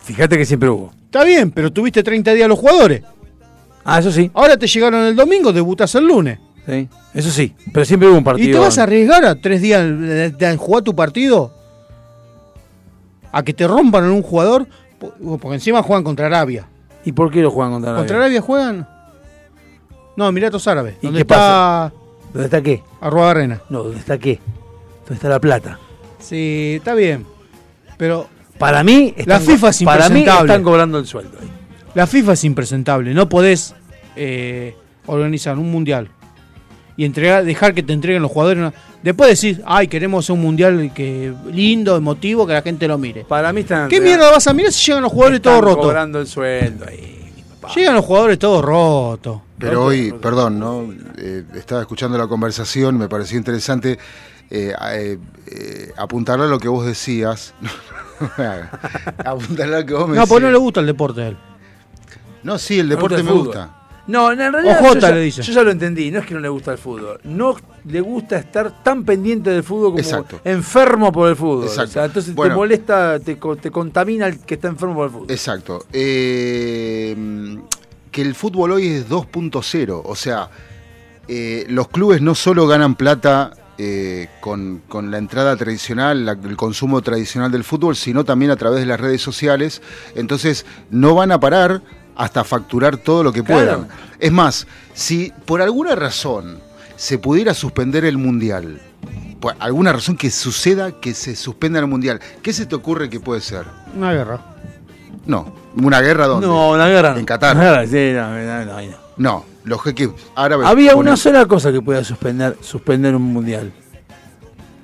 Fíjate 0.00 0.36
que 0.36 0.44
siempre 0.44 0.68
hubo. 0.68 0.90
Está 1.04 1.24
bien, 1.24 1.50
pero 1.52 1.72
tuviste 1.72 2.02
30 2.02 2.32
días 2.34 2.48
los 2.48 2.58
jugadores. 2.58 3.02
Ah, 3.84 4.00
eso 4.00 4.10
sí. 4.10 4.30
Ahora 4.34 4.56
te 4.56 4.66
llegaron 4.66 5.00
el 5.04 5.14
domingo, 5.14 5.52
debutas 5.52 5.94
el 5.94 6.06
lunes. 6.06 6.38
Sí, 6.66 6.88
eso 7.14 7.30
sí. 7.30 7.54
Pero 7.72 7.84
siempre 7.86 8.08
hubo 8.08 8.18
un 8.18 8.24
partido. 8.24 8.48
¿Y 8.48 8.52
te 8.52 8.58
vas 8.58 8.76
a 8.78 8.82
arriesgar 8.82 9.24
a 9.24 9.36
tres 9.40 9.62
días 9.62 9.82
de, 9.84 10.30
de 10.30 10.56
jugar 10.56 10.82
tu 10.82 10.96
partido? 10.96 11.52
¿A 13.30 13.42
que 13.44 13.52
te 13.54 13.66
rompan 13.68 14.04
en 14.04 14.10
un 14.10 14.22
jugador? 14.22 14.66
Po- 14.98 15.12
Porque 15.38 15.54
encima 15.54 15.82
juegan 15.82 16.02
contra 16.02 16.26
Arabia. 16.26 16.66
¿Y 17.04 17.12
por 17.12 17.30
qué 17.30 17.42
lo 17.42 17.50
juegan 17.52 17.72
contra 17.74 17.90
Arabia? 17.92 18.00
¿Contra 18.02 18.16
Arabia 18.16 18.40
juegan? 18.40 18.88
No, 20.16 20.28
Emiratos 20.28 20.66
Árabes. 20.66 20.96
¿Y 21.02 21.06
¿Dónde 21.06 21.18
qué 21.18 21.22
está 21.22 21.36
pasa? 21.36 21.92
¿Dónde 22.36 22.44
está 22.46 22.62
qué? 22.62 22.82
Arroba 23.00 23.30
Arena? 23.30 23.60
No, 23.70 23.82
¿dónde 23.84 23.98
está 23.98 24.18
qué? 24.18 24.38
¿Dónde 25.00 25.14
está 25.14 25.28
la 25.28 25.40
plata? 25.40 25.78
Sí, 26.18 26.74
está 26.78 26.94
bien. 26.94 27.24
Pero 27.96 28.28
Para 28.58 28.82
mí, 28.84 29.14
La 29.26 29.38
FIFA 29.40 29.68
es 29.70 29.82
Para 29.84 30.08
mí 30.08 30.20
impresentable. 30.20 30.52
están 30.52 30.62
cobrando 30.62 30.98
el 30.98 31.06
sueldo 31.06 31.38
ahí. 31.40 31.48
la 31.94 32.06
FIFA 32.06 32.32
es 32.32 32.44
impresentable. 32.44 33.14
No 33.14 33.28
podés 33.28 33.74
eh, 34.16 34.74
organizar 35.06 35.58
un 35.58 35.70
mundial 35.70 36.08
y 36.96 37.04
entregar, 37.04 37.44
dejar 37.44 37.74
que 37.74 37.82
te 37.82 37.92
entreguen 37.92 38.22
los 38.22 38.30
jugadores. 38.30 38.72
Después 39.02 39.28
decir, 39.30 39.62
ay, 39.66 39.88
queremos 39.88 40.30
un 40.30 40.40
mundial 40.40 40.90
que 40.94 41.32
lindo, 41.52 41.96
emotivo, 41.96 42.46
que 42.46 42.54
la 42.54 42.62
gente 42.62 42.88
lo 42.88 42.96
mire. 42.98 43.24
Para 43.24 43.52
mí 43.52 43.60
están. 43.60 43.88
¿Qué 43.88 44.00
mierda 44.00 44.30
vas 44.30 44.46
a 44.46 44.52
mirar 44.54 44.72
si 44.72 44.86
llegan 44.86 45.02
los 45.02 45.12
jugadores 45.12 45.42
todos 45.42 45.60
rotos? 45.62 45.84
cobrando 45.84 46.18
el 46.20 46.26
sueldo 46.26 46.86
ahí. 46.88 47.25
Llegan 47.74 47.94
los 47.94 48.04
jugadores 48.04 48.38
todos 48.38 48.64
rotos. 48.64 49.40
Pero 49.58 49.84
hoy, 49.84 50.12
perdón, 50.12 50.58
¿no? 50.58 50.84
Eh, 51.16 51.44
estaba 51.54 51.80
escuchando 51.80 52.18
la 52.18 52.26
conversación, 52.26 52.98
me 52.98 53.08
pareció 53.08 53.38
interesante 53.38 53.98
eh, 54.50 54.72
eh, 54.92 55.18
eh, 55.46 55.92
apuntarle 55.96 56.44
a 56.44 56.48
lo 56.48 56.58
que 56.58 56.68
vos 56.68 56.86
decías. 56.86 57.54
apuntarle 59.24 59.76
a 59.76 59.80
lo 59.80 59.86
que 59.86 59.94
vos 59.94 60.08
me 60.08 60.16
No, 60.16 60.26
porque 60.26 60.44
no 60.44 60.52
le 60.52 60.58
gusta 60.58 60.80
el 60.80 60.86
deporte 60.86 61.22
a 61.22 61.28
él. 61.28 61.36
No, 62.42 62.58
sí, 62.58 62.78
el 62.78 62.88
deporte 62.88 63.22
me 63.22 63.32
gusta. 63.32 63.85
No, 64.08 64.30
en 64.30 64.38
realidad 64.38 64.80
yo, 64.82 64.98
ya, 65.00 65.10
le 65.10 65.20
dicen. 65.20 65.44
yo 65.44 65.52
ya 65.52 65.62
lo 65.64 65.70
entendí, 65.72 66.10
no 66.12 66.20
es 66.20 66.26
que 66.26 66.34
no 66.34 66.40
le 66.40 66.48
gusta 66.48 66.72
el 66.72 66.78
fútbol, 66.78 67.18
no 67.24 67.56
le 67.86 68.00
gusta 68.00 68.38
estar 68.38 68.82
tan 68.84 69.04
pendiente 69.04 69.50
del 69.50 69.64
fútbol 69.64 69.86
como 69.90 69.98
Exacto. 69.98 70.40
enfermo 70.44 71.10
por 71.10 71.28
el 71.28 71.34
fútbol. 71.36 71.64
Exacto. 71.64 71.90
O 71.90 71.92
sea, 71.92 72.04
entonces 72.04 72.34
Bueno. 72.34 72.54
te 72.54 72.56
molesta, 72.56 73.18
te, 73.18 73.36
co- 73.38 73.56
te 73.56 73.70
contamina 73.72 74.26
el 74.28 74.38
que 74.40 74.54
está 74.54 74.68
enfermo 74.68 74.94
por 74.94 75.06
el 75.06 75.10
fútbol. 75.12 75.30
Exacto. 75.30 75.86
Eh, 75.92 77.58
que 78.10 78.22
el 78.22 78.34
fútbol 78.34 78.72
hoy 78.72 78.86
es 78.88 79.08
2.0, 79.08 80.02
o 80.04 80.14
sea, 80.14 80.50
eh, 81.28 81.66
los 81.68 81.88
clubes 81.88 82.22
no 82.22 82.34
solo 82.34 82.66
ganan 82.66 82.94
plata 82.94 83.52
eh, 83.78 84.28
con, 84.40 84.82
con 84.88 85.10
la 85.10 85.18
entrada 85.18 85.54
tradicional, 85.56 86.24
la- 86.24 86.32
el 86.42 86.56
consumo 86.56 87.02
tradicional 87.02 87.50
del 87.52 87.62
fútbol, 87.64 87.94
sino 87.96 88.24
también 88.24 88.50
a 88.50 88.56
través 88.56 88.80
de 88.80 88.86
las 88.86 88.98
redes 89.00 89.20
sociales, 89.20 89.82
entonces 90.14 90.64
no 90.90 91.14
van 91.14 91.30
a 91.32 91.40
parar 91.40 91.82
hasta 92.16 92.44
facturar 92.44 92.96
todo 92.96 93.22
lo 93.22 93.32
que 93.32 93.42
Claro. 93.42 93.62
puedan. 93.64 93.88
Es 94.18 94.32
más, 94.32 94.66
si 94.94 95.32
por 95.44 95.60
alguna 95.62 95.94
razón 95.94 96.58
se 96.96 97.18
pudiera 97.18 97.52
suspender 97.54 98.04
el 98.04 98.16
Mundial, 98.18 98.80
por 99.40 99.54
alguna 99.58 99.92
razón 99.92 100.16
que 100.16 100.30
suceda 100.30 100.92
que 101.00 101.12
se 101.14 101.36
suspenda 101.36 101.78
el 101.78 101.86
Mundial, 101.86 102.20
¿qué 102.42 102.52
se 102.52 102.66
te 102.66 102.74
ocurre 102.74 103.10
que 103.10 103.20
puede 103.20 103.40
ser? 103.40 103.64
Una 103.94 104.12
guerra. 104.12 104.40
No, 105.26 105.52
una 105.76 106.00
guerra 106.00 106.26
donde. 106.26 106.46
No, 106.46 106.70
una 106.70 106.86
guerra. 106.88 107.18
En 107.18 107.24
Qatar. 107.26 107.56
Una 107.56 107.64
guerra, 107.64 107.86
sí, 107.86 108.12
no, 108.14 108.30
no, 108.30 108.64
no, 108.64 108.80
no. 108.82 108.96
No, 109.18 109.44
los 109.64 109.82
jeques 109.82 110.10
árabes. 110.34 110.66
Había 110.66 110.92
ponen- 110.92 110.98
una 111.00 111.16
sola 111.16 111.46
cosa 111.46 111.72
que 111.72 111.82
podía 111.82 112.04
suspender, 112.04 112.56
suspender 112.60 113.14
un 113.16 113.22
mundial. 113.22 113.72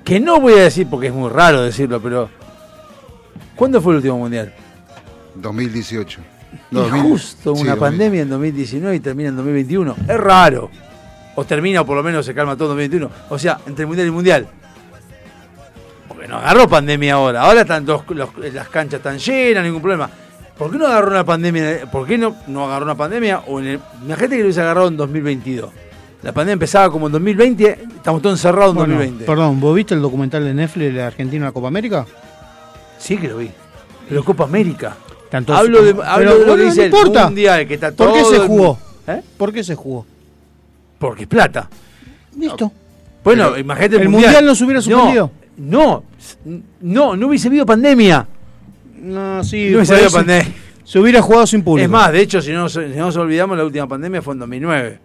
Que 0.03 0.19
no 0.19 0.39
voy 0.41 0.53
a 0.53 0.63
decir 0.63 0.87
porque 0.89 1.07
es 1.07 1.13
muy 1.13 1.29
raro 1.29 1.61
decirlo, 1.63 2.01
pero. 2.01 2.29
¿Cuándo 3.55 3.81
fue 3.81 3.93
el 3.93 3.97
último 3.97 4.17
mundial? 4.17 4.53
2018. 5.35 6.19
Y 6.71 6.75
No, 6.75 6.81
2000 6.81 7.01
justo 7.03 7.55
sí, 7.55 7.61
una 7.61 7.75
2000. 7.75 7.79
pandemia 7.79 8.21
en 8.21 8.29
2019 8.29 8.95
y 8.95 8.99
termina 8.99 9.29
en 9.29 9.35
2021. 9.35 9.95
Es 10.07 10.17
raro. 10.19 10.69
O 11.35 11.43
termina 11.45 11.81
o 11.81 11.85
por 11.85 11.97
lo 11.97 12.03
menos 12.03 12.25
se 12.25 12.33
calma 12.33 12.55
todo 12.55 12.71
en 12.79 12.89
2021. 12.89 13.09
O 13.29 13.39
sea, 13.39 13.59
entre 13.65 13.85
mundial 13.85 14.07
y 14.07 14.11
mundial. 14.11 14.47
Porque 16.07 16.27
no 16.27 16.37
agarró 16.37 16.67
pandemia 16.67 17.15
ahora. 17.15 17.41
Ahora 17.41 17.61
están 17.61 17.85
dos- 17.85 18.03
los- 18.09 18.29
las 18.53 18.69
canchas 18.69 18.99
están 18.99 19.17
llenas, 19.17 19.63
ningún 19.63 19.81
problema. 19.81 20.09
¿Por 20.57 20.71
qué 20.71 20.77
no 20.77 20.85
agarró 20.85 21.09
una 21.11 21.23
pandemia? 21.25 21.89
¿Por 21.91 22.05
qué 22.05 22.17
no, 22.17 22.35
no 22.47 22.65
agarró 22.65 22.85
una 22.85 22.95
pandemia? 22.95 23.39
O 23.47 23.59
en 23.59 23.67
el, 23.67 23.79
imagínate 24.03 24.29
que 24.29 24.37
lo 24.37 24.43
hubiese 24.45 24.61
agarrado 24.61 24.87
en 24.87 24.97
2022. 24.97 25.71
La 26.21 26.31
pandemia 26.31 26.53
empezaba 26.53 26.89
como 26.91 27.07
en 27.07 27.13
2020, 27.13 27.79
estamos 27.97 28.21
todos 28.21 28.37
encerrados 28.39 28.69
en 28.71 28.75
Bueno, 28.77 28.93
2020. 28.93 29.25
Perdón, 29.25 29.59
¿vos 29.59 29.75
viste 29.75 29.93
el 29.95 30.01
documental 30.01 30.43
de 30.45 30.53
Netflix 30.53 30.93
de 30.93 30.99
la 30.99 31.07
Argentina 31.07 31.37
en 31.37 31.45
la 31.45 31.51
Copa 31.51 31.67
América? 31.67 32.05
Sí 32.97 33.17
que 33.17 33.27
lo 33.27 33.37
vi. 33.37 33.51
Pero 34.07 34.23
Copa 34.23 34.43
América. 34.45 34.95
Tanto- 35.33 35.55
hablo 35.55 35.81
de, 35.81 35.95
Pero, 35.95 36.03
hablo 36.07 36.37
de 36.37 36.45
lo 36.45 36.55
que 36.55 36.61
no 36.63 36.69
dice 36.69 36.85
el 36.85 36.93
importa. 36.93 37.25
mundial, 37.25 37.67
que 37.67 37.73
está 37.73 37.91
todo 37.91 38.09
¿Por 38.09 38.17
qué 38.19 38.25
se 38.25 38.35
el- 38.35 38.41
jugó? 38.47 38.77
¿Eh? 39.07 39.21
¿Por 39.35 39.51
qué 39.51 39.63
se 39.63 39.73
jugó? 39.73 40.05
Porque 40.99 41.23
es 41.23 41.27
plata. 41.27 41.67
Listo. 42.37 42.71
Bueno, 43.23 43.45
Pero, 43.49 43.57
imagínate 43.57 43.95
¿el 43.95 44.09
mundial 44.09 44.45
no 44.45 44.53
se 44.53 44.63
hubiera 44.63 44.79
suspendido? 44.79 45.31
No, 45.57 46.03
no, 46.81 47.15
no 47.15 47.27
hubiese 47.27 47.47
habido 47.47 47.65
pandemia. 47.65 48.27
No, 49.01 49.43
sí. 49.43 49.69
No 49.71 49.77
hubiese 49.77 49.95
habido 49.95 50.11
pandemia. 50.11 50.53
Se 50.83 50.99
hubiera 50.99 51.19
jugado 51.23 51.47
sin 51.47 51.63
público. 51.63 51.83
Es 51.85 51.89
más, 51.89 52.11
de 52.11 52.21
hecho, 52.21 52.39
si 52.39 52.51
no, 52.51 52.69
si 52.69 52.77
no 52.81 53.05
nos 53.07 53.17
olvidamos, 53.17 53.57
la 53.57 53.65
última 53.65 53.87
pandemia 53.87 54.21
fue 54.21 54.33
en 54.35 54.39
2009, 54.41 54.99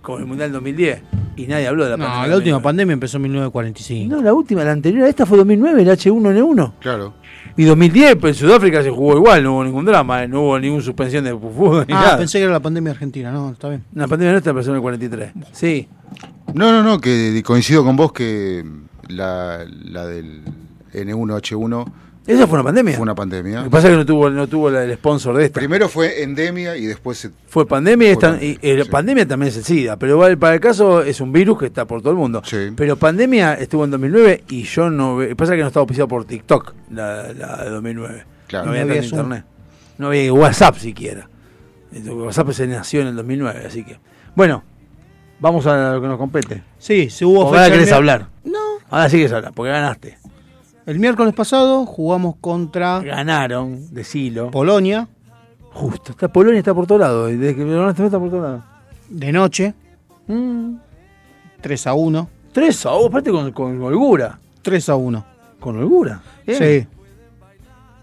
con 0.00 0.20
el 0.22 0.26
mundial 0.26 0.52
2010. 0.52 1.02
Y 1.36 1.46
nadie 1.48 1.66
habló 1.66 1.84
de 1.84 1.90
la 1.90 1.96
No, 1.98 2.04
pandemia. 2.04 2.28
la 2.28 2.36
última 2.36 2.54
2009. 2.56 2.62
pandemia 2.62 2.92
empezó 2.94 3.16
en 3.18 3.22
1945. 3.24 4.16
No, 4.16 4.22
la 4.22 4.32
última, 4.32 4.64
la 4.64 4.72
anterior 4.72 5.04
a 5.04 5.08
esta 5.10 5.26
fue 5.26 5.36
2009, 5.36 5.82
el 5.82 5.88
H1N1. 5.90 6.72
Claro. 6.80 7.12
Y 7.56 7.64
2010, 7.64 8.16
pues 8.16 8.36
en 8.40 8.48
Sudáfrica 8.48 8.82
se 8.82 8.90
jugó 8.90 9.16
igual, 9.16 9.42
no 9.44 9.54
hubo 9.54 9.64
ningún 9.64 9.84
drama, 9.84 10.24
eh, 10.24 10.28
no 10.28 10.42
hubo 10.42 10.58
ninguna 10.58 10.82
suspensión 10.82 11.24
de 11.24 11.30
fútbol 11.32 11.84
ni 11.88 11.94
Ah, 11.94 12.00
nada. 12.00 12.18
pensé 12.18 12.38
que 12.38 12.44
era 12.44 12.52
la 12.52 12.60
pandemia 12.60 12.92
argentina. 12.92 13.30
No, 13.30 13.50
está 13.50 13.68
bien. 13.68 13.84
La 13.94 14.08
pandemia 14.08 14.32
nuestra 14.32 14.50
empezó 14.50 14.70
en 14.70 14.76
el 14.76 14.82
43. 14.82 15.32
Sí. 15.52 15.88
No, 16.52 16.72
no, 16.72 16.82
no, 16.82 17.00
que 17.00 17.42
coincido 17.44 17.84
con 17.84 17.96
vos 17.96 18.12
que 18.12 18.64
la, 19.08 19.64
la 19.84 20.06
del 20.06 20.42
N1H1 20.92 21.84
Esa 22.26 22.46
fue 22.46 22.54
una 22.56 22.64
pandemia. 22.64 22.94
fue 22.94 23.02
una 23.02 23.14
pandemia. 23.14 23.58
Lo 23.58 23.64
que 23.64 23.70
pasa 23.70 23.88
es 23.88 23.92
que 23.92 23.96
no 23.98 24.06
tuvo, 24.06 24.30
no 24.30 24.46
tuvo 24.46 24.70
el 24.70 24.94
sponsor 24.94 25.36
de 25.36 25.44
esta. 25.46 25.60
Primero 25.60 25.88
fue 25.88 26.22
endemia 26.22 26.76
y 26.76 26.86
después 26.86 27.18
se- 27.18 27.30
Fue 27.48 27.66
pandemia 27.66 28.10
y, 28.10 28.14
Fue 28.14 28.22
esta- 28.22 28.30
pandemia, 28.38 28.58
y, 28.62 28.70
eh, 28.80 28.84
pandemia 28.86 29.28
también 29.28 29.48
es 29.50 29.56
el 29.58 29.64
SIDA, 29.64 29.96
pero 29.98 30.12
igual 30.14 30.38
para 30.38 30.54
el 30.54 30.60
caso 30.60 31.02
es 31.02 31.20
un 31.20 31.32
virus 31.32 31.58
que 31.58 31.66
está 31.66 31.84
por 31.84 32.00
todo 32.00 32.12
el 32.12 32.16
mundo. 32.18 32.42
Pero 32.76 32.96
pandemia 32.96 33.54
estuvo 33.54 33.84
en 33.84 33.90
2009 33.90 34.44
y 34.48 34.62
yo 34.62 34.88
no 34.88 35.16
ve- 35.16 35.36
pasa 35.36 35.54
que 35.54 35.60
no 35.60 35.66
estaba 35.66 35.82
auspiciado 35.82 36.08
por 36.08 36.24
TikTok 36.24 36.74
la, 36.92 37.32
la 37.34 37.64
de 37.64 37.70
2009. 37.70 38.24
Claro. 38.46 38.64
No 38.66 38.70
había 38.72 38.84
No 38.84 38.90
había 38.90 39.02
tanto 39.02 39.16
Zoom. 39.16 39.26
internet. 39.26 39.44
No 39.98 40.06
había 40.08 40.32
WhatsApp 40.32 40.76
siquiera. 40.78 41.28
Entonces, 41.92 42.14
WhatsApp 42.24 42.50
se 42.52 42.66
nació 42.66 43.02
en 43.02 43.08
el 43.08 43.16
2009, 43.16 43.64
así 43.66 43.84
que 43.84 43.98
bueno, 44.34 44.64
vamos 45.40 45.66
a 45.66 45.92
lo 45.92 46.00
que 46.00 46.08
nos 46.08 46.18
compete. 46.18 46.62
Sí, 46.78 47.10
se 47.10 47.24
hubo 47.24 47.42
ahora 47.42 47.70
querés 47.70 47.92
hablar. 47.92 48.28
No. 48.44 48.58
Ahora 48.90 49.08
sí 49.08 49.18
querés 49.18 49.32
hablar, 49.32 49.52
porque 49.54 49.70
ganaste. 49.72 50.18
El 50.86 50.98
miércoles 50.98 51.32
pasado 51.34 51.86
jugamos 51.86 52.36
contra 52.40 53.00
Ganaron, 53.00 53.92
decilo. 53.94 54.50
Polonia 54.50 55.08
Justo, 55.72 56.12
está 56.12 56.28
Polonia 56.28 56.58
está 56.58 56.72
por 56.74 56.86
todos 56.86 57.00
lados. 57.00 57.32
y 57.32 57.36
Desde 57.36 57.56
que 57.56 57.64
ganaste 57.64 58.04
está 58.04 58.18
por 58.18 58.30
todos 58.30 58.42
lados. 58.42 58.62
de 59.08 59.32
noche. 59.32 59.74
Mm. 60.28 60.74
3 61.60 61.86
a 61.88 61.94
1. 61.94 62.28
3 62.52 62.86
a 62.86 62.94
1, 62.94 63.06
aparte 63.06 63.30
con, 63.30 63.50
con 63.52 63.82
holgura. 63.82 64.38
3 64.62 64.88
a 64.90 64.94
1. 64.94 65.24
Con 65.58 65.76
holgura. 65.78 66.20
Bien. 66.46 66.58
Sí. 66.58 66.86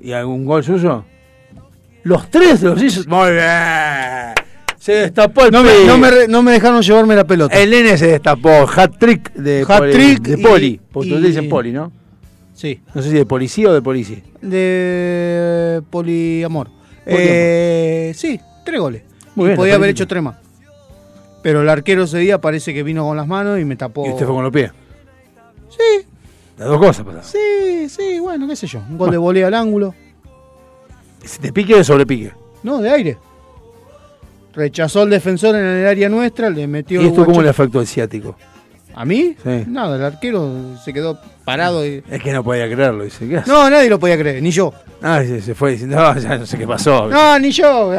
¿Y 0.06 0.12
algún 0.12 0.45
gol 0.45 0.64
suyo? 0.64 1.06
Los 2.03 2.30
tres 2.32 2.62
los 2.64 2.82
hizo. 2.82 3.08
Muy 3.08 3.32
bien. 3.34 4.34
Se 4.78 4.94
destapó 4.94 5.45
el 5.45 5.52
No 5.52 5.62
me, 5.64 5.70
no, 5.86 5.98
me, 5.99 6.10
no 6.28 6.41
me 6.41 6.52
dejaron 6.53 6.82
llevarme 6.82 7.16
la 7.16 7.24
pelota. 7.24 7.56
El 7.58 7.70
nene 7.70 7.95
se 7.98 8.08
destapó. 8.08 8.68
Hat 8.76 8.98
trick 8.99 9.32
de, 9.34 9.64
Hat-trick 9.66 10.22
de 10.24 10.40
y- 10.40 10.44
poli. 10.44 10.82
Porque 10.91 11.10
y- 11.10 11.22
dicen 11.22 11.48
poli, 11.48 11.72
¿no? 11.72 11.91
Sí. 12.62 12.80
No 12.94 13.02
sé 13.02 13.10
si 13.10 13.16
de 13.16 13.26
policía 13.26 13.72
o 13.72 13.74
de 13.74 13.82
policía. 13.82 14.20
De 14.40 15.82
poliamor. 15.90 16.70
Poliamor. 17.04 17.28
Eh, 17.28 18.14
sí, 18.16 18.40
tres 18.64 18.80
goles. 18.80 19.02
Muy 19.34 19.46
y 19.46 19.48
bien, 19.48 19.58
podía 19.58 19.76
haber 19.76 19.90
hecho 19.90 20.06
tres 20.06 20.22
más. 20.22 20.36
Pero 21.42 21.64
el 21.64 21.70
arquero 21.70 22.04
ese 22.04 22.20
día 22.20 22.40
parece 22.40 22.72
que 22.72 22.84
vino 22.84 23.04
con 23.04 23.18
las 23.18 23.26
manos 23.26 23.60
y 23.60 23.66
me 23.66 23.76
tapó. 23.76 24.06
Y 24.06 24.12
usted 24.12 24.28
fue 24.28 24.36
con 24.36 24.44
los 24.44 24.54
pies. 24.54 24.72
Sí, 25.70 26.06
Las 26.60 26.68
dos 26.68 26.78
cosas 26.78 27.04
pasaron. 27.04 27.24
sí, 27.24 27.90
sí, 27.90 28.20
bueno, 28.20 28.48
qué 28.48 28.56
sé 28.56 28.68
yo. 28.68 28.78
Un 28.88 28.96
gol 28.96 29.10
de 29.10 29.18
volea 29.18 29.48
al 29.48 29.56
ángulo. 29.56 29.96
¿De 31.42 31.52
pique 31.52 31.74
o 31.74 31.78
de 31.78 31.84
sobrepique? 31.84 32.32
No, 32.62 32.80
de 32.80 32.92
aire. 32.92 33.18
Rechazó 34.54 35.02
al 35.02 35.10
defensor 35.10 35.56
en 35.56 35.66
el 35.66 35.88
área 35.88 36.10
nuestra, 36.10 36.52
le 36.52 36.68
metió. 36.68 37.02
¿Y 37.02 37.08
esto 37.08 37.26
cómo 37.26 37.42
le 37.42 37.50
afectó 37.50 37.80
al 37.80 37.88
ciático? 37.88 38.36
¿A 38.95 39.05
mí? 39.05 39.35
Sí. 39.43 39.63
Nada, 39.68 39.95
el 39.95 40.03
arquero 40.03 40.77
se 40.84 40.93
quedó 40.93 41.19
parado. 41.45 41.85
Y... 41.85 42.03
Es 42.09 42.22
que 42.22 42.31
no 42.31 42.43
podía 42.43 42.65
creerlo. 42.69 43.03
Dice, 43.03 43.27
¿qué 43.27 43.38
hace? 43.38 43.49
No, 43.51 43.69
nadie 43.69 43.89
lo 43.89 43.99
podía 43.99 44.18
creer, 44.18 44.41
ni 44.43 44.51
yo. 44.51 44.73
Ah, 45.01 45.22
se, 45.23 45.41
se 45.41 45.55
fue 45.55 45.72
diciendo, 45.72 45.97
"Ah, 45.99 46.18
ya 46.19 46.38
no 46.38 46.45
sé 46.45 46.57
qué 46.57 46.68
pasó. 46.68 47.07
No, 47.07 47.39
ni 47.39 47.51
yo. 47.51 47.93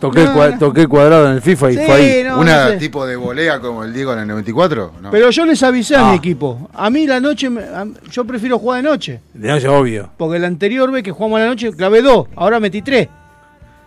Toqué, 0.00 0.24
no, 0.24 0.34
cua- 0.34 0.50
no. 0.54 0.58
toqué 0.58 0.88
cuadrado 0.88 1.28
en 1.28 1.34
el 1.36 1.42
FIFA 1.42 1.70
y 1.70 1.76
Sí, 1.76 1.82
fue 1.86 1.94
ahí. 1.94 2.24
no, 2.24 2.40
una 2.40 2.64
no 2.64 2.70
sé. 2.70 2.76
tipo 2.78 3.06
de 3.06 3.14
volea 3.14 3.60
como 3.60 3.84
el 3.84 3.92
Diego 3.92 4.12
en 4.14 4.18
el 4.18 4.26
94. 4.26 4.94
No. 5.00 5.10
Pero 5.12 5.30
yo 5.30 5.44
les 5.46 5.62
avisé 5.62 5.94
a 5.94 6.08
Ah. 6.08 6.10
mi 6.10 6.16
equipo. 6.16 6.68
A 6.74 6.90
mí 6.90 7.06
la 7.06 7.20
noche, 7.20 7.48
me- 7.48 7.62
a- 7.62 7.86
yo 8.10 8.24
prefiero 8.24 8.58
jugar 8.58 8.82
de 8.82 8.88
noche. 8.88 9.20
De 9.32 9.48
noche, 9.48 9.68
obvio. 9.68 10.10
Porque 10.16 10.38
el 10.38 10.44
anterior 10.44 10.90
vez 10.90 11.04
que 11.04 11.12
jugamos 11.12 11.36
a 11.38 11.42
la 11.44 11.46
noche 11.50 11.70
clavé 11.72 12.02
dos, 12.02 12.26
ahora 12.34 12.58
metí 12.58 12.82
tres. 12.82 13.08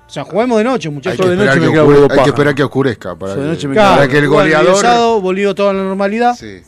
O 0.08 0.10
sea, 0.10 0.24
juguemos 0.24 0.58
de 0.60 0.64
noche, 0.64 0.88
hay, 0.90 0.94
muchachos. 0.94 1.30
de 1.30 1.36
noche 1.36 1.60
que, 1.60 1.68
huevo 1.82 2.08
hay 2.12 2.24
que 2.24 2.30
esperar 2.30 2.54
que 2.56 2.64
oscurezca 2.64 3.16
para, 3.16 3.34
Yo 3.36 3.42
de 3.42 3.48
que, 3.48 3.54
noche 3.54 3.68
me 3.68 3.74
Claro, 3.74 3.96
para 3.96 4.08
que 4.08 4.18
el 4.20 4.28
goleador. 4.28 4.76
sábado 4.78 5.20
volvió 5.22 5.56
toda 5.56 5.74
la 5.74 5.84
normalidad. 5.84 6.36
Sí. 6.36 6.62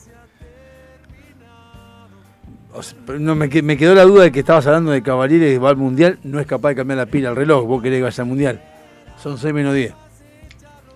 O 2.74 2.84
sea, 2.84 2.98
no, 3.20 3.36
me, 3.36 3.50
que- 3.50 3.62
me 3.62 3.78
quedó 3.78 3.96
la 3.96 4.04
duda 4.04 4.24
de 4.24 4.32
que 4.32 4.40
estabas 4.40 4.66
hablando 4.68 4.92
de 4.92 5.02
Cavaliere 5.02 5.52
que 5.54 5.60
va 5.60 5.70
al 5.70 5.78
mundial. 5.78 6.20
No 6.24 6.40
es 6.40 6.46
capaz 6.48 6.70
de 6.70 6.76
cambiar 6.76 6.98
la 6.98 7.06
pila 7.06 7.30
al 7.30 7.36
reloj. 7.36 7.66
Vos 7.66 7.82
querés 7.82 8.00
que 8.00 8.04
vaya 8.04 8.22
al 8.24 8.28
mundial. 8.28 8.62
Son 9.22 9.38
6 9.38 9.54
menos 9.54 9.74
10. 9.74 9.94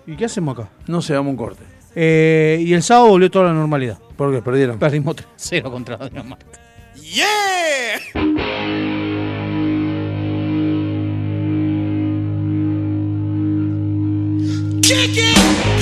¿Y 0.06 0.16
qué 0.16 0.24
hacemos 0.26 0.58
acá? 0.58 0.68
No 0.86 1.00
se 1.02 1.14
damos 1.14 1.30
un 1.30 1.36
corte. 1.36 1.62
Eh, 1.94 2.58
y 2.60 2.72
el 2.74 2.82
sábado 2.82 3.08
volvió 3.08 3.30
toda 3.30 3.46
la 3.46 3.52
normalidad. 3.52 3.98
¿Por 4.16 4.32
qué? 4.32 4.42
Perdieron. 4.42 4.78
Perdimos 4.78 5.16
3-0 5.16 5.70
contra 5.70 5.96
Dinamarca. 6.08 6.46
You 14.92 15.81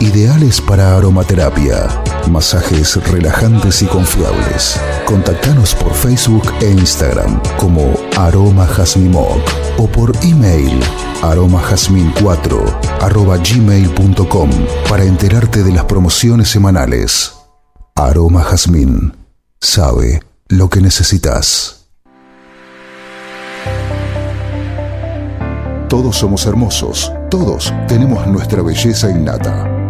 ideales 0.00 0.60
para 0.60 0.96
aromaterapia, 0.96 1.88
masajes 2.30 2.96
relajantes 3.10 3.82
y 3.82 3.86
confiables. 3.86 4.80
Contactanos 5.04 5.74
por 5.74 5.94
Facebook 5.94 6.52
e 6.60 6.70
Instagram 6.70 7.40
como 7.56 7.94
Aroma 8.16 8.66
Jazmimoc 8.66 9.40
o 9.78 9.86
por 9.86 10.12
email 10.22 10.80
aromajazmin4 11.22 13.00
arroba 13.00 13.38
gmail.com 13.38 14.50
para 14.88 15.04
enterarte 15.04 15.62
de 15.62 15.72
las 15.72 15.84
promociones 15.84 16.48
semanales. 16.48 17.32
Aroma 17.94 18.42
Jazmín 18.42 19.14
sabe 19.60 20.22
lo 20.48 20.68
que 20.68 20.80
necesitas. 20.80 21.88
Todos 25.88 26.16
somos 26.16 26.46
hermosos, 26.46 27.12
todos 27.30 27.72
tenemos 27.86 28.26
nuestra 28.26 28.60
belleza 28.60 29.08
innata, 29.08 29.70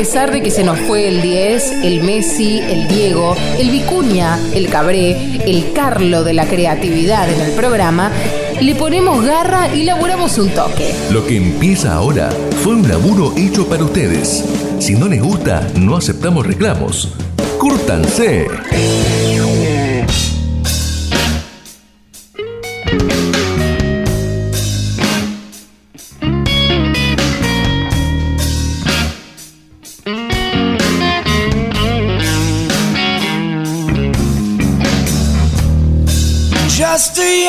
Pesar 0.00 0.32
de 0.32 0.40
que 0.40 0.50
se 0.50 0.64
nos 0.64 0.80
fue 0.80 1.08
el 1.08 1.20
10, 1.20 1.72
el 1.82 2.02
Messi, 2.02 2.58
el 2.60 2.88
Diego, 2.88 3.36
el 3.58 3.68
Vicuña, 3.68 4.38
el 4.54 4.70
Cabré, 4.70 5.42
el 5.44 5.74
Carlo 5.74 6.24
de 6.24 6.32
la 6.32 6.46
creatividad 6.46 7.30
en 7.30 7.38
el 7.38 7.52
programa, 7.52 8.10
le 8.62 8.74
ponemos 8.76 9.22
garra 9.22 9.68
y 9.74 9.84
laburamos 9.84 10.38
un 10.38 10.48
toque. 10.54 10.94
Lo 11.10 11.26
que 11.26 11.36
empieza 11.36 11.92
ahora 11.92 12.30
fue 12.64 12.76
un 12.76 12.88
laburo 12.88 13.34
hecho 13.36 13.68
para 13.68 13.84
ustedes. 13.84 14.42
Si 14.78 14.94
no 14.94 15.06
les 15.06 15.20
gusta, 15.20 15.68
no 15.74 15.98
aceptamos 15.98 16.46
reclamos. 16.46 17.12
¡Cúrtanse! 17.58 18.46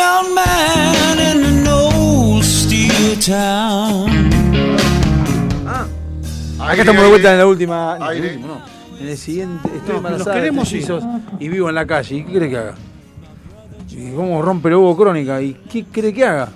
Young 0.02 0.34
man 0.34 1.19
in 1.19 1.45
an 1.45 1.68
old 1.68 2.44
steel 2.44 3.18
town. 3.19 4.10
Acá 6.60 6.73
estamos 6.82 7.03
de 7.03 7.10
vuelta 7.10 7.32
en 7.32 7.38
la 7.38 7.45
última. 7.48 7.98
En 7.98 8.18
el, 8.18 8.23
último, 8.23 8.48
no. 8.48 8.61
En 8.99 9.07
el 9.07 9.18
siguiente. 9.18 9.68
Estoy 9.76 9.90
No, 9.91 9.98
embarazada 9.98 10.26
los 10.30 10.36
queremos, 10.36 10.68
sí. 10.69 10.76
mellizos 10.76 11.03
y 11.40 11.49
vivo 11.49 11.69
en 11.69 11.76
la 11.76 11.86
calle. 11.86 12.15
¿Y 12.15 12.23
qué 12.23 12.32
crees 12.34 12.52
que 12.52 12.57
haga? 12.57 12.76
¿Y 13.90 14.11
cómo 14.15 14.41
rompe 14.41 14.69
el 14.69 14.76
huevo 14.76 14.95
crónica? 14.98 15.41
¿Y 15.41 15.53
qué 15.53 15.86
crees 15.86 16.14
que 16.14 16.26
haga? 16.26 16.49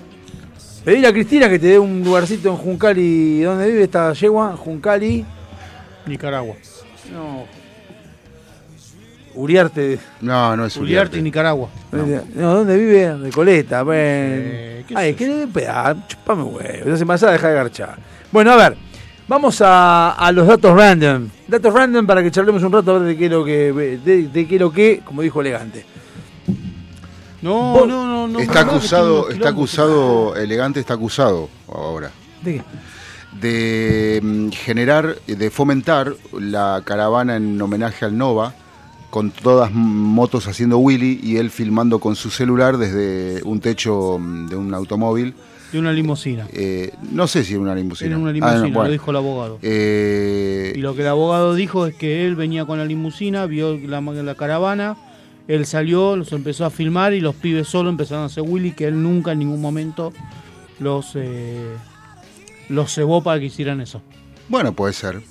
Pedirle 0.83 1.07
a 1.07 1.11
Cristina 1.13 1.49
que 1.49 1.59
te 1.59 1.67
dé 1.67 1.79
un 1.79 2.03
lugarcito 2.03 2.49
en 2.49 2.57
Juncali. 2.57 3.41
¿Dónde 3.41 3.67
vive 3.67 3.83
esta 3.83 4.13
yegua? 4.13 4.55
Juncali. 4.55 5.25
Nicaragua. 6.07 6.55
No. 7.11 7.45
Uriarte. 9.35 9.99
No, 10.21 10.55
no 10.55 10.65
es 10.65 10.75
Uriarte 10.77 11.19
y 11.19 11.21
Nicaragua. 11.21 11.69
No, 12.35 12.53
¿dónde 12.55 12.77
vive? 12.77 13.15
Recoleta. 13.17 13.83
Bueno. 13.83 13.99
Eh, 14.01 14.85
¿qué 14.87 14.93
Ay, 14.97 15.11
sé 15.11 15.15
que 15.17 15.27
le 15.27 15.47
peda, 15.47 15.95
chupame 16.07 16.43
huevo. 16.43 16.91
Esa 16.93 17.01
embarazada 17.01 17.31
deja 17.33 17.47
de 17.49 17.55
garchar. 17.55 17.97
Bueno, 18.31 18.51
a 18.51 18.55
ver. 18.57 18.77
Vamos 19.27 19.59
a, 19.61 20.11
a 20.11 20.31
los 20.31 20.45
datos 20.47 20.75
random. 20.75 21.27
Datos 21.47 21.73
random 21.73 22.05
para 22.05 22.21
que 22.21 22.29
charlemos 22.29 22.61
un 22.61 22.71
rato 22.71 22.91
a 22.91 22.99
ver 22.99 23.07
de 23.07 23.17
qué 23.17 23.25
es 23.25 23.31
lo 23.31 23.43
que. 23.43 23.73
De, 23.73 24.27
de 24.27 24.47
qué 24.47 24.55
es 24.55 24.61
lo 24.61 24.71
que, 24.71 25.01
como 25.03 25.21
dijo 25.21 25.41
elegante. 25.41 25.85
No, 27.41 27.73
Vos- 27.73 27.87
no, 27.87 28.05
no, 28.07 28.27
no. 28.27 28.39
Está 28.39 28.63
no, 28.63 28.71
acusado, 28.71 29.29
está 29.29 29.49
acusado, 29.49 30.35
elegante 30.35 30.79
está 30.79 30.93
acusado 30.95 31.49
ahora. 31.71 32.11
¿De 32.43 32.55
qué? 32.55 32.63
de 33.39 34.21
mm, 34.23 34.49
generar, 34.51 35.17
de 35.27 35.49
fomentar 35.51 36.13
la 36.39 36.81
caravana 36.85 37.35
en 37.35 37.61
homenaje 37.61 38.05
al 38.05 38.17
Nova, 38.17 38.53
con 39.15 39.31
todas 39.31 39.71
motos 39.71 40.45
haciendo 40.49 40.77
Willy 40.77 41.21
y 41.23 41.37
él 41.37 41.49
filmando 41.49 41.99
con 41.99 42.17
su 42.17 42.29
celular 42.29 42.77
desde 42.77 43.41
un 43.45 43.61
techo 43.61 44.17
mm, 44.19 44.47
de 44.47 44.57
un 44.57 44.73
automóvil. 44.73 45.33
De 45.71 45.79
una 45.79 45.93
limusina. 45.93 46.45
Eh, 46.51 46.91
no 47.13 47.25
sé 47.25 47.45
si 47.45 47.53
era 47.53 47.61
una 47.61 47.73
limusina. 47.75 48.09
Era 48.09 48.17
una 48.17 48.31
Ah, 48.31 48.33
limusina, 48.33 48.57
no, 48.67 48.73
bueno. 48.73 48.83
lo 48.83 48.91
dijo 48.91 49.11
el 49.11 49.15
abogado. 49.17 49.59
Eh, 49.61 50.73
Y 50.75 50.79
lo 50.79 50.95
que 50.95 51.03
el 51.03 51.07
abogado 51.07 51.55
dijo 51.55 51.87
es 51.87 51.95
que 51.95 52.27
él 52.27 52.35
venía 52.35 52.65
con 52.65 52.77
la 52.77 52.83
limusina, 52.83 53.45
vio 53.45 53.77
la, 53.77 54.01
la 54.01 54.35
caravana, 54.35 54.97
él 55.47 55.65
salió, 55.65 56.17
los 56.17 56.33
empezó 56.33 56.65
a 56.65 56.69
filmar 56.69 57.13
y 57.13 57.21
los 57.21 57.35
pibes 57.35 57.69
solo 57.69 57.89
empezaron 57.89 58.23
a 58.23 58.25
hacer 58.25 58.43
Willy, 58.45 58.71
que 58.73 58.83
él 58.85 59.01
nunca 59.01 59.31
en 59.31 59.39
ningún 59.39 59.61
momento 59.61 60.11
los, 60.79 61.13
eh, 61.15 61.69
los 62.67 62.93
cebó 62.93 63.23
para 63.23 63.39
que 63.39 63.45
hicieran 63.45 63.79
eso. 63.79 64.01
bueno, 64.49 64.73
puede 64.73 64.91
ser. 64.91 65.21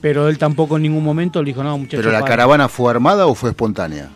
Pero 0.00 0.28
él 0.28 0.38
tampoco 0.38 0.76
en 0.76 0.82
ningún 0.82 1.02
momento 1.02 1.42
le 1.42 1.46
dijo, 1.50 1.62
no, 1.62 1.76
muchachos. 1.78 2.00
Pero 2.00 2.12
la 2.12 2.20
paren". 2.20 2.32
caravana 2.32 2.68
fue 2.68 2.90
armada 2.90 3.26
o 3.26 3.34
fue 3.34 3.50
espontánea? 3.50 4.08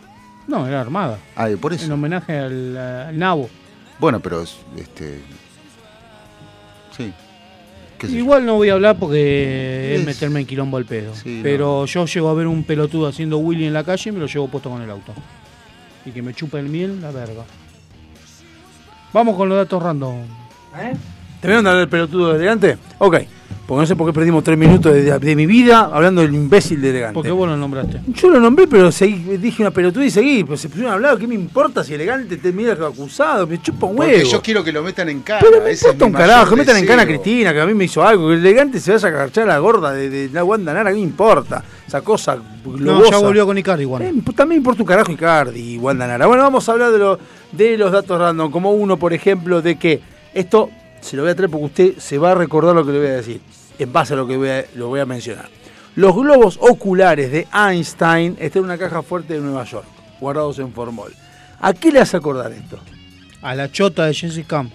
No, 0.47 0.67
era 0.67 0.81
armada. 0.81 1.17
Ah, 1.35 1.49
y 1.49 1.55
por 1.55 1.73
eso. 1.73 1.85
En 1.85 1.91
homenaje 1.91 2.37
al, 2.37 2.77
al 2.77 3.17
nabo. 3.17 3.49
Bueno, 3.99 4.19
pero 4.19 4.41
es- 4.41 4.57
este. 4.77 5.21
Sí. 6.95 7.11
yo. 8.01 8.07
Igual 8.09 8.45
no 8.45 8.55
voy 8.55 8.69
a 8.69 8.73
hablar 8.73 8.97
porque 8.97 9.93
es 9.95 10.01
Es- 10.01 10.05
meterme 10.05 10.39
en 10.41 10.45
quilombo 10.45 10.77
al 10.77 10.85
pedo. 10.85 11.13
Sí, 11.15 11.39
pero 11.43 11.85
yo 11.85 12.05
llego 12.05 12.29
a 12.29 12.33
ver 12.33 12.47
un 12.47 12.63
pelotudo 12.63 13.07
haciendo 13.07 13.37
Willy 13.37 13.65
en 13.67 13.73
la 13.73 13.83
calle 13.83 14.09
y 14.09 14.13
me 14.13 14.19
lo 14.19 14.25
llevo 14.27 14.47
puesto 14.47 14.69
con 14.69 14.81
el 14.81 14.89
auto. 14.89 15.13
Y 16.05 16.11
que 16.11 16.21
me 16.21 16.33
chupa 16.33 16.59
el 16.59 16.67
miel, 16.67 16.99
la 17.01 17.11
verga. 17.11 17.43
Vamos 19.13 19.35
con 19.35 19.49
los 19.49 19.57
datos 19.57 19.81
random. 19.83 20.17
¿Te 21.41 21.47
vieron 21.47 21.65
hablar 21.67 21.79
del 21.81 21.89
pelotudo 21.89 22.29
de 22.31 22.35
elegante? 22.37 22.77
Ok. 22.97 23.17
Porque 23.67 23.81
no 23.81 23.85
sé 23.87 23.95
por 23.95 24.07
qué 24.07 24.13
perdimos 24.13 24.43
tres 24.43 24.57
minutos 24.57 24.93
de, 24.93 25.17
de 25.19 25.35
mi 25.35 25.45
vida 25.45 25.89
hablando 25.93 26.21
del 26.21 26.33
imbécil 26.33 26.81
de 26.81 26.89
elegante. 26.89 27.13
¿Por 27.15 27.23
qué 27.23 27.31
vos 27.31 27.47
lo 27.47 27.55
nombraste? 27.57 28.01
Yo 28.07 28.29
lo 28.29 28.39
nombré, 28.39 28.67
pero 28.67 28.91
seguí- 28.91 29.37
dije 29.37 29.61
una 29.63 29.71
pelotuda 29.71 30.05
y 30.05 30.09
seguí. 30.11 30.43
Pues 30.43 30.59
se 30.61 30.67
pusieron 30.69 30.91
a 30.91 30.95
hablar, 30.95 31.17
¿qué 31.17 31.27
me 31.27 31.35
importa 31.35 31.83
si 31.83 31.93
elegante 31.93 32.37
te 32.37 32.51
mira 32.51 32.73
acusado? 32.73 33.47
Me 33.47 33.61
chupa 33.61 33.85
un 33.87 33.99
huevo. 33.99 34.11
Porque 34.13 34.29
yo 34.29 34.41
quiero 34.41 34.63
que 34.63 34.71
lo 34.71 34.83
metan 34.83 35.09
en 35.09 35.21
cana. 35.21 35.39
Pero 35.41 35.63
me 35.63 35.71
importa 35.71 36.05
un 36.05 36.11
carajo, 36.11 36.55
metan 36.55 36.77
en 36.77 36.85
cana 36.85 37.01
a. 37.03 37.05
Cristina, 37.05 37.53
que 37.53 37.61
a 37.61 37.65
mí 37.65 37.73
me 37.73 37.85
hizo 37.85 38.03
algo. 38.03 38.27
Que 38.29 38.33
el 38.35 38.39
elegante 38.45 38.79
se 38.79 38.91
vaya 38.91 39.07
a 39.07 39.11
agarchar 39.11 39.43
a 39.45 39.53
la 39.53 39.59
gorda 39.59 39.91
de, 39.93 40.09
de 40.09 40.29
la 40.29 40.43
Wanda 40.43 40.73
Nara, 40.73 40.89
¿qué 40.91 40.95
me 40.95 41.01
importa? 41.01 41.63
Esa 41.87 42.01
cosa 42.01 42.35
No, 42.35 42.71
globosa. 42.73 43.11
ya 43.11 43.17
volvió 43.17 43.45
con 43.45 43.57
Icardi 43.57 43.83
igual. 43.83 44.01
Eh, 44.03 44.13
también 44.35 44.49
me 44.49 44.55
importa 44.55 44.83
un 44.83 44.87
carajo 44.87 45.11
Icardi 45.11 45.75
y 45.75 45.77
Wanda 45.77 46.07
Nara. 46.07 46.25
Bueno, 46.27 46.43
vamos 46.43 46.67
a 46.67 46.71
hablar 46.71 46.91
de, 46.91 46.97
lo- 46.99 47.19
de 47.51 47.77
los 47.77 47.91
datos 47.91 48.17
random. 48.19 48.49
Como 48.51 48.71
uno, 48.71 48.97
por 48.97 49.13
ejemplo, 49.13 49.61
de 49.61 49.77
que 49.77 49.99
esto 50.33 50.69
se 51.01 51.15
lo 51.17 51.23
voy 51.23 51.31
a 51.31 51.35
traer 51.35 51.49
porque 51.49 51.65
usted 51.65 51.97
se 51.97 52.17
va 52.17 52.31
a 52.31 52.35
recordar 52.35 52.73
lo 52.75 52.85
que 52.85 52.91
le 52.91 52.99
voy 52.99 53.07
a 53.07 53.13
decir. 53.13 53.41
En 53.79 53.91
base 53.91 54.13
a 54.13 54.17
lo 54.17 54.27
que 54.27 54.37
voy 54.37 54.49
a, 54.49 54.65
lo 54.75 54.87
voy 54.87 54.99
a 54.99 55.05
mencionar. 55.05 55.49
Los 55.95 56.15
globos 56.15 56.57
oculares 56.61 57.31
de 57.31 57.47
Einstein 57.53 58.37
están 58.39 58.59
en 58.61 58.65
una 58.65 58.77
caja 58.77 59.01
fuerte 59.01 59.33
de 59.33 59.39
Nueva 59.41 59.63
York, 59.65 59.85
guardados 60.19 60.59
en 60.59 60.71
formol. 60.71 61.13
¿A 61.59 61.73
qué 61.73 61.91
le 61.91 61.99
hace 61.99 62.15
acordar 62.17 62.51
esto? 62.53 62.79
A 63.41 63.55
la 63.55 63.71
chota 63.71 64.05
de 64.05 64.13
Jesse 64.13 64.45
Camp. 64.47 64.71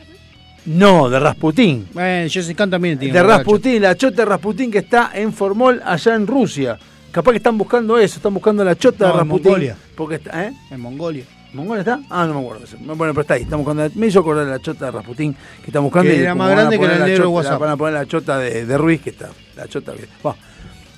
No, 0.66 1.08
de 1.08 1.20
Rasputín. 1.20 1.88
Eh, 1.96 2.26
Jesse 2.28 2.54
Camp 2.54 2.72
también 2.72 2.98
tiene. 2.98 3.14
De 3.14 3.22
Rasputín, 3.22 3.80
la 3.82 3.94
chota 3.96 4.16
de 4.16 4.24
Rasputín 4.24 4.70
que 4.70 4.78
está 4.78 5.12
en 5.14 5.32
Formol 5.32 5.80
allá 5.84 6.14
en 6.16 6.26
Rusia. 6.26 6.76
Capaz 7.12 7.30
que 7.30 7.36
están 7.38 7.56
buscando 7.56 7.96
eso, 7.98 8.16
están 8.16 8.34
buscando 8.34 8.64
la 8.64 8.76
chota 8.76 9.06
No, 9.06 9.06
de 9.06 9.12
en 9.12 9.18
Rasputín. 9.20 9.44
Mongolia. 9.52 9.76
Porque 9.96 10.14
está, 10.16 10.44
¿eh? 10.48 10.52
En 10.70 10.80
Mongolia. 10.80 11.24
¿Mongolia 11.56 11.80
está? 11.80 12.00
Ah, 12.10 12.26
no 12.26 12.34
me 12.34 12.40
acuerdo. 12.46 12.64
Bueno, 12.80 13.12
pero 13.12 13.20
está 13.22 13.34
ahí. 13.34 13.42
Están 13.42 13.58
buscando, 13.64 13.88
me 13.94 14.06
hizo 14.06 14.20
acordar 14.20 14.46
la 14.46 14.60
chota 14.60 14.84
de 14.86 14.90
Rasputín 14.92 15.34
que 15.34 15.66
están 15.66 15.82
buscando. 15.82 16.10
Que 16.10 16.16
y 16.16 16.20
era 16.20 16.34
más 16.34 16.50
grande 16.50 16.78
que 16.78 16.84
el 16.84 16.90
la 17.00 17.06
negro 17.06 17.24
chota- 17.24 17.28
WhatsApp. 17.28 17.60
Van 17.60 17.70
a 17.70 17.76
poner 17.76 17.94
la 17.94 18.06
chota 18.06 18.38
de, 18.38 18.64
de 18.66 18.78
Ruiz 18.78 19.00
que 19.00 19.10
está. 19.10 19.30
La 19.56 19.66
chota 19.66 19.92
que. 19.94 20.06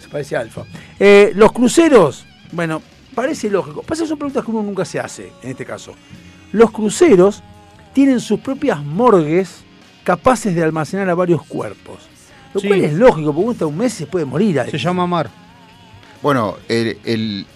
Se 0.03 0.09
parece 0.11 0.37
a 0.37 0.41
Alfa. 0.41 0.65
Eh, 0.99 1.33
los 1.35 1.53
cruceros, 1.53 2.27
bueno, 2.53 2.83
parece 3.15 3.49
lógico. 3.51 3.83
Pasa 3.83 4.03
que 4.03 4.09
son 4.09 4.19
preguntas 4.19 4.45
que 4.45 4.51
uno 4.51 4.63
nunca 4.63 4.85
se 4.85 5.01
hace 5.01 5.33
en 5.43 5.51
este 5.51 5.65
caso. 5.65 5.95
Los 6.53 6.71
cruceros 6.71 7.43
tienen 7.93 8.21
sus 8.21 8.41
propias 8.41 8.83
morgues 8.83 9.63
capaces 10.05 10.55
de 10.55 10.63
almacenar 10.63 11.09
a 11.11 11.15
varios 11.15 11.43
cuerpos. 11.47 11.99
Lo 12.55 12.61
Sí. 12.61 12.69
cual 12.69 12.83
es 12.83 12.95
lógico, 12.95 13.27
porque 13.33 13.43
uno 13.45 13.53
está 13.53 13.67
un 13.67 13.77
mes 13.77 13.93
y 13.95 13.97
se 13.99 14.07
puede 14.07 14.25
morir 14.25 14.59
ahí. 14.61 14.71
Se 14.71 14.79
llama 14.79 15.07
Mar. 15.07 15.29
Bueno, 16.23 16.57
el, 16.69 16.99
el- 17.05 17.47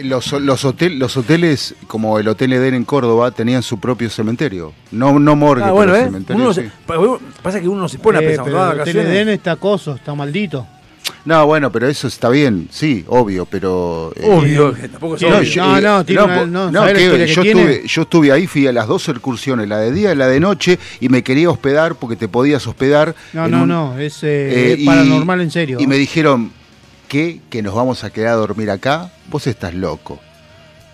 los, 0.00 0.32
los, 0.32 0.64
hotel- 0.64 0.98
los 0.98 1.16
hoteles, 1.16 1.74
como 1.86 2.18
el 2.18 2.28
Hotel 2.28 2.52
Eden 2.52 2.74
en 2.74 2.84
Córdoba, 2.84 3.30
tenían 3.30 3.62
su 3.62 3.78
propio 3.78 4.10
cementerio. 4.10 4.72
No, 4.90 5.18
no 5.18 5.36
morgue, 5.36 5.64
Ah, 5.64 5.72
bueno, 5.72 5.92
pero 5.92 6.02
¿eh? 6.02 6.06
cementerio. 6.06 6.42
Uno 6.42 6.54
sí. 6.54 6.60
se- 6.62 6.70
pa- 6.86 6.96
pasa 7.42 7.60
que 7.60 7.68
uno 7.68 7.82
no 7.82 7.88
se 7.88 7.98
pone 7.98 8.18
a 8.18 8.22
Eh, 8.22 8.26
pensar, 8.26 8.44
pero 8.44 8.64
de 8.66 8.72
el 8.72 8.80
Hotel 8.80 8.96
Edén 8.98 9.28
está 9.28 9.52
acoso, 9.52 9.94
está 9.94 10.14
maldito. 10.14 10.66
No, 11.24 11.44
bueno, 11.46 11.70
pero 11.72 11.86
eso 11.88 12.08
está 12.08 12.28
bien, 12.30 12.68
sí, 12.70 13.04
obvio, 13.08 13.44
pero... 13.44 14.12
eh, 14.16 14.22
Obvio, 14.26 14.72
que 14.72 14.88
tampoco 14.88 15.14
es 15.16 15.20
Sí, 15.20 15.26
obvio. 15.26 15.42
yo- 15.42 15.62
no, 15.80 16.02
no, 16.02 16.24
una- 16.24 16.38
po- 16.40 16.46
no, 16.46 16.70
no, 16.70 16.80
¿sabés 16.80 16.94
la 17.08 17.16
que 17.18 17.26
yo, 17.26 17.42
estuve, 17.42 17.82
yo 17.86 18.02
estuve 18.02 18.32
ahí, 18.32 18.46
fui 18.46 18.66
a 18.66 18.72
las 18.72 18.86
dos 18.86 19.08
excursiones, 19.08 19.68
la 19.68 19.78
de 19.78 19.92
día 19.92 20.12
y 20.12 20.16
la 20.16 20.28
de 20.28 20.40
noche, 20.40 20.78
y 21.00 21.08
me 21.08 21.22
quería 21.22 21.50
hospedar 21.50 21.94
porque 21.96 22.16
te 22.16 22.28
podías 22.28 22.66
hospedar. 22.66 23.14
No, 23.32 23.48
no, 23.48 23.62
un- 23.62 23.68
no, 23.68 23.98
es 23.98 24.22
eh, 24.22 24.72
eh, 24.72 24.76
y- 24.78 24.86
paranormal 24.86 25.40
en 25.42 25.50
serio. 25.50 25.78
Y 25.80 25.86
me 25.86 25.96
dijeron, 25.96 26.52
¿qué? 27.10 27.40
¿Que 27.50 27.60
nos 27.60 27.74
vamos 27.74 28.04
a 28.04 28.10
quedar 28.10 28.28
a 28.28 28.36
dormir 28.36 28.70
acá? 28.70 29.10
Vos 29.28 29.46
estás 29.48 29.74
loco. 29.74 30.20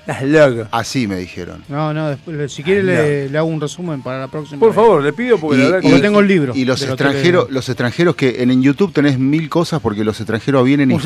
Estás 0.06 0.22
loco. 0.22 0.68
Así 0.70 1.06
me 1.08 1.16
dijeron. 1.16 1.62
No, 1.68 1.92
no, 1.92 2.08
después, 2.10 2.50
si 2.52 2.62
quiere 2.62 2.82
le, 2.84 3.28
le 3.28 3.36
hago 3.38 3.48
un 3.48 3.60
resumen 3.60 4.02
para 4.02 4.20
la 4.20 4.28
próxima. 4.28 4.58
Por 4.60 4.68
vez. 4.70 4.76
favor, 4.76 5.02
le 5.02 5.12
pido 5.12 5.36
porque 5.36 5.56
Y- 5.56 5.58
la 5.58 5.64
verdad 5.66 5.80
que- 5.82 5.88
Porque 5.88 6.00
tengo 6.02 6.20
el 6.20 6.28
libro 6.28 6.52
Y 6.56 6.64
los 6.64 6.80
extranjeros, 6.80 7.50
los 7.50 7.68
extranjeros 7.68 8.14
que 8.16 8.40
en, 8.42 8.50
en 8.52 8.62
YouTube 8.62 8.92
tenés 8.94 9.18
mil 9.18 9.48
cosas 9.50 9.80
porque 9.82 10.04
los 10.04 10.18
extranjeros 10.20 10.64
vienen 10.64 10.90
y, 10.92 10.94
y, 10.94 10.98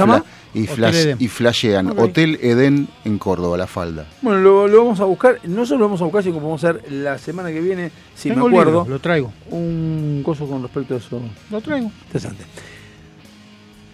flash- 0.67 1.17
y 1.19 1.29
flashean. 1.29 1.99
Hotel 1.99 2.39
Edén 2.43 2.89
en 3.05 3.19
Córdoba, 3.19 3.57
La 3.57 3.67
Falda. 3.67 4.05
Bueno, 4.23 4.39
lo, 4.41 4.69
lo 4.69 4.79
vamos 4.85 5.01
a 5.01 5.05
buscar. 5.07 5.39
No 5.45 5.65
solo 5.67 5.79
lo 5.81 5.85
vamos 5.87 6.03
a 6.03 6.05
buscar, 6.05 6.23
sino 6.23 6.35
que 6.37 6.41
vamos 6.45 6.63
a 6.63 6.69
hacer 6.71 6.93
la 6.93 7.19
semana 7.19 7.51
que 7.51 7.61
viene, 7.61 7.91
si 8.15 8.29
Tengo 8.29 8.43
me 8.49 8.55
el 8.55 8.61
acuerdo, 8.61 8.81
libro, 8.83 8.95
lo 8.97 9.01
traigo. 9.01 9.33
un 9.51 10.21
coso 10.23 10.47
con 10.47 10.63
respecto 10.63 10.95
a 10.95 10.99
eso. 10.99 11.21
Lo 11.51 11.61
traigo. 11.63 11.91
Interesante. 12.07 12.45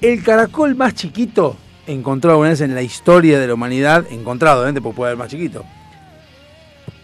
El 0.06 0.22
caracol 0.22 0.74
más 0.76 0.94
chiquito, 0.94 1.56
encontrado 1.86 2.34
alguna 2.34 2.50
vez 2.50 2.60
en 2.60 2.74
la 2.74 2.82
historia 2.82 3.40
de 3.40 3.46
la 3.48 3.54
humanidad, 3.54 4.04
encontrado, 4.10 4.58
obviamente, 4.60 4.80
porque 4.80 4.96
puede 4.96 5.08
haber 5.10 5.18
más 5.18 5.28
chiquito, 5.30 5.64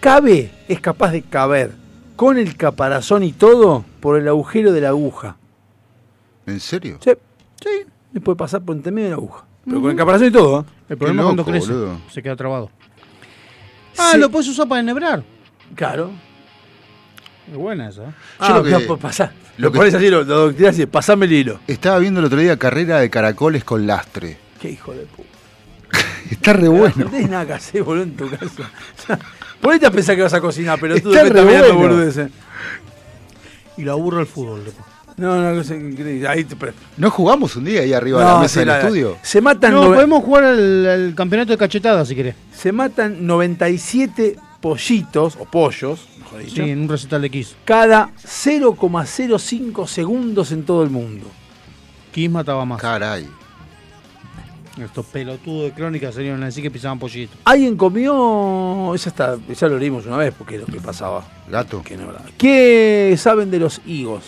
cabe, 0.00 0.50
es 0.68 0.80
capaz 0.80 1.10
de 1.10 1.22
caber 1.22 1.72
con 2.16 2.38
el 2.38 2.56
caparazón 2.56 3.22
y 3.24 3.32
todo 3.32 3.84
por 4.00 4.18
el 4.18 4.28
agujero 4.28 4.72
de 4.72 4.80
la 4.80 4.88
aguja. 4.90 5.36
¿En 6.46 6.60
serio? 6.60 6.98
Sí, 7.02 7.10
sí, 7.62 7.70
le 8.12 8.20
puede 8.20 8.36
pasar 8.36 8.62
por 8.62 8.76
entre 8.76 8.92
medio 8.92 9.06
de 9.06 9.10
la 9.10 9.16
aguja. 9.16 9.44
Pero 9.64 9.80
con 9.80 9.90
el 9.90 9.96
caparazón 9.96 10.28
y 10.28 10.30
todo, 10.32 10.60
¿eh? 10.60 10.64
El 10.90 10.96
problema 10.98 11.22
es 11.22 11.24
cuando 11.26 11.44
crece. 11.44 11.72
boludo. 11.72 12.00
Se 12.10 12.22
queda 12.22 12.36
trabado. 12.36 12.70
Ah, 13.98 14.10
Sí. 14.12 14.18
lo 14.18 14.30
puedes 14.30 14.48
usar 14.48 14.68
para 14.68 14.80
enhebrar. 14.80 15.22
Claro. 15.74 16.10
Es 17.50 17.56
buena 17.56 17.88
esa. 17.88 18.04
¿eh? 18.04 18.12
Ah, 18.38 18.48
Yo 18.48 18.54
lo 18.56 18.62
que-. 18.64 18.86
Lo 19.58 19.66
Lo 19.68 19.72
que- 19.72 19.78
pones 19.78 19.94
así, 19.94 20.08
lo, 20.08 20.24
lo 20.24 20.50
y 20.50 20.86
pasame 20.86 21.26
el 21.26 21.32
hilo. 21.32 21.60
Estaba 21.66 21.98
viendo 21.98 22.20
el 22.20 22.26
otro 22.26 22.38
día 22.38 22.56
carrera 22.56 23.00
de 23.00 23.10
caracoles 23.10 23.64
con 23.64 23.86
lastre. 23.86 24.36
Qué 24.60 24.70
hijo 24.70 24.92
de 24.92 25.00
puta. 25.06 25.28
Está 26.30 26.52
re 26.54 26.68
bueno. 26.68 26.94
No 26.96 27.06
tenés 27.10 27.30
nada 27.30 27.46
que 27.46 27.52
hacer, 27.54 27.82
boludo, 27.82 28.04
en 28.04 28.16
tu 28.16 28.30
casa. 28.30 28.70
Ponete 29.60 29.86
a 29.86 29.90
pensar 29.90 30.16
que 30.16 30.22
vas 30.22 30.34
a 30.34 30.40
cocinar, 30.40 30.78
pero 30.80 30.98
tú 31.00 31.12
estás 31.12 31.30
mirando 31.32 31.74
bueno. 31.74 31.74
boludeces. 31.78 32.30
Y 33.76 33.82
lo 33.82 33.92
aburre 33.92 34.20
el 34.22 34.26
fútbol. 34.26 34.64
después. 34.64 34.86
No, 35.16 35.36
no, 35.40 35.56
cosa 35.58 35.76
increíble. 35.76 36.26
Ahí 36.26 36.44
te 36.44 36.56
¿No 36.96 37.10
jugamos 37.10 37.54
un 37.56 37.64
día 37.64 37.82
ahí 37.82 37.92
arriba 37.92 38.18
de 38.20 38.24
No, 38.24 38.34
la 38.34 38.40
mesa 38.40 38.60
del 38.60 38.70
estudio? 38.70 39.18
Se 39.22 39.40
matan, 39.40 39.72
No, 39.74 39.84
nove- 39.84 39.94
podemos 39.94 40.24
jugar 40.24 40.44
al, 40.44 40.86
al 40.86 41.14
campeonato 41.14 41.52
de 41.52 41.58
cachetadas 41.58 42.08
si 42.08 42.14
querés. 42.16 42.34
se 42.56 42.72
matan 42.72 43.26
97 43.26 44.36
pollitos, 44.60 45.36
o 45.38 45.44
pollos, 45.44 46.08
mejor 46.32 46.44
dicho, 46.44 46.64
Sí, 46.64 46.70
en 46.70 46.80
un 46.80 46.88
recital 46.88 47.22
de 47.22 47.30
Kiss. 47.30 47.56
cada 47.64 48.10
0,05 48.24 49.86
segundos 49.86 50.52
en 50.52 50.64
todo 50.64 50.82
el 50.82 50.90
mundo. 50.90 51.26
Kiss 52.12 52.30
mataba 52.30 52.64
más. 52.64 52.80
Caray. 52.80 53.28
Estos 54.82 55.04
pelotudos 55.06 55.64
de 55.64 55.72
crónica 55.72 56.10
serían 56.12 56.42
así 56.42 56.62
que 56.62 56.70
pisaban 56.70 56.98
pollitos. 56.98 57.36
Alguien 57.44 57.76
comió. 57.76 58.94
Esa 58.94 59.10
está, 59.10 59.36
ya 59.54 59.68
lo 59.68 59.78
leímos 59.78 60.06
una 60.06 60.16
vez 60.16 60.32
porque 60.36 60.54
es 60.54 60.62
lo 60.62 60.66
que 60.66 60.80
pasaba. 60.80 61.24
Gato. 61.50 61.82
Que 61.82 61.96
no. 61.96 62.04
¿Qué 62.38 63.14
saben 63.18 63.50
de 63.50 63.58
los 63.58 63.82
higos? 63.84 64.24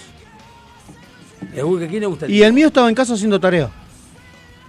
¿A 1.40 1.88
quién 1.88 2.00
le 2.00 2.06
gusta 2.06 2.26
el 2.26 2.32
Y 2.32 2.42
el 2.42 2.52
mío 2.52 2.66
estaba 2.66 2.88
en 2.88 2.94
casa 2.94 3.14
haciendo 3.14 3.40
tarea. 3.40 3.70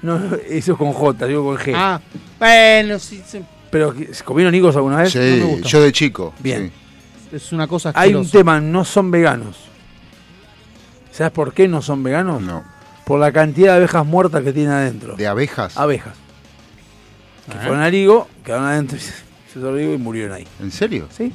No, 0.02 0.20
no, 0.20 0.36
eso 0.48 0.74
es 0.74 0.78
con 0.78 0.94
J, 0.94 1.26
digo 1.26 1.44
con 1.44 1.58
G. 1.58 1.74
Ah, 1.76 2.00
bueno, 2.38 3.00
sí, 3.00 3.22
sí. 3.26 3.42
Pero, 3.72 3.94
¿comieron 4.24 4.54
higos 4.54 4.76
alguna 4.76 4.98
vez? 4.98 5.12
Sí, 5.12 5.20
no 5.20 5.48
me 5.48 5.52
gusta. 5.56 5.68
yo 5.68 5.82
de 5.82 5.92
chico. 5.92 6.34
Bien. 6.40 6.68
sí. 6.68 6.85
Es 7.32 7.52
una 7.52 7.68
cosa 7.68 7.92
Hay 7.96 8.10
un 8.14 8.22
asquerosa. 8.22 8.32
tema, 8.38 8.60
no 8.62 8.86
son 8.86 9.12
veganos. 9.12 9.58
¿Sabes 11.12 11.32
por 11.32 11.54
qué 11.54 11.68
no 11.68 11.82
son 11.82 12.04
veganos? 12.04 12.42
No. 12.42 12.64
Por 13.06 13.20
la 13.20 13.32
cantidad 13.32 13.72
de 13.74 13.78
abejas 13.78 14.06
muertas 14.06 14.44
que 14.44 14.52
tienen 14.52 14.72
adentro. 14.74 15.16
¿De 15.16 15.28
abejas? 15.28 15.78
Abejas. 15.78 16.16
Que 17.50 17.58
Ah. 17.58 17.62
fueron 17.62 17.80
al 17.82 17.94
higo, 17.94 18.28
quedaron 18.44 18.66
adentro, 18.66 18.98
se 19.54 19.60
sobrevivió 19.60 19.94
y 19.94 19.98
murieron 19.98 20.34
ahí. 20.34 20.48
¿En 20.60 20.72
serio? 20.72 21.08
¿Sí? 21.16 21.32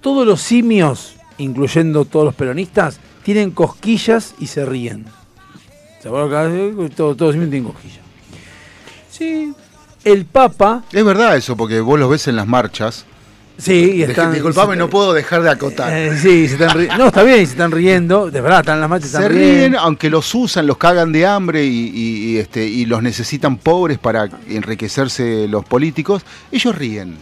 Todos 0.00 0.26
los 0.26 0.40
simios, 0.40 1.16
incluyendo 1.38 2.04
todos 2.04 2.26
los 2.26 2.34
peronistas, 2.34 3.00
tienen 3.24 3.50
cosquillas 3.50 4.34
y 4.38 4.46
se 4.46 4.64
ríen. 4.64 5.06
¿Se 6.00 6.08
acuerdan 6.08 6.76
que 6.76 6.90
todos, 6.94 7.16
todos 7.16 7.20
los 7.28 7.32
simios 7.32 7.50
tienen 7.50 7.72
cosquillas? 7.72 8.00
Sí. 9.10 9.52
El 10.04 10.24
Papa, 10.24 10.84
Es 10.92 11.04
verdad 11.04 11.36
eso, 11.36 11.56
porque 11.56 11.80
vos 11.80 11.98
los 11.98 12.08
ves 12.08 12.28
en 12.28 12.36
las 12.36 12.46
marchas. 12.46 13.06
Sí, 13.58 13.92
y 13.96 14.02
están... 14.02 14.32
Disculpame, 14.32 14.76
no 14.76 14.88
puedo 14.90 15.12
dejar 15.12 15.42
de 15.42 15.50
acotar. 15.50 15.92
Eh, 15.92 16.16
sí, 16.18 16.46
se 16.48 16.54
están 16.54 16.70
riendo. 16.76 16.96
No, 16.98 17.06
está 17.06 17.22
bien, 17.22 17.38
se 17.38 17.52
están 17.52 17.70
riendo. 17.72 18.30
De 18.30 18.40
verdad, 18.40 18.60
están 18.60 18.80
las 18.80 18.88
marchas, 18.90 19.10
Se 19.10 19.28
ríen, 19.28 19.58
riendo. 19.58 19.78
aunque 19.80 20.10
los 20.10 20.34
usan, 20.34 20.66
los 20.66 20.76
cagan 20.76 21.12
de 21.12 21.26
hambre 21.26 21.64
y, 21.64 21.90
y- 21.94 22.30
y, 22.34 22.38
este, 22.38 22.64
y 22.66 22.84
los 22.86 23.02
necesitan 23.02 23.56
pobres 23.58 23.98
para 23.98 24.28
enriquecerse 24.48 25.48
los 25.48 25.64
políticos, 25.64 26.22
ellos 26.52 26.74
ríen. 26.76 27.16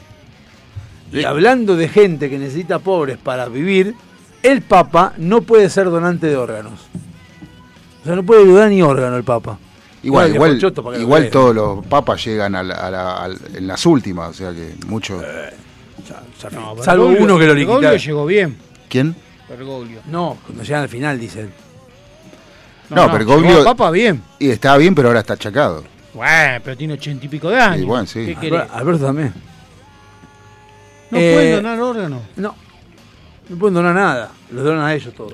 Y 1.12 1.24
hablando 1.24 1.77
de 1.77 1.89
gente 1.89 2.28
que 2.28 2.39
necesita 2.39 2.78
pobres 2.81 3.19
para 3.19 3.47
vivir, 3.48 3.94
el 4.43 4.62
Papa 4.62 5.12
no 5.16 5.43
puede 5.43 5.70
ser 5.70 5.85
donante 5.90 6.27
de 6.27 6.36
órganos. 6.36 6.81
O 8.02 8.06
sea, 8.06 8.16
no 8.16 8.23
puede 8.24 8.43
ayudar 8.43 8.69
ni 8.70 8.82
órgano 8.82 9.16
el 9.16 9.24
Papa. 9.24 9.59
Igual, 10.02 10.35
igual, 10.35 10.59
lo 10.61 11.01
igual 11.01 11.31
todos 11.31 11.55
los 11.55 11.86
papas 11.86 12.23
llegan 12.27 12.55
a 12.56 12.62
la- 12.62 12.74
a 12.74 12.90
la- 12.90 13.31
en 13.55 13.66
las 13.66 13.86
últimas, 13.86 14.28
o 14.28 14.32
sea 14.35 14.52
que 14.52 14.74
muchos. 14.86 15.23
Ya- 15.23 15.51
No, 16.53 16.83
salvo 16.83 17.09
Bergoglio- 17.09 17.23
uno 17.25 17.39
que 17.39 17.47
lo 17.47 17.55
Bergoglio 17.55 17.91
liquida. 17.91 18.07
llegó 18.07 18.27
bien. 18.27 18.57
¿Quién? 18.89 19.15
Bergoglio. 19.49 20.01
No, 20.07 20.39
cuando 20.45 20.63
llegan 20.63 20.83
al 20.83 20.89
final, 20.89 21.19
dicen. 21.21 21.53
No, 22.91 23.09
Bergoglio- 23.11 23.49
llegó 23.59 23.61
a 23.63 23.65
Papa 23.77 23.91
bien. 23.91 24.23
Y 24.39 24.51
estaba 24.51 24.77
bien, 24.77 24.95
pero 24.95 25.09
ahora 25.09 25.21
está 25.21 25.35
achacado. 25.35 25.85
Bueno, 26.13 26.61
pero 26.63 26.77
tiene 26.77 26.95
ochenta 26.95 27.25
y 27.27 27.29
pico 27.29 27.49
de 27.51 27.59
años. 27.59 27.81
Y 27.81 27.85
bueno, 27.85 28.07
sí. 28.07 28.35
Alberto, 28.41 28.75
Alberto 28.75 29.07
también. 29.07 29.35
¿No 31.11 31.19
Eh, 31.19 31.33
pueden 31.35 31.57
donar 31.57 31.81
órganos? 31.81 32.23
No. 32.37 32.55
No 33.49 33.57
pueden 33.57 33.75
donar 33.75 33.95
nada. 33.95 34.31
Los 34.51 34.65
donan 34.65 34.85
a 34.85 34.95
ellos 34.95 35.13
todo. 35.15 35.33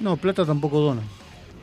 No, 0.00 0.16
plata 0.16 0.44
tampoco 0.44 0.78
dona. 0.80 1.02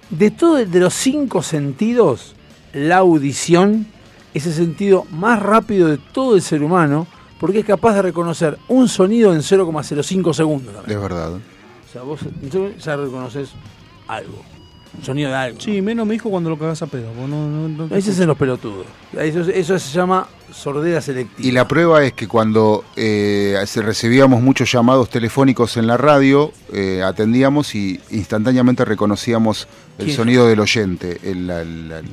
De 0.09 0.31
todos 0.31 0.69
de 0.69 0.79
los 0.79 0.93
cinco 0.93 1.41
sentidos, 1.41 2.35
la 2.73 2.97
audición 2.97 3.87
es 4.33 4.45
el 4.45 4.53
sentido 4.53 5.05
más 5.11 5.41
rápido 5.41 5.87
de 5.87 5.97
todo 5.97 6.35
el 6.35 6.41
ser 6.41 6.61
humano 6.61 7.07
porque 7.45 7.59
es 7.59 7.65
capaz 7.65 7.93
de 7.95 8.01
reconocer 8.01 8.57
un 8.69 8.87
sonido 8.87 9.33
en 9.33 9.41
0,05 9.41 10.33
segundos. 10.33 10.73
también. 10.73 10.97
Es 10.97 11.01
verdad. 11.03 11.33
O 11.33 11.39
sea, 11.91 12.01
vos 12.01 12.19
ya 12.83 12.95
reconoces 12.95 13.49
algo. 14.07 14.41
Un 14.97 15.03
sonido 15.03 15.29
de 15.29 15.35
algo. 15.35 15.59
Sí, 15.59 15.81
menos 15.81 16.07
me 16.07 16.13
dijo 16.13 16.29
cuando 16.29 16.49
lo 16.49 16.57
cagás 16.57 16.81
a 16.81 16.87
pedo. 16.87 17.13
vos 17.13 17.29
no- 17.29 17.47
no- 17.49 17.67
no 17.67 17.87
te 17.87 17.97
Ese 17.97 18.11
es 18.11 18.19
en 18.19 18.27
los 18.27 18.37
pelotudos. 18.37 18.85
Eso, 19.13 19.41
eso 19.41 19.77
se 19.77 19.91
llama 19.95 20.27
sordera 20.53 21.01
selectiva. 21.01 21.47
Y 21.47 21.51
la 21.51 21.67
prueba 21.67 22.03
es 22.03 22.13
que 22.13 22.27
cuando 22.27 22.83
eh, 22.95 23.61
se 23.65 23.81
recibíamos 23.81 24.41
muchos 24.41 24.71
llamados 24.71 25.09
telefónicos 25.09 25.75
en 25.77 25.85
la 25.87 25.97
radio, 25.97 26.51
eh, 26.71 27.03
atendíamos 27.03 27.75
y 27.75 27.99
instantáneamente 28.11 28.85
reconocíamos 28.85 29.67
el 29.97 30.11
sonido 30.13 30.47
del 30.47 30.61
oyente, 30.61 31.19
el, 31.23 31.49
el- 31.49 31.91
el- 31.91 32.05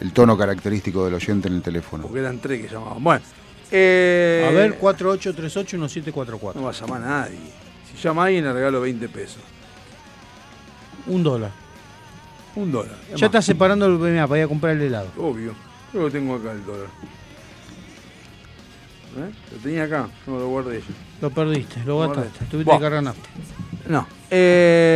el 0.00 0.12
tono 0.12 0.38
característico 0.38 1.04
del 1.04 1.14
oyente 1.14 1.48
en 1.48 1.54
el 1.56 1.62
teléfono. 1.62 2.04
Porque 2.04 2.20
eran 2.20 2.38
tres 2.38 2.62
que 2.62 2.68
llamaban. 2.74 3.02
Bueno. 3.04 3.24
Eh, 3.70 4.46
A 4.48 4.52
ver, 4.52 4.78
4838-1744. 4.80 6.54
No 6.54 6.62
va 6.62 6.70
a 6.70 6.72
llamar 6.72 7.02
a 7.02 7.06
nadie. 7.06 7.38
Si 7.90 7.96
llama 8.02 8.22
a 8.22 8.26
alguien 8.26 8.44
le 8.44 8.52
regalo 8.52 8.80
20 8.80 9.08
pesos. 9.08 9.42
Un 11.06 11.22
dólar. 11.22 11.50
Un 12.56 12.70
dólar. 12.72 12.96
Ya 13.16 13.26
está 13.26 13.40
separando 13.42 13.86
el 13.86 13.96
BMA 13.98 14.26
para 14.26 14.38
ir 14.40 14.44
a 14.44 14.48
comprar 14.48 14.74
el 14.74 14.82
helado. 14.82 15.08
Obvio. 15.18 15.54
Yo 15.92 16.00
lo 16.02 16.10
tengo 16.10 16.34
acá 16.34 16.52
el 16.52 16.64
dólar. 16.66 16.88
¿Eh? 19.18 19.30
Lo 19.52 19.58
tenía 19.62 19.84
acá, 19.84 20.08
no 20.26 20.38
lo 20.38 20.48
guardé 20.48 20.80
yo. 20.80 20.86
Lo 21.20 21.30
perdiste, 21.30 21.82
lo 21.84 21.96
Guarda. 21.96 22.22
gastaste. 22.22 22.44
Tuviste 22.46 22.70
que 22.72 22.78
cargar 22.78 23.02
nafta. 23.02 23.28
No. 23.88 24.06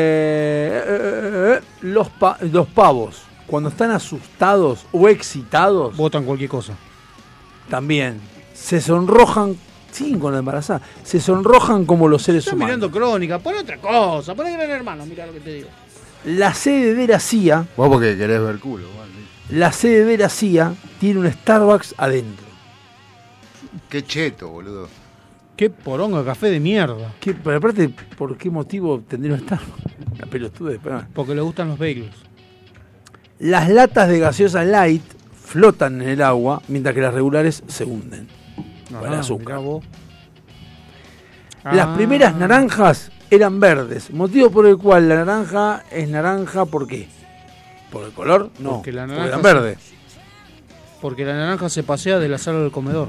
Eh, 0.04 1.60
los, 1.80 2.08
pa- 2.10 2.36
los 2.42 2.66
pavos, 2.68 3.22
cuando 3.46 3.68
están 3.70 3.90
asustados 3.90 4.86
o 4.92 5.08
excitados, 5.08 5.96
Votan 5.96 6.24
cualquier 6.24 6.50
cosa. 6.50 6.74
también 7.70 8.20
se 8.62 8.80
sonrojan, 8.80 9.56
siguen 9.90 10.20
con 10.20 10.32
la 10.32 10.38
embarazada, 10.38 10.80
se 11.02 11.20
sonrojan 11.20 11.84
como 11.84 12.06
los 12.08 12.22
seres 12.22 12.40
Estás 12.44 12.54
humanos. 12.54 12.76
mirando 12.76 12.90
crónica, 12.90 13.38
pon 13.40 13.56
otra 13.56 13.78
cosa, 13.78 14.34
pon 14.34 14.46
el 14.46 14.52
gran 14.56 14.70
hermano, 14.70 15.04
mira 15.04 15.26
lo 15.26 15.32
que 15.32 15.40
te 15.40 15.52
digo. 15.54 15.68
La 16.26 16.54
sede 16.54 16.94
de 16.94 17.08
la 17.08 17.18
CIA, 17.18 17.66
Vos 17.76 17.88
porque 17.88 18.16
querés 18.16 18.40
ver 18.40 18.58
culo. 18.60 18.86
vale. 18.96 19.58
la 19.58 19.72
sede 19.72 20.04
de 20.04 20.16
la 20.18 20.28
CIA 20.28 20.74
tiene 21.00 21.18
un 21.20 21.30
Starbucks 21.30 21.96
adentro. 21.98 22.46
Qué 23.88 24.04
cheto, 24.04 24.48
boludo. 24.48 24.88
Qué 25.56 25.68
poronga 25.68 26.24
café 26.24 26.50
de 26.50 26.60
mierda. 26.60 27.12
¿Qué- 27.20 27.34
pero 27.34 27.56
aparte, 27.56 27.88
¿por 28.16 28.36
qué 28.38 28.48
motivo 28.50 29.02
tendría 29.06 29.34
un 29.34 29.40
Starbucks? 29.40 30.18
La 30.20 30.26
pelotudez, 30.26 30.78
pero- 30.82 31.04
Porque 31.12 31.34
le 31.34 31.40
gustan 31.40 31.68
los 31.68 31.78
bagels. 31.78 32.14
Las 33.40 33.68
latas 33.68 34.08
de 34.08 34.20
gaseosa 34.20 34.64
light 34.64 35.02
flotan 35.44 36.00
en 36.00 36.08
el 36.10 36.22
agua, 36.22 36.62
mientras 36.68 36.94
que 36.94 37.00
las 37.00 37.12
regulares 37.12 37.62
se 37.66 37.84
hunden. 37.84 38.28
Ajá, 38.94 39.20
azúcar. 39.20 39.60
Las 41.64 41.86
Ah. 41.86 41.94
primeras 41.96 42.34
naranjas 42.36 43.10
eran 43.30 43.60
verdes, 43.60 44.10
motivo 44.10 44.50
por 44.50 44.66
el 44.66 44.76
cual 44.76 45.08
la 45.08 45.16
naranja 45.16 45.84
es 45.90 46.08
naranja, 46.08 46.64
¿por 46.66 46.86
qué? 46.86 47.08
¿Por 47.90 48.04
el 48.06 48.12
color? 48.12 48.50
No, 48.58 48.70
Porque 48.76 48.92
la 48.92 49.06
naranja 49.06 49.28
eran 49.28 49.42
se- 49.42 49.46
verdes. 49.54 49.78
Porque 51.00 51.24
la 51.24 51.34
naranja 51.34 51.68
se 51.68 51.82
pasea 51.82 52.18
de 52.18 52.28
la 52.28 52.38
sala 52.38 52.58
del 52.60 52.70
comedor. 52.72 53.08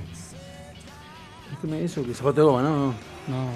Eso 1.81 2.03
que 2.03 2.13
zapato 2.13 2.41
de 2.41 2.47
goma, 2.47 2.61
no, 2.61 2.69
no, 2.87 2.93
No, 3.27 3.47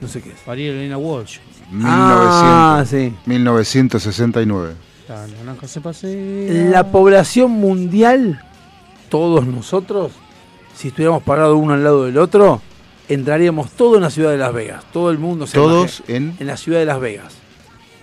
no 0.00 0.08
sé 0.08 0.20
qué 0.20 0.30
es. 0.30 0.46
María 0.46 0.70
Elena 0.72 0.98
Walsh. 0.98 1.38
1900, 1.70 1.88
Ah, 1.90 2.84
sí. 2.86 3.14
1969. 3.24 4.74
La 5.08 5.26
naranja 5.26 5.66
se 5.66 5.80
pasea. 5.80 6.70
La 6.70 6.90
población 6.90 7.52
mundial, 7.52 8.42
todos 9.08 9.46
nosotros, 9.46 10.12
si 10.76 10.88
estuviéramos 10.88 11.22
parados 11.22 11.58
uno 11.58 11.74
al 11.74 11.82
lado 11.82 12.04
del 12.04 12.18
otro, 12.18 12.60
entraríamos 13.08 13.70
todo 13.72 13.96
en 13.96 14.02
la 14.02 14.10
ciudad 14.10 14.30
de 14.30 14.38
Las 14.38 14.52
Vegas. 14.52 14.84
Todo 14.92 15.10
el 15.10 15.18
mundo 15.18 15.46
se 15.46 15.54
Todos 15.54 16.02
en. 16.06 16.36
en 16.38 16.46
la 16.46 16.56
ciudad 16.56 16.78
de 16.78 16.84
Las 16.86 17.00
Vegas. 17.00 17.34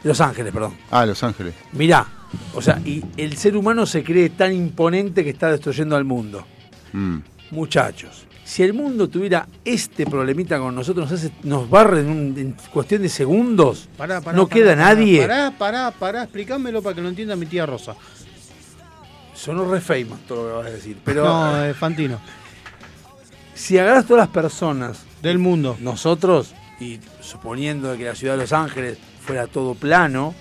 Los 0.03 0.19
Ángeles, 0.19 0.51
perdón. 0.51 0.75
Ah, 0.91 1.05
Los 1.05 1.23
Ángeles. 1.23 1.53
Mirá, 1.71 2.05
o 2.53 2.61
sea, 2.61 2.79
y 2.83 3.03
el 3.15 3.37
ser 3.37 3.55
humano 3.55 3.85
se 3.85 4.03
cree 4.03 4.29
tan 4.31 4.51
imponente 4.53 5.23
que 5.23 5.29
está 5.29 5.49
destruyendo 5.51 5.95
al 5.95 6.03
mundo. 6.03 6.45
Mm. 6.91 7.17
Muchachos, 7.51 8.25
si 8.43 8.63
el 8.63 8.73
mundo 8.73 9.07
tuviera 9.07 9.47
este 9.63 10.05
problemita 10.05 10.57
con 10.59 10.73
nosotros, 10.75 11.09
nos, 11.09 11.19
hace, 11.19 11.31
nos 11.43 11.69
barre 11.69 12.01
en, 12.01 12.09
un- 12.09 12.35
en 12.37 12.55
cuestión 12.73 13.01
de 13.03 13.07
segundos, 13.09 13.87
Pará, 13.95 14.19
pará, 14.19 14.35
no 14.35 14.47
pará, 14.47 14.53
queda 14.59 14.71
pará, 14.75 14.83
nadie. 14.95 15.21
Pará, 15.21 15.53
pará, 15.57 15.91
pará, 15.91 16.23
explícamelo 16.23 16.81
para 16.81 16.95
que 16.95 17.01
lo 17.01 17.09
entienda 17.09 17.35
mi 17.35 17.45
tía 17.45 17.65
Rosa. 17.65 17.95
Sonó 19.33 19.65
re 19.65 19.81
famous 19.81 20.19
todo 20.27 20.43
lo 20.43 20.49
que 20.49 20.57
vas 20.57 20.67
a 20.67 20.75
decir. 20.75 20.97
Pero 21.03 21.23
no, 21.25 21.63
es 21.65 21.75
Fantino. 21.77 22.19
Si 23.53 23.77
agarras 23.77 24.05
todas 24.05 24.21
las 24.21 24.29
personas, 24.33 25.03
Del 25.21 25.39
mundo. 25.39 25.77
nosotros, 25.79 26.53
y 26.79 26.99
suponiendo 27.21 27.95
que 27.97 28.05
la 28.05 28.15
ciudad 28.15 28.33
de 28.33 28.41
Los 28.41 28.53
Ángeles 28.53 28.97
fuera 29.25 29.47
todo 29.47 29.75
plano, 29.75 30.33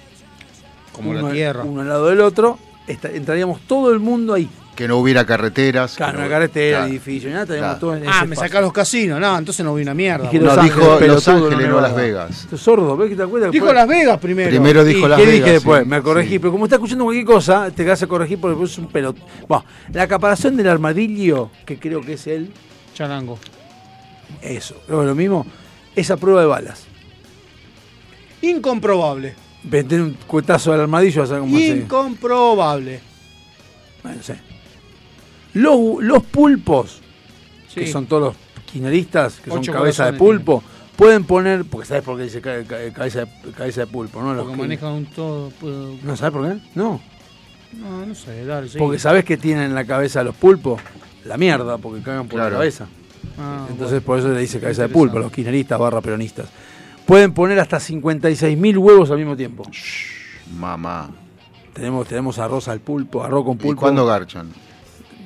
Como 0.93 1.14
la 1.14 1.22
uno- 1.24 1.32
Tierra. 1.32 1.62
uno 1.64 1.82
al 1.82 1.89
lado 1.89 2.09
del 2.09 2.20
otro, 2.20 2.59
entraríamos 2.86 3.60
todo 3.62 3.93
el 3.93 3.98
mundo 4.01 4.34
ahí. 4.34 4.48
Que 4.74 4.89
no 4.89 4.97
hubiera 4.97 5.26
carreteras. 5.26 5.97
Claro, 5.97 6.22
no- 6.22 6.28
carretera, 6.30 6.78
claro. 6.78 6.90
edificio, 6.93 7.28
nada, 7.28 7.43
estaríamos 7.43 7.68
Claro. 7.72 7.80
todos 7.80 7.97
en 7.98 8.09
Ah, 8.09 8.24
me 8.24 8.34
sacás 8.36 8.62
los 8.62 8.72
casinos. 8.72 9.20
No, 9.20 9.36
entonces 9.39 9.62
no 9.64 9.74
vi 9.74 9.82
una 9.82 9.93
mierda. 9.93 10.24
Dije 10.30 10.39
No, 10.43 10.51
Ángeles, 10.51 10.74
dijo 10.74 11.01
Los 11.06 11.28
Ángeles, 11.28 11.51
no 11.52 11.59
Nevada. 11.59 11.89
Las 11.89 11.97
Vegas. 11.97 12.30
Esto 12.40 12.56
es 12.56 12.62
sordo, 12.62 12.97
¿ves 12.97 13.10
que 13.10 13.16
te 13.16 13.22
acuerdas? 13.22 13.52
Dijo 13.52 13.70
Las 13.70 13.86
Vegas 13.86 14.18
primero. 14.18 14.48
Primero 14.48 14.82
dijo 14.82 15.06
¿Y 15.06 15.09
Las 15.10 15.18
qué 15.20 15.26
Vegas. 15.26 15.39
dije 15.40 15.52
después? 15.52 15.82
sí, 15.82 15.89
me 15.90 16.02
corregí, 16.02 16.30
sí. 16.30 16.39
pero 16.39 16.52
como 16.52 16.64
está 16.64 16.76
escuchando 16.76 17.05
cualquier 17.05 17.26
cosa, 17.26 17.70
te 17.70 17.89
hace 17.90 18.06
corregir 18.09 18.40
porque 18.40 18.52
después 18.52 18.72
es 18.72 18.78
un 18.78 18.86
pelot. 18.86 19.16
Bueno, 19.47 19.64
la 19.93 20.09
caparación 20.09 20.56
del 20.56 20.68
armadillo, 20.68 21.51
que 21.66 21.78
creo 21.78 22.01
que 22.01 22.14
es 22.14 22.26
él, 22.26 22.51
Charango. 22.94 23.39
eso, 24.40 24.74
lo 24.89 25.14
mismo, 25.14 25.47
esa 25.97 26.16
prueba 26.16 26.40
de 26.40 26.47
balas. 26.47 26.86
Incomprobable. 28.43 29.35
Vender 29.64 30.02
un 30.02 30.14
cuetazo 30.27 30.73
al 30.73 30.81
armadillo, 30.81 31.23
a 31.23 31.39
cómo 31.39 31.56
se. 31.56 31.66
Incomprobable. 31.69 33.01
Bueno, 34.02 34.16
no 34.19 34.23
sé. 34.23 34.36
Los, 35.55 35.78
los 36.02 36.23
pulpos, 36.24 37.01
que 37.73 37.86
son 37.86 38.06
todos 38.06 38.23
los 38.23 38.36
kirchneristas, 38.70 39.35
que 39.40 39.51
Ocho 39.51 39.64
son 39.64 39.74
cabeza 39.74 40.10
de 40.10 40.19
pulpo, 40.19 40.62
pueden 40.97 41.24
poner, 41.24 41.64
porque 41.64 41.86
sabes 41.86 42.02
por 42.02 42.16
qué 42.16 42.24
dice 42.24 42.40
ca- 42.40 42.64
ca- 42.64 42.93
cabeza, 42.93 43.20
de- 43.27 43.52
cabeza 43.52 43.82
de 43.82 43.86
pulpo, 43.86 44.20
¿no? 44.23 44.35
Los 44.35 44.43
Porque 44.44 44.56
que- 44.56 44.62
manejan 44.62 44.93
un 44.93 45.06
todo. 45.06 45.51
puedo- 45.60 45.94
¿No 46.02 46.16
sabes 46.16 46.32
por 46.32 46.48
qué? 46.51 46.59
No. 46.74 47.01
No, 47.74 48.06
no 48.06 48.14
sé, 48.14 48.44
dale, 48.44 48.69
sí. 48.69 48.78
Porque 48.78 48.98
sabes 48.98 49.24
que 49.24 49.36
tienen 49.36 49.64
en 49.64 49.74
la 49.74 49.85
cabeza 49.85 50.24
los 50.24 50.35
pulpos 50.35 50.81
la 51.24 51.36
mierda, 51.36 51.78
porque 51.78 52.03
cagan 52.03 52.27
por 52.27 52.36
Claro. 52.39 52.51
la 52.51 52.57
cabeza. 52.59 52.86
Ah, 53.39 53.66
Entonces 53.70 53.90
bueno. 54.01 54.07
por 54.07 54.19
eso 54.19 54.28
le 54.28 54.40
dice 54.40 54.59
cabeza 54.61 54.82
de 54.82 54.86
Interesante. 54.89 54.93
pulpo 54.93 55.19
a 55.19 55.20
los 55.20 55.32
kirchneristas 55.32 55.78
barra 55.78 56.01
peronistas. 56.01 56.47
Pueden 57.07 57.32
poner 57.32 57.59
hasta 57.61 57.78
56.000 57.81 58.77
huevos 58.78 59.11
al 59.11 59.19
mismo 59.19 59.36
tiempo. 59.36 59.65
Mamá. 60.57 61.11
Tenemos, 61.73 62.07
tenemos 62.07 62.39
arroz 62.39 62.69
al 62.69 62.81
pulpo, 62.81 63.23
arroz 63.24 63.44
con 63.44 63.55
¿Y 63.55 63.59
pulpo. 63.61 63.81
cuándo 63.81 64.05
garchan? 64.07 64.51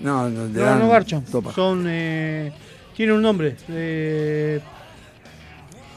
No, 0.00 0.28
no, 0.28 0.44
le 0.46 0.52
No, 0.52 0.60
dan 0.60 0.78
no 0.78 0.88
garchan. 0.88 1.24
topa. 1.24 1.52
Son. 1.52 1.84
Eh, 1.88 2.52
tienen 2.94 3.16
un 3.16 3.22
nombre. 3.22 3.56
Eh, 3.68 4.60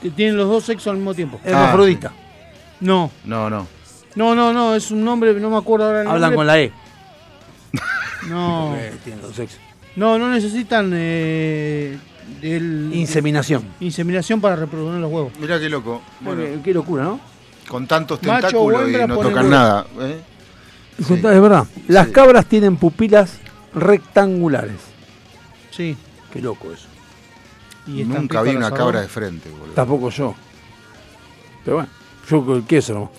que 0.02 0.10
tienen 0.12 0.38
los 0.38 0.48
dos 0.50 0.64
sexos 0.64 0.88
al 0.88 0.96
mismo 0.98 1.14
tiempo. 1.14 1.40
Hermafrodita. 1.44 2.12
No, 2.80 3.12
No, 3.26 3.50
no. 3.50 3.68
no, 4.16 4.34
no, 4.36 4.54
no. 4.54 4.74
Es 4.76 4.90
un 4.92 5.04
nombre, 5.04 5.34
no 5.40 5.50
me 5.50 5.58
acuerdo 5.58 5.86
ahora 5.86 6.02
el 6.02 6.08
Hablan 6.08 6.22
nombre. 6.22 6.36
con 6.38 6.48
la 6.48 6.60
E. 6.62 6.72
No, 8.28 8.76
tienen 9.04 9.22
los 9.22 9.36
sexos. 9.36 9.60
No, 9.96 10.18
no 10.20 10.30
necesitan. 10.32 10.92
Eh, 10.94 11.98
del- 12.42 12.92
Inseminación. 12.94 13.64
inseminación 13.80 14.40
para 14.40 14.56
reproducir 14.56 15.00
los 15.02 15.12
huevos. 15.12 15.34
Mirá 15.40 15.60
qué 15.60 15.68
loco. 15.70 16.02
Bueno, 16.22 16.42
Qué, 16.44 16.60
qué 16.64 16.74
locura, 16.74 17.04
¿no? 17.04 17.20
con 17.68 17.86
tantos 17.88 18.22
Macho 18.24 18.48
tentáculos 18.48 18.90
y 18.90 19.08
no 19.08 19.18
tocan 19.20 19.50
nada. 19.50 19.86
¿eh? 20.00 20.20
Sí. 21.06 21.14
Es 21.14 21.22
verdad. 21.22 21.66
Las 21.88 22.08
cabras 22.08 22.46
tienen 22.46 22.78
pupilas 22.78 23.38
rectangulares. 23.74 24.76
Sí. 25.72 25.96
Qué 26.34 26.42
loco 26.42 26.72
eso. 26.72 26.88
Y 27.88 28.04
Nunca 28.04 28.42
vi 28.44 28.56
una 28.56 28.72
cabra 28.72 29.02
de 29.02 29.08
frente, 29.08 29.50
boludo. 29.50 29.74
Tampoco 29.74 30.10
yo. 30.10 30.36
Pero 31.66 31.78
bueno, 31.78 31.90
yo 32.30 32.46
con 32.46 32.56
el 32.58 32.64
queso 32.66 32.94
nomás. 32.94 33.10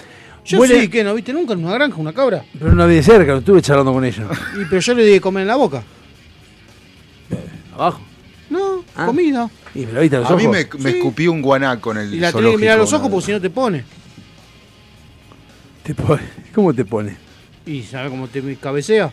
Yo 0.45 0.59
Huele- 0.59 0.81
sí, 0.83 0.89
que 0.89 1.05
no 1.05 1.15
viste 1.15 1.33
nunca 1.33 1.53
en 1.55 1.65
una 1.65 1.75
granja 1.75 1.97
una 1.99 2.13
cabra. 2.13 2.45
Pero 2.59 2.71
no 2.71 2.77
la 2.77 2.87
vi 2.87 2.95
de 2.97 3.03
cerca, 3.03 3.33
no 3.33 3.39
estuve 3.39 3.61
charlando 3.63 3.93
con 3.93 4.05
ella. 4.05 4.25
Y, 4.61 4.65
pero 4.67 4.81
yo 4.81 4.95
le 4.95 5.05
di 5.05 5.13
de 5.13 5.21
comer 5.21 5.43
en 5.43 5.49
la 5.49 5.57
boca. 5.57 5.83
¿Abajo? 7.73 8.01
No, 8.51 8.85
Ah. 8.97 9.07
comida. 9.07 9.49
¿Y 9.75 9.87
me 9.87 9.93
la 9.93 10.01
viste 10.01 10.17
a 10.17 10.21
los 10.21 10.31
A 10.31 10.35
mí 10.37 10.49
me, 10.49 10.67
me 10.79 10.91
Sí. 10.93 10.97
escupió 10.99 11.31
un 11.33 11.41
guanaco 11.43 11.93
en 11.93 11.99
el 11.99 12.15
Y 12.15 12.19
la 12.21 12.33
tenés 12.33 12.51
que 12.53 12.57
mirar 12.59 12.75
a 12.75 12.79
los 12.83 12.93
ojos 12.93 13.09
porque 13.09 13.27
si 13.27 13.33
no 13.33 13.41
te 13.41 13.51
pone. 13.51 13.85
Te 15.83 15.95
pone- 15.95 16.23
¿Cómo 16.55 16.75
te 16.75 16.85
pone? 16.85 17.17
Y 17.67 17.83
sabe 17.83 18.11
cómo 18.11 18.27
te 18.29 18.57
cabecea. 18.57 19.13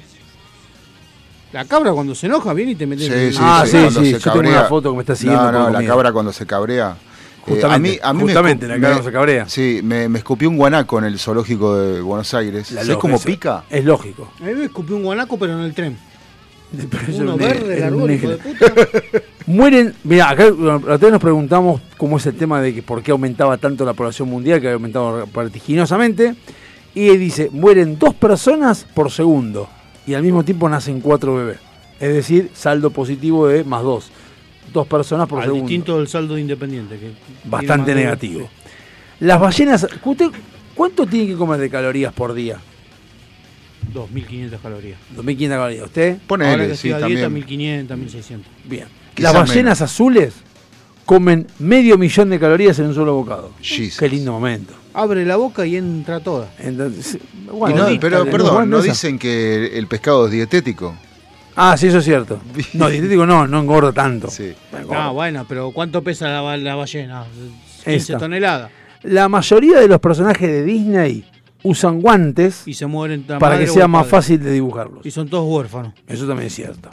La 1.53 1.63
cabra 1.65 1.91
cuando 1.93 2.13
se 2.13 2.25
enoja 2.25 2.53
viene 2.53 2.71
y 2.71 2.75
te 2.75 2.85
mete 2.85 3.05
Sí, 3.05 3.13
en 3.13 3.31
sí, 3.33 3.39
Ah, 3.41 3.61
sí, 3.65 3.71
sí, 3.71 3.77
cuando 3.77 4.01
yo 4.03 4.19
tengo 4.19 4.39
una 4.39 4.63
foto 4.65 4.91
que 4.91 4.95
me 4.97 5.01
está 5.03 5.15
siguiendo 5.15 5.43
No, 5.43 5.51
no, 5.51 5.63
con 5.65 5.73
la 5.73 5.77
comida. 5.79 5.93
cabra 5.93 6.11
cuando 6.11 6.33
se 6.33 6.45
cabrea. 6.45 6.97
Eh, 6.99 7.51
Justamente, 7.51 8.01
justamente, 8.19 8.67
me 8.67 8.75
la 8.75 8.81
cabra 8.81 8.97
no 8.97 9.03
se 9.03 9.11
cabrea. 9.13 9.47
Sí, 9.47 9.79
me, 9.81 10.09
me 10.09 10.17
escupió 10.19 10.49
un 10.49 10.57
guanaco 10.57 10.99
en 10.99 11.05
el 11.05 11.17
zoológico 11.17 11.77
de 11.77 12.01
Buenos 12.01 12.33
Aires. 12.33 12.71
La 12.71 12.81
¿Sabés 12.81 12.87
loca, 12.89 13.01
cómo 13.01 13.19
pica? 13.21 13.63
Es 13.69 13.85
lógico. 13.85 14.33
A 14.41 14.43
mí 14.43 14.53
me 14.55 14.65
escupió 14.65 14.97
un 14.97 15.03
guanaco, 15.03 15.39
pero 15.39 15.53
en 15.53 15.61
el 15.63 15.73
tren. 15.73 15.97
Uno 17.19 17.37
ne- 17.37 17.45
verde, 17.45 18.13
hijo 18.13 18.29
de 18.29 18.37
puta. 18.37 18.65
Mueren, 19.47 19.93
mira, 20.03 20.29
acá 20.29 20.49
la 20.51 20.75
otra 20.75 21.09
nos 21.09 21.21
preguntamos 21.21 21.81
cómo 21.95 22.17
es 22.17 22.25
el 22.25 22.35
tema 22.35 22.61
de 22.61 22.73
que 22.73 22.83
por 22.83 23.01
qué 23.01 23.11
aumentaba 23.11 23.57
tanto 23.57 23.85
la 23.85 23.93
población 23.93 24.29
mundial, 24.29 24.59
que 24.59 24.67
había 24.67 24.75
aumentado 24.75 25.25
vertiginosamente. 25.33 26.35
Y 26.93 27.15
dice, 27.15 27.49
mueren 27.51 27.97
dos 27.99 28.13
personas 28.15 28.85
por 28.93 29.11
segundo 29.11 29.69
y 30.05 30.15
al 30.15 30.23
mismo 30.23 30.43
tiempo 30.43 30.67
nacen 30.67 30.99
cuatro 30.99 31.35
bebés. 31.35 31.59
Es 31.99 32.13
decir, 32.13 32.49
saldo 32.53 32.89
positivo 32.91 33.47
de 33.47 33.63
más 33.63 33.83
dos. 33.83 34.11
Dos 34.73 34.85
personas 34.87 35.27
por 35.29 35.39
Al 35.39 35.45
segundo. 35.45 35.63
distinto 35.67 35.97
del 35.97 36.07
saldo 36.07 36.35
de 36.35 36.41
independiente. 36.41 36.97
Que 36.97 37.11
Bastante 37.45 37.95
negativo. 37.95 38.49
Las 39.19 39.39
ballenas, 39.39 39.87
¿usted 40.03 40.27
cuánto 40.75 41.05
tiene 41.05 41.27
que 41.27 41.35
comer 41.35 41.59
de 41.59 41.69
calorías 41.69 42.13
por 42.13 42.33
día? 42.33 42.59
De- 43.93 43.99
2.500 43.99 44.59
calorías. 44.61 44.99
2.500 45.15 45.49
calorías. 45.49 45.83
¿Usted? 45.85 46.09
Ahora 46.11 46.21
Ponele, 46.27 46.67
que 46.69 46.75
sí, 46.75 46.89
estoy 46.89 47.03
a 47.03 47.07
dieta, 47.07 47.23
también. 47.23 47.47
1.500, 47.87 47.87
1.600. 47.97 48.39
Bien. 48.65 48.85
Quizás 49.13 49.33
Las 49.33 49.47
ballenas 49.49 49.81
azules 49.81 50.33
comen 51.05 51.47
medio 51.59 51.97
millón 51.97 52.29
de 52.29 52.39
calorías 52.39 52.77
en 52.79 52.87
un 52.87 52.93
solo 52.95 53.13
bocado. 53.15 53.51
Jesus. 53.61 53.97
Qué 53.99 54.09
lindo 54.09 54.31
momento. 54.31 54.73
Abre 54.93 55.25
la 55.25 55.35
boca 55.37 55.65
y 55.65 55.75
entra 55.77 56.19
toda. 56.19 56.49
Entonces, 56.59 57.15
Y 57.15 57.49
bueno, 57.49 57.89
no, 57.89 57.99
pero, 57.99 58.25
perdón, 58.25 58.69
¿no 58.69 58.81
dicen 58.81 59.17
que 59.19 59.77
el 59.77 59.87
pescado 59.87 60.25
es 60.25 60.31
dietético? 60.31 60.95
Ah, 61.55 61.75
sí, 61.77 61.87
eso 61.87 61.99
es 61.99 62.05
cierto. 62.05 62.39
No, 62.73 62.89
dietético 62.89 63.25
no, 63.25 63.47
no 63.47 63.59
engorda 63.61 63.91
tanto. 63.93 64.29
Sí. 64.29 64.53
Ah, 64.91 65.09
bueno, 65.11 65.45
pero 65.47 65.71
¿cuánto 65.71 66.03
pesa 66.03 66.27
la, 66.29 66.41
ba- 66.41 66.57
la 66.57 66.75
ballena? 66.75 67.25
15 67.85 67.95
Esta. 67.95 68.17
toneladas. 68.17 68.71
La 69.03 69.29
mayoría 69.29 69.79
de 69.79 69.87
los 69.87 69.99
personajes 69.99 70.47
de 70.49 70.63
Disney 70.63 71.23
usan 71.67 72.01
guantes 72.01 72.63
Y 72.67 72.73
se 72.73 72.85
mueren 72.87 73.23
para 73.23 73.57
que 73.59 73.67
sea 73.67 73.87
más 73.87 74.03
padre. 74.03 74.11
fácil 74.11 74.43
de 74.43 74.51
dibujarlos. 74.51 75.05
Y 75.05 75.11
son 75.11 75.27
todos 75.27 75.45
huérfanos. 75.47 75.93
Eso 76.07 76.25
también 76.27 76.47
es 76.47 76.55
cierto. 76.55 76.89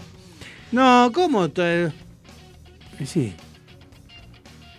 No, 0.72 1.10
¿cómo? 1.14 1.48
te- 1.50 1.90
sí. 3.04 3.32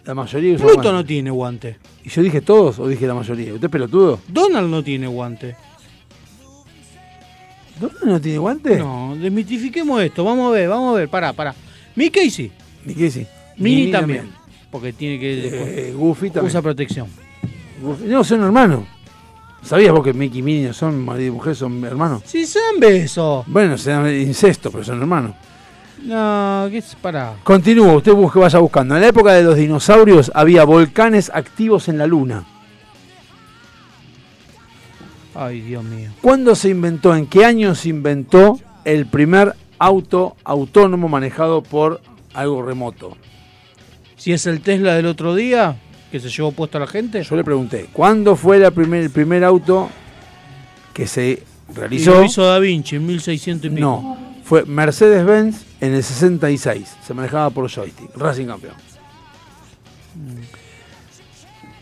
La 0.03 0.13
mayoría 0.13 0.55
usa 0.55 0.65
Pluto 0.65 0.73
guantes. 0.81 0.93
no 0.93 1.05
tiene 1.05 1.31
guante. 1.31 1.77
¿Y 2.03 2.09
yo 2.09 2.21
dije 2.21 2.41
todos 2.41 2.77
o 2.79 2.87
dije 2.87 3.07
la 3.07 3.15
mayoría? 3.15 3.53
¿Usted 3.53 3.65
es 3.65 3.71
pelotudo? 3.71 4.19
Donald 4.27 4.69
no 4.69 4.83
tiene 4.83 5.07
guante. 5.07 5.55
¿Dónde 7.79 7.97
no 8.05 8.21
tiene 8.21 8.37
guantes? 8.37 8.79
No, 8.79 9.15
desmitifiquemos 9.19 10.01
esto. 10.01 10.23
Vamos 10.23 10.47
a 10.47 10.51
ver, 10.51 10.69
vamos 10.69 10.95
a 10.95 10.99
ver. 10.99 11.09
Pará, 11.09 11.33
pará. 11.33 11.53
Mickey 11.95 12.29
sí. 12.29 12.51
Mickey 12.85 13.11
sí. 13.11 13.27
Mini, 13.57 13.75
Minnie 13.77 13.91
también. 13.91 14.29
Porque 14.71 14.93
tiene 14.93 15.19
que. 15.19 15.89
Eh, 15.89 15.93
Goofy 15.93 16.29
también. 16.29 16.45
usa 16.47 16.61
protección. 16.61 17.07
Goofy- 17.83 18.05
No, 18.05 18.23
son 18.23 18.43
hermanos. 18.43 18.85
¿Sabías 19.65 19.91
vos 19.91 20.03
que 20.03 20.13
Mickey 20.13 20.39
y 20.39 20.43
Minnie 20.43 20.73
son 20.73 21.03
marido 21.03 21.29
y 21.29 21.31
mujer, 21.31 21.55
son 21.55 21.83
hermanos? 21.83 22.21
Sí, 22.25 22.45
son 22.45 22.79
besos. 22.79 23.43
Bueno, 23.47 23.75
se 23.79 23.89
llama 23.89 24.11
incesto, 24.11 24.69
pero 24.69 24.83
son 24.83 25.01
hermanos. 25.01 25.31
No, 26.03 26.67
¿qué 26.69 26.77
es? 26.77 26.95
Pará. 27.01 27.33
Continúo, 27.43 27.95
usted 27.95 28.13
busque, 28.13 28.37
vaya 28.37 28.59
buscando. 28.59 28.95
En 28.95 29.01
la 29.01 29.07
época 29.07 29.33
de 29.33 29.41
los 29.41 29.55
dinosaurios 29.55 30.31
había 30.35 30.65
volcanes 30.65 31.31
activos 31.33 31.87
en 31.87 31.97
la 31.97 32.05
Luna. 32.05 32.45
Ay, 35.33 35.61
Dios 35.61 35.83
mío. 35.83 36.11
¿Cuándo 36.21 36.53
se 36.53 36.69
inventó, 36.69 37.15
en 37.15 37.25
qué 37.25 37.43
año 37.43 37.73
se 37.73 37.89
inventó 37.89 38.59
el 38.83 39.07
primer 39.07 39.55
auto 39.79 40.35
autónomo 40.43 41.09
manejado 41.09 41.63
por 41.63 42.01
algo 42.35 42.61
remoto? 42.61 43.17
Si 44.15 44.31
es 44.31 44.45
el 44.45 44.61
Tesla 44.61 44.93
del 44.93 45.07
otro 45.07 45.33
día, 45.33 45.77
que 46.11 46.19
se 46.19 46.29
llevó 46.29 46.51
puesto 46.51 46.77
a 46.77 46.81
la 46.81 46.87
gente. 46.87 47.21
Yo 47.23 47.35
le 47.35 47.43
pregunté, 47.43 47.89
¿cuándo 47.91 48.35
fue 48.35 48.59
la 48.59 48.71
primer, 48.71 49.01
el 49.03 49.09
primer 49.09 49.43
auto 49.43 49.89
que 50.93 51.07
se 51.07 51.43
Y 51.69 51.73
realizó? 51.73 52.11
lo 52.15 52.23
hizo 52.23 52.43
Da 52.45 52.59
Vinci 52.59 52.95
en 52.97 53.05
1600 53.05 53.65
y 53.65 53.75
pico. 53.75 53.81
No, 53.81 54.17
fue 54.43 54.65
Mercedes-Benz 54.65 55.63
en 55.81 55.93
el 55.93 56.03
66. 56.03 56.95
Se 57.05 57.13
manejaba 57.13 57.49
por 57.49 57.69
joystick. 57.69 58.15
Racing 58.15 58.45
campeón. 58.47 58.75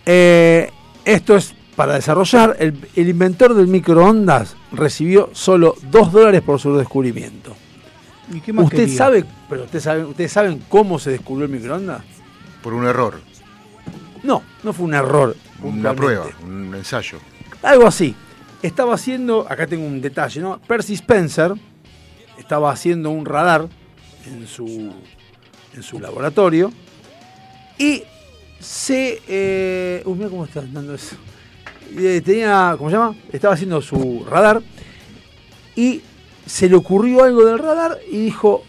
Eh, 0.06 0.70
esto 1.06 1.36
es 1.36 1.54
para 1.76 1.94
desarrollar. 1.96 2.56
El, 2.60 2.78
el 2.96 3.10
inventor 3.10 3.54
del 3.54 3.68
microondas 3.68 4.56
recibió 4.72 5.30
solo 5.34 5.76
2 5.92 6.12
dólares 6.12 6.42
por 6.42 6.60
su 6.60 6.76
descubrimiento. 6.76 7.56
¿Y 8.34 8.40
qué 8.40 8.54
más 8.54 8.66
¿Usted 8.66 8.78
quería? 8.78 8.98
sabe, 8.98 9.26
pero 9.50 9.64
usted 9.64 9.80
sabe, 9.80 10.06
¿ustedes 10.06 10.32
saben 10.32 10.64
cómo 10.70 10.98
se 10.98 11.12
descubrió 11.12 11.46
el 11.46 11.52
microondas? 11.52 12.02
Por 12.62 12.74
un 12.74 12.86
error, 12.86 13.20
No, 14.24 14.42
no 14.64 14.74
fue 14.74 14.86
un 14.86 14.94
error. 14.94 15.36
una 15.62 15.94
prueba, 15.94 16.26
un 16.44 16.74
ensayo. 16.74 17.20
Algo 17.62 17.88
así. 17.88 18.16
Estaba 18.62 18.96
haciendo, 18.96 19.46
acá 19.50 19.68
tengo 19.68 19.86
un 19.86 20.02
detalle, 20.02 20.40
¿no? 20.40 20.60
Percy 20.60 20.94
Spencer 20.94 21.54
estaba 22.38 22.72
haciendo 22.72 23.10
un 23.10 23.26
radar 23.26 23.68
en 24.26 24.48
su, 24.48 24.94
en 25.74 25.84
su 25.84 26.00
laboratorio 26.00 26.72
y 27.78 28.04
se... 28.60 29.22
Eh, 29.28 30.02
uy, 30.06 30.18
mira 30.18 30.30
cómo 30.30 30.46
está 30.46 30.62
andando 30.62 30.94
eso. 30.94 31.18
Eh, 31.98 32.22
tenía, 32.24 32.76
¿cómo 32.78 32.90
se 32.90 32.96
llama? 32.96 33.16
Estaba 33.32 33.54
haciendo 33.54 33.82
su 33.82 34.26
radar 34.30 34.62
y 35.76 36.02
se 36.46 36.70
le 36.70 36.76
ocurrió 36.76 37.24
algo 37.24 37.46
del 37.46 37.60
radar 37.60 38.00
y 38.10 38.18
dijo, 38.18 38.64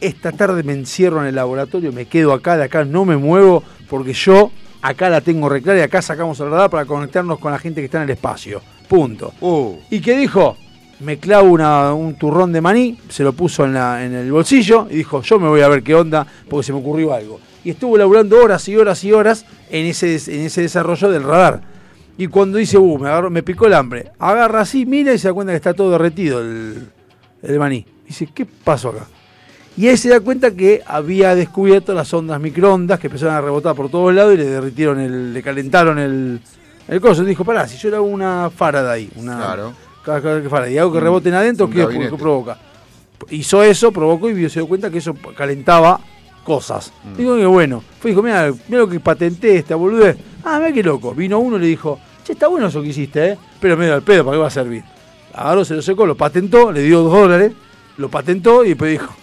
esta 0.00 0.32
tarde 0.32 0.62
me 0.62 0.72
encierro 0.72 1.20
en 1.20 1.28
el 1.28 1.36
laboratorio, 1.36 1.92
me 1.92 2.06
quedo 2.06 2.32
acá, 2.32 2.56
de 2.56 2.64
acá 2.64 2.84
no 2.84 3.04
me 3.04 3.16
muevo, 3.16 3.62
porque 3.88 4.12
yo 4.12 4.50
acá 4.82 5.08
la 5.08 5.20
tengo 5.20 5.48
reclara 5.48 5.78
y 5.78 5.82
acá 5.82 6.02
sacamos 6.02 6.38
el 6.40 6.50
radar 6.50 6.68
para 6.70 6.84
conectarnos 6.84 7.38
con 7.38 7.52
la 7.52 7.58
gente 7.58 7.80
que 7.80 7.86
está 7.86 7.98
en 7.98 8.04
el 8.04 8.10
espacio. 8.10 8.60
Punto. 8.88 9.32
Uh, 9.40 9.76
¿Y 9.90 10.00
qué 10.00 10.16
dijo? 10.16 10.56
Me 11.00 11.18
clavo 11.18 11.50
una- 11.50 11.94
un 11.94 12.14
turrón 12.14 12.52
de 12.52 12.60
maní, 12.60 12.98
se 13.08 13.24
lo 13.24 13.32
puso 13.32 13.64
en, 13.64 13.74
la- 13.74 14.04
en 14.04 14.12
el 14.14 14.30
bolsillo 14.30 14.86
y 14.90 14.96
dijo, 14.96 15.22
yo 15.22 15.38
me 15.40 15.48
voy 15.48 15.60
a 15.62 15.68
ver 15.68 15.82
qué 15.82 15.94
onda, 15.94 16.26
porque 16.48 16.66
se 16.66 16.72
me 16.72 16.78
ocurrió 16.78 17.12
algo. 17.14 17.40
Y 17.64 17.70
estuvo 17.70 17.96
laburando 17.96 18.40
horas 18.42 18.68
y 18.68 18.76
horas 18.76 19.02
y 19.04 19.12
horas 19.12 19.46
en 19.70 19.86
ese, 19.86 20.14
en 20.32 20.42
ese 20.46 20.62
desarrollo 20.62 21.10
del 21.10 21.22
radar. 21.24 21.62
Y 22.18 22.26
cuando 22.26 22.58
dice, 22.58 22.76
uh, 22.78 22.98
me, 22.98 23.08
agarró- 23.08 23.30
me 23.30 23.42
picó 23.42 23.66
el 23.66 23.74
hambre, 23.74 24.12
agarra 24.18 24.60
así, 24.60 24.84
mira 24.86 25.12
y 25.14 25.18
se 25.18 25.28
da 25.28 25.34
cuenta 25.34 25.52
que 25.52 25.56
está 25.56 25.72
todo 25.74 25.90
derretido 25.92 26.40
el, 26.40 26.86
el 27.42 27.58
maní. 27.58 27.84
Dice, 28.06 28.28
¿qué 28.32 28.44
pasó 28.46 28.90
acá? 28.90 29.06
Y 29.76 29.88
ahí 29.88 29.96
se 29.96 30.10
da 30.10 30.20
cuenta 30.20 30.50
que 30.50 30.82
había 30.86 31.34
descubierto 31.34 31.94
las 31.94 32.12
ondas 32.12 32.38
microondas 32.40 33.00
que 33.00 33.06
empezaron 33.06 33.34
a 33.34 33.40
rebotar 33.40 33.74
por 33.74 33.88
todos 33.90 34.12
lados 34.14 34.34
y 34.34 34.36
le 34.36 34.44
derritieron 34.44 35.00
el, 35.00 35.32
le 35.32 35.42
calentaron 35.42 35.98
el, 35.98 36.40
el 36.88 37.00
coso. 37.00 37.24
Dijo, 37.24 37.42
pará, 37.44 37.66
si 37.66 37.78
yo 37.78 37.88
le 37.88 37.96
hago 37.96 38.04
una 38.06 38.50
Faraday, 38.54 39.08
una 39.16 39.36
claro. 39.36 39.72
cada- 40.04 40.20
cada 40.20 40.42
que 40.42 40.48
Faraday, 40.50 40.74
y 40.74 40.78
hago 40.78 40.92
que 40.92 41.00
reboten 41.00 41.32
adentro, 41.34 41.70
¿qué, 41.70 41.86
qué 41.88 42.10
provoca? 42.18 42.58
Hizo 43.30 43.62
eso, 43.62 43.92
provocó 43.92 44.28
y 44.28 44.48
se 44.50 44.60
dio 44.60 44.68
cuenta 44.68 44.90
que 44.90 44.98
eso 44.98 45.14
calentaba 45.36 46.00
cosas. 46.44 46.92
Mm. 47.04 47.16
Digo 47.16 47.36
que 47.36 47.46
bueno, 47.46 47.82
fue 48.00 48.10
dijo, 48.10 48.22
mira, 48.22 48.52
mira 48.68 48.80
lo 48.82 48.88
que 48.88 49.00
patenté 49.00 49.56
esta 49.56 49.74
boludez. 49.76 50.16
Ah, 50.44 50.58
mira 50.58 50.72
qué 50.72 50.82
loco. 50.82 51.14
Vino 51.14 51.38
uno 51.38 51.56
y 51.56 51.60
le 51.60 51.66
dijo, 51.68 51.98
che, 52.24 52.32
está 52.32 52.48
bueno 52.48 52.66
eso 52.66 52.82
que 52.82 52.88
hiciste, 52.88 53.24
¿eh? 53.30 53.38
Pero 53.60 53.76
medio 53.78 53.94
al 53.94 54.02
pedo, 54.02 54.24
¿para 54.24 54.36
qué 54.36 54.40
va 54.42 54.48
a 54.48 54.50
servir? 54.50 54.82
Agarró, 55.32 55.64
se 55.64 55.74
lo 55.74 55.80
secó, 55.82 56.04
lo 56.04 56.16
patentó, 56.16 56.70
le 56.72 56.82
dio 56.82 57.00
dos 57.02 57.12
dólares, 57.12 57.52
lo 57.96 58.10
patentó 58.10 58.64
y 58.64 58.70
después 58.70 58.90
dijo, 58.90 59.14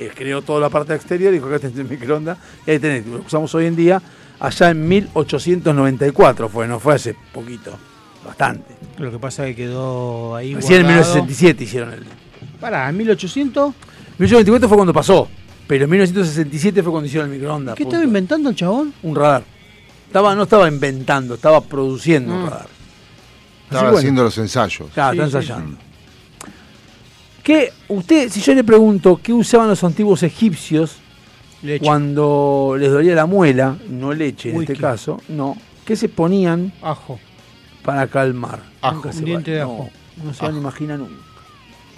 eh, 0.00 0.10
creó 0.14 0.42
toda 0.42 0.60
la 0.60 0.68
parte 0.70 0.94
exterior, 0.94 1.32
dijo, 1.32 1.46
acá 1.46 1.58
tenés 1.58 1.78
el 1.78 1.88
microondas, 1.88 2.38
y 2.66 2.70
ahí 2.72 2.78
tenés, 2.78 3.06
lo 3.06 3.18
usamos 3.20 3.54
hoy 3.54 3.66
en 3.66 3.76
día, 3.76 4.00
allá 4.38 4.70
en 4.70 4.88
1894 4.88 6.48
fue, 6.48 6.66
no 6.66 6.80
fue 6.80 6.94
hace 6.94 7.14
poquito, 7.32 7.72
bastante. 8.24 8.74
Lo 8.98 9.10
que 9.10 9.18
pasa 9.18 9.46
es 9.46 9.54
que 9.56 9.62
quedó 9.64 10.34
ahí. 10.36 10.54
Recién 10.54 10.80
en 10.80 10.86
guardado. 10.86 11.14
1967 11.24 11.64
hicieron 11.64 11.92
el... 11.92 12.04
Pará, 12.60 12.88
en 12.88 12.96
1800. 12.96 13.74
1894 14.18 14.68
fue 14.68 14.76
cuando 14.76 14.92
pasó, 14.92 15.28
pero 15.66 15.84
en 15.84 15.90
1967 15.90 16.82
fue 16.82 16.92
cuando 16.92 17.06
hicieron 17.06 17.30
el 17.30 17.36
microondas. 17.38 17.74
¿Qué 17.74 17.84
punto. 17.84 17.96
estaba 17.96 18.06
inventando 18.06 18.50
el 18.50 18.56
chabón? 18.56 18.92
Un 19.02 19.14
radar. 19.16 19.42
Estaba, 20.06 20.34
no 20.34 20.42
estaba 20.42 20.68
inventando, 20.68 21.34
estaba 21.34 21.60
produciendo 21.62 22.34
un 22.34 22.40
Ah. 22.46 22.50
radar. 22.50 22.66
Estaba 23.70 23.98
haciendo 23.98 24.24
los 24.24 24.36
ensayos. 24.36 24.90
Claro, 24.92 25.14
Sí, 25.14 25.20
está 25.38 25.42
sí, 25.42 25.52
¿Qué, 27.50 27.72
usted, 27.88 28.30
si 28.30 28.40
yo 28.40 28.54
le 28.54 28.62
pregunto 28.62 29.18
qué 29.22 29.32
usaban 29.32 29.68
los 29.68 29.82
antiguos 29.82 30.22
egipcios 30.22 30.96
Leche. 31.62 31.84
cuando 31.84 32.76
les 32.78 32.92
dolía 32.92 33.14
la 33.16 33.26
muela, 33.26 33.76
no 33.88 34.12
leche 34.12 34.50
en 34.50 34.56
Whisky. 34.58 34.72
este 34.74 34.80
caso, 34.82 35.20
no, 35.28 35.56
¿qué 35.84 35.96
se 35.96 36.08
ponían 36.08 36.72
Ajo. 36.80 37.18
para 37.82 38.06
calmar? 38.06 38.60
Ajo. 38.82 39.08
Un 39.12 39.24
diente 39.24 39.50
de 39.50 39.58
no, 39.60 39.64
ajo. 39.64 39.90
No 40.24 40.32
se 40.32 40.44
van 40.44 40.54
a 40.54 40.58
imaginar 40.58 40.98
nunca. 41.00 41.14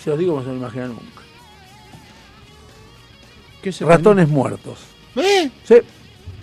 Se 0.02 0.08
los 0.10 0.18
digo, 0.18 0.36
no 0.36 0.40
se 0.40 0.46
van 0.46 0.56
a 0.56 0.58
imaginar 0.60 0.88
nunca. 0.88 1.02
¿Qué 3.62 3.72
se 3.72 3.84
Ratones 3.84 4.28
muertos. 4.28 4.78
¿Eh? 5.16 5.50
Sí. 5.64 5.74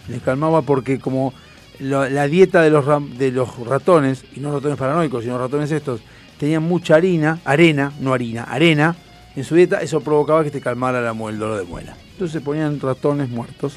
Les 0.07 0.21
calmaba 0.21 0.61
porque 0.61 0.99
como 0.99 1.33
lo- 1.79 2.07
la 2.09 2.27
dieta 2.27 2.61
de 2.61 2.69
los, 2.69 2.85
ram- 2.85 3.09
de 3.15 3.31
los 3.31 3.57
ratones, 3.65 4.23
y 4.35 4.39
no 4.39 4.51
ratones 4.53 4.77
paranoicos, 4.77 5.23
sino 5.23 5.37
ratones 5.37 5.71
estos, 5.71 5.99
tenían 6.39 6.63
mucha 6.63 6.95
harina, 6.95 7.39
arena, 7.45 7.91
no 7.99 8.13
harina, 8.13 8.43
arena, 8.45 8.95
en 9.35 9.43
su 9.43 9.55
dieta, 9.55 9.81
eso 9.81 10.01
provocaba 10.01 10.43
que 10.43 10.51
te 10.51 10.61
calmara 10.61 11.01
la 11.01 11.11
el 11.11 11.37
dolor 11.37 11.59
de 11.59 11.65
muela. 11.65 11.95
Entonces 12.13 12.31
se 12.33 12.41
ponían 12.41 12.79
ratones 12.79 13.29
muertos. 13.29 13.75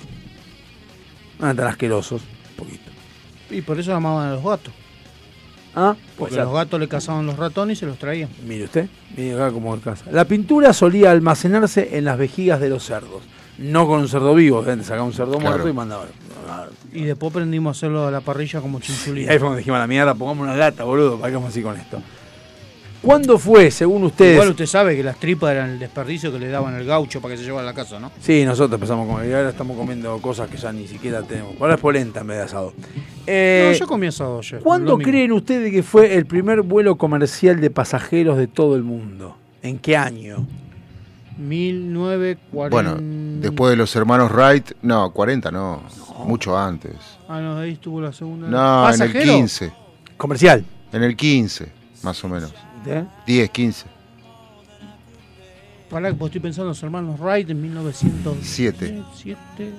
No 1.38 1.46
eran 1.46 1.56
tan 1.56 1.66
asquerosos, 1.66 2.22
un 2.22 2.56
poquito. 2.56 2.90
Y 3.50 3.60
por 3.62 3.78
eso 3.78 3.90
llamaban 3.90 4.28
a 4.28 4.32
los 4.34 4.44
gatos. 4.44 4.72
Ah, 5.74 5.96
Porque 6.18 6.34
puede 6.34 6.44
los 6.44 6.54
gatos 6.54 6.78
le 6.80 6.88
cazaban 6.88 7.26
los 7.26 7.36
ratones 7.36 7.78
y 7.78 7.80
se 7.80 7.86
los 7.86 7.98
traían. 7.98 8.28
Mire 8.46 8.64
usted, 8.64 8.88
mire 9.16 9.34
acá 9.34 9.50
como 9.52 9.78
casa. 9.80 10.04
La 10.10 10.24
pintura 10.24 10.72
solía 10.72 11.10
almacenarse 11.10 11.96
en 11.96 12.04
las 12.04 12.18
vejigas 12.18 12.60
de 12.60 12.68
los 12.68 12.84
cerdos. 12.84 13.22
No 13.58 13.86
con 13.86 14.00
un 14.00 14.08
cerdo 14.08 14.34
vivo, 14.34 14.64
¿eh? 14.66 14.82
sacaba 14.82 15.04
un 15.04 15.12
cerdo 15.12 15.32
Claro. 15.38 15.48
muerto 15.50 15.68
y 15.68 15.72
mandaba. 15.72 16.06
Y 16.92 17.04
después 17.04 17.30
aprendimos 17.32 17.76
a 17.76 17.78
hacerlo 17.78 18.06
a 18.06 18.10
la 18.10 18.20
parrilla 18.20 18.60
como 18.60 18.78
Y 18.78 18.82
chinchulín. 18.82 19.24
ahí 19.30 19.38
fue 19.38 19.46
cuando 19.46 19.58
dijimos 19.58 19.76
a 19.76 19.80
la 19.80 19.86
mierda, 19.86 20.14
pongamos 20.14 20.42
una 20.44 20.56
lata, 20.56 20.84
boludo, 20.84 21.18
para 21.18 21.38
que 21.38 21.46
así 21.46 21.62
con 21.62 21.76
esto. 21.76 22.02
¿Cuándo 23.02 23.36
fue, 23.36 23.70
según 23.72 24.04
ustedes? 24.04 24.34
Igual 24.34 24.50
usted 24.50 24.66
sabe 24.66 24.96
que 24.96 25.02
las 25.02 25.16
tripas 25.16 25.50
eran 25.50 25.70
el 25.70 25.78
desperdicio 25.80 26.30
que 26.32 26.38
le 26.38 26.48
daban 26.48 26.74
al 26.74 26.84
gaucho 26.84 27.20
para 27.20 27.34
que 27.34 27.38
se 27.38 27.44
llevara 27.44 27.68
a 27.68 27.72
la 27.72 27.74
casa, 27.74 27.98
¿no? 27.98 28.12
Sí, 28.20 28.44
nosotros 28.44 28.74
empezamos 28.74 29.08
a 29.08 29.12
comer. 29.12 29.28
Y 29.28 29.34
ahora 29.34 29.50
estamos 29.50 29.76
comiendo 29.76 30.16
cosas 30.18 30.48
que 30.48 30.56
ya 30.56 30.72
ni 30.72 30.86
siquiera 30.86 31.22
tenemos. 31.22 31.54
Ahora 31.60 31.74
es 31.74 31.80
polenta 31.80 32.20
en 32.20 32.28
vez 32.28 32.36
de 32.38 32.42
asado. 32.44 32.72
Eh, 33.26 33.70
no, 33.72 33.78
yo 33.78 33.86
comí 33.88 34.06
asado 34.06 34.38
ayer. 34.38 34.60
¿Cuándo 34.60 34.98
creen 34.98 35.32
ustedes 35.32 35.72
que 35.72 35.82
fue 35.82 36.14
el 36.14 36.26
primer 36.26 36.62
vuelo 36.62 36.96
comercial 36.96 37.60
de 37.60 37.70
pasajeros 37.70 38.38
de 38.38 38.46
todo 38.46 38.76
el 38.76 38.84
mundo? 38.84 39.36
¿En 39.62 39.78
qué 39.78 39.96
año? 39.96 40.46
1940. 41.38 42.70
Bueno, 42.70 42.96
después 43.40 43.70
de 43.70 43.76
los 43.76 43.94
hermanos 43.96 44.30
Wright, 44.30 44.72
no, 44.82 45.12
40 45.12 45.50
no, 45.50 45.82
mucho 46.24 46.56
antes. 46.56 46.94
Ah, 47.28 47.40
no, 47.40 47.58
ahí 47.58 47.72
estuvo 47.72 48.00
la 48.00 48.12
segunda. 48.12 48.48
No, 48.48 48.86
en 48.88 48.94
el 48.94 48.98
¿Pasajero? 48.98 49.34
15. 49.34 49.72
Comercial. 50.16 50.64
En 50.92 51.02
el 51.02 51.16
15, 51.16 51.72
más 52.02 52.22
o 52.22 52.28
menos. 52.28 52.52
¿Eh? 52.86 53.04
10, 53.26 53.50
15. 53.50 53.86
Pará, 55.90 56.08
que 56.10 56.14
pues 56.14 56.30
estoy 56.30 56.40
pensando 56.40 56.66
en 56.66 56.70
los 56.70 56.82
hermanos 56.82 57.20
Wright 57.20 57.50
en 57.50 57.60
1907. 57.60 58.46
Siete. 58.46 59.02
Siete. 59.14 59.72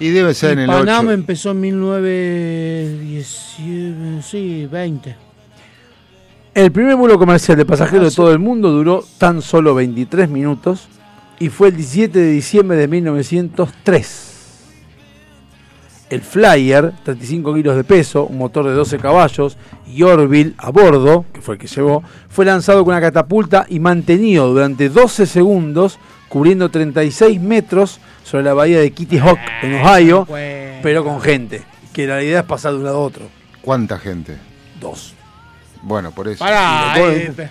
Y 0.00 0.08
debe 0.08 0.32
ser 0.34 0.52
en 0.52 0.60
Y 0.60 0.62
el 0.62 0.68
Panamá 0.68 1.10
8. 1.10 1.12
empezó 1.12 1.50
en 1.50 1.60
1919, 1.60 4.22
sí, 4.22 4.66
20. 4.66 5.16
El 6.54 6.72
primer 6.72 6.96
vuelo 6.96 7.18
comercial 7.18 7.56
de 7.56 7.64
pasajeros 7.64 8.10
de 8.10 8.16
todo 8.16 8.32
el 8.32 8.38
mundo 8.38 8.70
duró 8.70 9.04
tan 9.18 9.40
solo 9.42 9.74
23 9.74 10.28
minutos 10.28 10.88
y 11.38 11.48
fue 11.48 11.68
el 11.68 11.76
17 11.76 12.18
de 12.18 12.30
diciembre 12.32 12.76
de 12.76 12.88
1903. 12.88 14.31
El 16.12 16.20
Flyer, 16.20 16.92
35 17.04 17.54
kilos 17.54 17.74
de 17.74 17.84
peso, 17.84 18.24
un 18.26 18.36
motor 18.36 18.66
de 18.66 18.72
12 18.72 18.98
caballos 18.98 19.56
y 19.86 20.02
Orville 20.02 20.52
a 20.58 20.68
bordo, 20.70 21.24
que 21.32 21.40
fue 21.40 21.54
el 21.54 21.58
que 21.60 21.66
llevó, 21.66 22.02
fue 22.28 22.44
lanzado 22.44 22.84
con 22.84 22.92
una 22.92 23.00
catapulta 23.00 23.64
y 23.66 23.80
mantenido 23.80 24.48
durante 24.52 24.90
12 24.90 25.24
segundos, 25.24 25.98
cubriendo 26.28 26.68
36 26.70 27.40
metros 27.40 27.98
sobre 28.24 28.44
la 28.44 28.52
bahía 28.52 28.78
de 28.80 28.90
Kitty 28.90 29.18
Hawk 29.20 29.38
en 29.62 29.74
Ohio, 29.80 30.26
pero 30.82 31.02
con 31.02 31.18
gente, 31.22 31.62
que 31.94 32.06
la 32.06 32.22
idea 32.22 32.40
es 32.40 32.44
pasar 32.46 32.72
de 32.72 32.78
un 32.78 32.84
lado 32.84 32.98
a 32.98 33.00
otro. 33.00 33.24
¿Cuánta 33.62 33.96
gente? 33.98 34.36
Dos. 34.78 35.14
Bueno, 35.82 36.10
por 36.10 36.28
eso. 36.28 36.40
Pará, 36.44 36.92
eh, 36.98 37.32
pe- 37.34 37.48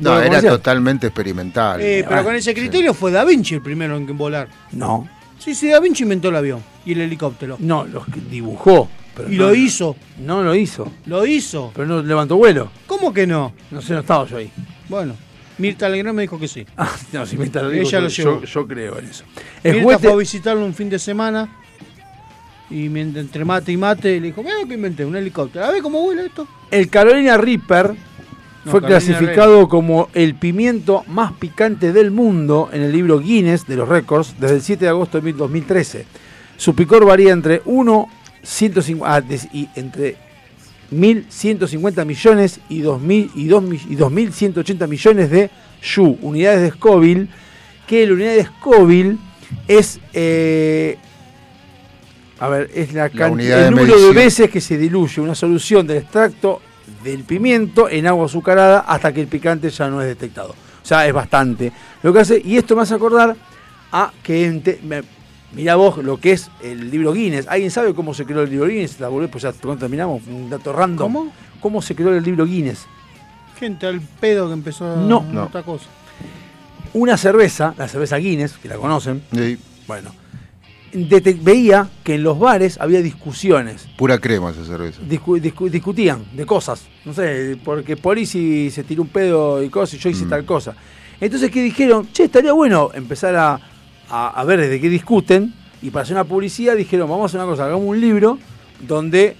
No, 0.00 0.16
era 0.18 0.24
comercial. 0.28 0.54
totalmente 0.54 1.08
experimental. 1.08 1.82
eh, 1.82 2.02
pero 2.08 2.24
con 2.24 2.34
ese 2.34 2.54
criterio 2.54 2.94
fue 2.94 3.10
Da 3.12 3.26
Vinci 3.26 3.56
el 3.56 3.60
primero 3.62 3.94
en 3.98 4.16
volar. 4.16 4.48
No. 4.72 5.06
Sí, 5.38 5.54
sí, 5.54 5.68
Da 5.68 5.80
Vinci 5.80 6.04
inventó 6.04 6.30
el 6.30 6.36
avión 6.36 6.72
y 6.86 6.92
el 6.92 7.00
helicóptero. 7.02 7.56
No, 7.60 7.84
los 7.84 8.04
que 8.06 8.20
dibujó. 8.30 8.88
pero 9.16 9.30
Y 9.32 9.36
no- 9.36 9.46
lo 9.48 9.54
hizo. 9.54 9.96
No 10.18 10.42
lo 10.42 10.54
hizo. 10.54 10.90
Lo 11.06 11.24
hizo. 11.26 11.70
Pero 11.74 11.86
no 11.86 12.02
levantó 12.02 12.36
vuelo. 12.36 12.70
¿Cómo 12.86 13.12
que 13.12 13.26
no? 13.26 13.52
No 13.70 13.80
sé, 13.80 13.92
no 13.94 14.00
estaba 14.00 14.26
yo 14.26 14.36
ahí. 14.38 14.50
Bueno, 14.88 15.14
Mirta 15.58 15.88
Legrand 15.88 16.16
me 16.16 16.22
dijo 16.22 16.38
que 16.38 16.48
sí. 16.48 16.66
Ah, 16.76 16.90
no, 17.12 17.24
si 17.24 17.36
Mirta 17.36 17.62
lo 17.62 17.70
dijo, 17.70 17.86
Ella 17.86 18.00
lo 18.00 18.08
llevó. 18.08 18.40
yo- 18.40 18.44
yo 18.46 18.66
creo 18.66 18.98
en 18.98 19.04
eso. 19.06 19.24
El 19.62 19.74
Mirta 19.74 19.84
juguete- 19.84 20.02
fue 20.08 20.12
a 20.12 20.16
visitarlo 20.16 20.64
un 20.66 20.74
fin 20.74 20.90
de 20.90 20.98
semana 20.98 21.48
y 22.70 22.86
entre 22.86 23.44
mate 23.44 23.70
y 23.72 23.76
mate 23.76 24.20
le 24.20 24.28
dijo, 24.28 24.42
mira 24.42 24.58
lo 24.60 24.66
que 24.66 24.74
inventé, 24.74 25.04
un 25.04 25.14
helicóptero. 25.16 25.64
A 25.64 25.70
ver 25.70 25.82
cómo 25.82 26.00
vuela 26.02 26.22
esto. 26.22 26.46
El 26.70 26.88
Carolina 26.90 27.36
Reaper 27.36 27.90
No, 28.64 28.70
fue 28.70 28.80
Carolina 28.80 28.88
clasificado 28.88 29.68
como 29.68 30.08
el 30.14 30.34
pimiento 30.34 31.04
más 31.06 31.32
picante 31.34 31.92
del 31.92 32.10
mundo 32.10 32.70
en 32.72 32.82
el 32.82 32.90
libro 32.92 33.20
Guinness 33.20 33.66
de 33.66 33.76
los 33.76 33.88
récords 33.88 34.34
desde 34.40 34.56
el 34.56 34.62
7 34.62 34.86
de 34.86 34.88
agosto 34.88 35.20
de 35.20 35.32
2013. 35.34 36.06
Su 36.56 36.74
picor 36.74 37.04
varía 37.04 37.32
entre 37.32 37.62
1, 37.64 38.08
150, 38.42 39.14
ah, 39.14 39.20
des- 39.20 39.48
y 39.52 39.68
entre 39.74 40.16
1.150 40.90 42.04
millones 42.04 42.60
y 42.68 42.82
2.000 42.82 43.30
y 43.34 43.46
2 43.46 43.62
mi- 43.62 43.80
y 43.88 43.96
2.180 43.96 44.86
millones 44.86 45.30
de 45.30 45.50
Yu, 45.82 46.18
unidades 46.22 46.60
de 46.62 46.70
Scoville, 46.70 47.28
que 47.86 48.06
la 48.06 48.12
unidad 48.14 48.34
de 48.34 48.44
Scoville 48.44 49.16
es, 49.68 50.00
eh, 50.12 50.96
a 52.38 52.48
ver, 52.48 52.70
es 52.74 52.92
la, 52.92 53.10
unidad 53.30 53.56
de 53.60 53.64
el 53.68 53.70
número 53.74 53.94
de 54.08 54.12
veces 54.12 54.50
que 54.50 54.60
se 54.60 54.78
diluye 54.78 55.20
una 55.20 55.34
solución 55.34 55.86
del 55.86 55.98
extracto 55.98 56.60
del 57.02 57.24
pimiento 57.24 57.88
en 57.88 58.06
agua 58.06 58.26
azucarada 58.26 58.80
hasta 58.80 59.12
que 59.12 59.20
el 59.20 59.26
picante 59.26 59.70
ya 59.70 59.88
no 59.88 60.00
es 60.00 60.08
detectado. 60.08 60.50
O 60.50 60.86
sea, 60.86 61.06
es 61.06 61.12
bastante 61.14 61.72
lo 62.02 62.12
que 62.12 62.20
hace. 62.20 62.42
Y 62.44 62.56
esto 62.56 62.76
me 62.76 62.82
hace 62.82 62.94
acordar 62.94 63.34
a 63.92 64.12
que 64.22 64.46
mirá 65.54 65.76
vos 65.76 65.98
lo 65.98 66.18
que 66.18 66.32
es 66.32 66.50
el 66.62 66.90
libro 66.90 67.12
Guinness. 67.12 67.46
¿Alguien 67.48 67.70
sabe 67.70 67.94
cómo 67.94 68.14
se 68.14 68.24
creó 68.24 68.42
el 68.42 68.50
libro 68.50 68.66
Guinness? 68.66 69.00
La 69.00 69.08
volvés, 69.08 69.30
pues 69.30 69.42
ya 69.42 69.52
cuando 69.52 69.80
terminamos, 69.80 70.22
un 70.26 70.50
dato 70.50 70.72
random. 70.72 70.98
¿Cómo? 71.12 71.32
¿Cómo 71.60 71.80
se 71.82 71.94
creó 71.94 72.14
el 72.14 72.22
libro 72.24 72.44
Guinness? 72.44 72.86
Gente 73.58 73.86
al 73.86 74.00
pedo 74.00 74.48
que 74.48 74.54
empezó 74.54 74.84
a 74.92 74.96
No. 74.96 75.24
a 75.36 75.44
otra 75.44 75.62
cosa. 75.62 75.86
Una 76.92 77.16
cerveza, 77.16 77.74
la 77.78 77.88
cerveza 77.88 78.16
Guinness, 78.16 78.52
que 78.58 78.68
la 78.68 78.76
conocen. 78.76 79.22
Sí, 79.32 79.58
Bueno, 79.86 80.10
veía 81.42 81.88
que 82.04 82.14
en 82.14 82.22
los 82.22 82.38
bares 82.38 82.78
había 82.80 83.02
discusiones. 83.02 83.88
pura 83.96 84.18
crema 84.18 84.50
esa 84.50 84.64
cerveza. 84.64 85.00
Discu- 85.02 85.40
discu- 85.40 85.68
discutían 85.70 86.24
de 86.32 86.46
cosas. 86.46 86.84
No 87.04 87.12
sé, 87.12 87.58
porque 87.64 87.96
Polisi 87.96 88.70
se 88.70 88.84
tiró 88.84 89.02
un 89.02 89.08
pedo 89.08 89.62
y 89.62 89.68
cosas 89.70 89.94
y 89.94 89.98
yo 89.98 90.10
hice 90.10 90.26
tal 90.26 90.44
cosa. 90.44 90.74
Entonces, 91.20 91.50
¿qué 91.50 91.62
dijeron? 91.62 92.08
Che, 92.12 92.24
estaría 92.24 92.52
bueno 92.52 92.90
empezar 92.94 93.34
a, 93.36 93.60
a- 94.10 94.28
a 94.40 94.44
ver 94.44 94.60
desde 94.60 94.80
qué 94.80 94.88
discuten. 94.88 95.54
Y 95.82 95.90
para 95.90 96.02
hacer 96.04 96.14
una 96.16 96.24
publicidad 96.24 96.76
dijeron, 96.76 97.08
vamos 97.08 97.24
a 97.24 97.26
hacer 97.26 97.40
una 97.40 97.50
cosa, 97.50 97.66
hagamos 97.66 97.86
un 97.86 98.00
libro 98.00 98.38
donde 98.80 99.36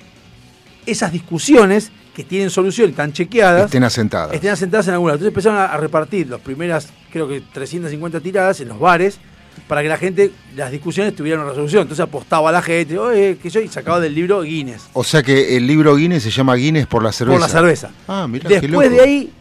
esas 0.86 1.12
discusiones 1.12 1.91
que 2.15 2.23
tienen 2.23 2.51
solución 2.51 2.89
y 2.89 2.91
están 2.91 3.12
chequeadas 3.12 3.65
Estén 3.66 3.82
asentadas. 3.82 4.32
estén 4.35 4.51
asentadas 4.51 4.86
en 4.89 4.95
alguna. 4.95 5.15
Entonces 5.15 5.28
empezaron 5.28 5.59
a, 5.59 5.65
a 5.66 5.77
repartir 5.78 6.28
las 6.28 6.41
primeras, 6.41 6.89
creo 7.11 7.27
que 7.27 7.41
350 7.53 8.20
tiradas 8.20 8.61
en 8.61 8.69
los 8.69 8.78
bares 8.78 9.19
para 9.66 9.82
que 9.82 9.89
la 9.89 9.97
gente, 9.97 10.31
las 10.57 10.70
discusiones 10.70 11.16
tuvieran 11.16 11.41
una 11.41 11.51
resolución. 11.51 11.82
Entonces 11.82 12.03
apostaba 12.05 12.51
a 12.51 12.53
la 12.53 12.62
gente, 12.62 12.99
oye, 12.99 13.39
que 13.43 13.49
yo, 13.51 13.61
y 13.61 13.69
sacaba 13.69 13.99
del 14.01 14.15
libro 14.15 14.43
Guinness. 14.43 14.82
O 14.93 15.03
sea 15.03 15.23
que 15.23 15.57
el 15.57 15.66
libro 15.66 15.97
Guinness 15.97 16.23
se 16.24 16.31
llama 16.31 16.55
Guinness 16.57 16.86
por 16.86 17.03
la 17.03 17.11
cerveza. 17.12 17.39
Por 17.39 17.41
la 17.41 17.49
cerveza. 17.49 17.91
Ah, 18.07 18.27
mira 18.28 18.49
qué 18.49 18.69
loco. 18.69 18.82
Después 18.82 18.91
de 18.91 19.01
ahí, 19.01 19.32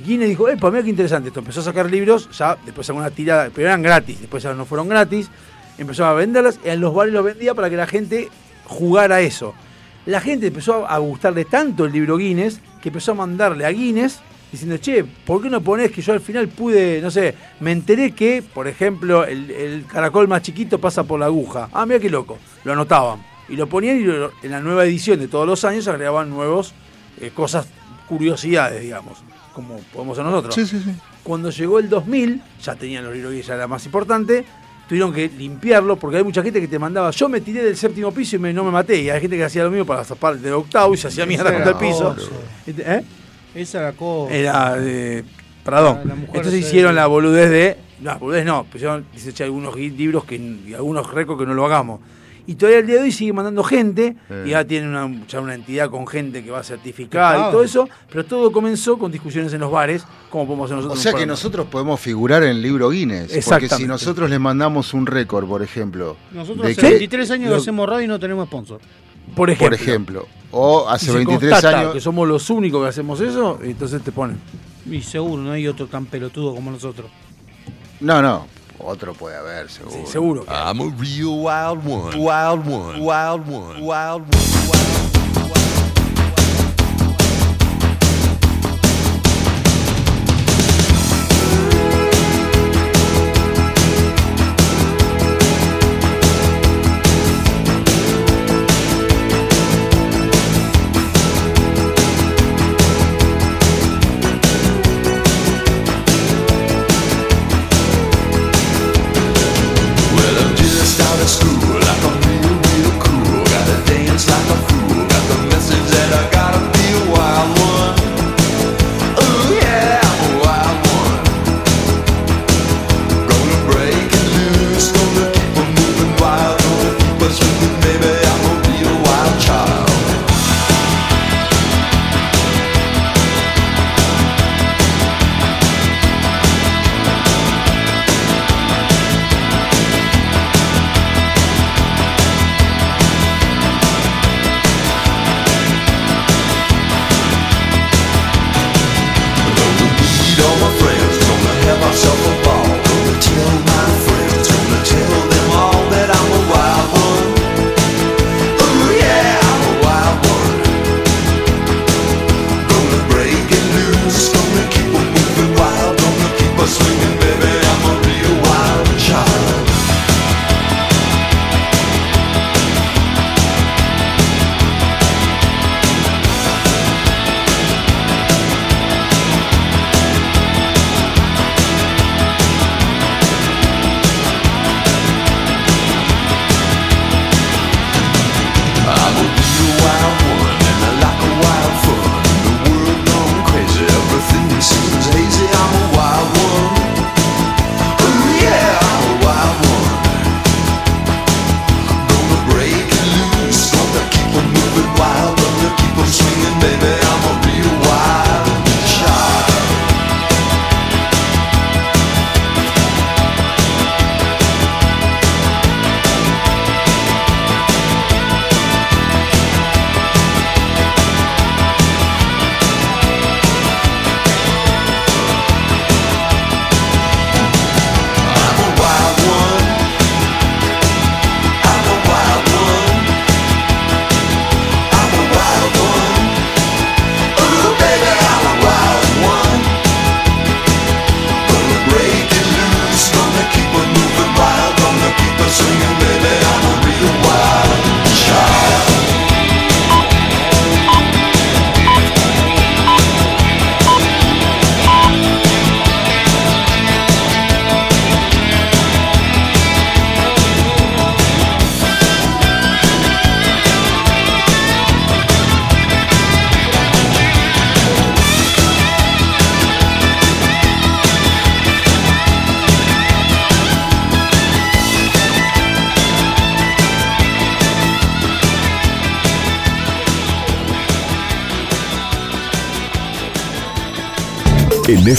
Guinness 0.00 0.28
dijo, 0.28 0.48
eh, 0.48 0.56
mira 0.56 0.82
qué 0.82 0.90
interesante 0.90 1.28
esto. 1.28 1.40
Empezó 1.40 1.60
a 1.60 1.64
sacar 1.64 1.90
libros, 1.90 2.28
ya 2.36 2.56
después 2.64 2.86
sacó 2.86 2.98
una 2.98 3.10
tirada, 3.10 3.50
pero 3.54 3.68
eran 3.68 3.82
gratis, 3.82 4.20
después 4.20 4.42
ya 4.42 4.54
no 4.54 4.64
fueron 4.64 4.88
gratis. 4.88 5.30
Empezó 5.78 6.06
a 6.06 6.14
venderlas, 6.14 6.58
y 6.64 6.68
en 6.68 6.80
los 6.80 6.94
bares 6.94 7.12
los 7.12 7.24
vendía 7.24 7.54
para 7.54 7.68
que 7.70 7.76
la 7.76 7.86
gente 7.86 8.28
jugara 8.64 9.20
eso. 9.20 9.54
La 10.06 10.20
gente 10.20 10.46
empezó 10.46 10.88
a 10.88 10.98
gustarle 10.98 11.44
tanto 11.44 11.84
el 11.84 11.92
libro 11.92 12.16
Guinness 12.16 12.60
que 12.80 12.90
empezó 12.90 13.12
a 13.12 13.14
mandarle 13.16 13.66
a 13.66 13.70
Guinness 13.70 14.20
diciendo, 14.52 14.76
che, 14.78 15.04
¿por 15.04 15.42
qué 15.42 15.50
no 15.50 15.60
ponés 15.60 15.90
que 15.90 16.00
yo 16.00 16.12
al 16.12 16.20
final 16.20 16.48
pude, 16.48 17.00
no 17.00 17.10
sé, 17.10 17.34
me 17.60 17.72
enteré 17.72 18.12
que, 18.12 18.42
por 18.42 18.68
ejemplo, 18.68 19.24
el, 19.24 19.84
caracol 19.86 20.28
más 20.28 20.42
chiquito 20.42 20.80
pasa 20.80 21.04
por 21.04 21.18
la 21.18 21.26
aguja? 21.26 21.68
Ah, 21.72 21.84
mira 21.86 21.98
qué 21.98 22.08
loco. 22.08 22.38
Lo 22.64 22.72
anotaban. 22.72 23.24
Y 23.48 23.56
lo 23.56 23.68
ponían 23.68 24.00
y 24.00 24.44
en 24.46 24.50
la 24.50 24.60
nueva 24.60 24.84
edición 24.84 25.18
de 25.18 25.28
todos 25.28 25.46
los 25.46 25.64
años 25.64 25.86
agregaban 25.88 26.30
nuevos 26.30 26.72
eh, 27.20 27.30
cosas, 27.34 27.68
curiosidades, 28.08 28.82
digamos, 28.82 29.18
como 29.56 29.76
podemos 29.92 30.18
hacer 30.18 30.30
nosotros. 30.30 30.54
Sí, 30.54 30.66
sí, 30.66 30.78
sí. 30.84 30.90
Cuando 31.24 31.48
llegó 31.50 31.78
el 31.78 31.88
2000, 31.88 32.42
ya 32.62 32.74
tenían 32.74 33.04
los 33.04 33.14
libros 33.14 33.32
Guinness, 33.32 33.46
ya 33.48 33.54
era 33.54 33.66
más 33.66 33.84
importante, 33.86 34.44
tuvieron 34.86 35.12
que 35.14 35.28
limpiarlo 35.28 35.96
porque 35.96 36.18
hay 36.18 36.22
mucha 36.24 36.42
gente 36.42 36.60
que 36.60 36.68
te 36.68 36.78
mandaba, 36.78 37.10
yo 37.10 37.28
me 37.28 37.40
tiré 37.40 37.64
del 37.64 37.76
séptimo 37.76 38.12
piso 38.12 38.36
y 38.36 38.38
me- 38.38 38.52
no 38.52 38.62
me 38.64 38.70
maté, 38.70 39.00
y 39.02 39.08
hay 39.10 39.20
gente 39.20 39.36
que 39.36 39.44
hacía 39.44 39.64
lo 39.64 39.70
mismo 39.70 39.86
para 39.86 40.04
zapar 40.04 40.36
del 40.38 40.52
octavo 40.52 40.92
y 40.92 40.98
se 40.98 41.08
hacía 41.08 41.24
mierda 41.26 41.50
contra 41.52 41.70
el 41.72 41.76
piso. 41.78 42.14
cosa. 42.14 42.30
¿Eh? 42.66 43.02
Esa 43.54 43.78
era 43.80 43.92
cosa. 43.92 44.34
Era 44.34 44.76
de. 44.76 45.24
Perdón. 45.64 45.98
La- 46.00 46.04
la 46.04 46.14
mujer 46.14 46.36
Entonces 46.36 46.52
se- 46.62 46.68
hicieron 46.68 46.94
la 46.94 47.06
boludez 47.06 47.50
de. 47.50 47.78
No, 48.00 48.18
boludez 48.18 48.44
no. 48.44 48.64
Pusieron, 48.64 49.06
dice, 49.12 49.32
che, 49.32 49.42
algunos 49.44 49.74
libros 49.74 50.24
que, 50.24 50.36
y 50.36 50.74
algunos 50.74 51.10
récords 51.10 51.40
que 51.40 51.46
no 51.46 51.54
lo 51.54 51.64
hagamos. 51.64 52.00
Y 52.48 52.54
todavía 52.54 52.78
el 52.80 52.86
día 52.86 52.96
de 52.96 53.02
hoy 53.02 53.12
sigue 53.12 53.32
mandando 53.32 53.64
gente. 53.64 54.16
Eh. 54.30 54.44
Y 54.46 54.50
ya 54.50 54.64
tiene 54.64 54.88
una, 54.88 55.24
ya 55.26 55.40
una 55.40 55.54
entidad 55.54 55.90
con 55.90 56.06
gente 56.06 56.44
que 56.44 56.50
va 56.50 56.60
a 56.60 56.62
certificar 56.62 57.32
Certificado. 57.32 57.48
y 57.48 57.52
todo 57.52 57.64
eso. 57.64 57.88
Pero 58.10 58.24
todo 58.24 58.52
comenzó 58.52 58.96
con 58.98 59.10
discusiones 59.10 59.52
en 59.52 59.60
los 59.60 59.70
bares. 59.70 60.04
Como 60.30 60.46
podemos 60.46 60.66
hacer 60.66 60.74
O 60.74 60.80
nosotros. 60.82 61.02
sea 61.02 61.10
en 61.10 61.14
un 61.14 61.18
que 61.18 61.24
programa. 61.24 61.32
nosotros 61.32 61.66
podemos 61.66 62.00
figurar 62.00 62.42
en 62.44 62.50
el 62.50 62.62
libro 62.62 62.90
Guinness. 62.90 63.32
Porque 63.48 63.68
si 63.68 63.86
nosotros 63.86 64.30
le 64.30 64.38
mandamos 64.38 64.94
un 64.94 65.06
récord, 65.06 65.46
por 65.48 65.62
ejemplo, 65.62 66.16
Nosotros 66.32 66.66
hace 66.66 66.74
que- 66.76 66.88
23 66.90 67.30
años 67.32 67.50
Lo- 67.50 67.56
que 67.56 67.62
hacemos 67.62 67.88
radio 67.88 68.04
y 68.04 68.08
no 68.08 68.18
tenemos 68.20 68.46
sponsor. 68.46 68.80
Por 69.34 69.50
ejemplo. 69.50 69.66
por 69.66 69.74
ejemplo, 69.74 70.26
o 70.52 70.88
hace 70.88 71.06
se 71.06 71.12
23 71.14 71.50
constata 71.50 71.80
años, 71.80 71.94
que 71.94 72.00
somos 72.00 72.28
los 72.28 72.48
únicos 72.48 72.80
que 72.80 72.88
hacemos 72.90 73.20
eso, 73.20 73.58
entonces 73.60 74.00
te 74.02 74.12
ponen. 74.12 74.38
Y 74.88 75.02
seguro, 75.02 75.42
no 75.42 75.50
hay 75.50 75.66
otro 75.66 75.88
tan 75.88 76.06
pelotudo 76.06 76.54
como 76.54 76.70
nosotros. 76.70 77.10
No, 77.98 78.22
no. 78.22 78.46
Otro 78.78 79.14
puede 79.14 79.36
haber, 79.36 79.70
seguro. 79.70 80.06
seguro. 80.06 80.44
I'm 80.48 80.80
a 80.80 80.86
real 80.98 81.38
wild 81.42 81.84
one. 81.84 82.18
Wild 82.18 82.66
one. 82.66 83.00
Wild 83.00 83.46
one. 83.48 83.82
Wild 83.82 84.22
one. 84.22 85.05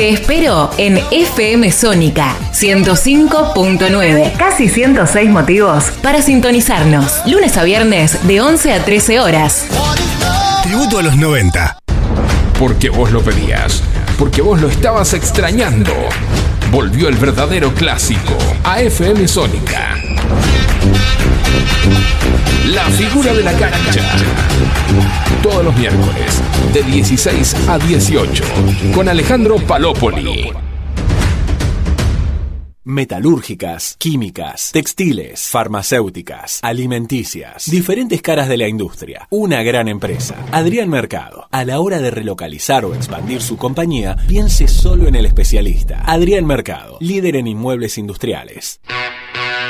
Te 0.00 0.08
espero 0.08 0.70
en 0.78 0.98
FM 1.10 1.70
Sónica 1.70 2.34
105.9. 2.54 4.34
Casi 4.38 4.70
106 4.70 5.28
motivos 5.28 5.90
para 6.02 6.22
sintonizarnos. 6.22 7.20
Lunes 7.26 7.58
a 7.58 7.64
viernes 7.64 8.26
de 8.26 8.40
11 8.40 8.72
a 8.72 8.82
13 8.82 9.20
horas. 9.20 9.66
Tributo 10.62 11.00
a 11.00 11.02
los 11.02 11.18
90. 11.18 11.80
Porque 12.58 12.88
vos 12.88 13.12
lo 13.12 13.20
pedías. 13.20 13.82
Porque 14.18 14.40
vos 14.40 14.58
lo 14.58 14.70
estabas 14.70 15.12
extrañando. 15.12 15.92
Volvió 16.70 17.10
el 17.10 17.16
verdadero 17.16 17.74
clásico 17.74 18.38
a 18.64 18.80
FM 18.80 19.28
Sónica. 19.28 19.98
La 22.68 22.84
figura 22.84 23.34
de 23.34 23.42
la 23.42 23.52
cancha. 23.52 24.00
Todos 25.42 25.64
los 25.64 25.74
miércoles, 25.74 26.42
de 26.74 26.82
16 26.82 27.54
a 27.66 27.78
18, 27.78 28.44
con 28.94 29.08
Alejandro 29.08 29.56
Palópoli. 29.56 30.52
Metalúrgicas, 32.84 33.96
químicas, 33.98 34.70
textiles, 34.70 35.48
farmacéuticas, 35.48 36.60
alimenticias, 36.62 37.70
diferentes 37.70 38.20
caras 38.20 38.50
de 38.50 38.58
la 38.58 38.68
industria. 38.68 39.28
Una 39.30 39.62
gran 39.62 39.88
empresa. 39.88 40.36
Adrián 40.52 40.90
Mercado. 40.90 41.48
A 41.50 41.64
la 41.64 41.80
hora 41.80 42.00
de 42.00 42.10
relocalizar 42.10 42.84
o 42.84 42.94
expandir 42.94 43.40
su 43.40 43.56
compañía, 43.56 44.16
piense 44.28 44.68
solo 44.68 45.08
en 45.08 45.14
el 45.14 45.24
especialista. 45.24 46.02
Adrián 46.04 46.44
Mercado, 46.44 46.98
líder 47.00 47.36
en 47.36 47.46
inmuebles 47.46 47.96
industriales. 47.96 48.78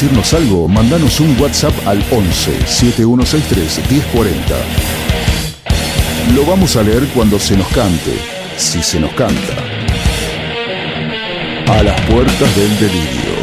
Decirnos 0.00 0.32
algo, 0.32 0.68
mandanos 0.68 1.18
un 1.18 1.36
WhatsApp 1.40 1.74
al 1.84 1.98
11 2.12 2.66
7163 2.68 3.90
1040. 3.90 4.54
Lo 6.36 6.46
vamos 6.46 6.76
a 6.76 6.84
leer 6.84 7.08
cuando 7.08 7.36
se 7.40 7.56
nos 7.56 7.66
cante, 7.66 8.12
si 8.56 8.80
se 8.80 9.00
nos 9.00 9.10
canta. 9.14 9.54
A 11.66 11.82
las 11.82 12.00
puertas 12.02 12.56
del 12.56 12.78
delirio. 12.78 13.38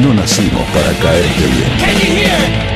No 0.00 0.14
nacimos 0.14 0.62
para 0.70 0.90
caerte 0.94 1.46
bien. 1.46 2.72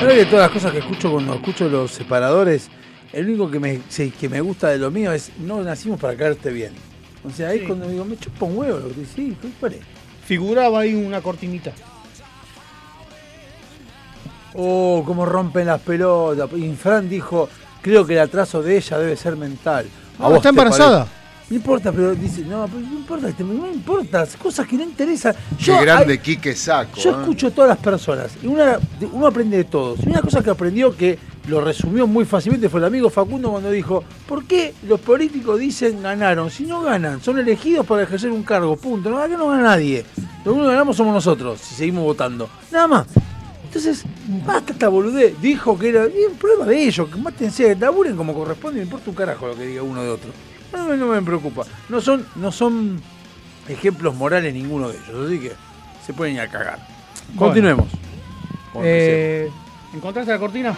Ahora 0.00 0.14
de 0.14 0.24
todas 0.24 0.44
las 0.44 0.50
cosas 0.50 0.72
que 0.72 0.78
escucho 0.78 1.10
cuando 1.10 1.34
escucho 1.34 1.68
los 1.68 1.90
separadores, 1.90 2.70
el 3.12 3.26
único 3.28 3.50
que 3.50 3.58
me, 3.60 3.80
sí, 3.88 4.10
que 4.10 4.28
me 4.28 4.40
gusta 4.40 4.68
de 4.68 4.78
lo 4.78 4.90
mío 4.90 5.12
es 5.12 5.30
no 5.38 5.62
nacimos 5.62 5.98
para 6.00 6.16
caerte 6.16 6.50
bien. 6.50 6.72
O 7.24 7.30
sea, 7.30 7.48
ahí 7.48 7.58
es 7.60 7.66
cuando 7.66 7.88
digo, 7.88 8.04
me 8.04 8.16
chupa 8.16 8.46
un 8.46 8.56
huevo 8.58 8.78
lo 8.78 8.88
que 8.88 9.04
sí, 9.04 9.36
¿qué 9.40 9.48
cuál 9.58 9.74
es? 9.74 9.80
Figuraba 10.26 10.80
ahí 10.80 10.94
una 10.94 11.20
cortinita. 11.20 11.72
Oh, 14.54 15.02
cómo 15.06 15.24
rompen 15.26 15.66
las 15.66 15.80
pelotas. 15.80 16.48
Y 16.56 16.72
Fran 16.74 17.08
dijo, 17.08 17.48
creo 17.82 18.06
que 18.06 18.14
el 18.14 18.20
atraso 18.20 18.62
de 18.62 18.76
ella 18.76 18.98
debe 18.98 19.16
ser 19.16 19.36
mental. 19.36 19.86
¿A 20.18 20.22
No, 20.22 20.28
vos 20.30 20.36
está 20.38 20.48
embarazada. 20.50 20.98
parece? 21.04 21.18
No 21.50 21.56
importa, 21.56 21.92
pero 21.92 22.14
dice, 22.14 22.42
no, 22.42 22.66
pero 22.66 22.80
no 22.80 22.98
importa, 22.98 23.28
este, 23.30 23.42
no 23.42 23.66
importa, 23.72 24.26
cosas 24.40 24.66
que 24.66 24.76
no 24.76 24.82
interesan. 24.84 25.34
Qué 25.58 25.64
Yo, 25.64 25.80
grande 25.80 26.12
hay- 26.14 26.18
Quique 26.18 26.54
Saco. 26.54 26.98
Yo 27.00 27.10
¿eh? 27.10 27.16
escucho 27.20 27.46
a 27.46 27.50
todas 27.50 27.68
las 27.70 27.78
personas 27.78 28.32
y 28.42 28.46
una, 28.46 28.78
uno 29.12 29.26
aprende 29.26 29.56
de 29.56 29.64
todos. 29.64 30.00
Y 30.04 30.10
una 30.10 30.20
cosa 30.20 30.42
que 30.42 30.50
aprendió 30.50 30.94
que 30.94 31.18
lo 31.48 31.60
resumió 31.60 32.06
muy 32.06 32.24
fácilmente 32.24 32.68
fue 32.68 32.80
el 32.80 32.86
amigo 32.86 33.08
Facundo 33.10 33.50
cuando 33.50 33.70
dijo, 33.70 34.04
¿por 34.28 34.44
qué 34.44 34.74
los 34.86 35.00
políticos 35.00 35.58
dicen 35.58 36.02
ganaron? 36.02 36.50
Si 36.50 36.64
no 36.64 36.82
ganan, 36.82 37.20
son 37.22 37.38
elegidos 37.38 37.86
para 37.86 38.02
ejercer 38.02 38.30
un 38.30 38.42
cargo, 38.42 38.76
punto. 38.76 39.10
No, 39.10 39.18
acá 39.18 39.36
no 39.36 39.48
gana 39.48 39.62
nadie. 39.62 40.04
Lo 40.44 40.52
único 40.52 40.66
que 40.66 40.72
ganamos 40.72 40.96
somos 40.96 41.14
nosotros, 41.14 41.60
si 41.60 41.74
seguimos 41.74 42.04
votando. 42.04 42.48
Nada 42.70 42.86
más. 42.86 43.06
Entonces, 43.64 44.04
basta 44.46 44.72
esta 44.72 44.88
boludez. 44.88 45.38
Dijo 45.42 45.78
que 45.78 45.90
era 45.90 46.06
bien 46.06 46.32
prueba 46.38 46.64
de 46.64 46.82
ellos, 46.84 47.08
que 47.08 47.16
mátense, 47.18 47.74
laburen 47.76 48.16
como 48.16 48.32
corresponde, 48.34 48.78
me 48.80 48.84
importa 48.84 49.10
un 49.10 49.16
carajo 49.16 49.46
lo 49.48 49.56
que 49.56 49.66
diga 49.66 49.82
uno 49.82 50.02
de 50.02 50.10
otro. 50.10 50.30
No, 50.72 50.84
me- 50.86 50.96
no 50.96 51.06
me 51.06 51.20
preocupa. 51.22 51.64
No 51.88 52.00
son, 52.00 52.26
no 52.36 52.50
son 52.52 53.00
ejemplos 53.68 54.14
morales 54.14 54.52
ninguno 54.54 54.88
de 54.88 54.96
ellos, 54.96 55.26
así 55.26 55.38
que 55.38 55.52
se 56.06 56.12
pueden 56.14 56.34
ir 56.36 56.40
a 56.40 56.48
cagar. 56.48 56.78
Continuemos. 57.36 57.88
Eh, 58.82 59.50
¿Encontraste 59.94 60.32
la 60.32 60.38
cortina? 60.38 60.74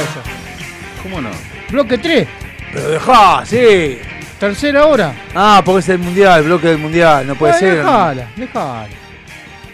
Esa. 0.00 1.02
¿Cómo 1.02 1.20
no? 1.20 1.30
Bloque 1.70 1.98
3. 1.98 2.28
Pero 2.72 2.88
dejá, 2.88 3.44
sí. 3.46 3.98
Tercera 4.38 4.86
hora. 4.86 5.14
Ah, 5.34 5.62
porque 5.64 5.80
es 5.80 5.88
el 5.88 5.98
mundial, 5.98 6.40
el 6.40 6.46
bloque 6.46 6.68
del 6.68 6.78
mundial, 6.78 7.26
no 7.26 7.36
puede 7.36 7.54
Ay, 7.54 7.60
ser. 7.60 7.76
Dejala, 7.78 8.28
dejala. 8.36 8.88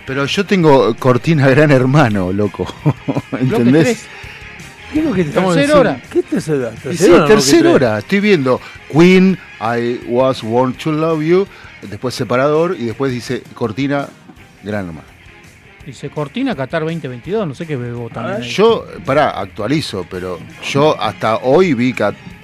Pero 0.06 0.24
yo 0.26 0.46
tengo 0.46 0.94
cortina 0.96 1.48
gran 1.48 1.70
hermano, 1.70 2.32
loco. 2.32 2.72
¿Entendés? 3.32 4.06
¿Qué 4.92 4.98
es 4.98 5.04
lo 5.04 5.12
que 5.12 5.22
te 5.22 5.28
estamos 5.30 5.54
Tercera 5.54 5.80
hora. 5.80 6.02
¿Qué 6.10 6.22
tercera? 6.22 6.70
¿Tercera 6.70 6.96
sí, 6.96 7.10
hora, 7.10 7.26
tercera 7.26 7.62
¿Qué 7.62 7.68
hora. 7.74 7.98
Estoy 7.98 8.20
viendo 8.20 8.60
Queen, 8.92 9.38
I 9.60 10.00
was 10.06 10.42
born 10.42 10.74
to 10.74 10.92
love 10.92 11.22
you, 11.22 11.46
después 11.82 12.14
separador 12.14 12.76
y 12.78 12.84
después 12.84 13.10
dice 13.10 13.42
cortina 13.54 14.08
gran 14.62 14.86
hermano. 14.86 15.11
Dice 15.86 16.10
Cortina 16.10 16.54
Qatar 16.54 16.82
2022, 16.82 17.46
no 17.46 17.54
sé 17.54 17.66
qué 17.66 17.76
bebo 17.76 18.08
también. 18.08 18.42
ahí. 18.42 18.48
Yo, 18.48 18.84
pará, 19.04 19.30
actualizo, 19.30 20.06
pero 20.08 20.38
yo 20.62 21.00
hasta 21.00 21.38
hoy 21.38 21.74
vi, 21.74 21.94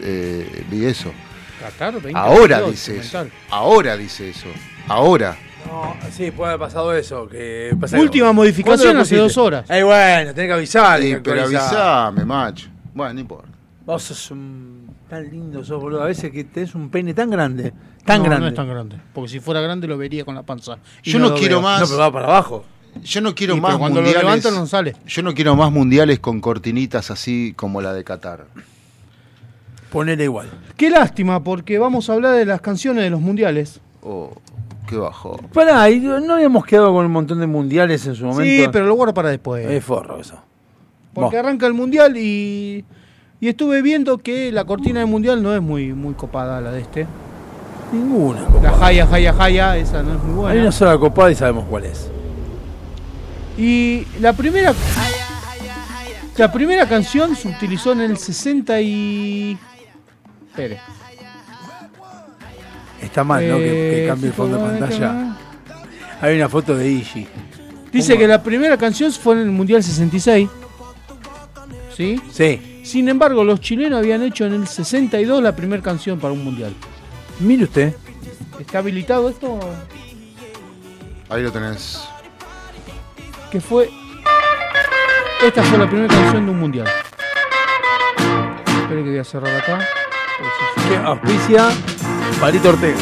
eh, 0.01 0.65
vi 0.69 0.85
eso. 0.85 1.13
Qatar 1.61 1.95
2022. 1.95 2.17
Ahora 2.17 2.61
dice 2.63 2.99
eso. 2.99 3.27
Ahora 3.51 3.97
dice 3.97 4.31
eso. 4.31 4.49
Ahora. 4.89 5.37
No, 5.67 5.95
sí, 6.11 6.31
puede 6.31 6.53
haber 6.53 6.67
pasado 6.67 6.95
eso. 6.95 7.29
Que 7.29 7.77
pasa 7.79 7.99
Última 7.99 8.27
¿Cuándo 8.27 8.43
modificación 8.43 8.97
hace 8.97 9.17
dos 9.17 9.37
horas. 9.37 9.69
Eh, 9.71 9.83
bueno, 9.83 10.35
tenés 10.35 10.49
que 10.49 10.53
avisar. 10.53 10.99
Sí, 10.99 11.05
tenés 11.05 11.23
que 11.23 11.31
pero 11.31 11.45
avisame, 11.45 12.25
macho. 12.25 12.69
Bueno, 12.95 13.15
no 13.15 13.21
importa. 13.21 13.49
Vos 13.85 14.03
sos 14.03 14.31
un... 14.31 14.97
tan 15.09 15.31
lindo, 15.31 15.65
sos 15.65 15.81
boludo. 15.81 16.03
A 16.03 16.07
veces 16.07 16.33
que 16.33 16.45
tenés 16.45 16.75
un 16.75 16.91
pene 16.91 17.15
tan 17.15 17.31
grande. 17.31 17.73
Tan 18.05 18.19
no, 18.19 18.25
grande. 18.25 18.41
No 18.41 18.49
es 18.49 18.55
tan 18.55 18.69
grande. 18.69 18.97
Porque 19.13 19.29
si 19.29 19.41
fuera 19.41 19.61
grande 19.61 19.87
lo 19.87 19.97
vería 19.97 20.25
con 20.25 20.35
la 20.35 20.43
panza. 20.43 20.79
Y 21.03 21.11
Yo 21.13 21.19
no 21.19 21.35
quiero 21.35 21.57
veo. 21.57 21.63
más. 21.63 21.81
No, 21.81 21.87
pero 21.87 21.99
va 21.99 22.13
para 22.13 22.27
abajo. 22.27 22.65
Yo 23.03 23.21
no 23.21 23.35
quiero 23.35 23.55
Sí, 23.55 23.61
más 23.61 23.71
pero 23.71 23.79
cuando 23.79 24.01
lo 24.01 24.07
mundiales. 24.07 24.25
levantan 24.25 24.55
no 24.55 24.67
sale. 24.67 24.97
Yo 25.07 25.23
no 25.23 25.35
quiero 25.35 25.55
más 25.57 25.71
mundiales 25.73 26.19
con 26.19 26.41
cortinitas 26.41 27.11
así 27.11 27.53
como 27.57 27.81
la 27.81 27.93
de 27.93 28.05
Qatar. 28.05 28.47
Ponele 29.91 30.25
igual. 30.25 30.49
Qué 30.77 30.91
lástima, 30.91 31.43
porque 31.43 31.79
vamos 31.79 32.11
a 32.11 32.15
hablar 32.15 32.35
de 32.37 32.45
las 32.45 32.61
canciones 32.61 33.05
de 33.05 33.11
los 33.11 33.21
mundiales. 33.21 33.81
Oh, 34.03 34.33
qué 34.87 34.97
bajo. 34.97 35.39
Pará, 35.55 35.89
y 35.91 35.99
no 36.01 36.35
habíamos 36.35 36.67
quedado 36.67 36.93
con 36.93 37.07
un 37.07 37.13
montón 37.13 37.41
de 37.41 37.47
mundiales 37.47 38.07
en 38.07 38.15
su 38.15 38.25
momento. 38.25 38.45
Sí, 38.45 38.69
pero 38.71 38.85
lo 38.87 38.95
guardo 38.95 39.15
para 39.15 39.31
después. 39.31 39.67
Es 39.67 39.83
forro 39.85 40.21
eso. 40.21 40.37
Porque 41.15 41.37
Vos. 41.37 41.45
arranca 41.45 41.67
el 41.67 41.73
mundial 41.73 42.17
y, 42.19 42.85
y 43.41 43.49
estuve 43.49 43.81
viendo 43.81 44.19
que 44.19 44.53
la 44.53 44.65
cortina 44.65 45.01
del 45.01 45.09
mundial 45.09 45.43
no 45.43 45.55
es 45.55 45.63
muy, 45.63 45.95
muy 45.95 46.13
copada 46.15 46.61
la 46.61 46.71
de 46.71 46.81
este. 46.83 47.07
Ninguna. 47.91 48.41
La 48.63 48.73
Jaya, 48.73 49.07
Jaya, 49.07 49.33
Jaya, 49.33 49.77
esa 49.79 50.03
no 50.03 50.13
es 50.15 50.23
muy 50.23 50.35
buena. 50.35 50.53
Hay 50.53 50.59
una 50.61 50.73
sola 50.73 50.99
copada 50.99 51.31
y 51.31 51.35
sabemos 51.35 51.65
cuál 51.71 51.85
es. 51.87 52.11
Y 53.59 54.07
la 54.21 54.33
primera. 54.33 54.73
La 56.37 56.53
primera 56.53 56.89
canción 56.89 57.35
se 57.35 57.49
utilizó 57.49 57.93
en 57.93 58.01
el 58.03 58.17
60 58.17 58.81
y. 58.81 59.59
Espere. 60.49 60.79
Está 63.03 63.25
mal, 63.25 63.47
¿no? 63.49 63.57
Que, 63.59 63.65
que 63.65 64.05
Eh, 64.05 64.09
cambie 64.09 64.29
el 64.29 64.33
fondo 64.33 64.57
de 64.59 64.79
pantalla. 64.79 65.37
Hay 66.21 66.37
una 66.37 66.49
foto 66.49 66.77
de 66.77 66.89
Iggy. 66.89 67.27
Dice 67.93 68.17
que 68.17 68.27
la 68.29 68.43
primera 68.43 68.77
canción 68.77 69.13
fue 69.13 69.35
en 69.35 69.41
el 69.41 69.51
Mundial 69.51 69.83
66. 69.83 70.49
¿Sí? 71.97 72.21
Sí. 72.31 72.81
Sin 72.85 73.09
embargo, 73.09 73.43
los 73.45 73.61
chilenos 73.61 73.99
habían 73.99 74.23
hecho 74.23 74.47
en 74.47 74.55
el 74.55 74.67
62 74.69 75.43
la 75.43 75.55
primera 75.57 75.83
canción 75.83 76.19
para 76.21 76.33
un 76.33 76.45
Mundial. 76.45 76.73
Mire 77.41 77.65
usted. 77.65 77.95
¿Está 78.59 78.79
habilitado 78.79 79.29
esto? 79.29 79.59
Ahí 81.29 81.43
lo 81.43 81.53
tenés. 81.53 82.01
Que 83.51 83.61
fue. 83.61 83.91
Esta 85.43 85.63
fue 85.63 85.79
la 85.79 85.87
primera 85.89 86.09
canción 86.13 86.45
de 86.45 86.51
un 86.51 86.59
Mundial. 86.59 86.87
Espere 88.83 89.05
que 89.05 89.11
voy 89.11 89.19
a 89.19 89.25
cerrar 89.25 89.55
acá. 89.57 89.79
Que 90.89 90.97
auspicia 90.97 91.69
Palito 92.41 92.71
Ortega. 92.71 92.97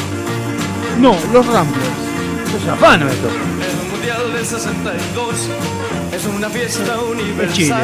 No, 0.99 1.17
los 1.33 1.47
Ramblers. 1.47 1.89
Es 2.57 2.69
afano 2.69 3.09
esto. 3.09 3.29
El 3.29 3.91
Mundial 3.91 4.33
del 4.33 4.45
62 4.45 5.49
es 6.15 6.27
una 6.27 6.49
fiesta 6.49 7.01
universal. 7.01 7.53
Chile. 7.55 7.75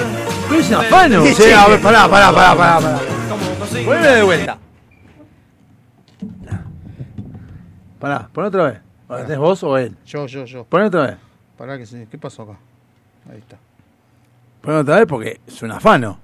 Pero 0.48 0.60
es 0.60 0.72
afano. 0.72 1.22
De 1.22 1.34
Sí, 1.34 1.50
a 1.52 1.66
ver, 1.68 1.78
Chile. 1.78 1.78
pará, 1.82 2.08
pará, 2.08 2.32
pará, 2.32 2.56
pará. 2.56 2.80
pará. 2.80 2.98
Poneme 3.84 4.06
de 4.08 4.22
vuelta. 4.22 4.58
Pará, 7.98 8.28
pon 8.32 8.44
otra 8.44 8.64
vez. 8.64 8.80
¿La 9.08 9.22
tenés 9.24 9.38
vos 9.38 9.62
o 9.62 9.76
él? 9.78 9.96
Yo, 10.06 10.26
yo, 10.26 10.44
yo. 10.44 10.64
Pon 10.64 10.82
otra 10.82 11.02
vez. 11.06 11.16
Pará 11.56 11.78
que 11.78 11.86
se... 11.86 12.06
¿Qué 12.08 12.18
pasó 12.18 12.42
acá? 12.42 12.58
Ahí 13.30 13.38
está. 13.38 13.58
Pon 14.60 14.76
otra 14.76 14.96
vez 14.96 15.06
porque 15.06 15.40
es 15.46 15.62
un 15.62 15.72
afano. 15.72 16.18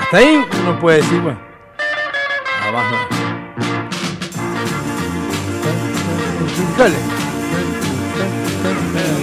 Hasta 0.00 0.16
ahí 0.16 0.46
uno 0.62 0.78
puede 0.78 0.98
decir, 0.98 1.20
bueno. 1.20 1.38
Nada 2.60 2.72
más 2.72 2.92
no. 2.92 3.18
Dale. 6.78 6.94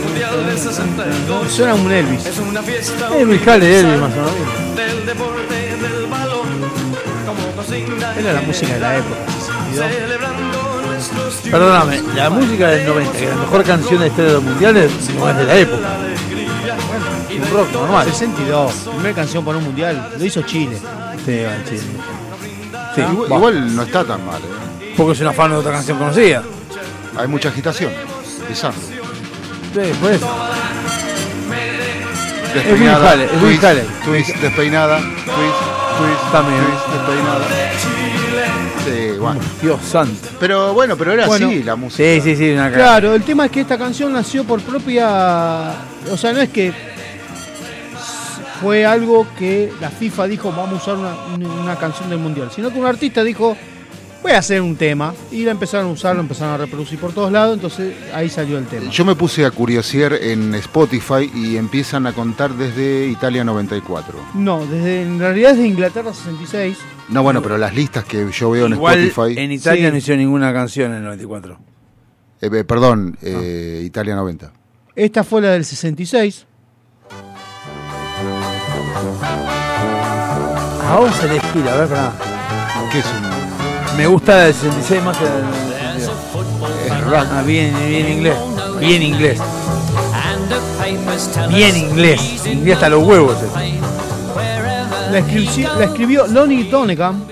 Mundial 0.05 0.45
del 0.45 0.57
62 0.57 1.51
Suena 1.51 1.73
un 1.75 1.91
Elvis. 1.91 2.25
es 2.25 2.37
una 2.37 2.61
fiesta 2.61 3.07
jale 3.45 3.65
de 3.65 3.79
Elvis, 3.79 3.99
más 3.99 4.13
o 4.13 4.15
menos. 4.17 4.75
del 4.75 5.05
deporte 5.05 5.54
Era 7.71 8.33
la 8.33 8.41
música 8.41 8.73
de 8.73 8.79
la 8.79 8.97
época. 8.97 9.15
celebrando 9.73 10.81
nuestros 10.87 11.33
Perdóname, 11.49 12.01
la 12.15 12.29
música 12.29 12.67
del 12.69 12.85
90, 12.85 13.17
que 13.17 13.25
la 13.27 13.35
mejor 13.35 13.63
canción 13.63 13.99
de 14.01 14.31
los 14.31 14.43
mundiales, 14.43 14.91
no 15.17 15.29
es 15.29 15.37
de 15.37 15.43
la 15.45 15.55
época. 15.57 15.87
Un 17.35 17.51
rock 17.51 17.71
normal. 17.73 18.05
62. 18.05 18.71
Primera 18.95 19.15
canción 19.15 19.43
para 19.43 19.57
un 19.57 19.63
mundial. 19.65 20.11
Lo 20.17 20.25
hizo 20.25 20.41
Chile. 20.43 20.77
Sí, 21.25 21.43
va, 21.43 21.51
sí. 21.69 21.77
Sí, 22.95 23.01
igual, 23.01 23.31
va. 23.31 23.35
igual 23.35 23.75
no 23.75 23.83
está 23.83 24.03
tan 24.05 24.25
mal. 24.25 24.39
¿eh? 24.41 24.93
Porque 24.95 25.13
es 25.13 25.19
un 25.21 25.27
afano 25.27 25.55
de 25.55 25.59
otra 25.59 25.73
canción 25.73 25.97
conocida. 25.97 26.43
Hay 27.17 27.27
mucha 27.27 27.49
agitación. 27.49 27.91
Pisando. 28.47 28.77
Sí, 28.79 29.91
por 29.99 30.11
eso. 30.11 30.27
Despeinada. 32.53 33.09
Jale, 33.09 33.25
es 33.25 33.31
muy 33.33 33.39
twist, 33.41 33.61
Jale. 33.61 33.85
twist, 34.05 34.35
despeinada. 34.37 34.97
Twist, 34.99 35.25
twist, 35.97 36.31
También. 36.31 36.63
twist, 36.63 36.87
despeinada. 36.87 37.45
Bueno. 39.33 39.41
Dios 39.61 39.79
santo. 39.83 40.27
Pero 40.39 40.73
bueno, 40.73 40.95
pero 40.97 41.11
era 41.13 41.27
Bueno. 41.27 41.47
así 41.47 41.63
la 41.63 41.75
música. 41.75 42.03
Sí, 42.03 42.21
sí, 42.21 42.35
sí, 42.35 42.51
una 42.51 42.69
cara. 42.71 42.75
Claro, 42.75 43.15
el 43.15 43.23
tema 43.23 43.45
es 43.45 43.51
que 43.51 43.61
esta 43.61 43.77
canción 43.77 44.13
nació 44.13 44.43
por 44.43 44.61
propia. 44.61 45.73
O 46.11 46.17
sea, 46.17 46.33
no 46.33 46.41
es 46.41 46.49
que 46.49 46.73
fue 48.61 48.85
algo 48.85 49.27
que 49.37 49.71
la 49.81 49.89
FIFA 49.89 50.27
dijo 50.27 50.51
vamos 50.51 50.73
a 50.87 50.93
usar 50.93 50.95
una, 50.95 51.47
una 51.61 51.75
canción 51.75 52.09
del 52.09 52.19
mundial, 52.19 52.49
sino 52.55 52.71
que 52.71 52.79
un 52.79 52.85
artista 52.85 53.23
dijo 53.23 53.55
voy 54.23 54.31
a 54.31 54.39
hacer 54.39 54.59
un 54.61 54.75
tema 54.75 55.13
y 55.31 55.43
la 55.43 55.51
empezaron 55.51 55.87
a 55.87 55.91
usar, 55.91 56.15
lo 56.15 56.21
empezaron 56.21 56.53
a 56.55 56.57
reproducir 56.57 56.97
por 56.97 57.13
todos 57.13 57.31
lados, 57.31 57.53
entonces 57.55 57.93
ahí 58.11 58.27
salió 58.27 58.57
el 58.57 58.65
tema. 58.65 58.89
Yo 58.89 59.05
me 59.05 59.13
puse 59.13 59.45
a 59.45 59.51
curiosear 59.51 60.13
en 60.13 60.55
Spotify 60.55 61.29
y 61.35 61.57
empiezan 61.57 62.07
a 62.07 62.13
contar 62.13 62.53
desde 62.53 63.05
Italia 63.07 63.43
94. 63.43 64.17
No, 64.33 64.65
desde 64.65 65.03
en 65.03 65.19
realidad 65.19 65.51
es 65.51 65.57
de 65.59 65.67
Inglaterra 65.67 66.11
66. 66.11 66.77
No, 67.09 67.21
bueno, 67.23 67.41
pero 67.41 67.57
las 67.57 67.73
listas 67.75 68.03
que 68.03 68.29
yo 68.31 68.49
veo 68.51 68.65
en 68.65 68.73
Igual 68.73 68.99
Spotify. 69.07 69.39
en 69.39 69.51
Italia 69.51 69.85
Sí. 69.87 69.91
no 69.91 69.97
hizo 69.97 70.15
ninguna 70.15 70.51
canción 70.53 70.91
en 70.91 70.97
el 70.97 71.03
94. 71.03 71.57
Eh, 72.41 72.49
eh, 72.51 72.63
perdón, 72.63 73.17
eh, 73.21 73.81
Italia 73.85 74.15
90. 74.15 74.51
Esta 74.95 75.23
fue 75.23 75.41
la 75.41 75.49
del 75.51 75.65
66. 75.65 76.45
A 80.87 80.97
vos 80.99 81.13
se 81.15 81.27
le 81.27 81.39
gira, 81.39 81.73
a 81.73 81.77
ver, 81.77 81.87
pará. 81.87 82.11
¿Qué 82.91 82.99
es 82.99 83.05
un.? 83.05 83.97
Me 83.97 84.07
gusta 84.07 84.35
la 84.35 84.43
del 84.45 84.53
66 84.53 85.03
más 85.03 85.17
que 85.17 85.23
la 85.25 85.31
del 85.35 85.45
92. 85.45 86.11
Es 86.85 87.01
rock. 87.05 87.25
Ah, 87.31 87.43
bien, 87.45 87.73
bien 87.89 88.11
inglés. 88.11 88.35
Bien 88.79 89.01
inglés. 89.03 89.39
Bien 91.49 91.75
inglés. 91.77 92.45
Inglés 92.45 92.75
hasta 92.75 92.89
los 92.89 93.03
huevos. 93.03 93.37
eh. 93.43 93.79
La, 95.15 95.21
escribió- 95.21 95.73
la 95.77 95.85
escribió 95.85 96.27
Lonnie 96.27 96.65
Donegan. 96.65 97.23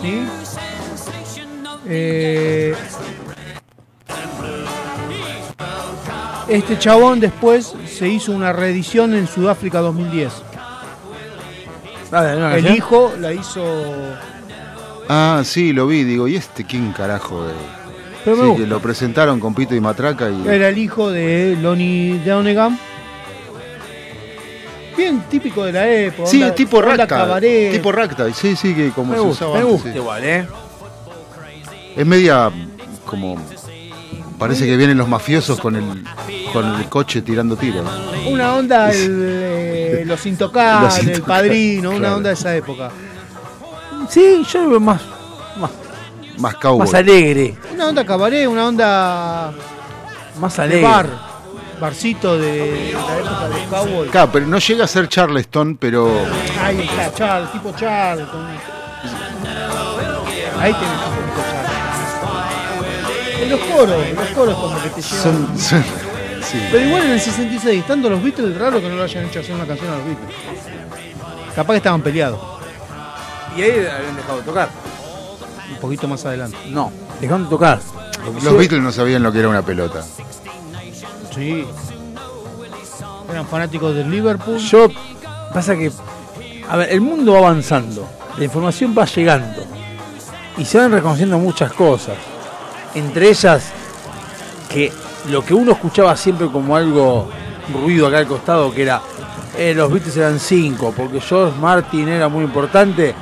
¿Sí? 0.00 0.22
Eh, 1.88 2.72
este 6.48 6.78
chabón 6.78 7.18
después 7.18 7.74
se 7.86 8.08
hizo 8.08 8.30
una 8.30 8.52
reedición 8.52 9.14
en 9.14 9.26
Sudáfrica 9.26 9.80
2010. 9.80 10.32
Dale, 12.10 12.40
¿no? 12.40 12.50
El 12.52 12.76
hijo 12.76 13.12
la 13.18 13.32
hizo. 13.32 13.64
Ah, 15.08 15.42
sí, 15.44 15.72
lo 15.72 15.88
vi. 15.88 16.04
Digo, 16.04 16.28
¿y 16.28 16.36
este 16.36 16.64
quién 16.64 16.92
carajo? 16.92 17.44
Pero 18.24 18.36
me 18.36 18.54
Sí, 18.54 18.60
que 18.62 18.66
lo 18.68 18.78
presentaron 18.80 19.40
con 19.40 19.52
Pito 19.52 19.74
y 19.74 19.80
Matraca 19.80 20.30
y. 20.30 20.46
Era 20.46 20.68
el 20.68 20.78
hijo 20.78 21.10
de 21.10 21.58
Lonnie 21.60 22.20
Donegan. 22.24 22.78
Bien 25.02 25.20
típico 25.28 25.64
de 25.64 25.72
la 25.72 25.88
época. 25.90 26.28
Sí, 26.28 26.42
onda- 26.42 26.54
tipo 26.54 26.80
cabaret. 27.08 27.72
Tipo 27.72 27.90
Ragtime, 27.92 28.32
sí, 28.34 28.54
sí, 28.56 28.74
que 28.74 28.90
como 28.90 29.12
Me 29.12 29.18
se 29.18 29.22
gusta, 29.24 29.44
usaba 29.46 29.54
me 29.54 29.60
antes, 29.60 29.72
gusta 29.72 29.92
sí. 29.92 29.98
igual, 29.98 30.24
¿eh? 30.24 30.46
Es 31.96 32.06
media 32.06 32.50
como. 33.04 33.36
Parece 34.38 34.66
que 34.66 34.76
vienen 34.76 34.98
los 34.98 35.06
mafiosos 35.08 35.60
con 35.60 35.76
el, 35.76 36.04
con 36.52 36.66
el 36.80 36.88
coche 36.88 37.22
tirando 37.22 37.56
tiros. 37.56 37.86
Una 38.28 38.54
onda, 38.56 38.90
el, 38.90 39.20
eh, 39.24 40.02
Los 40.06 40.24
Intocables, 40.26 41.04
Los 41.04 41.16
El 41.16 41.22
Padrino, 41.22 41.90
una 41.90 42.16
onda 42.16 42.30
de 42.30 42.34
esa 42.34 42.54
época. 42.56 42.90
Sí, 44.08 44.44
yo 44.52 44.62
lo 44.62 44.70
veo 44.70 44.80
más, 44.80 45.00
más, 45.56 45.70
Más 46.38 46.54
cowboy. 46.56 46.80
más 46.80 46.94
alegre. 46.94 47.56
Una 47.72 47.88
onda 47.88 48.04
cabaret, 48.04 48.48
una 48.48 48.66
onda 48.66 49.52
Más 50.40 50.56
de 50.56 50.62
alegre. 50.62 50.82
bar, 50.82 51.06
barcito 51.82 52.38
de, 52.38 52.92
la 52.94 53.18
época 53.18 53.48
de 53.48 53.64
cowboy. 53.66 54.08
Claro, 54.08 54.30
pero 54.32 54.46
no 54.46 54.58
llega 54.58 54.84
a 54.84 54.86
ser 54.88 55.08
Charleston, 55.08 55.76
pero. 55.76 56.08
Ahí 56.62 56.80
está, 56.82 57.12
Charles, 57.12 57.50
tipo 57.52 57.72
Charles. 57.76 58.26
con- 58.28 58.46
Ahí 60.60 60.72
tenés 60.72 60.88
un 60.88 61.26
tipo 61.26 61.42
Charles. 61.50 63.42
En 63.42 63.50
los 63.50 63.60
coros, 63.60 64.06
en 64.06 64.14
los 64.14 64.28
coros 64.28 64.54
como 64.56 64.82
que 64.82 64.88
te 64.90 65.02
llevan. 65.02 65.22
Son, 65.22 65.58
son- 65.58 65.84
sí. 66.42 66.62
Pero 66.70 66.86
igual 66.86 67.02
en 67.04 67.10
el 67.12 67.20
66, 67.20 67.80
estando 67.80 68.08
los 68.08 68.22
Beatles, 68.22 68.56
raro 68.56 68.80
que 68.80 68.88
no 68.88 68.94
lo 68.94 69.02
hayan 69.02 69.24
hecho 69.26 69.40
hacer 69.40 69.54
una 69.54 69.66
canción 69.66 69.90
a 69.92 69.96
los 69.96 70.04
Beatles. 70.06 70.36
Capaz 71.56 71.72
que 71.74 71.78
estaban 71.78 72.00
peleados, 72.00 72.38
Y 73.56 73.62
ahí 73.62 73.70
habían 73.70 74.16
dejado 74.16 74.38
de 74.38 74.44
tocar. 74.44 74.68
un 75.72 75.78
poquito 75.80 76.06
más 76.06 76.24
adelante. 76.24 76.56
No, 76.70 76.92
dejaron 77.20 77.44
de 77.44 77.50
tocar. 77.50 77.80
Los 78.42 78.56
Beatles 78.56 78.80
no 78.80 78.92
sabían 78.92 79.22
lo 79.24 79.32
que 79.32 79.40
era 79.40 79.48
una 79.48 79.62
pelota. 79.62 80.04
Sí. 81.34 81.64
Eran 83.30 83.46
fanáticos 83.46 83.94
del 83.94 84.10
Liverpool. 84.10 84.58
Yo, 84.58 84.88
pasa 85.52 85.76
que, 85.76 85.90
a 86.68 86.76
ver, 86.76 86.90
el 86.92 87.00
mundo 87.00 87.32
va 87.32 87.38
avanzando, 87.38 88.06
la 88.36 88.44
información 88.44 88.94
va 88.96 89.04
llegando 89.06 89.62
y 90.58 90.64
se 90.64 90.78
van 90.78 90.92
reconociendo 90.92 91.38
muchas 91.38 91.72
cosas. 91.72 92.16
Entre 92.94 93.30
ellas, 93.30 93.70
que 94.68 94.92
lo 95.30 95.44
que 95.44 95.54
uno 95.54 95.72
escuchaba 95.72 96.16
siempre 96.16 96.48
como 96.48 96.76
algo 96.76 97.28
ruido 97.72 98.06
acá 98.06 98.18
al 98.18 98.26
costado, 98.26 98.72
que 98.72 98.82
era, 98.82 99.00
eh, 99.56 99.72
los 99.74 99.90
Beatles 99.90 100.16
eran 100.16 100.38
cinco, 100.38 100.92
porque 100.96 101.20
George 101.20 101.58
Martin 101.58 102.08
era 102.08 102.28
muy 102.28 102.44
importante. 102.44 103.14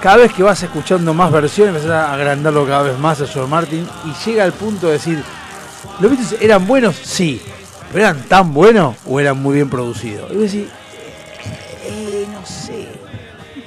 Cada 0.00 0.16
vez 0.16 0.32
que 0.32 0.42
vas 0.42 0.62
escuchando 0.62 1.14
más 1.14 1.30
versiones, 1.30 1.76
empezás 1.76 2.08
a 2.08 2.14
agrandarlo 2.14 2.66
cada 2.66 2.82
vez 2.82 2.98
más 2.98 3.20
a 3.20 3.26
George 3.26 3.50
Martin 3.50 3.86
y 4.04 4.24
llega 4.24 4.44
al 4.44 4.52
punto 4.52 4.86
de 4.86 4.94
decir, 4.94 5.22
¿los 6.00 6.10
Beatles 6.10 6.36
eran 6.40 6.66
buenos? 6.66 6.96
Sí, 6.96 7.40
pero 7.92 8.04
eran 8.04 8.22
tan 8.22 8.52
buenos 8.54 8.96
o 9.06 9.20
eran 9.20 9.40
muy 9.40 9.54
bien 9.54 9.68
producidos. 9.68 10.30
Y 10.32 10.34
vos 10.34 10.52
decís, 10.52 10.68
eh, 11.84 12.26
no 12.32 12.44
sé. 12.46 12.88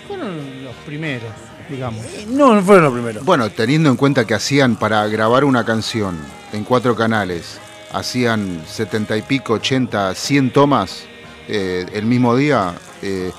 Fueron 0.08 0.64
los 0.64 0.76
primeros, 0.86 1.30
digamos. 1.70 2.04
No, 2.28 2.56
no 2.56 2.62
fueron 2.62 2.86
los 2.86 2.94
primeros. 2.94 3.26
Bueno, 3.26 3.50
teniendo 3.50 3.90
en 3.90 3.98
cuenta 3.98 4.26
que 4.26 4.34
hacían 4.34 4.76
para 4.76 5.08
grabar 5.08 5.44
una 5.44 5.64
canción 5.66 6.18
en 6.54 6.64
cuatro 6.64 6.96
canales, 6.96 7.60
hacían 7.92 8.64
setenta 8.68 9.16
y 9.16 9.22
pico, 9.22 9.54
80, 9.54 10.16
100 10.16 10.52
tomas 10.52 11.04
eh, 11.48 11.86
el 11.94 12.06
mismo 12.06 12.36
día, 12.36 12.74
eh, 13.02 13.32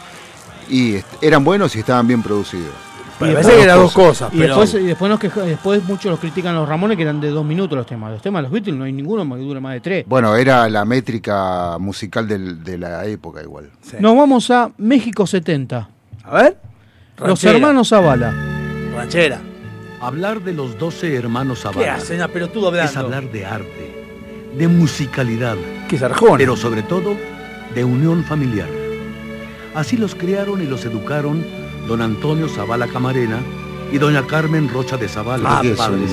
y 0.68 0.96
eran 1.20 1.44
buenos 1.44 1.74
y 1.76 1.80
estaban 1.80 2.06
bien 2.06 2.22
producidos. 2.22 2.85
Y 3.16 3.18
parece 3.20 3.36
después- 3.36 3.56
que 3.56 3.62
eran 3.62 3.78
dos 3.78 3.92
cosas, 3.94 4.32
Y 4.34 4.38
pero... 4.38 4.58
después, 4.60 4.82
y 4.82 4.86
después, 4.86 5.10
nos 5.10 5.18
queja- 5.20 5.40
después 5.42 5.82
muchos 5.84 6.10
los 6.10 6.20
critican 6.20 6.54
a 6.54 6.58
los 6.60 6.68
Ramones 6.68 6.96
que 6.96 7.02
eran 7.02 7.20
de 7.20 7.30
dos 7.30 7.44
minutos 7.46 7.76
los 7.76 7.86
temas. 7.86 8.12
Los 8.12 8.20
temas 8.22 8.40
de 8.40 8.42
los 8.44 8.52
Beatles 8.52 8.76
no 8.76 8.84
hay 8.84 8.92
ninguno 8.92 9.22
que 9.34 9.40
dure 9.42 9.60
más 9.60 9.72
de 9.74 9.80
tres. 9.80 10.04
Bueno, 10.06 10.36
era 10.36 10.68
la 10.68 10.84
métrica 10.84 11.78
musical 11.78 12.28
del- 12.28 12.62
de 12.62 12.76
la 12.78 13.04
época 13.06 13.42
igual. 13.42 13.70
Sí. 13.80 13.96
Nos 14.00 14.16
vamos 14.16 14.50
a 14.50 14.70
México 14.78 15.26
70. 15.26 15.88
A 16.24 16.34
ver. 16.34 16.58
Los 17.18 17.42
hermanos 17.44 17.88
Zavala. 17.88 18.34
Ranchera. 18.94 19.40
Hablar 20.00 20.42
de 20.42 20.52
los 20.52 20.78
12 20.78 21.14
hermanos 21.14 21.58
¿Qué 21.58 21.62
Zavala 21.62 21.94
hacen 21.94 22.20
a 22.20 22.28
pelotudo 22.28 22.68
hablando? 22.68 22.90
es 22.90 22.96
hablar 22.98 23.32
de 23.32 23.46
arte, 23.46 24.04
de 24.58 24.68
musicalidad, 24.68 25.56
¿Qué 25.88 25.96
es 25.96 26.02
Arjona? 26.02 26.36
pero 26.36 26.54
sobre 26.54 26.82
todo 26.82 27.16
de 27.74 27.82
unión 27.84 28.22
familiar. 28.24 28.68
Así 29.74 29.96
los 29.96 30.14
criaron 30.14 30.62
y 30.62 30.66
los 30.66 30.84
educaron 30.84 31.44
don 31.86 32.02
Antonio 32.02 32.48
Zavala 32.48 32.86
Camarena 32.88 33.38
y 33.92 33.98
doña 33.98 34.26
Carmen 34.26 34.68
Rocha 34.68 34.96
de 34.96 35.08
Zavala, 35.08 35.58
Ah, 35.58 35.62
sus 35.62 35.76
padres, 35.76 36.10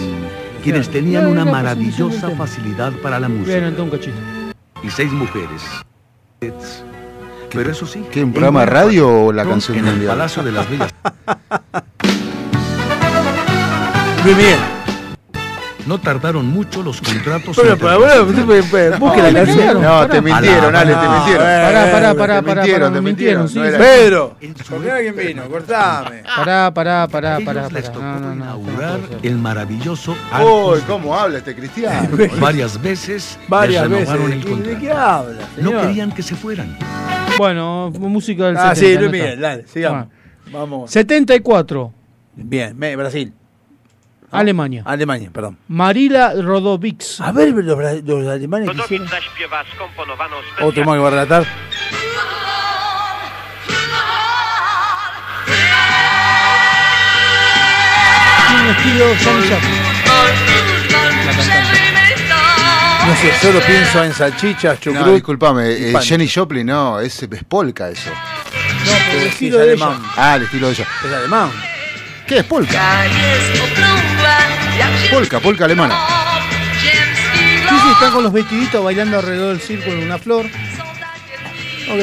quienes 0.63 0.89
tenían 0.89 1.27
una 1.27 1.43
pues, 1.43 1.53
maravillosa 1.53 2.29
facilidad 2.31 2.93
para 3.01 3.19
la 3.19 3.27
Bien, 3.27 3.75
música 3.75 4.11
y 4.83 4.89
seis 4.89 5.11
mujeres. 5.11 5.61
Pero 7.51 7.71
eso 7.71 7.85
sí, 7.85 8.03
¿Qué, 8.11 8.21
en 8.21 8.31
programa 8.31 8.65
radio 8.65 9.25
o 9.27 9.31
la 9.31 9.45
canción 9.45 9.77
en 9.77 9.85
el 9.85 9.91
mundial? 9.91 10.17
Palacio 10.17 10.43
de 10.43 10.51
las 10.51 10.69
Bellas 10.69 10.93
Luis 14.23 14.37
Miguel. 14.37 14.82
No 15.85 15.99
tardaron 15.99 16.45
mucho 16.47 16.81
los 16.81 17.01
contratos. 17.01 17.55
Bueno, 17.57 17.75
pero 17.77 17.99
bueno, 17.99 18.25
busque 18.99 19.21
No, 19.21 19.31
la 19.31 19.33
canción. 19.45 19.81
No, 19.81 20.07
te 20.07 20.21
mintieron, 20.21 20.75
Ale, 20.75 20.93
te 20.93 21.07
mintieron. 21.09 21.43
pará, 21.43 21.91
Pará, 21.91 22.13
pará, 22.15 22.35
Te 22.41 22.43
pará, 22.47 22.91
te 22.93 23.01
mintieron, 23.01 23.49
sí. 23.49 23.59
Pedro. 23.59 24.35
¿Por 24.69 24.81
qué 24.83 24.91
alguien 24.91 25.15
vino? 25.15 25.43
Cortame. 25.49 26.23
Pará, 26.35 26.73
pará, 26.73 27.07
pará, 27.07 27.39
pará. 27.43 27.69
les 27.69 27.85
tocó 27.91 27.99
No, 28.01 28.19
no, 28.19 28.27
no, 28.29 28.33
inaugurar 28.35 28.99
el 29.21 29.35
maravilloso 29.37 30.15
Uy. 30.41 30.79
¿cómo 30.87 31.17
habla 31.17 31.39
este 31.39 31.53
cristiano? 31.55 32.09
Varias 32.39 32.81
veces 32.81 33.37
Varias 33.47 33.83
les 33.89 33.91
veces. 33.99 34.09
renovaron 34.09 34.33
el 34.33 34.43
¿De 34.43 34.49
contrato. 34.51 34.79
qué 34.79 34.91
habla, 34.91 35.41
No 35.57 35.81
querían 35.81 36.11
que 36.11 36.21
se 36.23 36.35
fueran. 36.35 36.77
Bueno, 37.37 37.91
música 37.99 38.45
del 38.45 38.57
Ah, 38.57 38.73
70. 38.75 38.79
sí, 38.79 38.97
Luis. 38.99 39.11
Miguel, 39.11 39.39
dale, 39.41 39.65
sigamos. 39.67 40.07
Vamos. 40.51 40.91
74. 40.91 41.91
Bien, 42.35 42.77
me- 42.77 42.95
Brasil. 44.33 44.41
Alemania. 44.41 44.83
Alemania, 44.85 45.29
perdón. 45.31 45.57
Marila 45.67 46.33
Rodovics. 46.41 47.21
A 47.21 47.31
ver 47.31 47.49
los, 47.53 47.65
los 48.03 48.27
alemanes 48.27 48.69
que 48.69 48.77
hicieron. 48.95 49.07
Otro 50.61 50.85
más 50.85 50.95
que 50.95 50.99
va 51.01 51.07
a 51.07 51.11
relatar. 51.11 51.45
Tiene 58.47 58.71
estilo. 58.71 59.05
No 63.05 63.15
sé, 63.17 63.33
solo 63.41 63.59
pienso 63.65 64.03
en 64.03 64.13
salchichas, 64.13 64.75
No, 64.85 64.93
chucrut. 64.93 65.13
disculpame, 65.15 65.71
y 65.73 65.95
eh. 65.95 65.99
Jenny 66.01 66.27
Joplin, 66.29 66.65
no, 66.65 66.99
es, 67.01 67.21
es 67.21 67.43
polka 67.43 67.89
eso. 67.89 68.09
No, 68.09 68.91
pero 69.09 69.21
el 69.21 69.27
estilo 69.27 69.59
es 69.59 69.65
de 69.65 69.71
alemán. 69.73 69.99
ella. 70.01 70.13
Ah, 70.15 70.35
el 70.37 70.43
estilo 70.43 70.67
de 70.67 70.73
ella. 70.73 70.87
Es 71.05 71.13
alemán. 71.13 71.51
¿Qué 72.27 72.39
es 72.39 72.43
polka? 72.45 73.05
Polka, 75.11 75.39
polka 75.39 75.65
alemana. 75.65 75.95
Sí, 76.81 77.75
sí, 77.81 77.91
están 77.91 78.11
con 78.11 78.23
los 78.23 78.33
vestiditos 78.33 78.83
bailando 78.83 79.19
alrededor 79.19 79.57
del 79.57 79.61
círculo 79.61 79.97
en 79.97 80.03
una 80.03 80.17
flor. 80.17 80.45
Ok. 80.45 81.99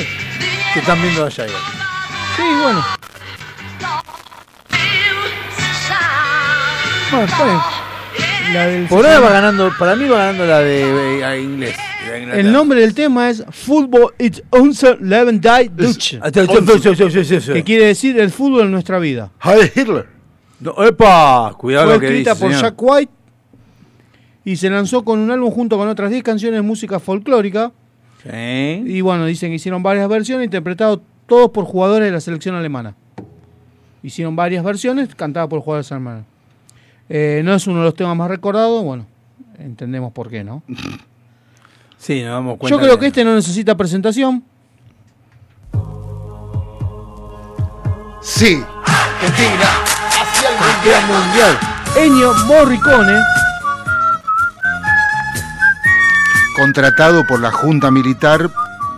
Que 0.74 0.80
están 0.80 1.00
viendo 1.00 1.26
allá. 1.26 1.46
igual. 1.46 1.62
Sí, 2.36 2.42
bueno. 2.62 2.86
Bueno, 7.10 7.26
está 7.26 7.44
bien. 7.44 7.60
La 8.52 8.66
del 8.66 8.86
Por 8.86 9.06
ahora 9.06 9.20
va 9.20 9.30
ganando, 9.30 9.72
para 9.78 9.96
mí 9.96 10.08
va 10.08 10.18
ganando 10.18 10.46
la 10.46 10.58
de 10.60 11.22
eh, 11.22 11.40
inglés. 11.40 11.76
El 12.32 12.52
nombre 12.52 12.80
del 12.80 12.94
tema 12.94 13.30
es 13.30 13.44
Football 13.50 14.14
is 14.18 14.42
unser 14.50 15.00
Leben 15.00 15.40
die 15.40 15.70
Deutsch. 15.70 16.00
Sí, 16.00 16.18
sí, 16.18 16.94
sí, 16.94 17.10
sí, 17.10 17.24
sí, 17.24 17.40
sí. 17.40 17.52
Que 17.52 17.64
quiere 17.64 17.86
decir 17.86 18.18
el 18.18 18.30
fútbol 18.30 18.62
en 18.62 18.70
nuestra 18.70 18.98
vida. 18.98 19.30
Heil 19.42 19.70
Hitler. 19.74 20.06
No, 20.60 20.74
¡Epa! 20.84 21.54
Cuidado 21.56 21.86
Fue 21.86 21.94
lo 21.94 22.00
que 22.00 22.06
escrita 22.06 22.30
dice, 22.32 22.40
por 22.40 22.52
señor. 22.52 22.62
Jack 22.62 22.82
White 22.82 23.12
y 24.44 24.56
se 24.56 24.70
lanzó 24.70 25.04
con 25.04 25.18
un 25.18 25.30
álbum 25.30 25.50
junto 25.50 25.76
con 25.76 25.88
otras 25.88 26.10
10 26.10 26.22
canciones 26.22 26.58
de 26.58 26.62
música 26.62 26.98
folclórica. 26.98 27.72
Y 28.24 29.00
bueno, 29.00 29.26
dicen 29.26 29.50
que 29.50 29.56
hicieron 29.56 29.82
varias 29.82 30.08
versiones 30.08 30.44
interpretados 30.44 31.00
todos 31.26 31.50
por 31.50 31.64
jugadores 31.64 32.06
de 32.06 32.12
la 32.12 32.20
selección 32.20 32.54
alemana. 32.54 32.94
Hicieron 34.02 34.34
varias 34.36 34.64
versiones 34.64 35.14
cantadas 35.14 35.48
por 35.48 35.60
jugadores 35.60 35.90
alemanes. 35.92 36.24
Eh, 37.08 37.42
no 37.44 37.54
es 37.54 37.66
uno 37.66 37.78
de 37.78 37.84
los 37.84 37.94
temas 37.94 38.16
más 38.16 38.28
recordados, 38.28 38.82
bueno, 38.84 39.06
entendemos 39.58 40.12
por 40.12 40.30
qué, 40.30 40.44
¿no? 40.44 40.62
Sí, 42.00 42.22
nos 42.22 42.32
damos 42.32 42.56
cuenta. 42.56 42.74
Yo 42.74 42.80
creo 42.82 42.98
que 42.98 43.08
este 43.08 43.22
no 43.24 43.34
necesita 43.34 43.76
presentación. 43.76 44.42
Sí. 48.22 48.62
Argentina 48.86 49.68
hacia 50.08 50.98
el 50.98 51.06
mundial. 51.06 51.58
Ennio 51.96 52.34
Morricone, 52.46 53.20
Contratado 56.56 57.26
por 57.26 57.40
la 57.40 57.50
Junta 57.50 57.90
Militar. 57.90 58.50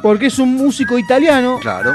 porque 0.03 0.27
es 0.27 0.39
un 0.39 0.55
músico 0.57 0.99
italiano, 0.99 1.59
Claro. 1.61 1.93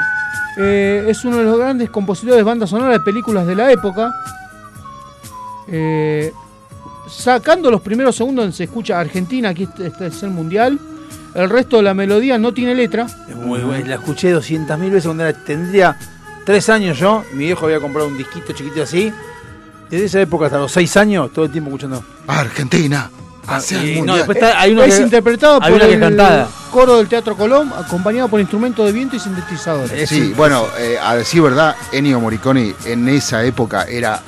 eh, 0.57 1.05
es 1.07 1.23
uno 1.25 1.37
de 1.37 1.43
los 1.43 1.57
grandes 1.59 1.89
compositores 1.89 2.37
de 2.37 2.43
bandas 2.43 2.69
sonoras 2.69 2.93
de 2.93 2.99
películas 3.01 3.45
de 3.45 3.55
la 3.55 3.71
época. 3.71 4.11
Eh, 5.67 6.31
sacando 7.09 7.69
los 7.69 7.81
primeros 7.81 8.15
segundos 8.15 8.43
donde 8.43 8.55
se 8.57 8.63
escucha 8.65 8.99
Argentina, 8.99 9.49
aquí 9.49 9.63
este, 9.63 9.87
este 9.87 10.07
es 10.07 10.23
el 10.23 10.29
mundial. 10.31 10.79
El 11.37 11.49
resto 11.51 11.77
de 11.77 11.83
la 11.83 11.93
melodía 11.93 12.37
no 12.39 12.51
tiene 12.51 12.73
letra. 12.73 13.05
Es 13.29 13.35
muy 13.35 13.59
buena. 13.59 13.87
La 13.87 13.95
escuché 13.95 14.33
200.000 14.33 14.89
veces 14.89 15.05
cuando 15.05 15.23
era- 15.23 15.37
tendría 15.37 15.95
3 16.45 16.69
años 16.69 16.97
yo. 16.97 17.23
Mi 17.33 17.45
viejo 17.45 17.65
había 17.67 17.79
comprado 17.79 18.07
un 18.07 18.17
disquito 18.17 18.53
chiquito 18.53 18.81
así. 18.81 19.13
Desde 19.89 20.05
esa 20.05 20.19
época 20.21 20.47
hasta 20.47 20.57
los 20.57 20.71
6 20.71 20.97
años, 20.97 21.31
todo 21.31 21.45
el 21.45 21.51
tiempo 21.51 21.69
escuchando. 21.69 22.03
Argentina. 22.25 23.09
Hacia 23.45 23.77
y 23.77 23.81
el 23.81 23.93
no, 23.93 23.97
mundial. 23.99 24.17
después 24.17 24.37
está- 24.39 24.59
hay 24.59 24.71
uno 24.73 24.83
es 24.83 24.95
que- 24.97 25.03
interpretado 25.03 25.53
hay 25.61 25.71
por 25.71 25.79
una 25.79 25.85
que 25.87 25.93
el 25.93 25.99
cantada. 26.01 26.47
coro 26.71 26.97
del 26.97 27.07
Teatro 27.07 27.37
Colón, 27.37 27.71
acompañado 27.77 28.27
por 28.27 28.41
instrumentos 28.41 28.85
de 28.85 28.91
viento 28.91 29.15
y 29.15 29.19
sintetizadores. 29.19 30.09
Sí, 30.09 30.33
bueno, 30.35 30.65
eh, 30.79 30.97
a 31.01 31.15
decir 31.15 31.41
verdad, 31.41 31.73
Ennio 31.93 32.19
Morricone 32.19 32.73
en 32.83 33.07
esa 33.07 33.43
época 33.45 33.83
era 33.83 34.19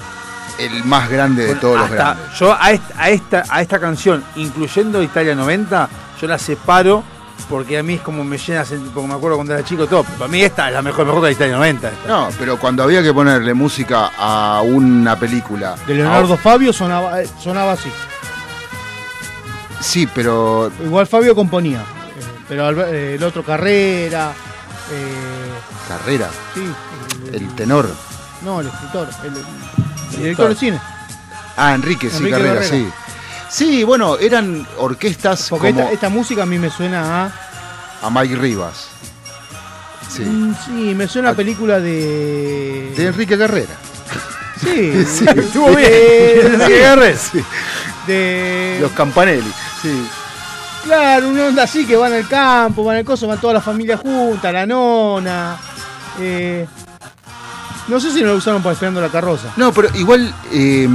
el 0.57 0.85
más 0.85 1.09
grande 1.09 1.47
de 1.47 1.55
todos 1.55 1.79
los 1.79 1.89
grandes. 1.91 2.23
Yo 2.39 2.55
a 2.57 2.71
esta, 2.71 2.93
a, 3.01 3.09
esta, 3.09 3.43
a 3.49 3.61
esta 3.61 3.79
canción, 3.79 4.23
incluyendo 4.37 5.03
Italia 5.03 5.35
90, 5.35 5.89
yo 6.19 6.27
la 6.27 6.37
separo 6.37 7.03
porque 7.49 7.77
a 7.79 7.83
mí 7.83 7.93
es 7.95 8.01
como 8.01 8.23
me 8.23 8.37
llena, 8.37 8.63
porque 8.93 9.07
me 9.07 9.13
acuerdo 9.13 9.37
cuando 9.37 9.53
era 9.53 9.63
chico 9.63 9.87
todo. 9.87 10.03
Para 10.03 10.27
mí 10.27 10.41
esta 10.41 10.67
es 10.67 10.73
la 10.73 10.81
mejor, 10.81 11.05
mejor 11.05 11.21
que 11.21 11.27
la 11.27 11.31
Italia 11.31 11.55
90. 11.55 11.87
esta. 11.89 12.07
No, 12.07 12.29
pero 12.37 12.57
cuando 12.59 12.83
había 12.83 13.01
que 13.01 13.13
ponerle 13.13 13.53
música 13.53 14.11
a 14.17 14.61
una 14.63 15.17
película. 15.17 15.75
De 15.87 15.95
Leonardo 15.95 16.37
Fabio 16.37 16.73
sonaba, 16.73 17.21
eh, 17.21 17.29
sonaba 17.41 17.71
así. 17.73 17.89
sí, 19.79 20.07
pero. 20.13 20.71
Igual 20.83 21.07
Fabio 21.07 21.33
componía. 21.35 21.79
eh, 21.79 22.23
Pero 22.47 22.85
eh, 22.87 23.15
el 23.15 23.23
otro 23.23 23.43
Carrera. 23.43 24.31
eh, 24.91 25.87
Carrera. 25.87 26.29
sí, 26.53 26.63
El 27.33 27.55
tenor. 27.55 27.89
no, 28.43 28.59
el 28.61 28.67
escritor. 28.67 29.07
El, 29.23 29.35
el 29.37 30.19
director 30.21 30.49
de 30.49 30.55
cine. 30.55 30.79
Ah, 31.57 31.73
Enrique, 31.73 32.09
sí, 32.09 32.17
Enrique 32.17 32.31
Carrera, 32.37 32.53
Carrera. 32.61 32.69
sí. 32.75 32.89
Sí, 33.49 33.83
bueno, 33.83 34.17
eran 34.17 34.65
orquestas 34.77 35.47
Porque 35.49 35.69
como 35.69 35.81
esta, 35.81 35.93
esta 35.93 36.09
música 36.09 36.43
a 36.43 36.45
mí 36.45 36.59
me 36.59 36.69
suena 36.69 37.25
a. 37.25 37.31
a 38.03 38.09
Mike 38.09 38.35
Rivas. 38.35 38.87
Sí. 40.09 40.23
Mm, 40.23 40.55
sí, 40.65 40.71
me 40.95 41.07
suena 41.07 41.29
a 41.29 41.33
película 41.33 41.79
de. 41.79 42.93
De 42.95 43.05
Enrique 43.07 43.37
Carrera. 43.37 43.73
Sí, 44.59 45.05
Sí, 45.05 45.25
estuvo 45.37 45.67
bien. 45.73 45.89
Enrique 46.53 46.81
Carrera, 46.81 47.17
sí. 47.17 47.41
De. 48.05 48.77
Los 48.81 48.91
Campanelli. 48.91 49.49
Sí. 49.81 50.05
Claro, 50.83 51.29
una 51.29 51.45
onda 51.45 51.63
así 51.63 51.85
que 51.85 51.95
van 51.95 52.11
al 52.11 52.27
campo, 52.27 52.83
van 52.83 52.97
al 52.97 53.05
coso, 53.05 53.25
van 53.25 53.39
toda 53.39 53.53
la 53.53 53.61
familia 53.61 53.95
junta, 53.97 54.51
la 54.51 54.65
nona. 54.65 55.55
eh, 56.19 56.65
no 57.87 57.99
sé 57.99 58.11
si 58.11 58.21
no 58.21 58.27
lo 58.27 58.35
usaron 58.35 58.61
para 58.61 58.73
esperando 58.73 58.99
la 59.01 59.09
carroza. 59.09 59.53
No, 59.55 59.71
pero 59.71 59.89
igual 59.95 60.33
eh, 60.51 60.87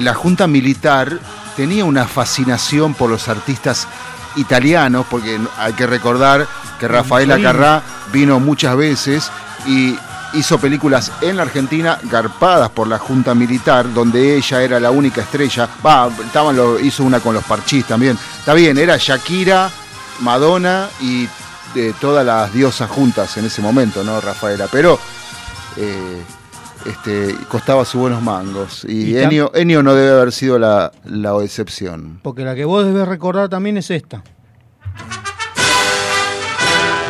la 0.00 0.14
Junta 0.14 0.46
Militar 0.46 1.18
tenía 1.58 1.84
una 1.84 2.06
fascinación 2.06 2.94
por 2.94 3.10
los 3.10 3.28
artistas 3.28 3.88
italianos, 4.36 5.04
porque 5.10 5.40
hay 5.58 5.72
que 5.72 5.86
recordar 5.88 6.46
que 6.78 6.86
Rafaela 6.86 7.34
Mussolini. 7.36 7.58
Carrà 7.58 7.82
vino 8.12 8.38
muchas 8.38 8.76
veces 8.76 9.28
y 9.66 9.98
hizo 10.34 10.58
películas 10.58 11.10
en 11.20 11.36
la 11.36 11.42
Argentina 11.42 11.98
garpadas 12.04 12.70
por 12.70 12.86
la 12.86 12.98
Junta 13.00 13.34
Militar, 13.34 13.92
donde 13.92 14.36
ella 14.36 14.62
era 14.62 14.78
la 14.78 14.92
única 14.92 15.22
estrella. 15.22 15.68
Va, 15.84 16.08
estaban 16.24 16.54
los- 16.56 16.80
hizo 16.80 17.02
una 17.02 17.18
con 17.18 17.34
los 17.34 17.42
Parchís 17.42 17.84
también. 17.86 18.16
Está 18.38 18.54
bien, 18.54 18.78
era 18.78 18.96
Shakira, 18.96 19.68
Madonna 20.20 20.86
y 21.00 21.28
eh, 21.74 21.92
todas 22.00 22.24
las 22.24 22.52
diosas 22.52 22.88
juntas 22.88 23.36
en 23.36 23.46
ese 23.46 23.60
momento, 23.60 24.04
¿no, 24.04 24.20
Rafaela? 24.20 24.68
Pero 24.70 24.98
eh, 25.76 26.22
este, 26.86 27.34
costaba 27.48 27.84
sus 27.84 28.00
buenos 28.00 28.22
mangos. 28.22 28.84
Y, 28.88 29.12
Y 29.12 29.18
Ennio, 29.18 29.50
Ennio 29.54 29.82
no 29.82 29.94
debe 29.94 30.10
haber 30.12 30.32
sido 30.32 30.58
la, 30.58 30.92
la 31.04 31.36
excepción. 31.42 32.20
Porque 32.22 32.42
la 32.42 32.54
que 32.54 32.64
vos 32.64 32.84
debes 32.84 33.06
recordar 33.08 33.48
también 33.48 33.76
es 33.76 33.90
esta. 33.90 34.22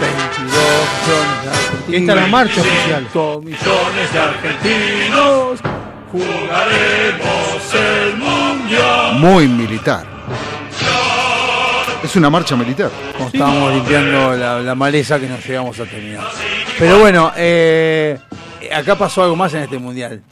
22 0.00 0.48
millones 1.08 1.44
de 1.44 1.50
argentinos. 1.50 2.00
Esta 2.00 2.12
es 2.12 2.20
la 2.20 2.26
marcha 2.26 2.60
oficial. 2.60 3.02
22 3.02 3.44
millones 3.44 4.12
de 4.12 4.18
argentinos. 4.18 5.60
Jugaremos 6.10 7.74
el 7.74 8.16
mundial. 8.16 9.14
Muy 9.18 9.48
militar. 9.48 10.06
Es 12.02 12.14
una 12.16 12.30
marcha 12.30 12.56
militar. 12.56 12.90
Como 13.16 13.28
estábamos 13.28 13.74
limpiando 13.74 14.36
la, 14.36 14.60
la 14.60 14.74
maleza 14.74 15.18
que 15.18 15.28
no 15.28 15.36
llegamos 15.38 15.78
a 15.80 15.84
terminar. 15.84 16.24
Pero 16.78 17.00
bueno, 17.00 17.32
eh, 17.36 18.18
acá 18.74 18.96
pasó 18.96 19.22
algo 19.22 19.36
más 19.36 19.54
en 19.54 19.62
este 19.62 19.78
mundial. 19.78 20.22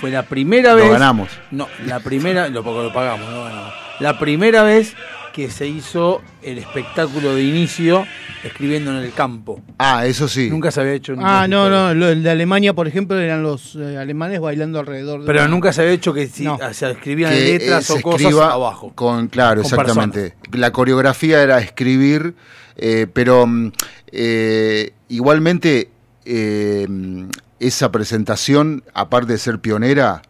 Fue 0.00 0.10
la 0.10 0.22
primera 0.24 0.70
Lo 0.72 0.76
vez. 0.76 0.90
ganamos. 0.90 1.28
No, 1.50 1.68
la 1.86 2.00
primera. 2.00 2.48
Lo, 2.48 2.62
lo 2.62 2.92
pagamos, 2.92 3.30
no 3.30 3.44
ganamos. 3.44 3.72
La 4.00 4.18
primera 4.18 4.62
vez 4.62 4.94
que 5.32 5.50
se 5.50 5.66
hizo 5.66 6.20
el 6.42 6.58
espectáculo 6.58 7.34
de 7.34 7.42
inicio 7.42 8.06
escribiendo 8.44 8.90
en 8.92 8.98
el 8.98 9.12
campo. 9.12 9.60
Ah, 9.78 10.06
eso 10.06 10.28
sí. 10.28 10.48
Nunca 10.50 10.70
se 10.70 10.80
había 10.80 10.92
hecho. 10.92 11.12
nunca 11.14 11.42
Ah, 11.42 11.48
no, 11.48 11.68
no, 11.68 11.92
lo- 11.94 12.08
el 12.08 12.22
de 12.22 12.30
Alemania, 12.30 12.72
por 12.74 12.86
ejemplo, 12.86 13.18
eran 13.18 13.42
los 13.42 13.74
eh, 13.76 13.96
alemanes 13.98 14.40
bailando 14.40 14.78
alrededor 14.78 15.20
de. 15.20 15.26
Pero 15.26 15.48
nunca 15.48 15.72
se 15.72 15.80
había 15.82 15.94
hecho 15.94 16.12
que 16.12 16.28
si, 16.28 16.44
No. 16.44 16.58
se 16.72 16.90
escribían 16.90 17.32
que, 17.32 17.40
letras 17.58 17.90
o 17.90 18.00
cosas 18.00 18.32
abajo. 18.34 18.92
Con, 18.94 19.26
claro, 19.28 19.62
Con 19.62 19.72
exactamente. 19.72 20.34
La 20.52 20.70
coreografía 20.72 21.42
era 21.42 21.58
escribir, 21.58 22.34
eh, 22.76 23.06
pero 23.12 23.46
mm, 23.46 23.72
eh, 24.12 24.92
igualmente 25.08 25.88
eh, 26.24 26.86
mm, 26.88 27.28
esa 27.60 27.90
presentación, 27.92 28.84
aparte 28.94 29.32
de 29.32 29.38
ser 29.38 29.58
pionera, 29.60 30.22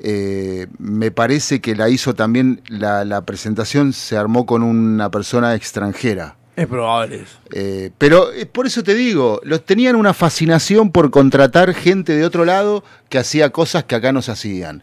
eh, 0.00 0.68
me 0.78 1.10
parece 1.10 1.60
que 1.60 1.74
la 1.74 1.88
hizo 1.88 2.14
también, 2.14 2.62
la, 2.68 3.04
la 3.04 3.22
presentación 3.22 3.92
se 3.92 4.16
armó 4.16 4.46
con 4.46 4.62
una 4.62 5.10
persona 5.10 5.54
extranjera. 5.54 6.36
Es 6.56 6.66
probable 6.66 7.22
eso. 7.22 7.38
Eh, 7.52 7.90
pero 7.98 8.32
eh, 8.32 8.44
por 8.46 8.66
eso 8.66 8.82
te 8.82 8.94
digo, 8.94 9.40
los 9.44 9.64
tenían 9.64 9.94
una 9.94 10.12
fascinación 10.12 10.90
por 10.90 11.10
contratar 11.10 11.72
gente 11.72 12.16
de 12.16 12.24
otro 12.24 12.44
lado 12.44 12.82
que 13.08 13.18
hacía 13.18 13.50
cosas 13.50 13.84
que 13.84 13.94
acá 13.94 14.10
no 14.12 14.22
se 14.22 14.32
hacían. 14.32 14.82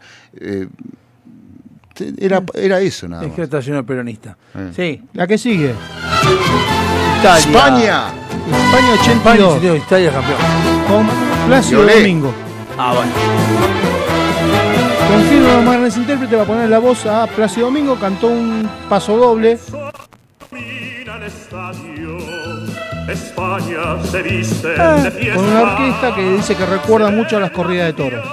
Eh, 2.00 2.12
te- 2.16 2.24
era, 2.26 2.42
era 2.54 2.80
eso 2.80 3.08
nada 3.08 3.22
Es 3.22 3.28
más. 3.28 3.36
que 3.36 3.42
está 3.42 3.60
lleno 3.60 3.76
de 3.78 3.82
peronistas. 3.84 4.36
Eh. 4.54 4.70
Sí. 4.74 5.02
La 5.14 5.26
que 5.26 5.38
sigue. 5.38 5.74
Italia. 7.20 7.38
España. 7.38 8.04
España 8.46 8.94
España, 8.94 9.46
82. 9.48 9.60
sí, 9.60 9.66
Italia 9.84 10.10
campeón. 10.12 10.38
Con 10.88 11.06
Plácido 11.48 11.80
Violé. 11.82 12.00
Domingo. 12.00 12.32
Ah, 12.78 12.92
bueno. 12.94 13.12
Confirma 15.08 15.48
los 15.54 15.64
más 15.64 15.72
grandes 15.74 15.96
intérpretes 15.96 16.38
va 16.38 16.42
a 16.42 16.46
poner 16.46 16.68
la 16.68 16.78
voz 16.78 17.06
a 17.06 17.26
Plácido 17.26 17.66
Domingo. 17.66 17.96
Cantó 17.98 18.26
un 18.28 18.68
paso 18.88 19.16
doble. 19.16 19.58
España 23.08 24.02
se 24.10 24.22
viste 24.22 24.68
eh, 24.74 25.00
de 25.02 25.10
fiesta. 25.12 25.34
con 25.36 25.44
una 25.44 25.62
orquesta 25.62 26.14
que 26.14 26.30
dice 26.32 26.54
que 26.56 26.66
recuerda 26.66 27.10
mucho 27.10 27.36
a 27.36 27.40
las 27.40 27.50
corridas 27.52 27.86
de 27.86 27.92
toros. 27.92 28.24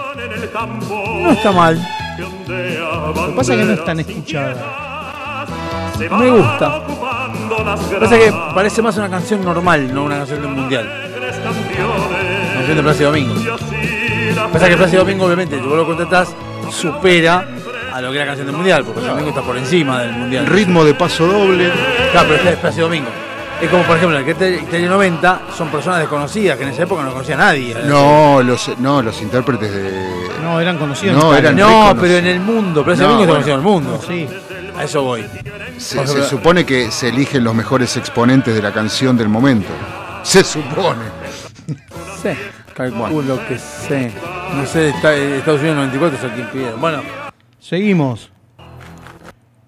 No 1.21 1.31
está 1.31 1.51
mal. 1.51 1.79
Lo 2.17 3.27
que 3.27 3.33
pasa 3.35 3.53
es 3.53 3.59
que 3.59 3.65
no 3.65 3.73
es 3.73 3.85
tan 3.85 3.99
escuchada. 3.99 5.45
Me 5.99 6.29
gusta. 6.29 6.81
Lo 7.49 7.89
que 7.89 7.95
pasa 7.99 8.17
es 8.17 8.25
que 8.25 8.37
parece 8.53 8.81
más 8.81 8.97
una 8.97 9.09
canción 9.09 9.43
normal, 9.43 9.93
no 9.93 10.03
una 10.03 10.17
canción 10.17 10.41
del 10.41 10.51
mundial. 10.51 10.85
Una 10.85 12.53
canción 12.55 12.77
de 12.77 12.83
Plácido 12.83 13.11
Domingo. 13.11 13.33
Lo 13.33 13.57
que 13.57 14.53
pasa 14.53 14.65
es 14.65 14.71
que 14.71 14.77
Plácido 14.77 15.03
Domingo, 15.03 15.25
obviamente, 15.25 15.59
si 15.59 15.65
vos 15.65 15.77
lo 15.77 15.85
contratás, 15.85 16.35
supera 16.71 17.47
a 17.93 18.01
lo 18.01 18.11
que 18.11 18.17
era 18.17 18.25
canción 18.25 18.47
del 18.47 18.55
mundial, 18.55 18.83
porque 18.83 19.01
Plácido 19.01 19.15
Domingo 19.15 19.29
está 19.29 19.41
por 19.41 19.57
encima 19.57 20.01
del 20.01 20.13
mundial. 20.13 20.45
Ritmo 20.47 20.83
de 20.83 20.93
paso 20.93 21.25
doble. 21.25 21.71
Claro, 22.11 22.27
pero 22.27 22.35
este 22.35 22.49
es 22.53 22.57
Plácido 22.57 22.87
Domingo. 22.87 23.09
Es 23.61 23.69
como, 23.69 23.83
por 23.83 23.95
ejemplo, 23.97 24.17
el 24.17 24.25
que 24.25 24.31
Italia 24.31 24.89
90 24.89 25.41
son 25.57 25.69
personas 25.69 25.99
desconocidas 25.99 26.57
que 26.57 26.63
en 26.63 26.69
esa 26.69 26.83
época 26.83 27.03
no 27.03 27.11
conocía 27.13 27.35
a 27.35 27.37
nadie. 27.37 27.75
No, 27.85 28.41
los, 28.43 28.77
no, 28.79 29.01
los 29.01 29.21
intérpretes 29.21 29.71
de. 29.71 30.27
No, 30.41 30.59
eran 30.59 30.77
conocidos. 30.77 31.15
No, 31.23 31.33
eran 31.35 31.55
No, 31.55 31.95
pero 31.99 32.17
en 32.17 32.27
el 32.27 32.39
mundo. 32.41 32.83
Plácido 32.83 33.07
No, 33.07 33.13
Domingo 33.13 33.37
está 33.37 33.55
bueno. 33.57 33.63
conocido 33.63 34.03
en 34.03 34.17
el 34.19 34.27
mundo. 34.27 34.69
Sí. 34.73 34.77
A 34.77 34.83
eso 34.83 35.03
voy. 35.03 35.23
Se, 35.77 36.05
supone 36.27 36.65
que 36.65 36.91
se 36.91 37.09
eligen 37.09 37.43
los 37.43 37.53
mejores 37.55 37.95
exponentes 37.95 38.53
de 38.53 38.61
la 38.61 38.73
canción 38.73 39.15
del 39.15 39.29
momento. 39.29 39.69
Se 40.23 40.43
supone. 40.43 41.01
Sí, 42.21 42.29
calculo 42.73 43.39
que 43.47 43.57
sé. 43.59 44.11
No 44.55 44.65
sé, 44.65 44.89
está- 44.89 45.13
eh, 45.15 45.37
Estados 45.37 45.59
Unidos 45.61 45.77
94 45.77 46.17
es 46.17 46.23
el 46.25 46.31
que 46.33 46.41
impidieron. 46.41 46.81
Bueno, 46.81 47.01
Seguimos. 47.59 48.29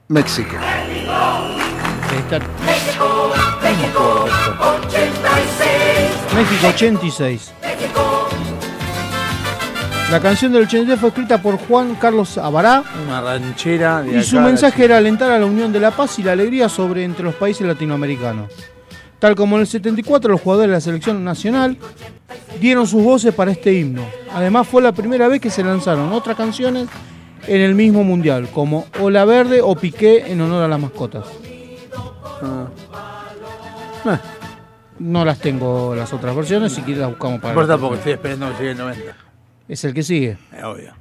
México. 0.10 0.56
Está- 2.18 2.40
México 6.36 6.68
86. 6.68 7.52
La 10.12 10.20
canción 10.20 10.54
del 10.54 10.64
83 10.64 11.00
fue 11.00 11.10
escrita 11.10 11.42
por 11.42 11.58
Juan 11.58 11.95
Carlos 11.95 12.38
Abará 12.38 12.84
una 13.06 13.22
ranchera 13.22 14.02
de 14.02 14.20
y 14.20 14.24
su 14.24 14.40
mensaje 14.40 14.86
era 14.86 14.98
alentar 14.98 15.32
a 15.32 15.40
la 15.40 15.45
unión 15.45 15.74
de 15.74 15.80
la 15.80 15.92
paz 15.92 16.20
y 16.20 16.24
la 16.24 16.34
alegría 16.34 16.70
sobre 16.70 17.04
entre 17.04 17.26
los 17.26 17.36
países 17.36 17.66
latinoamericanos. 17.66 18.52
Tal 19.20 19.36
como 19.36 19.56
en 19.56 19.62
el 19.62 19.68
74 19.68 20.32
los 20.32 20.42
jugadores 20.42 20.70
de 20.70 20.76
la 20.76 20.82
selección 20.82 21.24
nacional 21.24 21.78
dieron 22.62 22.86
sus 22.86 23.04
voces 23.04 23.34
para 23.34 23.52
este 23.52 23.74
himno. 23.74 24.06
Además 24.34 24.68
fue 24.68 24.82
la 24.82 24.92
primera 24.92 25.28
vez 25.28 25.42
que 25.42 25.50
se 25.50 25.64
lanzaron 25.64 26.14
otras 26.14 26.38
canciones 26.38 26.88
en 27.48 27.62
el 27.62 27.76
mismo 27.76 28.04
mundial, 28.04 28.50
como 28.54 28.86
Ola 29.00 29.26
Verde 29.26 29.62
o 29.62 29.76
Piqué 29.76 30.32
en 30.32 30.42
honor 30.42 30.64
a 30.64 30.68
las 30.68 30.80
mascotas. 30.80 31.26
Ah. 32.42 32.68
No 35.00 35.25
las 35.25 35.40
tengo 35.40 35.93
las 35.95 36.14
otras 36.14 36.35
versiones, 36.35 36.74
si 36.74 36.82
quieres 36.82 37.01
las 37.01 37.09
buscamos 37.09 37.35
No 37.38 37.42
para 37.42 37.53
importa 37.53 37.77
porque 37.77 37.98
estoy 37.98 38.14
esperando 38.14 38.48
que 38.51 38.58
llegue 38.59 38.72
el 38.72 38.77
90. 38.77 39.16
Es 39.67 39.84
el 39.84 39.93
que 39.93 40.03
sigue. 40.03 40.38
Es 40.56 40.64
obvio. 40.64 40.93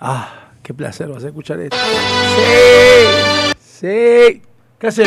Ah, 0.00 0.50
qué 0.62 0.74
placer 0.74 1.08
vas 1.08 1.22
a 1.24 1.28
escuchar 1.28 1.60
esto. 1.60 1.76
Sí. 1.76 3.52
Sí. 3.60 4.42
¿Qué 4.78 4.86
hace? 4.88 5.04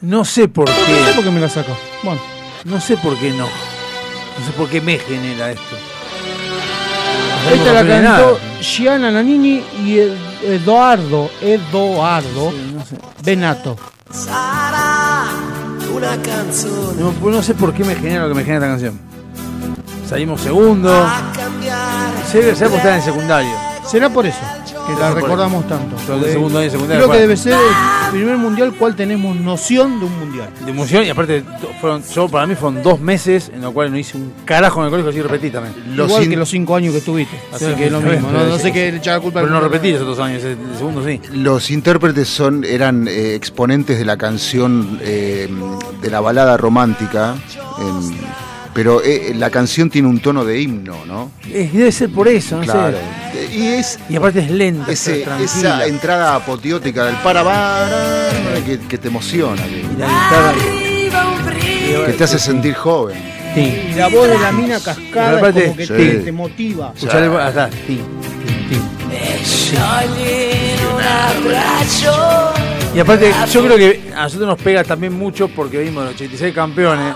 No 0.00 0.24
sé 0.24 0.48
por 0.48 0.68
No 0.68 0.74
sé 0.74 0.86
qué. 0.86 1.12
por 1.14 1.24
qué 1.24 1.30
me 1.30 1.40
la 1.40 1.48
saco. 1.48 1.76
Bueno, 2.02 2.20
No 2.64 2.80
sé 2.80 2.96
por 2.96 3.18
qué 3.18 3.30
no. 3.30 3.46
No 3.46 4.46
sé 4.46 4.52
por 4.56 4.68
qué 4.68 4.80
me 4.80 4.98
genera 4.98 5.50
esto. 5.50 5.76
Esta 7.54 7.72
la 7.72 7.80
cantó 7.86 8.02
nada. 8.02 8.28
Gianna 8.60 9.10
Nannini 9.10 9.62
y 9.84 9.98
Ed- 9.98 10.16
Eduardo, 10.42 11.30
Eduardo 11.40 12.52
Benato. 13.22 13.76
una 15.94 16.16
canzone 16.22 17.00
No, 17.00 17.10
pues 17.12 17.34
no 17.36 17.42
sé 17.42 17.54
por 17.54 17.72
qué 17.74 17.84
me 17.84 17.94
genera 17.94 18.22
lo 18.24 18.28
que 18.28 18.34
me 18.34 18.44
genera 18.44 18.66
esta 18.66 18.68
canción. 18.68 19.00
Salimos 20.08 20.40
segundo. 20.40 20.90
a 20.94 21.32
cambiare 21.36 22.24
Se 22.30 22.38
debe 22.38 22.54
ser 22.54 22.68
porque 22.68 22.78
estaba 22.78 22.96
en 22.96 23.02
secundario. 23.02 23.50
Será 23.86 24.08
por 24.10 24.26
eso 24.26 24.38
que 24.94 25.00
la 25.00 25.14
recordamos 25.14 25.66
tanto. 25.68 25.96
De 26.18 26.32
segundo 26.32 26.58
año 26.58 26.70
secundario, 26.70 27.02
Creo 27.04 27.12
que 27.14 27.20
debe 27.20 27.36
ser 27.36 27.52
el 27.54 28.10
primer 28.10 28.36
mundial 28.38 28.72
cual 28.78 28.96
tenemos 28.96 29.36
noción 29.36 30.00
de 30.00 30.06
un 30.06 30.18
mundial. 30.18 30.50
De 30.64 30.70
emoción 30.70 31.04
y 31.04 31.10
aparte 31.10 31.44
fueron, 31.80 32.02
yo 32.14 32.28
para 32.28 32.46
mí 32.46 32.54
fueron 32.54 32.82
dos 32.82 33.00
meses 33.00 33.50
en 33.54 33.60
los 33.60 33.72
cuales 33.72 33.92
no 33.92 33.98
hice 33.98 34.16
un 34.16 34.32
carajo 34.44 34.80
en 34.80 34.86
el 34.86 34.90
colegio, 34.90 35.10
así 35.10 35.22
repetí 35.22 35.50
también. 35.50 35.74
Igual 35.94 36.28
que 36.28 36.36
los 36.36 36.48
cinco 36.48 36.76
años 36.76 36.92
que 36.92 36.98
estuviste. 36.98 37.38
Así 37.52 37.66
que 37.74 37.86
es 37.86 37.92
lo 37.92 38.00
mismo. 38.00 38.30
No, 38.30 38.44
no 38.44 38.58
sé 38.58 38.72
qué 38.72 38.90
le 38.90 38.98
echar 38.98 39.14
la 39.14 39.20
culpa 39.20 39.40
Pero 39.40 39.52
no 39.52 39.60
repetí 39.60 39.88
esos 39.90 40.06
dos 40.06 40.18
años, 40.18 40.42
el 40.44 40.56
segundo 40.76 41.04
sí. 41.04 41.20
Los 41.32 41.70
intérpretes 41.70 42.28
son, 42.28 42.64
eran 42.64 43.06
eh, 43.08 43.34
exponentes 43.34 43.98
de 43.98 44.04
la 44.04 44.16
canción 44.16 44.98
eh, 45.02 45.48
de 46.00 46.10
la 46.10 46.20
balada 46.20 46.56
romántica, 46.56 47.34
en- 47.78 48.47
pero 48.78 49.02
eh, 49.02 49.32
la 49.34 49.50
canción 49.50 49.90
tiene 49.90 50.06
un 50.06 50.20
tono 50.20 50.44
de 50.44 50.60
himno, 50.60 51.04
¿no? 51.04 51.32
Eh, 51.50 51.68
debe 51.72 51.90
ser 51.90 52.10
por 52.10 52.28
eso, 52.28 52.58
no 52.58 52.62
Claro. 52.62 52.96
sé. 53.32 53.56
Y 53.56 53.66
es 53.66 53.98
Y 54.08 54.14
aparte 54.14 54.38
es 54.38 54.50
lenta, 54.52 54.92
ese- 54.92 55.18
es 55.18 55.24
tranquila. 55.24 55.50
esa 55.50 55.86
entrada 55.86 56.36
apoteótica 56.36 57.04
del 57.06 57.16
para 57.16 57.42
para 57.42 58.64
que, 58.64 58.78
que 58.78 58.96
te 58.98 59.08
emociona, 59.08 59.60
que, 59.64 59.82
que 62.06 62.12
te 62.12 62.22
hace 62.22 62.38
sentir 62.38 62.74
joven. 62.74 63.18
Sí. 63.56 63.88
Y 63.90 63.94
la 63.94 64.06
voz 64.10 64.28
de 64.28 64.38
la 64.38 64.52
mina 64.52 64.78
cascada 64.78 65.40
es 65.48 65.54
como 65.64 65.76
que 65.76 65.84
Sí. 65.86 65.92
te, 65.94 66.14
te 66.20 66.30
motiva. 66.30 66.92
Escuchar 66.94 67.22
el 67.24 67.36
acá, 67.36 67.68
sí, 67.84 68.00
sí, 68.68 68.80
sí. 69.44 69.76
Y 72.94 73.00
aparte, 73.00 73.32
yo 73.52 73.64
creo 73.64 73.76
que 73.76 74.12
a 74.16 74.22
nosotros 74.22 74.48
nos 74.48 74.58
pega 74.60 74.84
también 74.84 75.12
mucho 75.12 75.48
porque 75.48 75.78
vimos 75.78 76.04
los 76.04 76.14
86 76.14 76.54
campeones. 76.54 77.14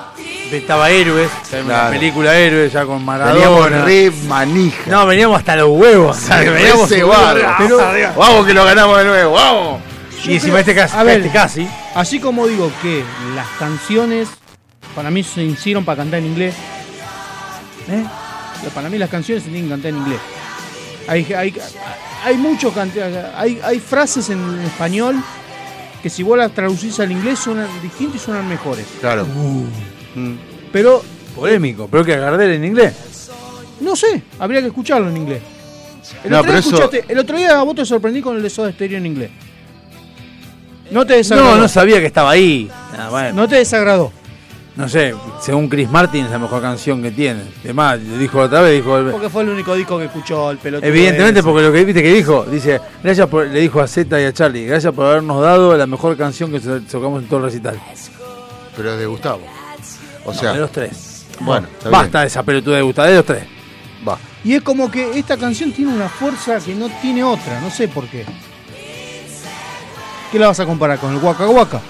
Estaba 0.53 0.91
Héroes, 0.91 1.31
la 1.67 1.89
película 1.91 2.37
Héroes 2.37 2.73
ya 2.73 2.85
con 2.85 2.99
Veníamos 3.07 3.61
Maradona. 3.61 3.85
re 3.85 4.11
manija. 4.29 4.91
No, 4.91 5.07
veníamos 5.07 5.39
hasta 5.39 5.57
los 5.57 5.69
huevos. 5.71 6.17
o 6.17 6.21
sea, 6.21 6.41
que 6.45 6.51
veníamos 6.51 6.89
pero- 6.89 8.13
Vamos 8.17 8.47
que 8.47 8.53
lo 8.53 8.65
ganamos 8.65 8.99
de 8.99 9.05
nuevo, 9.05 9.33
vamos. 9.33 9.81
Y 10.25 10.35
encima 10.35 10.61
este 10.61 10.75
casi, 10.75 10.97
A 10.97 11.03
ver. 11.03 11.21
este 11.21 11.33
casi. 11.33 11.69
Así 11.95 12.21
como 12.21 12.47
digo 12.47 12.71
que 12.83 13.03
las 13.35 13.47
canciones 13.59 14.29
para 14.95 15.11
mí 15.11 15.23
se 15.23 15.43
hicieron 15.43 15.85
para 15.85 15.97
cantar 16.03 16.21
en 16.21 16.27
inglés. 16.27 16.55
¿eh? 17.89 18.05
Para 18.75 18.89
mí 18.89 18.99
las 18.99 19.09
canciones 19.11 19.43
se 19.45 19.51
tienen 19.51 19.69
que 19.69 19.75
cantar 19.75 19.89
en 19.91 19.97
inglés. 19.97 20.21
Hay, 21.09 21.33
hay, 21.33 21.55
hay 22.25 22.37
muchos 22.37 22.73
hay, 23.37 23.61
hay 23.65 23.81
frases 23.81 24.31
en 24.31 24.61
español 24.65 25.17
que 26.03 26.11
si 26.11 26.23
vos 26.23 26.37
las 26.37 26.53
traducís 26.53 27.01
al 27.01 27.11
inglés 27.11 27.39
suenan 27.39 27.67
distintas 27.83 28.21
y 28.21 28.25
suenan 28.25 28.49
mejores. 28.49 28.87
Claro. 29.01 29.23
Uh. 29.25 29.67
Pero 30.73 31.02
Polémico, 31.34 31.89
pero 31.91 32.05
que 32.05 32.16
Gardel 32.16 32.52
en 32.52 32.65
inglés. 32.65 33.31
no 33.81 33.97
sé, 33.97 34.23
habría 34.39 34.60
que 34.60 34.66
escucharlo 34.68 35.08
en 35.08 35.16
inglés. 35.16 35.42
El, 36.24 36.31
No, 36.31 36.39
otro, 36.41 36.52
día 36.52 36.60
pero 36.62 36.76
eso- 36.76 36.89
escuchaste- 36.89 37.05
el 37.12 37.18
otro 37.18 37.36
día 37.39 37.58
a 37.58 37.62
vos 37.62 37.74
te 37.74 37.84
sorprendí 37.86 38.20
con 38.20 38.36
el 38.36 38.42
de 38.42 38.50
Soda 38.50 38.70
Stereo 38.73 38.99
en 38.99 39.07
inglés. 39.07 39.31
No 40.91 41.07
te 41.07 41.15
desagradó. 41.15 41.52
No, 41.55 41.62
no 41.62 41.68
sabía 41.68 42.00
que 42.00 42.07
estaba 42.07 42.31
ahí. 42.32 42.70
Ah, 42.97 43.08
bueno. 43.10 43.32
No 43.34 43.49
te 43.49 43.57
desagradó. 43.57 44.12
No 44.76 44.89
sé, 44.89 45.15
según 45.42 45.68
Chris 45.68 45.91
Martin 45.91 46.24
es 46.24 46.31
la 46.31 46.39
mejor 46.39 46.62
canción 46.62 47.02
que 47.02 47.10
tiene. 47.10 47.42
Además, 47.62 48.00
le 48.00 48.16
dijo 48.18 48.39
otra 48.41 48.62
vez, 48.62 48.73
dijo... 48.82 48.99
Porque 49.10 49.28
fue 49.28 49.42
el 49.42 49.50
único 49.50 49.74
disco 49.74 49.99
que 49.99 50.07
escuchó 50.07 50.50
el 50.50 50.57
pelotudo. 50.58 50.89
Evidentemente, 50.89 51.41
ese. 51.41 51.49
porque 51.49 51.62
lo 51.62 51.73
que 51.73 51.84
viste 51.84 52.02
que 52.02 52.12
dijo, 52.12 52.44
dice, 52.44 52.81
gracias 53.02 53.26
por, 53.28 53.47
le 53.47 53.60
dijo 53.60 53.81
a 53.81 53.86
Z 53.86 54.18
y 54.20 54.24
a 54.24 54.32
Charlie, 54.32 54.65
gracias 54.66 54.94
por 54.94 55.05
habernos 55.07 55.42
dado 55.42 55.76
la 55.76 55.86
mejor 55.86 56.16
canción 56.16 56.50
que 56.50 56.58
tocamos 56.60 57.23
en 57.23 57.28
todo 57.28 57.41
el 57.41 57.44
recital. 57.47 57.78
Pero 58.74 58.92
es 58.94 58.99
de 58.99 59.07
Gustavo. 59.07 59.42
O 60.25 60.33
No, 60.33 60.39
sea, 60.39 60.52
de 60.52 60.60
los 60.60 60.70
tres. 60.73 61.26
bueno, 61.41 61.67
está 61.73 61.91
Basta 61.91 62.20
de 62.20 62.26
esa 62.26 62.42
pelotuda 62.42 62.76
de 62.76 62.83
Gustavo, 62.83 63.09
de 63.09 63.17
los 63.17 63.25
tres. 63.26 63.44
Va. 64.07 64.18
Y 64.44 64.55
es 64.55 64.62
como 64.62 64.91
que 64.91 65.18
esta 65.18 65.36
canción 65.36 65.73
tiene 65.73 65.92
una 65.92 66.09
fuerza 66.09 66.59
que 66.60 66.75
no 66.75 66.89
tiene 67.01 67.23
otra, 67.25 67.60
no 67.60 67.70
sé 67.70 67.89
por 67.89 68.07
qué. 68.09 68.25
¿Qué 70.31 70.39
la 70.39 70.49
vas 70.49 70.60
a 70.60 70.67
comparar 70.67 70.99
con 70.99 71.12
el 71.15 71.18
Waka 71.23 71.47
Waka? 71.47 71.81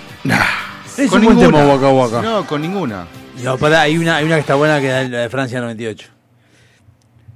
Es 0.99 1.09
Con 1.11 1.21
un 1.21 1.27
buen 1.27 1.39
ninguna. 1.39 1.59
tema 1.63 1.73
Waka 1.75 1.89
Waka. 1.89 2.23
No, 2.23 2.47
con 2.47 2.61
ninguna. 2.61 3.07
No, 3.43 3.57
pará, 3.57 3.83
hay 3.83 3.97
una, 3.97 4.17
hay 4.17 4.25
una 4.27 4.35
que 4.35 4.41
está 4.41 4.57
buena 4.57 4.81
que 4.81 4.87
es 5.03 5.11
la 5.11 5.19
de 5.21 5.31
Francia 5.31 5.61
98. 5.61 6.09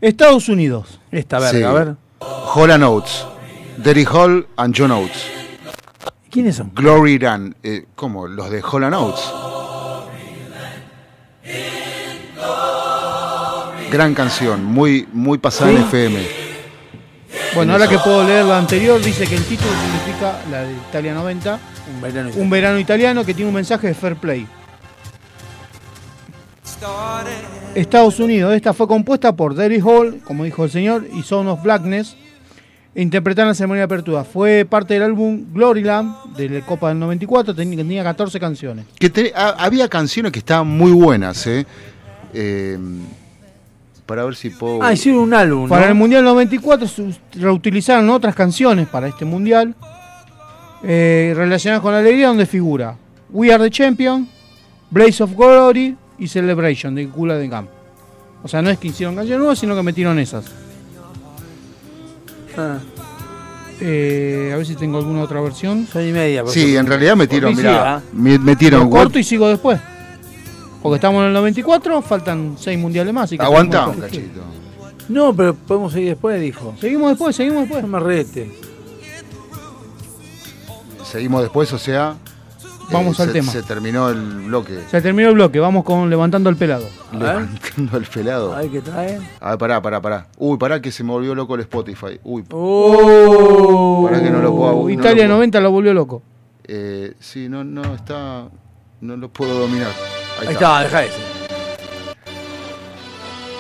Estados 0.01 0.49
Unidos. 0.49 1.01
Esta 1.11 1.39
verga, 1.39 1.59
Sí. 1.59 1.63
a 1.65 1.73
ver. 1.73 1.95
Hall 2.21 2.71
and 2.71 2.85
Oates. 2.85 3.25
Derry 3.79 4.05
Hall 4.05 4.47
and 4.57 4.75
John 4.77 4.91
Oates. 4.91 5.27
¿Quiénes 6.31 6.57
son? 6.57 6.73
Glory 6.75 7.19
Run. 7.19 7.57
Eh, 7.63 7.87
¿Cómo? 7.95 8.27
Los 8.27 8.51
de 8.51 8.61
Hall 8.63 8.85
and 8.85 8.95
Gran 13.91 14.15
canción, 14.15 14.65
muy, 14.65 15.07
muy 15.13 15.39
pasada 15.39 15.71
en 15.71 15.79
¿Sí? 15.79 15.83
FM. 15.85 16.27
Bueno, 17.55 17.73
ahora 17.73 17.87
que 17.89 17.99
puedo 17.99 18.25
leer 18.27 18.45
la 18.45 18.59
anterior, 18.59 19.01
dice 19.01 19.27
que 19.27 19.37
el 19.37 19.45
título 19.45 19.71
significa, 19.71 20.41
la 20.51 20.63
de 20.63 20.73
Italia 20.73 21.15
90, 21.15 21.61
Un 21.95 22.01
verano. 22.01 22.31
un 22.37 22.51
verano 22.51 22.79
italiano 22.79 23.25
que 23.25 23.35
tiene 23.35 23.49
un 23.49 23.55
mensaje 23.55 23.89
de 23.89 23.95
fair 23.95 24.17
play. 24.17 24.47
Estados 27.75 28.19
Unidos, 28.21 28.55
esta 28.55 28.73
fue 28.73 28.87
compuesta 28.89 29.35
por 29.35 29.55
Derry 29.55 29.81
Hall, 29.81 30.21
como 30.25 30.45
dijo 30.45 30.65
el 30.65 30.71
señor, 30.71 31.07
y 31.15 31.23
Son 31.23 31.47
of 31.49 31.63
Blackness, 31.63 32.17
interpretar 32.95 33.43
en 33.45 33.49
la 33.49 33.55
ceremonia 33.55 33.81
de 33.83 33.85
apertura. 33.85 34.25
Fue 34.25 34.65
parte 34.69 34.95
del 34.95 35.03
álbum 35.05 35.45
Gloryland 35.53 36.35
de 36.37 36.49
la 36.49 36.61
Copa 36.67 36.89
del 36.89 36.99
94, 36.99 37.55
tenía, 37.55 37.77
tenía 37.77 38.03
14 38.03 38.41
canciones. 38.41 38.87
Que 38.99 39.11
te- 39.11 39.33
ha- 39.35 39.51
había 39.59 39.89
canciones 39.89 40.33
que 40.33 40.39
estaban 40.39 40.67
muy 40.67 40.93
buenas, 40.93 41.47
¿eh? 41.47 41.67
Eh, 42.33 42.79
para 44.07 44.25
ver 44.25 44.37
si 44.37 44.51
puedo. 44.51 44.83
Ah, 44.83 44.93
hicieron 44.93 45.21
un 45.23 45.35
álbum, 45.35 45.69
Para 45.69 45.83
¿no? 45.87 45.89
el 45.89 45.95
Mundial 45.97 46.25
94 46.25 46.87
se 46.89 47.03
us- 47.03 47.21
reutilizaron 47.35 48.09
otras 48.11 48.35
canciones 48.35 48.87
para 48.89 49.09
este 49.09 49.25
Mundial 49.25 49.75
eh, 50.85 51.33
relacionadas 51.37 51.83
con 51.83 51.93
la 51.93 51.99
alegría 51.99 52.29
donde 52.29 52.47
figura 52.47 52.97
We 53.31 53.53
Are 53.53 53.63
the 53.65 53.71
Champion, 53.71 54.29
Blaze 54.91 55.23
of 55.25 55.35
Glory 55.37 55.97
y 56.19 56.29
Celebration 56.29 56.95
de 56.95 57.09
Kula 57.09 57.35
de 57.35 57.51
Camp. 57.51 57.69
O 58.45 58.49
sea, 58.49 58.63
no 58.63 58.71
es 58.71 58.79
que 58.79 58.89
hicieron 58.89 59.17
canciones 59.17 59.41
nuevas, 59.41 59.59
sino 59.59 59.75
que 59.75 59.83
metieron 59.83 60.19
esas. 60.21 60.45
Ah. 62.57 62.79
Eh, 63.81 64.51
a 64.55 64.57
ver 64.57 64.65
si 64.65 64.75
tengo 64.77 64.99
alguna 64.99 65.23
otra 65.23 65.41
versión. 65.41 65.87
Son 65.93 66.07
y 66.09 66.13
media. 66.13 66.43
Sí, 66.47 66.77
en 66.77 66.87
realidad 66.87 67.17
metieron, 67.17 67.55
mirá, 67.55 67.97
ah. 67.97 68.03
me- 68.13 68.39
metieron. 68.39 68.85
Lo 68.85 68.91
corto 68.91 69.19
y 69.19 69.25
sigo 69.25 69.49
después. 69.49 69.79
Porque 70.87 70.97
estamos 70.97 71.21
en 71.23 71.27
el 71.29 71.33
94, 71.33 72.01
faltan 72.03 72.55
6 72.59 72.79
mundiales 72.79 73.13
más. 73.13 73.25
así 73.25 73.37
que 73.37 73.45
Aguantá 73.45 73.89
un 73.89 74.01
cachito. 74.01 74.41
No, 75.09 75.35
pero 75.35 75.55
podemos 75.55 75.93
seguir 75.93 76.11
después, 76.11 76.41
dijo. 76.41 76.75
Seguimos 76.81 77.11
después, 77.11 77.35
seguimos 77.35 77.63
después. 77.63 77.83
No 77.83 77.89
me 77.89 78.01
rete. 78.01 78.51
Seguimos 81.05 81.43
después, 81.43 81.73
o 81.73 81.79
sea. 81.79 82.17
Vamos 82.93 83.19
al 83.19 83.27
se- 83.27 83.33
tema. 83.33 83.51
Se 83.51 83.63
terminó 83.65 84.09
el 84.11 84.21
bloque. 84.47 84.79
Se 84.89 85.01
terminó 85.03 85.29
el 85.31 85.35
bloque, 85.35 85.59
vamos 85.59 85.83
con 85.83 86.09
levantando 86.09 86.49
el 86.51 86.57
pelado. 86.57 86.87
Levantando 87.13 87.97
el 87.97 88.05
pelado. 88.05 88.55
A 88.55 88.61
ver 88.61 88.71
qué 88.71 88.81
trae. 88.81 89.19
A 89.41 89.51
ver, 89.51 89.59
pará, 89.59 89.83
pará, 89.83 90.01
pará. 90.01 90.29
Uy, 90.39 90.57
pará 90.57 90.81
que 90.81 90.93
se 90.93 91.03
me 91.03 91.11
volvió 91.11 91.35
loco 91.35 91.57
el 91.57 91.63
Spotify. 91.63 92.21
Uy. 92.23 92.45
Oh. 92.53 94.07
Pará 94.09 94.23
que 94.23 94.31
no 94.31 94.41
lo 94.41 94.55
puedo. 94.55 94.73
no 94.85 94.91
Italia 94.91 95.25
lo 95.25 95.29
puedo. 95.31 95.37
90 95.37 95.61
lo 95.61 95.71
volvió 95.73 95.95
loco. 95.95 96.23
Eh, 96.63 97.15
sí, 97.19 97.49
no, 97.49 97.65
no, 97.65 97.95
está. 97.95 98.49
No 99.01 99.17
lo 99.17 99.29
puedo 99.31 99.59
dominar. 99.59 99.91
Ahí, 100.41 100.47
Ahí 100.49 100.53
está, 100.55 100.81
deja 100.83 101.05
ese. 101.05 101.19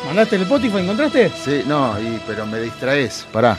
¿Mandaste 0.06 0.36
el 0.36 0.42
Spotify? 0.42 0.78
¿Encontraste? 0.78 1.30
Sí, 1.44 1.62
no, 1.66 1.98
y- 2.00 2.20
pero 2.26 2.46
me 2.46 2.60
distraes. 2.60 3.26
Pará. 3.32 3.58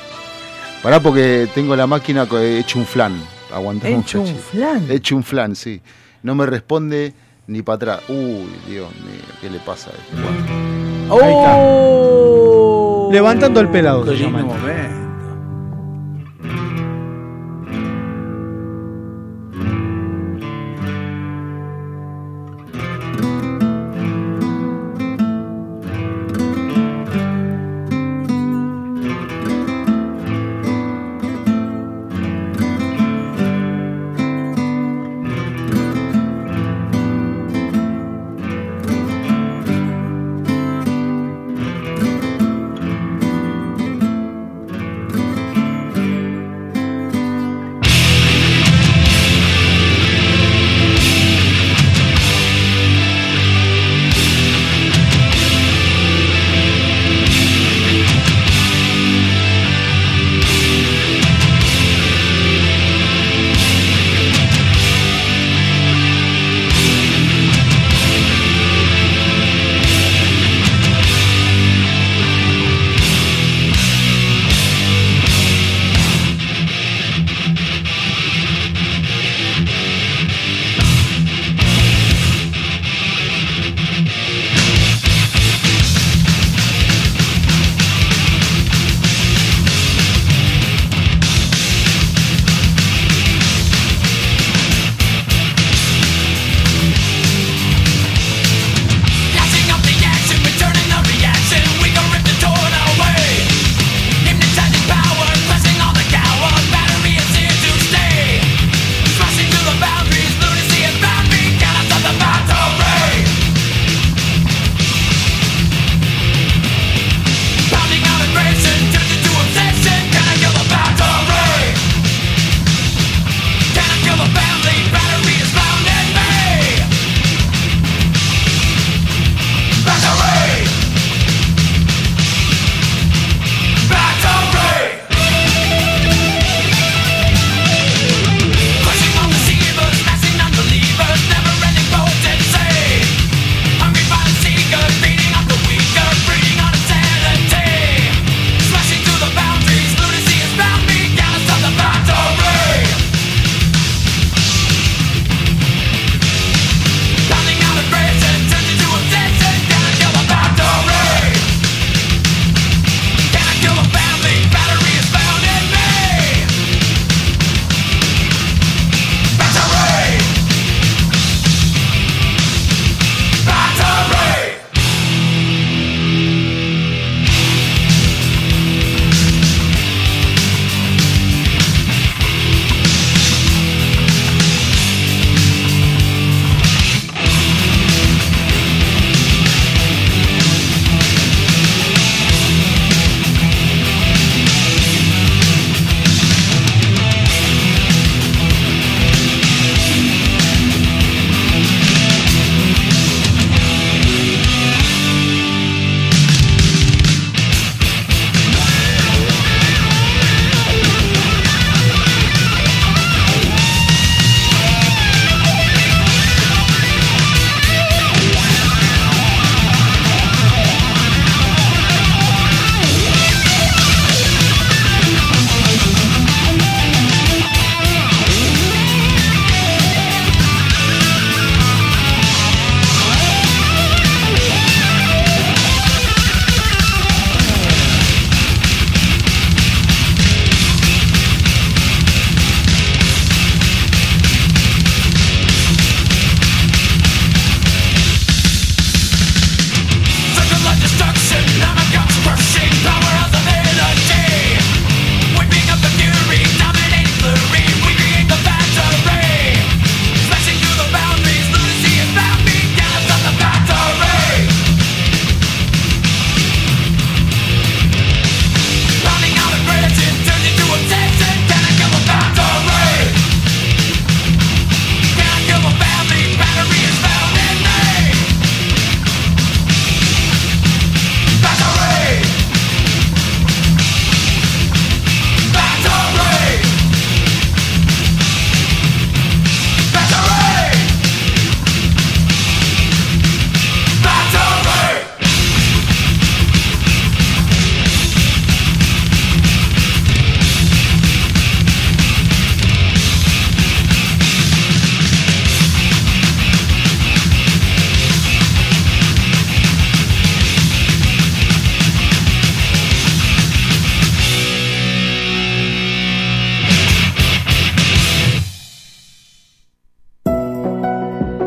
Pará 0.81 0.99
porque 0.99 1.47
tengo 1.53 1.75
la 1.75 1.87
máquina 1.87 2.25
co- 2.25 2.39
hecho 2.39 2.79
un 2.79 2.85
flan. 2.85 3.19
Aguantá 3.53 3.89
¿Hecho 3.89 4.21
un 4.21 4.35
flan? 4.35 4.85
Hecho 4.89 5.15
un 5.15 5.23
flan, 5.23 5.55
sí. 5.55 5.81
No 6.23 6.35
me 6.35 6.45
responde 6.45 7.13
ni 7.47 7.61
para 7.61 7.75
atrás. 7.75 7.99
Uy, 8.09 8.47
Dios 8.67 8.89
mío, 8.95 9.21
¿qué 9.41 9.49
le 9.49 9.59
pasa 9.59 9.89
a 9.89 9.93
este? 9.93 10.21
Bueno. 11.09 11.25
Ahí 11.25 11.33
está. 11.33 11.55
Oh. 11.57 13.09
Levantando 13.11 13.59
el 13.59 13.69
pelado. 13.69 14.03
Qué 14.05 14.11
se 14.11 14.17
llama 14.23 14.39
lindo 14.39 14.53
esto. 14.55 14.67
momento. 14.67 15.07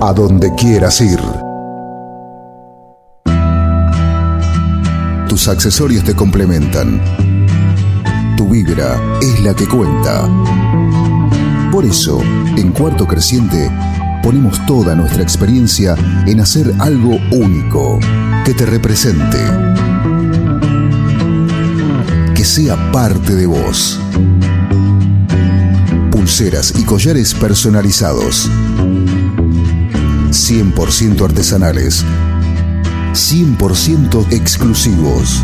A 0.00 0.12
donde 0.12 0.54
quieras 0.54 1.00
ir. 1.00 1.18
Tus 5.28 5.48
accesorios 5.48 6.04
te 6.04 6.14
complementan. 6.14 7.00
Tu 8.36 8.48
vibra 8.48 9.00
es 9.20 9.40
la 9.40 9.54
que 9.54 9.66
cuenta. 9.66 10.28
Por 11.72 11.84
eso, 11.84 12.20
en 12.56 12.72
Cuarto 12.72 13.06
Creciente, 13.06 13.70
ponemos 14.22 14.64
toda 14.66 14.94
nuestra 14.94 15.22
experiencia 15.22 15.94
en 16.26 16.40
hacer 16.40 16.74
algo 16.78 17.18
único, 17.32 17.98
que 18.44 18.54
te 18.54 18.66
represente, 18.66 19.38
que 22.34 22.44
sea 22.44 22.92
parte 22.92 23.34
de 23.34 23.46
vos. 23.46 24.00
Pulseras 26.10 26.74
y 26.78 26.84
collares 26.84 27.34
personalizados, 27.34 28.50
100% 30.48 31.24
artesanales, 31.24 32.04
100% 33.14 34.32
exclusivos. 34.32 35.42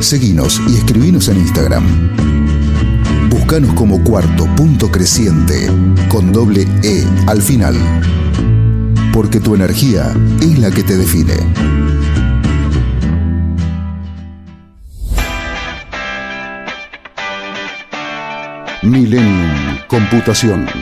Seguinos 0.00 0.60
y 0.68 0.76
escribinos 0.76 1.28
en 1.28 1.38
Instagram. 1.38 2.10
Búscanos 3.30 3.72
como 3.72 4.04
cuarto 4.04 4.44
punto 4.54 4.90
creciente 4.90 5.70
con 6.10 6.30
doble 6.30 6.68
E 6.82 7.06
al 7.26 7.40
final. 7.40 7.74
Porque 9.14 9.40
tu 9.40 9.54
energía 9.54 10.12
es 10.42 10.58
la 10.58 10.70
que 10.70 10.82
te 10.82 10.98
define. 10.98 11.36
Millennium 18.82 19.62
Computación. 19.88 20.81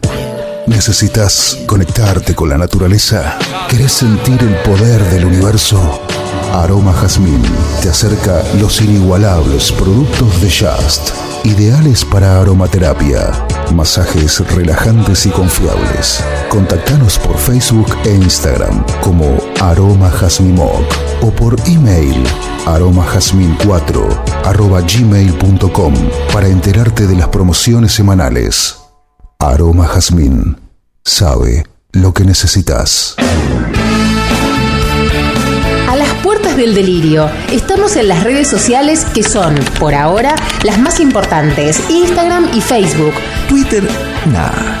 ¿Necesitas 0.71 1.59
conectarte 1.67 2.33
con 2.33 2.47
la 2.47 2.57
naturaleza? 2.57 3.37
¿Querés 3.69 3.91
sentir 3.91 4.41
el 4.41 4.55
poder 4.63 5.03
del 5.11 5.25
universo? 5.25 6.01
Aroma 6.53 6.93
Jazmín 6.93 7.43
te 7.81 7.89
acerca 7.89 8.41
los 8.59 8.81
inigualables 8.81 9.69
productos 9.73 10.41
de 10.41 10.49
Just, 10.49 11.11
ideales 11.43 12.05
para 12.05 12.39
aromaterapia, 12.39 13.31
masajes 13.75 14.39
relajantes 14.55 15.25
y 15.25 15.29
confiables. 15.29 16.23
Contactanos 16.47 17.19
por 17.19 17.37
Facebook 17.37 17.93
e 18.05 18.15
Instagram 18.15 18.83
como 19.01 19.37
Aroma 19.59 20.09
Jazmimoc 20.09 20.85
o 21.21 21.31
por 21.31 21.59
email 21.67 22.23
aromajazmin4 22.65 24.45
arroba 24.45 24.81
gmail.com 24.81 25.93
para 26.31 26.47
enterarte 26.47 27.07
de 27.07 27.15
las 27.17 27.27
promociones 27.27 27.91
semanales. 27.91 28.77
Aroma 29.39 29.87
Jazmín 29.87 30.60
sabe 31.03 31.65
lo 31.91 32.13
que 32.13 32.23
necesitas. 32.23 33.15
A 35.89 35.95
las 35.95 36.13
puertas 36.23 36.55
del 36.55 36.73
delirio. 36.73 37.29
Estamos 37.51 37.95
en 37.95 38.07
las 38.07 38.23
redes 38.23 38.47
sociales 38.47 39.05
que 39.13 39.23
son, 39.23 39.55
por 39.79 39.93
ahora, 39.93 40.35
las 40.63 40.79
más 40.79 40.99
importantes: 40.99 41.89
Instagram 41.89 42.49
y 42.53 42.61
Facebook. 42.61 43.13
Twitter, 43.49 43.83
nah, 44.31 44.80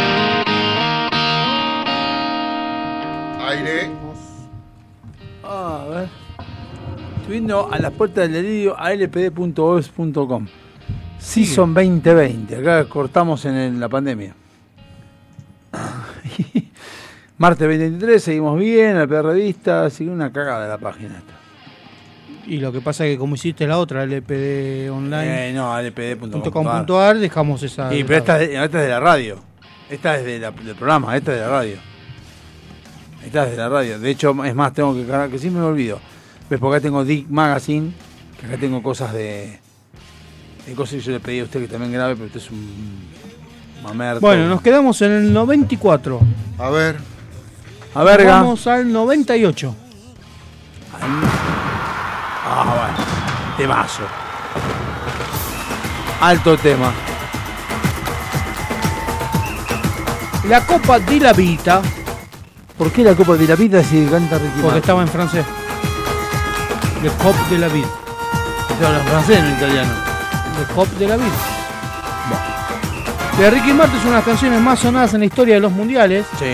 A 7.49 7.79
las 7.79 7.91
puertas 7.93 8.29
del 8.29 8.33
delirio 8.43 8.77
alpd.os.com. 8.77 10.47
Season 11.17 11.73
2020. 11.73 12.55
Acá 12.57 12.85
cortamos 12.87 13.43
en 13.45 13.55
el- 13.55 13.79
la 13.79 13.89
pandemia. 13.89 14.33
Martes 17.37 17.67
2023, 17.67 18.23
seguimos 18.23 18.59
bien, 18.59 18.95
PR 19.07 19.23
revista, 19.25 19.89
sigue 19.89 20.11
una 20.11 20.31
cagada 20.31 20.67
la 20.67 20.77
página 20.77 21.17
esta. 21.17 21.33
Y 22.45 22.57
lo 22.57 22.71
que 22.71 22.81
pasa 22.81 23.05
es 23.05 23.13
que 23.13 23.17
como 23.17 23.35
hiciste 23.35 23.65
la 23.67 23.77
otra, 23.79 24.03
LPD 24.03 24.89
online. 24.91 25.49
Eh, 25.49 25.53
no, 25.53 25.75
lpd.com.ar. 25.79 26.51
.com.ar, 26.51 27.17
dejamos 27.17 27.63
esa. 27.63 27.89
Sí, 27.89 28.03
pero 28.03 28.19
esta, 28.19 28.41
esta 28.41 28.65
es 28.65 28.71
de 28.71 28.89
la 28.89 28.99
radio. 28.99 29.39
Esta 29.89 30.17
es 30.17 30.25
de 30.25 30.39
la- 30.39 30.51
del 30.51 30.75
programa, 30.75 31.15
esta 31.17 31.31
es 31.31 31.37
de 31.39 31.43
la 31.45 31.49
radio. 31.49 31.75
Esta 33.25 33.45
es 33.45 33.51
de 33.51 33.57
la 33.57 33.69
radio. 33.69 33.99
De 33.99 34.09
hecho, 34.09 34.35
es 34.45 34.55
más, 34.55 34.73
tengo 34.73 34.93
que 34.95 35.05
cargar, 35.05 35.29
que 35.29 35.39
sí 35.39 35.49
me 35.49 35.61
olvido. 35.61 35.99
¿Ves? 36.51 36.59
Porque 36.59 36.75
acá 36.75 36.83
tengo 36.83 37.05
Dick 37.05 37.29
Magazine, 37.29 37.93
que 38.37 38.45
acá 38.45 38.57
tengo 38.57 38.83
cosas 38.83 39.13
de. 39.13 39.57
de 40.67 40.73
cosas 40.75 40.95
que 40.95 40.99
yo 40.99 41.13
le 41.13 41.21
pedí 41.21 41.39
a 41.39 41.45
usted 41.45 41.61
que 41.61 41.67
también 41.69 41.93
grabe, 41.93 42.15
pero 42.15 42.25
usted 42.25 42.41
es 42.41 42.51
un 42.51 43.07
mamerto. 43.81 44.19
Bueno, 44.19 44.49
nos 44.49 44.61
quedamos 44.61 45.01
en 45.01 45.13
el 45.13 45.31
94. 45.31 46.19
A 46.57 46.69
ver. 46.69 46.97
A 47.95 48.03
verga. 48.03 48.41
Vamos 48.41 48.67
al 48.67 48.91
98. 48.91 49.75
Ah, 51.01 52.65
bueno. 52.65 53.55
Temazo. 53.55 54.03
Alto 56.19 56.57
tema. 56.57 56.91
La 60.49 60.65
Copa 60.65 60.99
de 60.99 61.17
la 61.17 61.31
Vita, 61.31 61.81
¿Por 62.77 62.91
qué 62.91 63.05
la 63.05 63.15
Copa 63.15 63.37
de 63.37 63.47
la 63.47 63.55
Vida 63.55 63.81
si 63.81 64.03
canta 64.05 64.37
Ricky 64.37 64.49
porque 64.49 64.63
Martin? 64.63 64.79
estaba 64.79 65.01
en 65.03 65.07
francés. 65.07 65.45
Le 67.03 67.09
Cop 67.21 67.35
de 67.49 67.57
la 67.57 67.67
Vida. 67.67 67.87
Estaba 68.69 68.97
en 68.99 69.05
francés 69.07 69.39
en 69.39 69.51
italiano. 69.53 69.91
Le 70.59 70.73
Cop 70.75 70.87
de 70.97 71.07
la 71.07 71.17
Vida. 71.17 71.31
De 73.39 73.49
Ricky 73.49 73.73
Martin 73.73 73.97
es 73.97 74.03
una 74.03 74.11
de 74.11 74.17
las 74.17 74.25
canciones 74.25 74.61
más 74.61 74.79
sonadas 74.79 75.13
en 75.13 75.21
la 75.21 75.25
historia 75.25 75.55
de 75.55 75.61
los 75.61 75.71
mundiales. 75.71 76.25
Sí. 76.37 76.45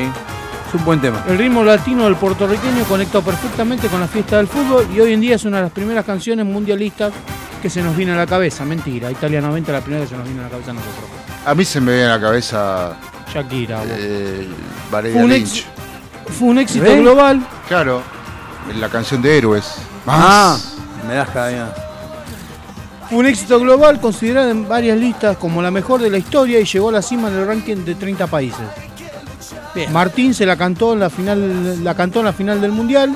Es 0.68 0.74
un 0.74 0.86
buen 0.86 1.02
tema. 1.02 1.24
El 1.28 1.38
ritmo 1.38 1.64
latino 1.64 2.06
del 2.06 2.16
puertorriqueño 2.16 2.84
conectó 2.86 3.22
perfectamente 3.22 3.88
con 3.88 4.00
la 4.00 4.08
fiesta 4.08 4.38
del 4.38 4.48
fútbol 4.48 4.88
y 4.94 5.00
hoy 5.00 5.14
en 5.14 5.22
día 5.22 5.36
es 5.36 5.46
una 5.46 5.58
de 5.58 5.64
las 5.64 5.72
primeras 5.72 6.06
canciones 6.06 6.46
mundialistas 6.46 7.12
que 7.62 7.70
se 7.70 7.82
nos 7.82 7.96
viene 7.96 8.14
a 8.14 8.16
la 8.16 8.28
cabeza, 8.28 8.64
mentira. 8.66 9.10
Italia 9.12 9.42
90 9.42 9.72
la 9.72 9.82
primera 9.82 10.04
que 10.04 10.10
se 10.10 10.16
nos 10.18 10.26
viene 10.26 10.42
a 10.42 10.44
la 10.44 10.50
cabeza 10.50 10.72
a 10.72 10.74
nosotros. 10.76 11.06
A 11.46 11.56
mí 11.56 11.66
se 11.66 11.82
me 11.82 11.92
viene 11.94 12.08
a 12.08 12.16
la 12.18 12.22
cabeza 12.22 12.94
Shakira. 13.34 13.82
eh, 13.86 14.48
Valeria 14.92 15.18
Fue 15.18 15.24
un, 15.26 15.30
Lynch. 15.34 15.66
fue 16.38 16.48
un 16.50 16.58
éxito 16.60 16.96
global. 16.98 17.42
Claro, 17.68 18.02
la 18.80 18.90
canción 18.90 19.22
de 19.22 19.38
Héroes. 19.38 19.76
Ah, 20.08 20.58
me 21.08 21.16
das 21.16 21.30
cada 21.30 21.50
día. 21.50 21.74
Fue 23.10 23.20
un 23.20 23.26
éxito 23.26 23.60
global 23.60 24.00
considerada 24.00 24.50
en 24.50 24.68
varias 24.68 24.98
listas 24.98 25.38
como 25.38 25.62
la 25.62 25.72
mejor 25.72 26.02
de 26.02 26.10
la 26.10 26.18
historia 26.18 26.60
y 26.60 26.66
llegó 26.66 26.90
a 26.90 26.94
la 26.94 27.02
cima 27.02 27.30
en 27.30 27.36
el 27.36 27.48
ranking 27.48 27.78
de 27.78 27.96
30 27.96 28.28
países. 28.28 28.66
Martín 29.92 30.34
se 30.34 30.46
la 30.46 30.56
cantó 30.56 30.94
en 30.94 31.00
la 31.00 31.10
final, 31.10 31.84
la 31.84 31.94
cantó 31.94 32.20
en 32.20 32.26
la 32.26 32.34
final 32.34 32.60
del 32.60 32.72
mundial 32.72 33.16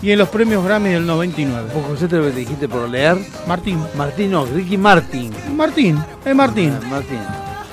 y 0.00 0.12
en 0.12 0.18
los 0.18 0.28
premios 0.28 0.64
Grammy 0.64 0.90
del 0.90 1.06
99. 1.06 1.70
¿Vos 1.74 1.84
José 1.88 2.08
te 2.08 2.16
lo 2.16 2.24
que 2.24 2.30
te 2.30 2.38
dijiste 2.40 2.68
por 2.68 2.88
leer? 2.88 3.18
Martín. 3.46 3.82
Martín 3.96 4.30
no, 4.30 4.46
Ricky 4.46 4.76
Martin. 4.76 5.32
Martín, 5.56 5.98
es 6.24 6.34
Martín. 6.34 6.78
Martín. 6.88 7.20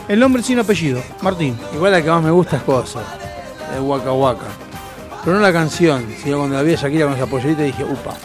El 0.07 0.19
nombre 0.19 0.41
sin 0.41 0.59
apellido, 0.59 1.01
Martín. 1.21 1.57
Igual 1.73 1.91
la 1.91 2.01
que 2.01 2.09
más 2.09 2.23
me 2.23 2.31
gusta 2.31 2.57
es 2.57 2.63
cosa. 2.63 3.01
Es 3.75 3.81
Waka 3.81 4.11
Waka. 4.11 4.47
Pero 5.23 5.37
no 5.37 5.41
la 5.41 5.53
canción, 5.53 6.05
sino 6.23 6.37
cuando 6.37 6.55
la 6.55 6.63
vi 6.63 6.73
a 6.73 6.77
Shakira 6.77 7.05
con 7.05 7.15
esa 7.15 7.27
pollerita 7.27 7.63
dije, 7.63 7.83
upa. 7.83 8.15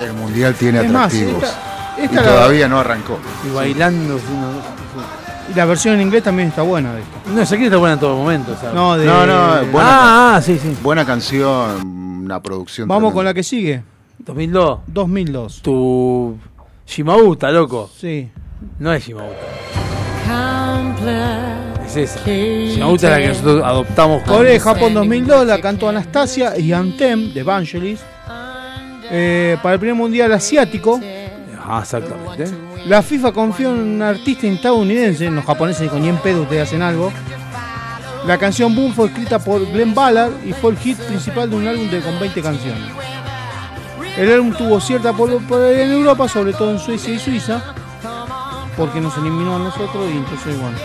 El 0.00 0.12
mundial 0.14 0.54
tiene 0.54 0.80
Es 0.84 0.90
más, 0.90 1.12
atractivos. 1.12 1.44
esta- 1.44 1.94
y 1.98 2.04
esta 2.04 2.22
la- 2.22 2.28
todavía 2.28 2.68
no 2.68 2.78
arrancó. 2.80 3.18
Y 3.46 3.54
bailando. 3.54 4.18
sí, 4.18 4.24
Y 5.50 5.54
la 5.54 5.64
versión 5.64 5.96
en 5.96 6.02
inglés 6.02 6.22
también 6.22 6.48
está 6.48 6.62
buena 6.62 6.94
de 6.94 7.00
esto. 7.00 7.16
No, 7.26 7.34
no 7.34 7.44
Shakira 7.44 7.64
está 7.66 7.76
buena 7.76 7.94
en 7.94 8.00
todo 8.00 8.16
momento. 8.16 8.54
¿sabes? 8.58 8.74
No, 8.74 8.96
de- 8.96 9.04
No, 9.06 9.26
no, 9.26 9.64
buena, 9.72 9.88
Ah, 9.90 10.36
ah, 10.36 10.42
sí, 10.42 10.58
sí. 10.58 10.76
buena 10.82 11.04
canción, 11.04 11.84
una 12.24 12.40
producción. 12.40 12.86
Vamos 12.88 13.12
con 13.12 13.24
la 13.24 13.34
que 13.34 13.42
sigue. 13.42 13.82
2002. 14.18 14.80
2002. 14.86 15.60
Tu 15.62 16.36
Shimauta, 16.86 17.50
loco. 17.50 17.90
Sí. 17.98 18.30
No 18.78 18.92
es 18.92 19.04
Shimauta. 19.06 19.34
Es 21.86 21.96
esa. 21.96 22.20
Shimauta 22.24 23.06
es 23.06 23.12
la 23.12 23.18
que 23.18 23.28
nosotros 23.28 23.62
adoptamos 23.64 24.22
como- 24.22 24.36
Corea 24.36 24.60
Japón 24.60 24.94
2002 24.94 25.46
la 25.46 25.60
cantó 25.60 25.88
Anastasia 25.88 26.56
y 26.56 26.72
Anthem 26.72 27.32
de 27.34 27.40
Evangelis. 27.40 28.00
Eh, 29.10 29.56
para 29.62 29.74
el 29.74 29.80
primer 29.80 29.96
mundial 29.96 30.32
asiático, 30.32 31.00
Ah, 31.62 31.80
exactamente. 31.82 32.44
la 32.86 33.02
FIFA 33.02 33.32
confió 33.32 33.70
en 33.70 33.78
un 33.80 34.02
artista 34.02 34.46
estadounidense. 34.46 35.30
Los 35.30 35.44
japoneses 35.44 35.82
dijo, 35.82 35.98
ni 35.98 36.08
en 36.08 36.16
pedo 36.18 36.42
ustedes 36.42 36.68
hacen 36.68 36.82
algo. 36.82 37.12
La 38.26 38.38
canción 38.38 38.74
Boom 38.74 38.92
fue 38.92 39.06
escrita 39.08 39.38
por 39.38 39.64
Glenn 39.72 39.94
Ballard 39.94 40.32
y 40.44 40.52
fue 40.52 40.72
el 40.72 40.78
hit 40.78 40.98
principal 40.98 41.48
de 41.48 41.56
un 41.56 41.66
álbum 41.66 41.88
de, 41.90 42.00
con 42.00 42.18
20 42.20 42.42
canciones. 42.42 42.82
El 44.16 44.32
álbum 44.32 44.52
tuvo 44.52 44.80
cierta 44.80 45.12
popularidad 45.12 45.82
en 45.82 45.92
Europa, 45.92 46.28
sobre 46.28 46.52
todo 46.52 46.70
en 46.72 46.78
Suecia 46.78 47.14
y 47.14 47.18
Suiza, 47.18 47.62
porque 48.76 49.00
nos 49.00 49.16
eliminó 49.16 49.56
a 49.56 49.58
nosotros 49.58 50.08
y 50.12 50.16
entonces, 50.18 50.60
bueno. 50.60 50.76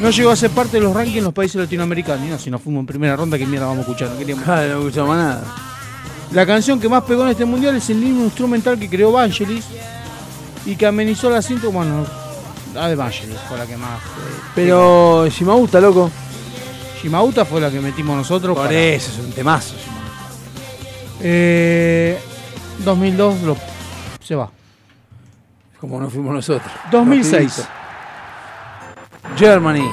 No 0.00 0.10
llegó 0.10 0.30
a 0.30 0.36
ser 0.36 0.50
parte 0.50 0.78
de 0.78 0.82
los 0.82 0.94
rankings 0.94 1.18
en 1.18 1.24
los 1.24 1.34
países 1.34 1.60
latinoamericanos. 1.60 2.26
Y 2.26 2.30
no, 2.30 2.38
si 2.38 2.50
nos 2.50 2.62
fuimos 2.62 2.80
en 2.80 2.86
primera 2.86 3.14
ronda, 3.16 3.36
¿qué 3.36 3.46
mierda 3.46 3.66
vamos 3.66 3.80
a 3.80 3.82
escuchar? 3.82 4.08
No 4.10 4.18
queríamos. 4.18 4.46
No 4.46 4.62
escuchamos 4.78 5.16
nada. 5.16 5.42
La 6.32 6.46
canción 6.46 6.78
que 6.78 6.88
más 6.88 7.02
pegó 7.02 7.24
en 7.24 7.30
este 7.30 7.44
mundial 7.44 7.76
es 7.76 7.90
el 7.90 8.02
himno 8.02 8.24
instrumental 8.24 8.78
que 8.78 8.88
creó 8.88 9.10
Vangelis 9.10 9.64
y 10.64 10.76
que 10.76 10.86
amenizó 10.86 11.28
la 11.28 11.42
cinta. 11.42 11.66
Bueno, 11.68 12.06
la 12.74 12.88
de 12.88 12.94
Vangelis 12.94 13.36
fue 13.48 13.58
la 13.58 13.66
que 13.66 13.76
más. 13.76 13.98
eh, 13.98 14.40
Pero 14.54 15.26
Shimauta, 15.28 15.80
loco. 15.80 16.10
Shimauta 17.02 17.44
fue 17.44 17.60
la 17.60 17.70
que 17.70 17.80
metimos 17.80 18.16
nosotros. 18.16 18.56
Por 18.56 18.66
para- 18.66 18.78
eso, 18.78 19.10
es 19.10 19.18
un 19.18 19.32
temazo. 19.32 19.74
Eh, 21.20 22.18
2002 22.84 23.40
lo- 23.42 23.56
se 24.22 24.34
va. 24.36 24.50
Como 25.80 25.98
no 26.00 26.08
fuimos 26.10 26.34
nosotros. 26.34 26.70
2006. 26.92 27.64
Germany. 29.36 29.88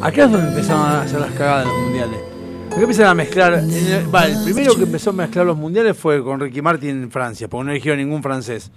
Acá 0.00 0.24
es 0.24 0.30
donde 0.30 0.48
empezaron 0.48 0.82
a 0.86 1.02
hacer 1.02 1.18
las 1.20 1.30
cagadas 1.32 1.66
en 1.66 1.72
los 1.72 1.80
mundiales. 1.82 2.20
Acá 2.74 2.82
empezaron 2.82 3.10
a 3.10 3.14
mezclar. 3.14 3.54
el- 3.54 4.14
va, 4.14 4.26
el 4.26 4.42
primero 4.44 4.74
que 4.74 4.82
empezó 4.82 5.10
a 5.10 5.12
mezclar 5.12 5.46
los 5.46 5.56
mundiales 5.56 5.96
fue 5.96 6.22
con 6.22 6.40
Ricky 6.40 6.60
Martin 6.60 6.90
en 7.04 7.10
Francia, 7.10 7.48
porque 7.48 7.64
no 7.66 7.70
eligieron 7.70 7.98
ningún 8.00 8.22
francés. 8.22 8.70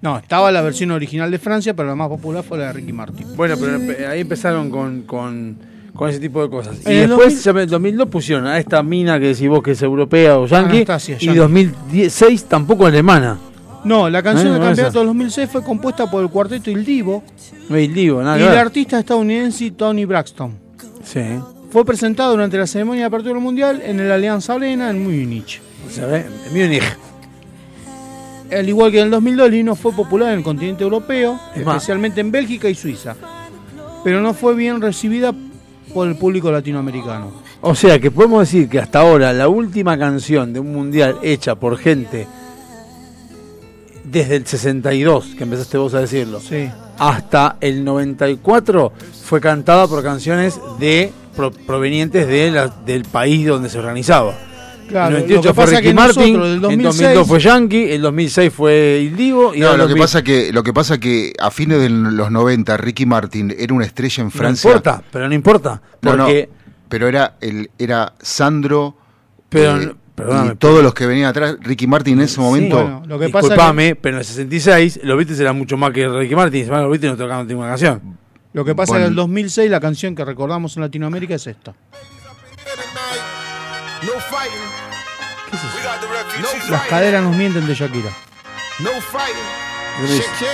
No, 0.00 0.18
estaba 0.18 0.50
la 0.52 0.60
versión 0.60 0.90
original 0.92 1.30
de 1.30 1.38
Francia, 1.38 1.74
pero 1.74 1.88
la 1.88 1.94
más 1.96 2.08
popular 2.08 2.44
fue 2.44 2.58
la 2.58 2.66
de 2.66 2.72
Ricky 2.74 2.92
Martin. 2.92 3.26
Bueno, 3.36 3.56
pero 3.58 3.78
empe- 3.78 4.06
ahí 4.06 4.20
empezaron 4.20 4.70
con, 4.70 5.02
con, 5.02 5.56
con 5.94 6.08
ese 6.10 6.20
tipo 6.20 6.42
de 6.42 6.50
cosas. 6.50 6.76
Y 6.86 6.90
En 6.90 6.96
el 7.04 7.08
después, 7.08 7.34
2000 7.44 7.50
en 7.50 7.62
el 7.64 7.70
2002 7.70 8.08
pusieron 8.08 8.46
a 8.46 8.58
esta 8.58 8.82
mina 8.82 9.18
que 9.18 9.26
decís 9.28 9.48
vos 9.48 9.62
que 9.62 9.72
es 9.72 9.82
europea 9.82 10.38
o 10.38 10.46
yankee. 10.46 10.76
Anastasia, 10.76 11.16
y 11.18 11.26
yankee. 11.26 11.38
2006 11.40 12.44
tampoco 12.44 12.86
alemana. 12.86 13.38
No, 13.84 14.10
la 14.10 14.22
canción 14.22 14.48
Eh, 14.48 14.50
del 14.52 14.60
no, 14.60 14.66
campeonato 14.66 14.98
del 14.98 15.06
2006 15.08 15.48
fue 15.50 15.62
compuesta 15.64 16.10
por 16.10 16.22
el 16.22 16.28
cuarteto 16.28 16.68
Il 16.70 16.84
Divo 16.84 17.22
No 17.68 17.76
hay 17.76 17.86
lío, 17.88 18.20
nada 18.22 18.38
y 18.38 18.42
el 18.42 18.48
artista 18.58 18.98
estadounidense 18.98 19.70
Tony 19.70 20.04
Braxton. 20.04 20.52
Sí. 21.02 21.20
Fue 21.70 21.84
presentado 21.84 22.30
durante 22.32 22.56
la 22.56 22.66
ceremonia 22.66 23.02
de 23.02 23.06
apertura 23.06 23.34
del 23.34 23.42
mundial 23.42 23.82
en 23.84 24.00
el 24.00 24.10
Allianz 24.10 24.48
Arena 24.48 24.90
en 24.90 25.02
Múnich. 25.02 25.60
En 25.98 26.26
Múnich. 26.52 26.82
Al 28.50 28.66
igual 28.68 28.90
que 28.90 28.98
en 29.00 29.04
el 29.06 29.10
2002, 29.10 29.46
el 29.48 29.54
himno 29.54 29.76
fue 29.76 29.92
popular 29.92 30.32
en 30.32 30.38
el 30.38 30.44
continente 30.44 30.82
europeo, 30.82 31.38
Es 31.54 31.64
más- 31.66 31.76
especialmente 31.76 32.22
en 32.22 32.30
Bélgica 32.30 32.68
y 32.70 32.74
Suiza, 32.74 33.14
pero 34.02 34.22
no 34.22 34.32
fue 34.32 34.54
bien 34.54 34.80
recibida 34.80 35.34
por 35.92 36.08
el 36.08 36.16
público 36.16 36.50
latinoamericano. 36.50 37.30
O 37.60 37.74
sea 37.74 37.98
que 37.98 38.10
podemos 38.10 38.40
decir 38.40 38.68
que 38.70 38.78
hasta 38.78 39.00
ahora 39.00 39.32
la 39.34 39.48
última 39.48 39.98
canción 39.98 40.52
de 40.54 40.60
un 40.60 40.72
mundial 40.72 41.18
hecha 41.22 41.56
por 41.56 41.76
gente 41.76 42.26
desde 44.04 44.36
el 44.36 44.46
62, 44.46 45.34
que 45.36 45.44
empezaste 45.44 45.76
vos 45.76 45.92
a 45.92 46.00
decirlo, 46.00 46.40
Sí. 46.40 46.70
hasta 46.98 47.56
el 47.60 47.84
94 47.84 48.92
fue 49.24 49.40
cantada 49.42 49.86
por 49.86 50.02
canciones 50.02 50.58
de 50.78 51.12
pro- 51.38 51.50
provenientes 51.52 52.26
de 52.26 52.50
la- 52.50 52.68
del 52.68 53.04
país 53.04 53.46
donde 53.46 53.68
se 53.68 53.78
organizaba. 53.78 54.34
Claro, 54.88 55.16
el 55.18 55.22
lo 55.22 55.26
que 55.28 55.34
98 55.34 55.54
fue 55.54 55.64
pasa 55.64 55.76
Ricky 55.76 55.88
que 55.88 55.94
Martin, 55.94 56.32
nosotros 56.32 56.48
el 56.54 56.60
2006 56.62 56.96
2002 56.98 57.28
fue 57.28 57.40
Yankee, 57.40 57.90
el 57.92 58.00
2006 58.02 58.52
fue 58.54 59.00
Il 59.04 59.16
Divo 59.16 59.54
y 59.54 59.60
No, 59.60 59.66
lo 59.76 59.84
que 59.84 59.88
2000 59.90 59.98
pasa 60.02 60.22
que 60.24 60.52
lo 60.52 60.62
que 60.62 60.72
pasa 60.72 60.98
que 60.98 61.32
a 61.38 61.50
fines 61.50 61.78
de 61.80 61.90
los 61.90 62.30
90 62.30 62.76
Ricky 62.78 63.04
Martin 63.06 63.54
era 63.58 63.74
una 63.74 63.84
estrella 63.84 64.22
en 64.22 64.30
Francia. 64.30 64.68
No 64.70 64.76
importa, 64.76 65.02
pero 65.12 65.28
no 65.28 65.34
importa, 65.34 65.82
No, 66.02 66.16
no, 66.16 66.24
porque 66.24 66.48
pero 66.88 67.06
era 67.06 67.34
el 67.42 67.70
era 67.78 68.14
Sandro 68.20 68.96
Pero, 69.50 69.76
eh, 69.80 69.94
perdóname, 70.14 70.52
y 70.54 70.56
todos 70.56 70.82
los 70.82 70.94
que 70.94 71.06
venían 71.06 71.28
atrás, 71.28 71.56
Ricky 71.60 71.86
Martin 71.86 72.14
en 72.18 72.24
ese 72.24 72.40
momento 72.40 72.76
bueno, 72.80 73.02
lo 73.06 73.18
que 73.18 73.28
pasa 73.28 73.48
Disculpame, 73.48 73.94
pero 73.94 74.16
en 74.16 74.20
el 74.20 74.24
66 74.24 75.00
los 75.02 75.18
Beatles 75.18 75.38
eran 75.38 75.56
mucho 75.58 75.76
más 75.76 75.92
que 75.92 76.08
Ricky 76.08 76.34
Martin. 76.34 76.66
Los 76.66 76.90
Beatles 76.90 77.12
no 77.12 77.16
tocaban 77.18 77.46
ninguna 77.46 77.68
canción. 77.68 78.00
Lo 78.52 78.64
que 78.64 78.74
pasa 78.74 78.92
Bueno. 78.92 79.04
es 79.04 79.08
que 79.08 79.10
en 79.12 79.12
el 79.12 79.16
2006 79.16 79.70
la 79.70 79.80
canción 79.80 80.14
que 80.14 80.24
recordamos 80.24 80.76
en 80.76 80.82
Latinoamérica 80.82 81.34
es 81.34 81.46
esta. 81.46 81.74
The 84.00 84.06
refugees 84.06 84.52
Las 86.70 86.86
caderas 86.86 87.22
nos 87.22 87.36
mienten 87.36 87.66
de 87.66 87.74
Shakira. 87.74 88.10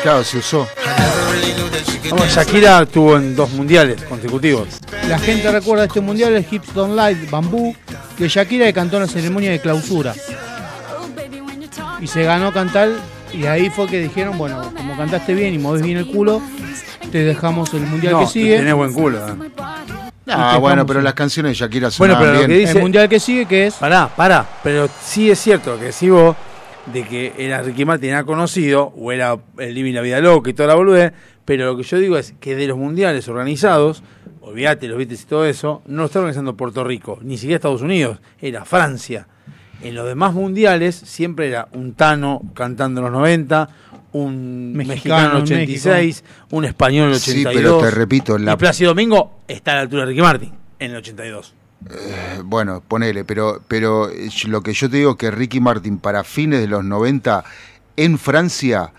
Claro, 0.03 0.25
se 0.25 0.39
usó. 0.39 0.67
Vamos, 2.11 2.29
Shakira 2.29 2.83
estuvo 2.83 3.17
en 3.17 3.37
dos 3.37 3.51
mundiales 3.51 4.03
consecutivos. 4.05 4.69
La 5.09 5.19
gente 5.19 5.51
recuerda 5.51 5.85
este 5.85 6.01
mundial, 6.01 6.33
el 6.33 6.47
Hips 6.51 6.73
Don't 6.73 6.95
Light, 6.95 7.29
Bambú, 7.31 7.75
que 8.17 8.29
Shakira 8.29 8.73
cantó 8.73 8.97
en 8.97 9.03
la 9.03 9.09
ceremonia 9.09 9.51
de 9.51 9.61
clausura. 9.61 10.15
Y 12.01 12.07
se 12.07 12.23
ganó 12.23 12.53
cantar, 12.53 12.91
y 13.33 13.47
ahí 13.47 13.69
fue 13.69 13.87
que 13.87 14.01
dijeron, 14.01 14.39
bueno, 14.39 14.73
como 14.75 14.97
cantaste 14.97 15.35
bien 15.35 15.53
y 15.55 15.59
moves 15.59 15.83
bien 15.83 15.99
el 15.99 16.07
culo, 16.07 16.41
te 17.11 17.19
dejamos 17.25 17.73
el 17.75 17.83
mundial 17.83 18.15
No, 18.15 18.21
que 18.21 18.27
sigue. 18.27 18.57
tenés 18.59 18.75
buen 18.75 18.93
culo. 18.93 19.19
¿eh? 19.29 19.33
Ah, 20.27 20.57
bueno, 20.59 20.87
pero 20.87 21.01
las 21.03 21.15
canciones 21.15 21.51
de 21.51 21.55
Shakira 21.57 21.91
Bueno, 21.99 22.15
sonaban 22.15 22.23
pero 22.23 22.43
lo 22.43 22.49
que 22.49 22.59
dice. 22.59 22.73
El 22.73 22.83
mundial 22.83 23.09
que 23.09 23.21
sigue, 23.21 23.47
que 23.47 23.67
es. 23.67 23.75
Pará, 23.75 24.09
pará. 24.15 24.47
Pero 24.63 24.89
sí 25.03 25.31
es 25.31 25.39
cierto 25.39 25.79
que 25.79 25.93
si 25.93 26.09
vos, 26.09 26.35
de 26.93 27.05
que 27.05 27.33
era 27.37 27.61
Ricky 27.63 27.85
Martin, 27.85 28.11
era 28.11 28.25
conocido, 28.25 28.93
o 28.97 29.13
era 29.13 29.37
el 29.59 29.75
Living 29.75 29.93
la 29.95 30.01
Vida 30.01 30.21
Loca 30.21 30.49
y 30.51 30.55
toda 30.55 30.69
la 30.69 30.75
boludez, 30.77 31.13
pero 31.45 31.67
lo 31.67 31.77
que 31.77 31.83
yo 31.83 31.99
digo 31.99 32.17
es 32.17 32.35
que 32.41 32.57
de 32.57 32.67
los 32.67 32.79
mundiales 32.79 33.29
organizados, 33.29 34.03
olvídate 34.41 34.89
los 34.89 34.97
Beatles 34.97 35.23
y 35.23 35.27
todo 35.27 35.45
eso, 35.45 35.83
no 35.87 35.99
lo 36.03 36.07
está 36.07 36.21
organizando 36.21 36.57
Puerto 36.57 36.85
Rico, 36.85 37.19
ni 37.23 37.37
siquiera 37.37 37.57
Estados 37.57 37.83
Unidos, 37.83 38.19
era 38.41 38.65
Francia. 38.65 39.27
En 39.83 39.95
los 39.95 40.07
demás 40.07 40.33
mundiales 40.33 40.95
siempre 40.95 41.49
era 41.49 41.69
un 41.73 41.93
Tano 41.93 42.41
cantando 42.55 43.01
en 43.01 43.05
los 43.05 43.13
90, 43.13 43.69
un 44.15 44.73
Mexicano 44.73 44.95
mexicano 44.95 45.31
en 45.31 45.37
en 45.37 45.43
86, 45.43 46.25
un 46.53 46.65
español 46.65 47.09
en 47.09 47.15
el 47.15 47.21
Sí, 47.21 47.31
82. 47.45 47.55
pero 47.55 47.79
te 47.79 47.91
repito, 47.91 48.39
la- 48.39 48.53
Y 48.53 48.57
Plácido 48.57 48.91
Domingo 48.91 49.41
está 49.49 49.73
a 49.73 49.75
la 49.77 49.81
altura 49.83 50.03
de 50.03 50.09
Ricky 50.11 50.21
Martin 50.23 50.53
en 50.79 50.91
el 50.93 50.97
82. 50.99 51.53
Eh, 51.91 52.41
Bueno, 52.45 52.83
ponele, 52.87 53.25
pero, 53.25 53.61
pero 53.69 54.09
eh, 54.11 54.29
lo 54.47 54.63
que 54.63 54.73
yo 54.73 54.89
te 54.89 54.97
digo 54.99 55.11
es 55.13 55.17
que 55.17 55.31
Ricky 55.31 55.61
Martin 55.61 55.99
para 55.99 56.23
fines 56.25 56.61
de 56.61 56.69
los 56.69 56.85
90 56.85 57.45
en 57.97 58.19
Francia, 58.19 58.93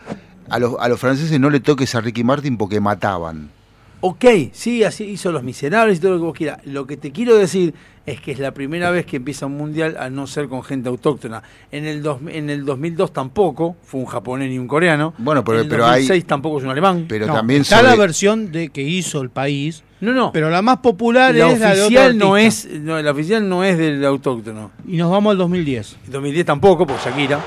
a 0.49 0.59
los, 0.59 0.75
a 0.79 0.87
los 0.89 0.99
franceses 0.99 1.39
no 1.39 1.49
le 1.49 1.59
toques 1.61 1.95
a 1.95 2.01
Ricky 2.01 2.23
Martin 2.23 2.57
porque 2.57 2.79
mataban. 2.79 3.49
Ok, 4.01 4.25
sí, 4.51 4.83
así 4.83 5.05
hizo 5.05 5.31
Los 5.31 5.41
Miserables 5.43 5.97
y 5.97 6.01
todo 6.01 6.11
lo 6.11 6.17
que 6.17 6.23
vos 6.25 6.37
quieras. 6.37 6.59
Lo 6.65 6.85
que 6.85 6.95
te 6.97 7.11
quiero 7.11 7.35
decir 7.37 7.73
es 8.05 8.21
que 8.21 8.31
es 8.31 8.39
la 8.39 8.51
primera 8.53 8.91
vez 8.91 9.05
que 9.05 9.17
empieza 9.17 9.45
un 9.47 9.57
mundial 9.57 9.97
a 9.99 10.09
no 10.09 10.27
ser 10.27 10.47
con 10.47 10.63
gente 10.63 10.89
autóctona. 10.89 11.41
En 11.71 11.85
el, 11.85 12.03
dos, 12.03 12.19
en 12.27 12.49
el 12.49 12.63
2002 12.65 13.11
tampoco, 13.11 13.75
fue 13.83 13.99
un 13.99 14.05
japonés 14.05 14.49
ni 14.49 14.59
un 14.59 14.67
coreano. 14.67 15.13
Bueno, 15.17 15.43
pero- 15.43 15.59
en 15.59 15.63
el 15.65 15.69
pero 15.69 15.85
hay- 15.85 16.01
2006 16.03 16.25
tampoco 16.27 16.59
es 16.59 16.63
un 16.65 16.69
alemán. 16.69 17.05
Pero 17.09 17.25
No, 17.27 17.33
también 17.33 17.61
está 17.63 17.77
sobre- 17.79 17.89
la 17.89 17.95
versión 17.95 18.51
de 18.51 18.69
que 18.69 18.81
hizo 18.83 19.21
el 19.21 19.29
país. 19.31 19.83
No, 20.01 20.11
no. 20.11 20.31
Pero 20.31 20.49
la 20.51 20.61
más 20.61 20.77
popular 20.79 21.33
la 21.33 21.49
es 21.51 21.59
la 21.59 21.67
de 21.73 21.81
otro 21.81 21.85
oficial 21.85 22.17
no 22.17 22.37
es, 22.37 22.67
no, 22.69 23.01
la 23.01 23.11
oficial 23.11 23.47
no 23.49 23.63
es 23.63 23.77
del 23.77 24.03
autóctono. 24.05 24.71
Y 24.87 24.97
nos 24.97 25.09
vamos 25.09 25.31
al 25.31 25.37
2010. 25.37 25.97
El 26.05 26.11
2010 26.11 26.45
tampoco, 26.45 26.85
por 26.85 26.97
Shakira. 26.99 27.39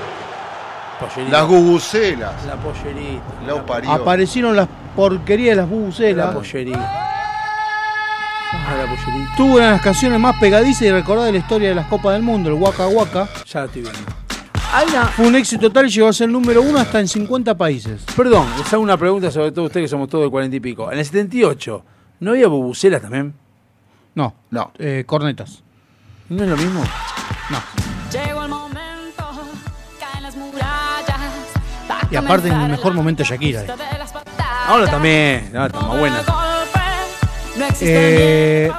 Pollerita. 0.99 1.37
Las 1.39 1.47
gugucelas. 1.47 2.45
La 2.45 2.55
pollerita. 2.57 3.23
La 3.47 3.65
parió. 3.65 3.91
Aparecieron 3.91 4.55
las 4.57 4.67
porquerías 4.95 5.55
de 5.55 5.61
las 5.61 5.69
bubucelas. 5.69 6.25
La 6.27 6.33
pollerita. 6.33 7.28
Ah, 8.51 8.75
la. 8.77 9.35
Tuvo 9.37 9.55
una 9.55 9.65
de 9.65 9.71
las 9.71 9.81
canciones 9.81 10.19
más 10.19 10.37
pegadizas 10.39 10.81
y 10.81 10.91
recordadas 10.91 11.27
de 11.27 11.33
la 11.33 11.37
historia 11.39 11.69
de 11.69 11.75
las 11.75 11.87
Copas 11.87 12.13
del 12.13 12.23
Mundo, 12.23 12.49
el 12.49 12.55
Waka 12.55 12.87
Waka. 12.87 13.29
Ya 13.45 13.59
la 13.59 13.65
estoy 13.67 13.83
viendo. 13.83 13.99
Fue 15.15 15.27
un 15.27 15.35
éxito 15.35 15.67
total 15.67 15.87
y 15.87 15.89
llegó 15.89 16.07
a 16.07 16.13
ser 16.13 16.29
número 16.29 16.61
uno 16.61 16.79
hasta 16.79 16.99
en 16.99 17.07
50 17.07 17.57
países. 17.57 18.03
Perdón, 18.15 18.47
les 18.57 18.71
hago 18.71 18.83
una 18.83 18.97
pregunta 18.97 19.31
sobre 19.31 19.51
todo 19.51 19.65
ustedes 19.65 19.85
que 19.85 19.87
somos 19.89 20.09
todos 20.09 20.25
de 20.25 20.29
40 20.29 20.55
y 20.55 20.59
pico. 20.59 20.91
En 20.91 20.99
el 20.99 21.05
78, 21.05 21.83
¿no 22.19 22.31
había 22.31 22.47
bubucelas 22.47 23.01
también? 23.01 23.33
No, 24.15 24.35
no. 24.51 24.71
Eh, 24.77 25.03
cornetas. 25.05 25.63
¿No 26.29 26.43
es 26.43 26.49
lo 26.49 26.57
mismo? 26.57 26.83
No. 27.49 27.57
Llegó 28.11 28.43
el 28.43 28.49
momento, 28.49 29.29
caen 29.99 30.23
las 30.23 30.35
murallas. 30.35 31.19
Y 32.11 32.15
aparte 32.15 32.47
en 32.47 32.61
el 32.61 32.69
mejor 32.69 32.93
momento 32.93 33.23
Shakira. 33.23 33.63
Ahora 34.67 34.85
también, 34.89 35.49
no, 35.51 35.65
está 35.65 35.79
más 35.79 35.99
buena. 35.99 36.48
Eh, 37.81 38.71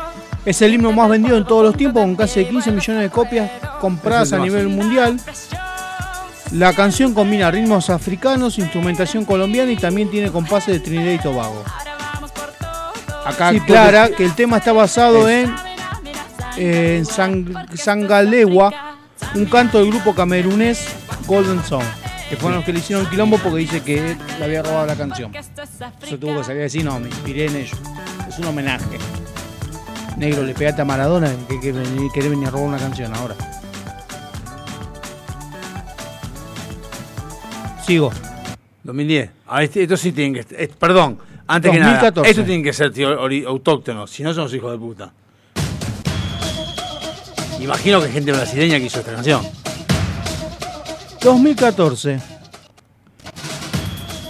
es 0.44 0.62
el 0.62 0.74
himno 0.74 0.92
más 0.92 1.08
vendido 1.08 1.36
en 1.36 1.44
todos 1.44 1.62
los 1.64 1.76
tiempos, 1.76 2.02
con 2.02 2.16
casi 2.16 2.44
15 2.44 2.72
millones 2.72 3.02
de 3.02 3.10
copias 3.10 3.50
compradas 3.80 4.32
a 4.32 4.38
nivel 4.38 4.68
mundial. 4.68 5.20
La 6.52 6.72
canción 6.72 7.14
combina 7.14 7.50
ritmos 7.50 7.90
africanos, 7.90 8.58
instrumentación 8.58 9.24
colombiana 9.24 9.70
y 9.70 9.76
también 9.76 10.10
tiene 10.10 10.30
compases 10.32 10.74
de 10.74 10.80
Trinidad 10.80 11.12
y 11.12 11.18
Tobago. 11.18 11.62
Acá 13.24 13.50
Sí, 13.50 13.60
porque- 13.60 14.16
que 14.16 14.24
el 14.24 14.34
tema 14.34 14.56
está 14.56 14.72
basado 14.72 15.28
en, 15.28 15.54
en 16.56 17.04
Sang- 17.04 17.76
Sangalewa, 17.76 18.72
un 19.34 19.44
canto 19.46 19.78
del 19.78 19.90
grupo 19.90 20.14
camerunés 20.14 20.84
Golden 21.26 21.62
Song, 21.62 21.84
que 22.30 22.36
fueron 22.36 22.58
los 22.58 22.64
que 22.64 22.72
le 22.72 22.78
hicieron 22.78 23.06
quilombo 23.10 23.38
porque 23.38 23.58
dice 23.58 23.82
que 23.82 24.12
él 24.12 24.18
le 24.38 24.44
había 24.44 24.62
robado 24.62 24.86
la 24.86 24.96
canción. 24.96 25.32
Eso 25.34 26.18
tuvo 26.18 26.38
que 26.38 26.44
salir 26.44 26.60
a 26.60 26.64
decir, 26.64 26.84
no, 26.84 26.98
me 27.00 27.08
inspiré 27.08 27.46
en 27.46 27.56
ellos. 27.56 27.76
Es 28.28 28.38
un 28.38 28.46
homenaje. 28.46 28.84
Negro, 30.16 30.44
le 30.44 30.54
pegaste 30.54 30.80
a 30.82 30.84
Maradona 30.84 31.30
que, 31.48 31.58
que 31.60 31.72
querés 32.14 32.30
venir 32.30 32.46
a 32.46 32.50
robar 32.52 32.68
una 32.68 32.78
canción 32.78 33.12
ahora. 33.16 33.34
Sigo. 37.86 38.12
2010. 38.84 39.30
Ah, 39.48 39.62
este- 39.64 39.82
esto 39.82 39.96
sí 39.96 40.12
tienen 40.12 40.34
que. 40.34 40.54
eh, 40.64 40.70
perdón, 40.78 41.18
antes 41.46 41.70
que 41.70 41.78
2014. 41.78 42.20
nada. 42.20 42.30
Esto 42.30 42.44
tienen 42.44 42.62
que 42.62 42.72
ser 42.72 42.92
tío, 42.92 43.08
autóctonos, 43.48 44.10
si 44.10 44.22
no 44.22 44.32
son 44.32 44.44
los 44.44 44.54
hijos 44.54 44.70
de 44.70 44.78
puta. 44.78 45.12
Imagino 47.60 48.00
que 48.00 48.08
gente 48.08 48.32
brasileña 48.32 48.78
que 48.78 48.84
hizo 48.86 49.00
esta 49.00 49.12
canción. 49.12 49.42
2014. 51.22 52.20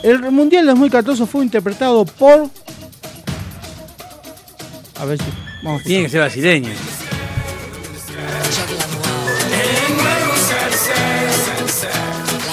El 0.02 0.30
Mundial 0.30 0.66
2014 0.66 1.26
fue 1.26 1.44
interpretado 1.44 2.04
por... 2.04 2.48
A 4.98 5.04
ver 5.04 5.18
si... 5.18 5.24
Vamos 5.62 5.82
a 5.82 5.84
Tiene 5.84 6.04
que 6.04 6.10
ser 6.10 6.20
brasileño. 6.20 6.70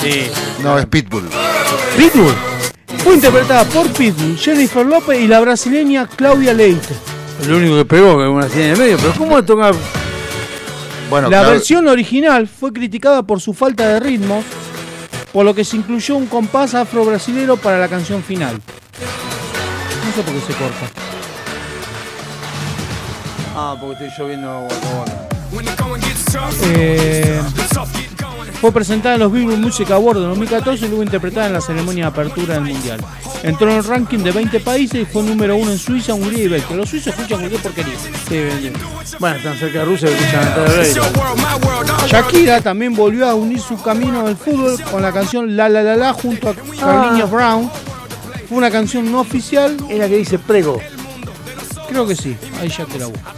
Sí. 0.01 0.29
No, 0.61 0.77
es 0.77 0.85
Pitbull. 0.85 1.29
Pitbull. 1.97 2.33
Fue 3.03 3.15
interpretada 3.15 3.63
por 3.65 3.87
Pitbull, 3.93 4.37
Jennifer 4.37 4.85
López 4.85 5.19
y 5.19 5.27
la 5.27 5.39
brasileña 5.39 6.07
Claudia 6.07 6.53
Leite. 6.53 6.93
Lo 7.47 7.57
único 7.57 7.77
que 7.77 7.85
pegó 7.85 8.17
que 8.17 8.27
una 8.27 8.45
brasileña 8.45 8.67
en 8.67 8.73
el 8.73 8.79
medio, 8.79 8.97
pero 8.97 9.13
¿cómo 9.17 9.43
toca? 9.43 9.71
Bueno, 11.09 11.29
la 11.29 11.39
claro, 11.39 11.53
versión 11.53 11.87
original 11.87 12.47
fue 12.47 12.73
criticada 12.73 13.23
por 13.23 13.39
su 13.39 13.53
falta 13.53 13.87
de 13.87 13.99
ritmos, 13.99 14.43
por 15.31 15.45
lo 15.45 15.53
que 15.53 15.63
se 15.63 15.77
incluyó 15.77 16.15
un 16.17 16.27
compás 16.27 16.75
afro-brasilero 16.75 17.57
para 17.57 17.79
la 17.79 17.87
canción 17.87 18.21
final. 18.23 18.55
No 18.55 20.11
sé 20.13 20.21
por 20.21 20.33
qué 20.33 20.41
se 20.41 20.53
corta. 20.53 20.91
Ah, 23.55 23.75
porque 23.79 24.05
estoy 24.05 24.09
yo 24.17 24.27
viendo 24.27 24.59
Waka 24.61 24.87
Waka. 24.97 25.27
Eh, 26.63 27.41
fue 28.59 28.71
presentada 28.71 29.15
en 29.15 29.21
los 29.21 29.31
Billboard 29.31 29.59
Music 29.59 29.91
Awards 29.91 30.19
de 30.19 30.27
2014 30.27 30.85
y 30.85 30.87
luego 30.87 31.03
interpretada 31.03 31.47
en 31.47 31.53
la 31.53 31.61
ceremonia 31.61 32.05
de 32.05 32.09
apertura 32.09 32.55
del 32.55 32.63
Mundial. 32.63 32.99
Entró 33.43 33.69
en 33.69 33.77
el 33.77 33.83
ranking 33.83 34.19
de 34.19 34.31
20 34.31 34.59
países 34.61 35.01
y 35.01 35.05
fue 35.05 35.21
número 35.21 35.55
uno 35.55 35.71
en 35.71 35.77
Suiza, 35.77 36.15
Hungría 36.15 36.45
y 36.45 36.47
Bélgica. 36.47 36.73
Los 36.75 36.89
suizos 36.89 37.13
escuchan 37.13 37.39
cualquier 37.39 37.61
porquería. 37.61 37.93
Sí, 38.27 38.35
bien, 38.35 38.59
bien. 38.59 38.73
Bueno, 39.19 39.35
están 39.37 39.57
cerca 39.57 39.79
de 39.79 39.85
Rusia 39.85 40.09
escuchan 40.09 40.59
Oreiro. 40.59 41.03
Shakira 42.07 42.61
también 42.61 42.95
volvió 42.95 43.29
a 43.29 43.35
unir 43.35 43.59
su 43.59 43.79
camino 43.81 44.25
al 44.25 44.35
fútbol 44.35 44.81
con 44.91 45.03
la 45.03 45.11
canción 45.11 45.55
La 45.55 45.69
La 45.69 45.83
La 45.83 45.95
La 45.95 46.13
junto 46.13 46.49
a 46.49 46.55
Carlinhos 46.55 47.29
Brown. 47.29 47.69
Fue 48.49 48.57
una 48.57 48.71
canción 48.71 49.11
no 49.11 49.19
oficial. 49.19 49.77
Es 49.87 49.99
la 49.99 50.07
que 50.07 50.17
dice 50.17 50.39
prego. 50.39 50.79
Creo 51.89 52.07
que 52.07 52.15
sí, 52.15 52.35
ahí 52.59 52.69
ya 52.69 52.85
te 52.85 52.97
la 52.97 53.05
busco. 53.05 53.31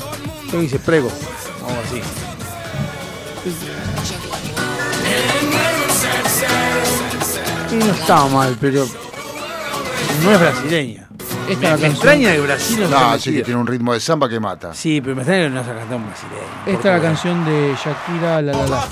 Creo 0.48 0.51
que 0.51 0.61
dice 0.61 0.80
prego. 0.80 1.09
Vamos 1.61 1.77
así. 1.85 2.01
Y 7.72 7.75
no 7.75 7.91
estaba 7.93 8.27
mal, 8.27 8.57
pero 8.59 8.85
no 10.23 10.31
es 10.31 10.39
brasileña. 10.39 11.07
Esta 11.48 11.61
me, 11.61 11.69
canción. 11.69 11.91
extraña 11.91 12.31
que 12.33 12.39
Brasil 12.41 12.80
no 12.81 12.88
No, 12.89 13.15
esté 13.15 13.30
sí 13.30 13.35
que 13.38 13.43
tiene 13.43 13.59
un 13.59 13.67
ritmo 13.67 13.93
de 13.93 13.99
samba 13.99 14.30
que 14.30 14.39
mata. 14.39 14.73
Sí, 14.73 15.01
pero 15.01 15.15
me 15.15 15.22
extraña 15.23 15.43
que 15.45 15.49
no 15.49 15.64
sea 15.64 15.73
cantado 15.75 15.95
en 15.95 16.06
brasileño. 16.07 16.41
Esta 16.65 16.95
es 16.95 17.01
la 17.01 17.07
canción 17.07 17.45
de 17.45 17.75
Shakira 17.83 18.41
La 18.41 18.53
La 18.53 18.65
La. 18.67 18.88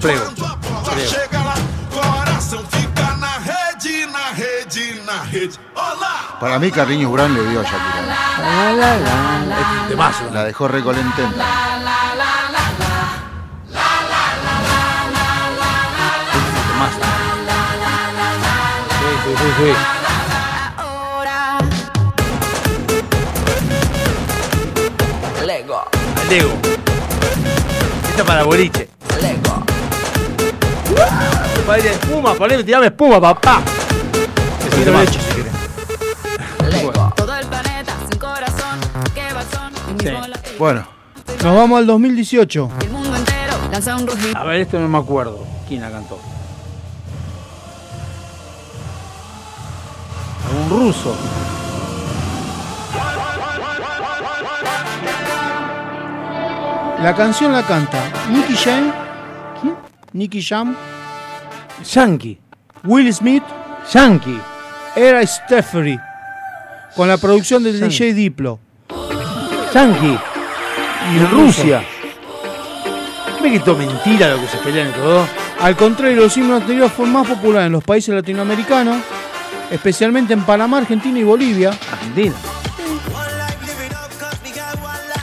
Prego. 0.00 0.24
Para 6.40 6.58
mí, 6.58 6.70
Carliños 6.70 7.12
Brown 7.12 7.34
le 7.34 7.50
dio 7.50 7.60
a 7.60 7.62
Shakira. 7.64 8.06
La, 8.38 8.72
la, 8.72 8.96
la. 8.96 9.60
Es 9.60 9.82
un 9.82 9.88
temazo. 9.88 10.30
La 10.32 10.44
dejó 10.44 10.68
recolententa. 10.68 11.69
Sí. 19.56 19.72
Lego. 25.44 25.84
Lego. 26.28 26.52
Esta 28.10 28.24
para 28.24 28.44
boliche. 28.44 28.88
Lego. 29.20 29.64
Para 31.66 31.78
ir 31.78 31.84
de 31.84 31.90
espuma, 31.90 32.34
poneme, 32.34 32.62
tirame 32.64 32.86
espuma, 32.86 33.20
papá. 33.20 33.60
Es 34.68 34.74
un 34.78 34.84
temazo. 34.84 35.04
leche 35.04 35.20
si 35.20 35.34
querés. 35.34 36.72
Lego. 36.72 37.12
Todo 37.16 37.34
el 37.36 37.46
planeta 37.46 37.96
sin 38.08 38.18
corazón. 38.18 38.80
Un 39.88 39.96
mismo 39.96 40.24
Sí. 40.44 40.54
Bueno, 40.58 40.86
Nos 41.42 41.54
vamos 41.54 41.78
al 41.78 41.86
2018. 41.86 42.70
El 42.82 42.90
mundo 42.90 43.16
entero 43.16 43.54
lanza 43.72 43.96
un 43.96 44.06
rugido. 44.06 44.38
A 44.38 44.44
ver, 44.44 44.60
esto 44.60 44.78
no 44.78 44.88
me 44.88 44.98
acuerdo. 44.98 45.44
¿Quién 45.68 45.80
la 45.80 45.90
cantó? 45.90 46.18
Ruso. 50.70 51.14
La 57.02 57.14
canción 57.16 57.52
la 57.52 57.66
canta 57.66 57.98
Nicky 58.30 58.54
Jam. 58.56 58.92
¿Quién? 59.60 59.74
Nicky 60.12 60.42
Jam. 60.42 60.76
Yankee. 61.92 62.38
Will 62.84 63.12
Smith. 63.12 63.42
Yankee. 63.92 64.38
Era 64.94 65.26
Steffery. 65.26 65.98
Con 66.94 67.08
la 67.08 67.16
producción 67.18 67.62
del 67.62 67.78
Yankee. 67.80 68.04
DJ 68.04 68.14
Diplo. 68.14 68.60
Yankee. 69.74 70.18
Y. 71.14 71.18
Rusia. 71.32 71.82
¿Ve 73.42 73.50
que 73.50 73.60
todo 73.60 73.76
mentira 73.76 74.28
lo 74.34 74.40
que 74.40 74.46
se 74.46 74.58
pelean 74.58 74.90
y 74.90 74.92
todo? 74.92 75.26
Al 75.60 75.76
contrario, 75.76 76.16
los 76.22 76.36
himnos 76.36 76.60
anteriores 76.60 76.92
fueron 76.92 77.14
más 77.14 77.26
populares 77.26 77.66
en 77.66 77.72
los 77.72 77.84
países 77.84 78.14
latinoamericanos, 78.14 79.02
especialmente 79.70 80.32
en 80.32 80.42
Panamá, 80.44 80.78
Argentina 80.78 81.18
y 81.18 81.24
Bolivia. 81.24 81.70
Argentina. 81.92 82.34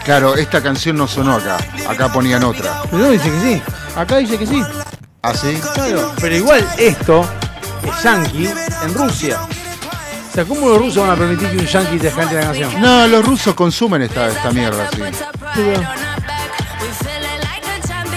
claro, 0.04 0.36
esta 0.36 0.64
canción 0.64 0.96
no 0.96 1.08
sonó 1.08 1.36
acá. 1.36 1.58
Acá 1.88 2.12
ponían 2.12 2.44
otra. 2.44 2.82
Pero 2.90 3.04
no 3.04 3.10
dice 3.10 3.30
que 3.30 3.42
sí. 3.42 3.62
Acá 3.96 4.18
dice 4.18 4.38
que 4.38 4.48
sí. 4.48 4.64
¿Ah, 5.22 5.34
sí? 5.34 5.60
Claro. 5.74 6.14
Pero 6.22 6.36
igual 6.36 6.66
esto 6.78 7.26
es 7.84 8.04
Yankee 8.04 8.50
en 8.84 8.94
Rusia. 8.94 9.40
sea, 10.34 10.46
¿cómo 10.46 10.70
los 10.70 10.80
rusos 10.80 11.06
van 11.06 11.12
a 11.12 11.16
permitir 11.16 11.50
que 11.50 11.58
un 11.58 11.66
yankee 11.66 11.98
te 11.98 12.12
cante 12.12 12.36
la 12.36 12.42
canción? 12.42 12.82
No, 12.82 13.08
los 13.08 13.26
rusos 13.26 13.54
consumen 13.54 14.04
esta, 14.04 14.28
esta 14.28 14.52
mierda, 14.52 14.90
sí. 14.92 15.02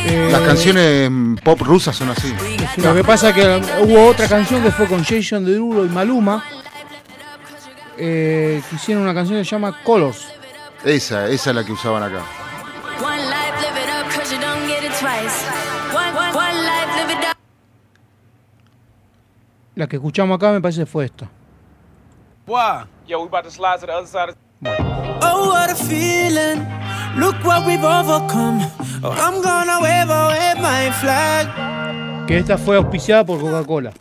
Eh, 0.06 0.28
Las 0.32 0.40
canciones 0.42 1.10
pop 1.42 1.60
rusas 1.60 1.94
son 1.96 2.10
así. 2.10 2.34
Lo 2.78 2.94
que 2.94 3.04
pasa 3.04 3.30
es 3.30 3.34
que 3.34 3.62
hubo 3.82 4.06
otra 4.06 4.28
canción 4.28 4.62
que 4.62 4.70
fue 4.70 4.86
con 4.86 5.04
Jason 5.04 5.44
Derulo 5.44 5.84
y 5.84 5.88
Maluma. 5.88 6.44
eh, 8.02 8.62
que 8.70 8.76
hicieron 8.76 9.02
una 9.04 9.12
canción 9.12 9.38
que 9.38 9.44
se 9.44 9.50
llama 9.50 9.76
Colors. 9.84 10.28
Esa, 10.84 11.28
esa 11.28 11.50
es 11.50 11.56
la 11.56 11.62
que 11.64 11.72
usaban 11.72 12.02
acá. 12.02 12.22
One 13.02 13.16
life, 13.26 13.60
live 13.60 13.78
it 13.78 13.90
up, 13.90 14.08
cause 14.16 14.32
you 14.34 14.40
don't 14.40 14.66
get 14.66 14.82
it 14.82 14.92
twice. 14.98 15.44
One, 15.94 16.16
one, 16.16 16.34
one 16.34 16.64
life, 16.64 16.96
live 16.96 17.12
it 17.12 17.28
up. 17.30 17.36
La 19.74 19.86
que 19.86 19.96
escuchamos 19.96 20.36
acá 20.36 20.50
me 20.50 20.62
parece 20.62 20.86
fue 20.86 21.04
esta. 21.04 21.28
Why? 22.46 22.86
I'm 29.02 29.40
gonna 29.42 29.78
wave 29.80 30.10
away 30.10 30.54
my 30.56 30.90
flag. 31.00 32.26
Que 32.26 32.38
esta 32.38 32.56
fue 32.58 32.76
auspiciada 32.76 33.24
por 33.24 33.40
Coca-Cola. 33.40 33.92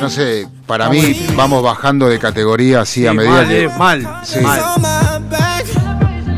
No 0.00 0.10
sé, 0.10 0.46
para 0.66 0.88
mí 0.88 1.26
vamos 1.36 1.62
bajando 1.62 2.08
de 2.08 2.18
categoría 2.18 2.80
así 2.80 3.06
a 3.06 3.12
medida 3.12 3.30
mal, 3.32 3.48
que. 3.48 3.64
eh, 3.64 3.68
mal, 3.78 4.20
Sí. 4.24 4.38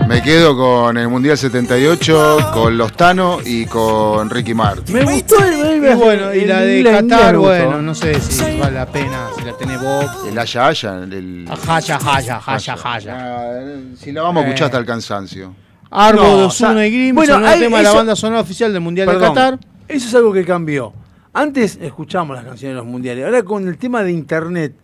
Me 0.06 0.22
quedo 0.22 0.56
con 0.56 0.96
el 0.98 1.08
Mundial 1.08 1.36
78, 1.36 2.50
con 2.55 2.78
los 2.78 2.92
Tano 2.92 3.38
y 3.44 3.66
con 3.66 4.30
Ricky 4.30 4.55
Martin. 4.55 4.94
Me 4.94 5.02
gustó 5.05 5.44
el, 5.44 5.84
Y 5.84 5.94
bueno, 5.94 6.32
y 6.32 6.44
la 6.44 6.60
de 6.60 6.84
Qatar, 6.84 7.36
bueno, 7.36 7.82
no 7.82 7.92
sé 7.94 8.20
si 8.20 8.58
vale 8.58 8.72
la 8.76 8.86
pena, 8.86 9.28
si 9.36 9.44
la 9.44 9.56
tenés 9.56 9.80
vos. 9.80 10.05
El 10.28 10.38
Haya 10.38 10.68
Haya, 10.68 10.94
el. 11.02 11.48
Haya, 11.68 11.98
haya, 12.06 12.40
haya, 12.46 12.76
haya. 12.84 13.16
Ah, 13.18 13.60
Si 13.98 14.12
la 14.12 14.22
vamos 14.22 14.44
a 14.44 14.46
escuchar 14.46 14.66
hasta 14.66 14.78
el 14.78 14.86
cansancio. 14.86 15.55
Arbo 15.99 16.23
No, 16.23 16.36
de 16.39 16.44
o 16.44 16.50
sea, 16.50 16.86
y 16.86 16.91
Grimm, 16.91 17.15
bueno, 17.16 17.34
son 17.34 17.44
el 17.47 17.58
tema 17.58 17.78
de 17.78 17.83
la 17.84 17.92
banda 17.92 18.15
sonora 18.16 18.41
oficial 18.42 18.73
del 18.73 18.83
Mundial 18.83 19.07
Perdón, 19.07 19.23
de 19.23 19.28
Qatar. 19.28 19.58
Eso 19.89 20.08
es 20.08 20.15
algo 20.15 20.33
que 20.33 20.44
cambió. 20.44 20.92
Antes 21.33 21.78
escuchábamos 21.81 22.36
las 22.36 22.44
canciones 22.44 22.75
de 22.75 22.83
los 22.83 22.86
mundiales. 22.86 23.25
Ahora 23.25 23.42
con 23.42 23.66
el 23.66 23.78
tema 23.78 24.02
de 24.02 24.12
internet, 24.12 24.75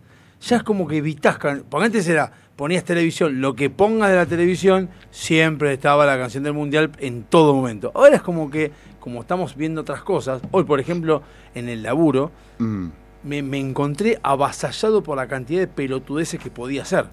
ya 0.41 0.57
es 0.57 0.63
como 0.63 0.87
que 0.87 0.97
evitas. 0.97 1.37
can- 1.37 1.63
Porque 1.69 1.85
antes 1.85 2.07
era, 2.07 2.31
ponías 2.55 2.83
televisión, 2.83 3.41
lo 3.41 3.55
que 3.55 3.69
pongas 3.69 4.09
de 4.09 4.15
la 4.15 4.25
televisión, 4.25 4.89
siempre 5.11 5.73
estaba 5.73 6.05
la 6.05 6.17
canción 6.17 6.43
del 6.43 6.53
mundial 6.53 6.91
en 6.99 7.23
todo 7.23 7.53
momento. 7.53 7.91
Ahora 7.95 8.15
es 8.15 8.21
como 8.21 8.49
que, 8.49 8.71
como 8.99 9.21
estamos 9.21 9.55
viendo 9.55 9.81
otras 9.81 10.01
cosas, 10.03 10.41
hoy 10.51 10.63
por 10.63 10.79
ejemplo, 10.79 11.21
en 11.55 11.69
el 11.69 11.83
laburo, 11.83 12.31
Mm. 12.59 12.87
me, 13.23 13.41
me 13.41 13.59
encontré 13.59 14.19
avasallado 14.23 15.01
por 15.03 15.17
la 15.17 15.27
cantidad 15.27 15.59
de 15.61 15.67
pelotudeces 15.67 16.39
que 16.39 16.49
podía 16.51 16.83
hacer. 16.83 17.05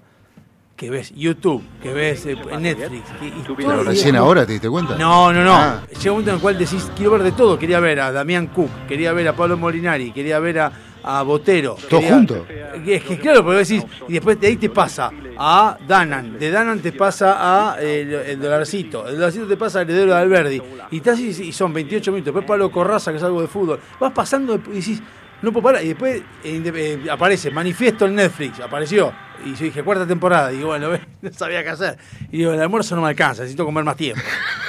Que 0.81 0.89
ves 0.89 1.13
YouTube, 1.15 1.61
que 1.83 1.93
ves 1.93 2.25
eh, 2.25 2.35
Netflix. 2.59 3.03
que- 3.19 3.53
Pero 3.55 3.83
recién 3.83 4.13
día- 4.13 4.19
ahora 4.21 4.47
te 4.47 4.53
diste 4.53 4.67
cuenta. 4.67 4.95
no, 4.97 5.31
no, 5.31 5.43
no. 5.43 5.53
Ah. 5.53 5.83
Llega 5.89 5.99
un 6.05 6.09
momento 6.09 6.31
en 6.31 6.35
el 6.37 6.41
cual 6.41 6.57
decís, 6.57 6.91
quiero 6.95 7.11
ver 7.11 7.21
de 7.21 7.33
todo. 7.33 7.59
Quería 7.59 7.79
ver 7.79 7.99
a 7.99 8.11
Damián 8.11 8.47
Cook, 8.47 8.71
quería 8.87 9.13
ver 9.13 9.27
a 9.27 9.35
Pablo 9.35 9.57
Molinari, 9.57 10.11
quería 10.11 10.39
ver 10.39 10.57
a, 10.57 10.71
a 11.03 11.21
Botero. 11.21 11.75
¿Todo 11.87 11.99
quería- 11.99 12.15
junto? 12.15 12.47
Es 12.83 13.03
que 13.03 13.19
claro, 13.19 13.43
porque 13.43 13.59
decís, 13.59 13.85
y 14.07 14.13
después 14.13 14.39
de 14.39 14.47
ahí 14.47 14.57
te 14.57 14.69
pasa 14.71 15.11
a 15.37 15.77
Danan, 15.87 16.39
de 16.39 16.49
Danan 16.49 16.79
te 16.79 16.93
pasa 16.93 17.35
a 17.75 17.79
el, 17.79 18.11
el 18.13 18.39
dolarcito, 18.41 19.07
el 19.07 19.17
dolarcito 19.17 19.45
te 19.45 19.57
pasa 19.57 19.81
al 19.81 19.87
heredero 19.87 20.13
de 20.15 20.17
Alberdi, 20.19 20.61
y, 20.89 20.97
estás 20.97 21.19
y, 21.19 21.27
y 21.27 21.51
son 21.51 21.73
28 21.73 22.11
minutos, 22.11 22.33
después 22.33 22.47
Pablo 22.47 22.71
Corraza, 22.71 23.11
que 23.11 23.17
es 23.17 23.23
algo 23.23 23.39
de 23.41 23.47
fútbol, 23.47 23.79
vas 23.99 24.13
pasando 24.13 24.59
y 24.71 24.77
decís, 24.77 24.99
no 25.41 25.51
puedo 25.51 25.63
parar, 25.63 25.83
y 25.83 25.89
después 25.89 26.21
eh, 26.43 26.61
eh, 27.03 27.09
aparece 27.11 27.49
Manifiesto 27.51 28.05
en 28.05 28.15
Netflix, 28.15 28.59
apareció, 28.59 29.11
y 29.45 29.53
yo 29.55 29.65
dije, 29.65 29.83
cuarta 29.83 30.05
temporada, 30.05 30.51
y 30.53 30.57
digo, 30.57 30.67
bueno, 30.69 30.89
no 31.21 31.33
sabía 31.33 31.63
qué 31.63 31.69
hacer, 31.69 31.97
y 32.31 32.37
digo, 32.39 32.51
el 32.53 32.61
almuerzo 32.61 32.95
no 32.95 33.01
me 33.01 33.09
alcanza, 33.09 33.41
necesito 33.43 33.65
comer 33.65 33.83
más 33.83 33.95
tiempo, 33.95 34.21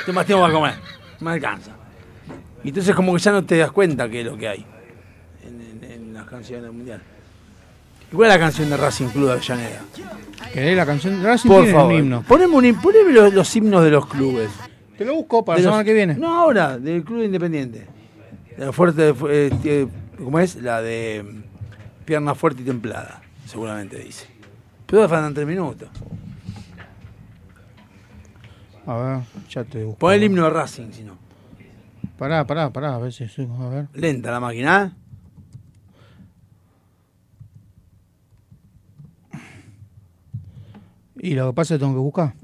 tengo 0.06 0.16
más 0.16 0.26
tiempo 0.26 0.42
para 0.42 0.54
comer, 0.54 0.74
no 1.20 1.24
me 1.26 1.32
alcanza. 1.32 1.72
Y 2.64 2.68
entonces 2.68 2.94
como 2.94 3.12
que 3.14 3.18
ya 3.20 3.32
no 3.32 3.44
te 3.44 3.56
das 3.58 3.72
cuenta 3.72 4.08
qué 4.08 4.20
es 4.20 4.26
lo 4.26 4.36
que 4.36 4.48
hay 4.48 4.64
en, 5.44 5.60
en- 5.82 5.90
en 5.90 6.14
las 6.14 6.24
canciones 6.26 6.62
del 6.64 6.72
mundial. 6.72 7.02
Igual 8.12 8.28
la 8.28 8.38
canción 8.38 8.68
de 8.70 8.76
Racing 8.76 9.08
Club 9.08 9.26
de 9.26 9.32
Avellaneda. 9.32 9.80
¿Querés 10.52 10.76
la 10.76 10.84
canción 10.86 11.20
de 11.22 11.26
Racing? 11.26 11.48
Por 11.48 11.66
favor. 11.66 11.92
un 11.92 11.98
himno. 11.98 12.22
Poneme, 12.28 12.54
un, 12.54 12.80
poneme 12.80 13.10
los, 13.12 13.32
los 13.32 13.56
himnos 13.56 13.82
de 13.82 13.90
los 13.90 14.06
clubes. 14.06 14.50
Te 14.98 15.04
lo 15.04 15.14
busco 15.14 15.42
para 15.44 15.56
De 15.56 15.62
la 15.62 15.68
los- 15.70 15.74
semana 15.76 15.84
que 15.84 15.94
viene. 15.94 16.14
No, 16.14 16.38
ahora, 16.40 16.78
del 16.78 17.02
Club 17.04 17.22
Independiente. 17.24 17.86
De 18.56 18.66
la 18.66 18.70
fuerte, 18.72 19.08
eh, 19.30 19.50
eh, 19.64 19.86
¿Cómo 20.22 20.38
es? 20.38 20.56
La 20.56 20.80
de 20.82 21.22
mm, 21.24 22.04
pierna 22.04 22.34
fuerte 22.34 22.62
y 22.62 22.64
templada, 22.64 23.22
seguramente 23.46 23.98
dice. 23.98 24.26
Pero 24.86 25.08
faltan 25.08 25.34
tres 25.34 25.46
minutos. 25.46 25.88
A 28.86 28.96
ver, 28.96 29.22
ya 29.48 29.64
te 29.64 29.84
busco. 29.84 29.98
Pon 29.98 30.12
el 30.12 30.24
himno 30.24 30.44
de 30.44 30.50
Racing, 30.50 30.90
si 30.92 31.04
no. 31.04 31.16
Pará, 32.18 32.46
pará, 32.46 32.70
pará, 32.72 32.94
a 32.94 32.98
ver 32.98 33.12
si 33.12 33.24
a 33.24 33.68
ver. 33.68 33.88
Lenta 33.94 34.30
la 34.30 34.40
máquina. 34.40 34.96
¿eh? 34.96 35.02
Y 41.16 41.34
lo 41.34 41.48
que 41.48 41.54
pasa 41.54 41.74
es 41.74 41.78
que 41.78 41.84
tengo 41.84 41.94
que 41.94 42.00
buscar. 42.00 42.34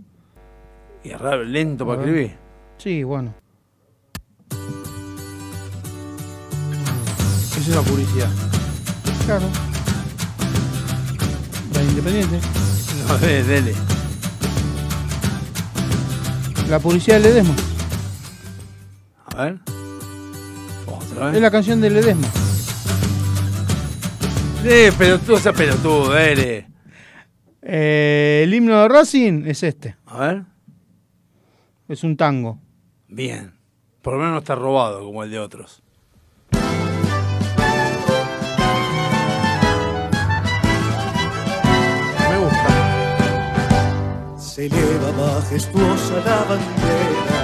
Y 1.03 1.11
es 1.11 1.21
raro, 1.21 1.45
lento 1.45 1.85
A 1.85 1.87
para 1.89 1.99
ver. 2.01 2.09
escribir. 2.09 2.37
Sí, 2.79 3.03
bueno. 3.03 3.35
Es 7.69 7.77
la 7.77 7.83
publicidad. 7.83 8.29
Claro. 9.27 9.45
La 11.75 11.83
Independiente. 11.83 12.41
No, 13.07 13.19
dele, 13.19 13.45
dele. 13.45 13.75
La 16.69 16.79
publicidad 16.79 17.17
de 17.17 17.23
Ledesma. 17.29 17.55
A 19.37 19.45
ver. 19.45 19.59
Otra 20.87 21.27
vez. 21.27 21.37
Es 21.37 21.43
la 21.43 21.51
canción 21.51 21.81
de 21.81 21.91
Ledesma. 21.91 22.29
Eh, 24.65 24.93
pelotudo, 24.97 25.37
esa 25.37 25.53
pelotudo, 25.53 26.13
dele. 26.13 26.69
Eh, 27.63 28.43
el 28.45 28.55
himno 28.55 28.81
de 28.81 28.89
Racing 28.89 29.45
es 29.47 29.63
este. 29.63 29.97
A 30.07 30.19
ver. 30.21 30.43
Es 31.87 32.03
un 32.03 32.17
tango. 32.17 32.59
Bien. 33.09 33.55
Por 34.03 34.15
lo 34.15 34.21
menos 34.21 34.33
no 34.33 34.39
está 34.39 34.55
robado 34.55 35.05
como 35.05 35.23
el 35.23 35.31
de 35.31 35.39
otros. 35.39 35.83
Majestuosa 45.39 46.15
la 46.25 46.39
bandera, 46.49 47.41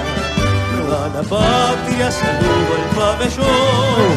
a 0.91 1.07
la 1.15 1.23
patria 1.23 2.11
saludo 2.11 2.73
el 2.77 2.95
pabellón. 2.95 4.11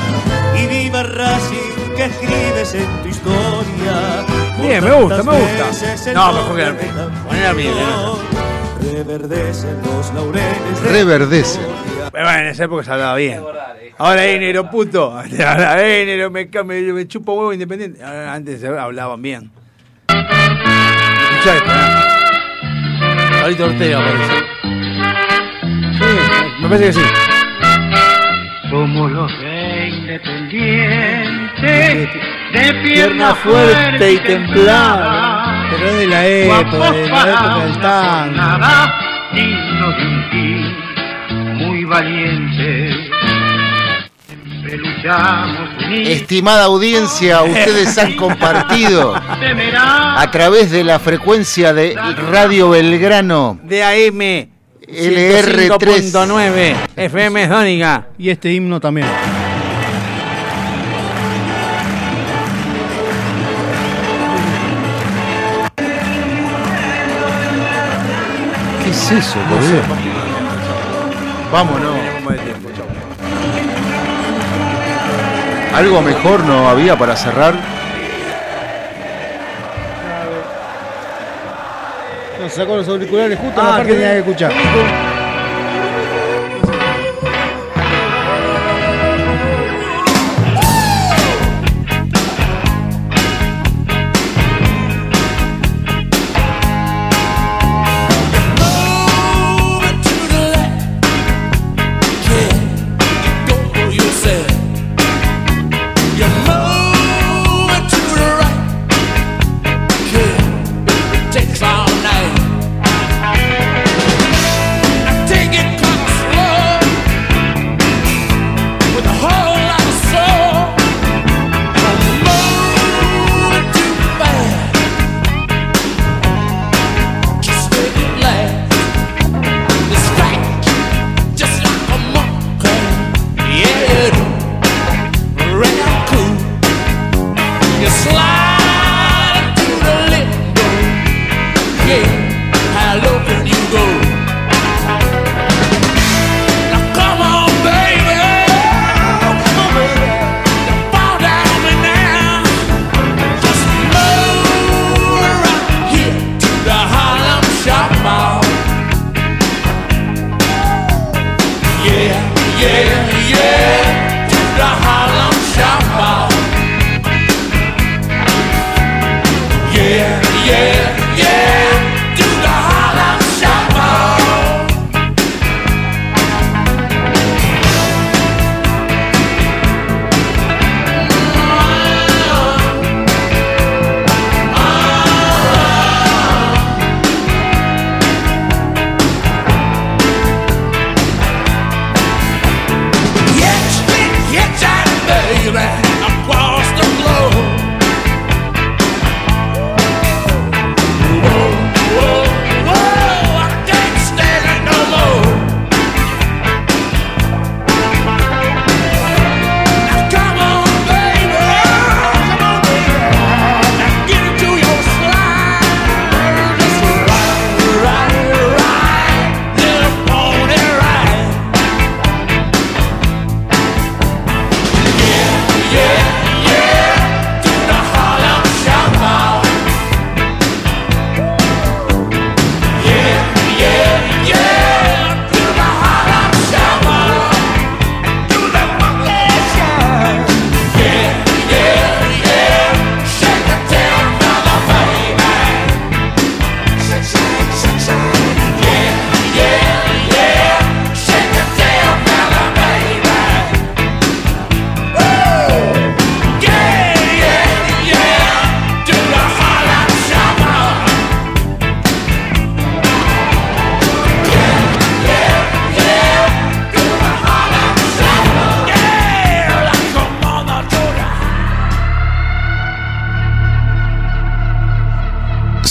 Y 0.57 0.67
viva 0.67 1.03
Racing 1.05 1.95
que 1.97 2.05
escribes 2.07 2.75
en 2.75 3.03
tu 3.03 3.09
historia. 3.09 4.25
Bien, 4.61 4.83
me 4.83 4.91
gusta, 4.91 5.23
me 5.23 5.39
gusta. 5.39 6.13
No, 6.13 6.33
mejor 6.33 6.57
que 6.57 6.63
la 6.65 7.55
primera. 7.55 8.13
Reverdecen 8.93 9.77
los 9.85 10.13
laureles. 10.15 10.83
de 10.83 10.91
Reverdece. 10.91 11.61
Pero 12.11 12.25
bueno, 12.25 12.39
en 12.41 12.47
esa 12.47 12.65
época 12.65 12.83
se 12.83 12.91
hablaba 12.91 13.15
bien. 13.15 13.43
Ahora 13.99 14.27
eh, 14.27 14.39
negro 14.39 14.69
puto. 14.71 15.13
Ahora 15.47 15.87
eh, 15.87 16.05
negro 16.05 16.31
me, 16.31 16.49
me, 16.65 16.93
me 16.93 17.07
chupa 17.07 17.33
huevo 17.33 17.53
independiente. 17.53 18.03
Antes 18.03 18.65
hablaban 18.65 19.23
bien. 19.23 19.53
Escuchá 20.09 21.57
esto, 21.57 21.71
¿eh? 21.71 22.08
Pablito 23.41 23.65
Ortega 23.67 24.01
parece. 24.01 24.37
Sí, 25.99 26.05
me 26.61 26.69
parece 26.69 26.87
que 26.87 26.93
sí. 26.93 27.03
Somos 28.71 29.11
los 29.13 29.41
de 29.41 29.89
Independiente, 29.89 32.09
de 32.53 32.75
Pierna 32.83 33.35
fuerte 33.35 34.13
y 34.13 34.19
templada. 34.19 35.67
Pero 35.71 35.87
es 35.87 35.99
de 35.99 36.07
la 36.07 36.27
época, 36.27 36.93
de 36.93 37.09
la 37.09 37.21
época 37.21 37.59
del 37.65 37.79
tango. 37.79 38.37
Nada 38.37 38.95
digno 39.33 39.91
de 39.93 40.07
un 40.07 40.25
fin 40.31 40.77
muy 41.57 41.85
valiente. 41.85 43.11
Estimada 46.05 46.65
audiencia, 46.65 47.43
ustedes 47.43 47.97
han 47.99 48.15
compartido 48.15 49.15
a 49.15 50.31
través 50.31 50.71
de 50.71 50.85
la 50.85 50.99
frecuencia 50.99 51.73
de 51.73 51.95
Radio 52.31 52.71
Belgrano 52.71 53.59
De 53.63 53.83
AM. 53.83 54.49
LR3. 54.89 56.11
105.9 56.13 56.75
FM 56.97 57.49
Sónica. 57.49 58.07
Y 58.17 58.31
este 58.31 58.53
himno 58.53 58.81
también. 58.81 59.07
¿Qué 68.83 68.91
es 68.91 69.11
eso, 69.13 69.39
boludo? 69.51 69.83
Vámonos. 71.53 72.68
Algo 75.79 76.03
mejor 76.03 76.41
no 76.41 76.69
había 76.69 76.99
para 76.99 77.15
cerrar. 77.15 77.55
Nos 82.41 82.53
sacó 82.53 82.75
los 82.79 82.89
auriculares 82.89 83.39
justo 83.39 83.61
ah, 83.63 83.77
en 83.81 83.87
que 83.87 83.93
tenía 83.93 84.13
que 84.15 84.19
escuchar. 84.19 84.53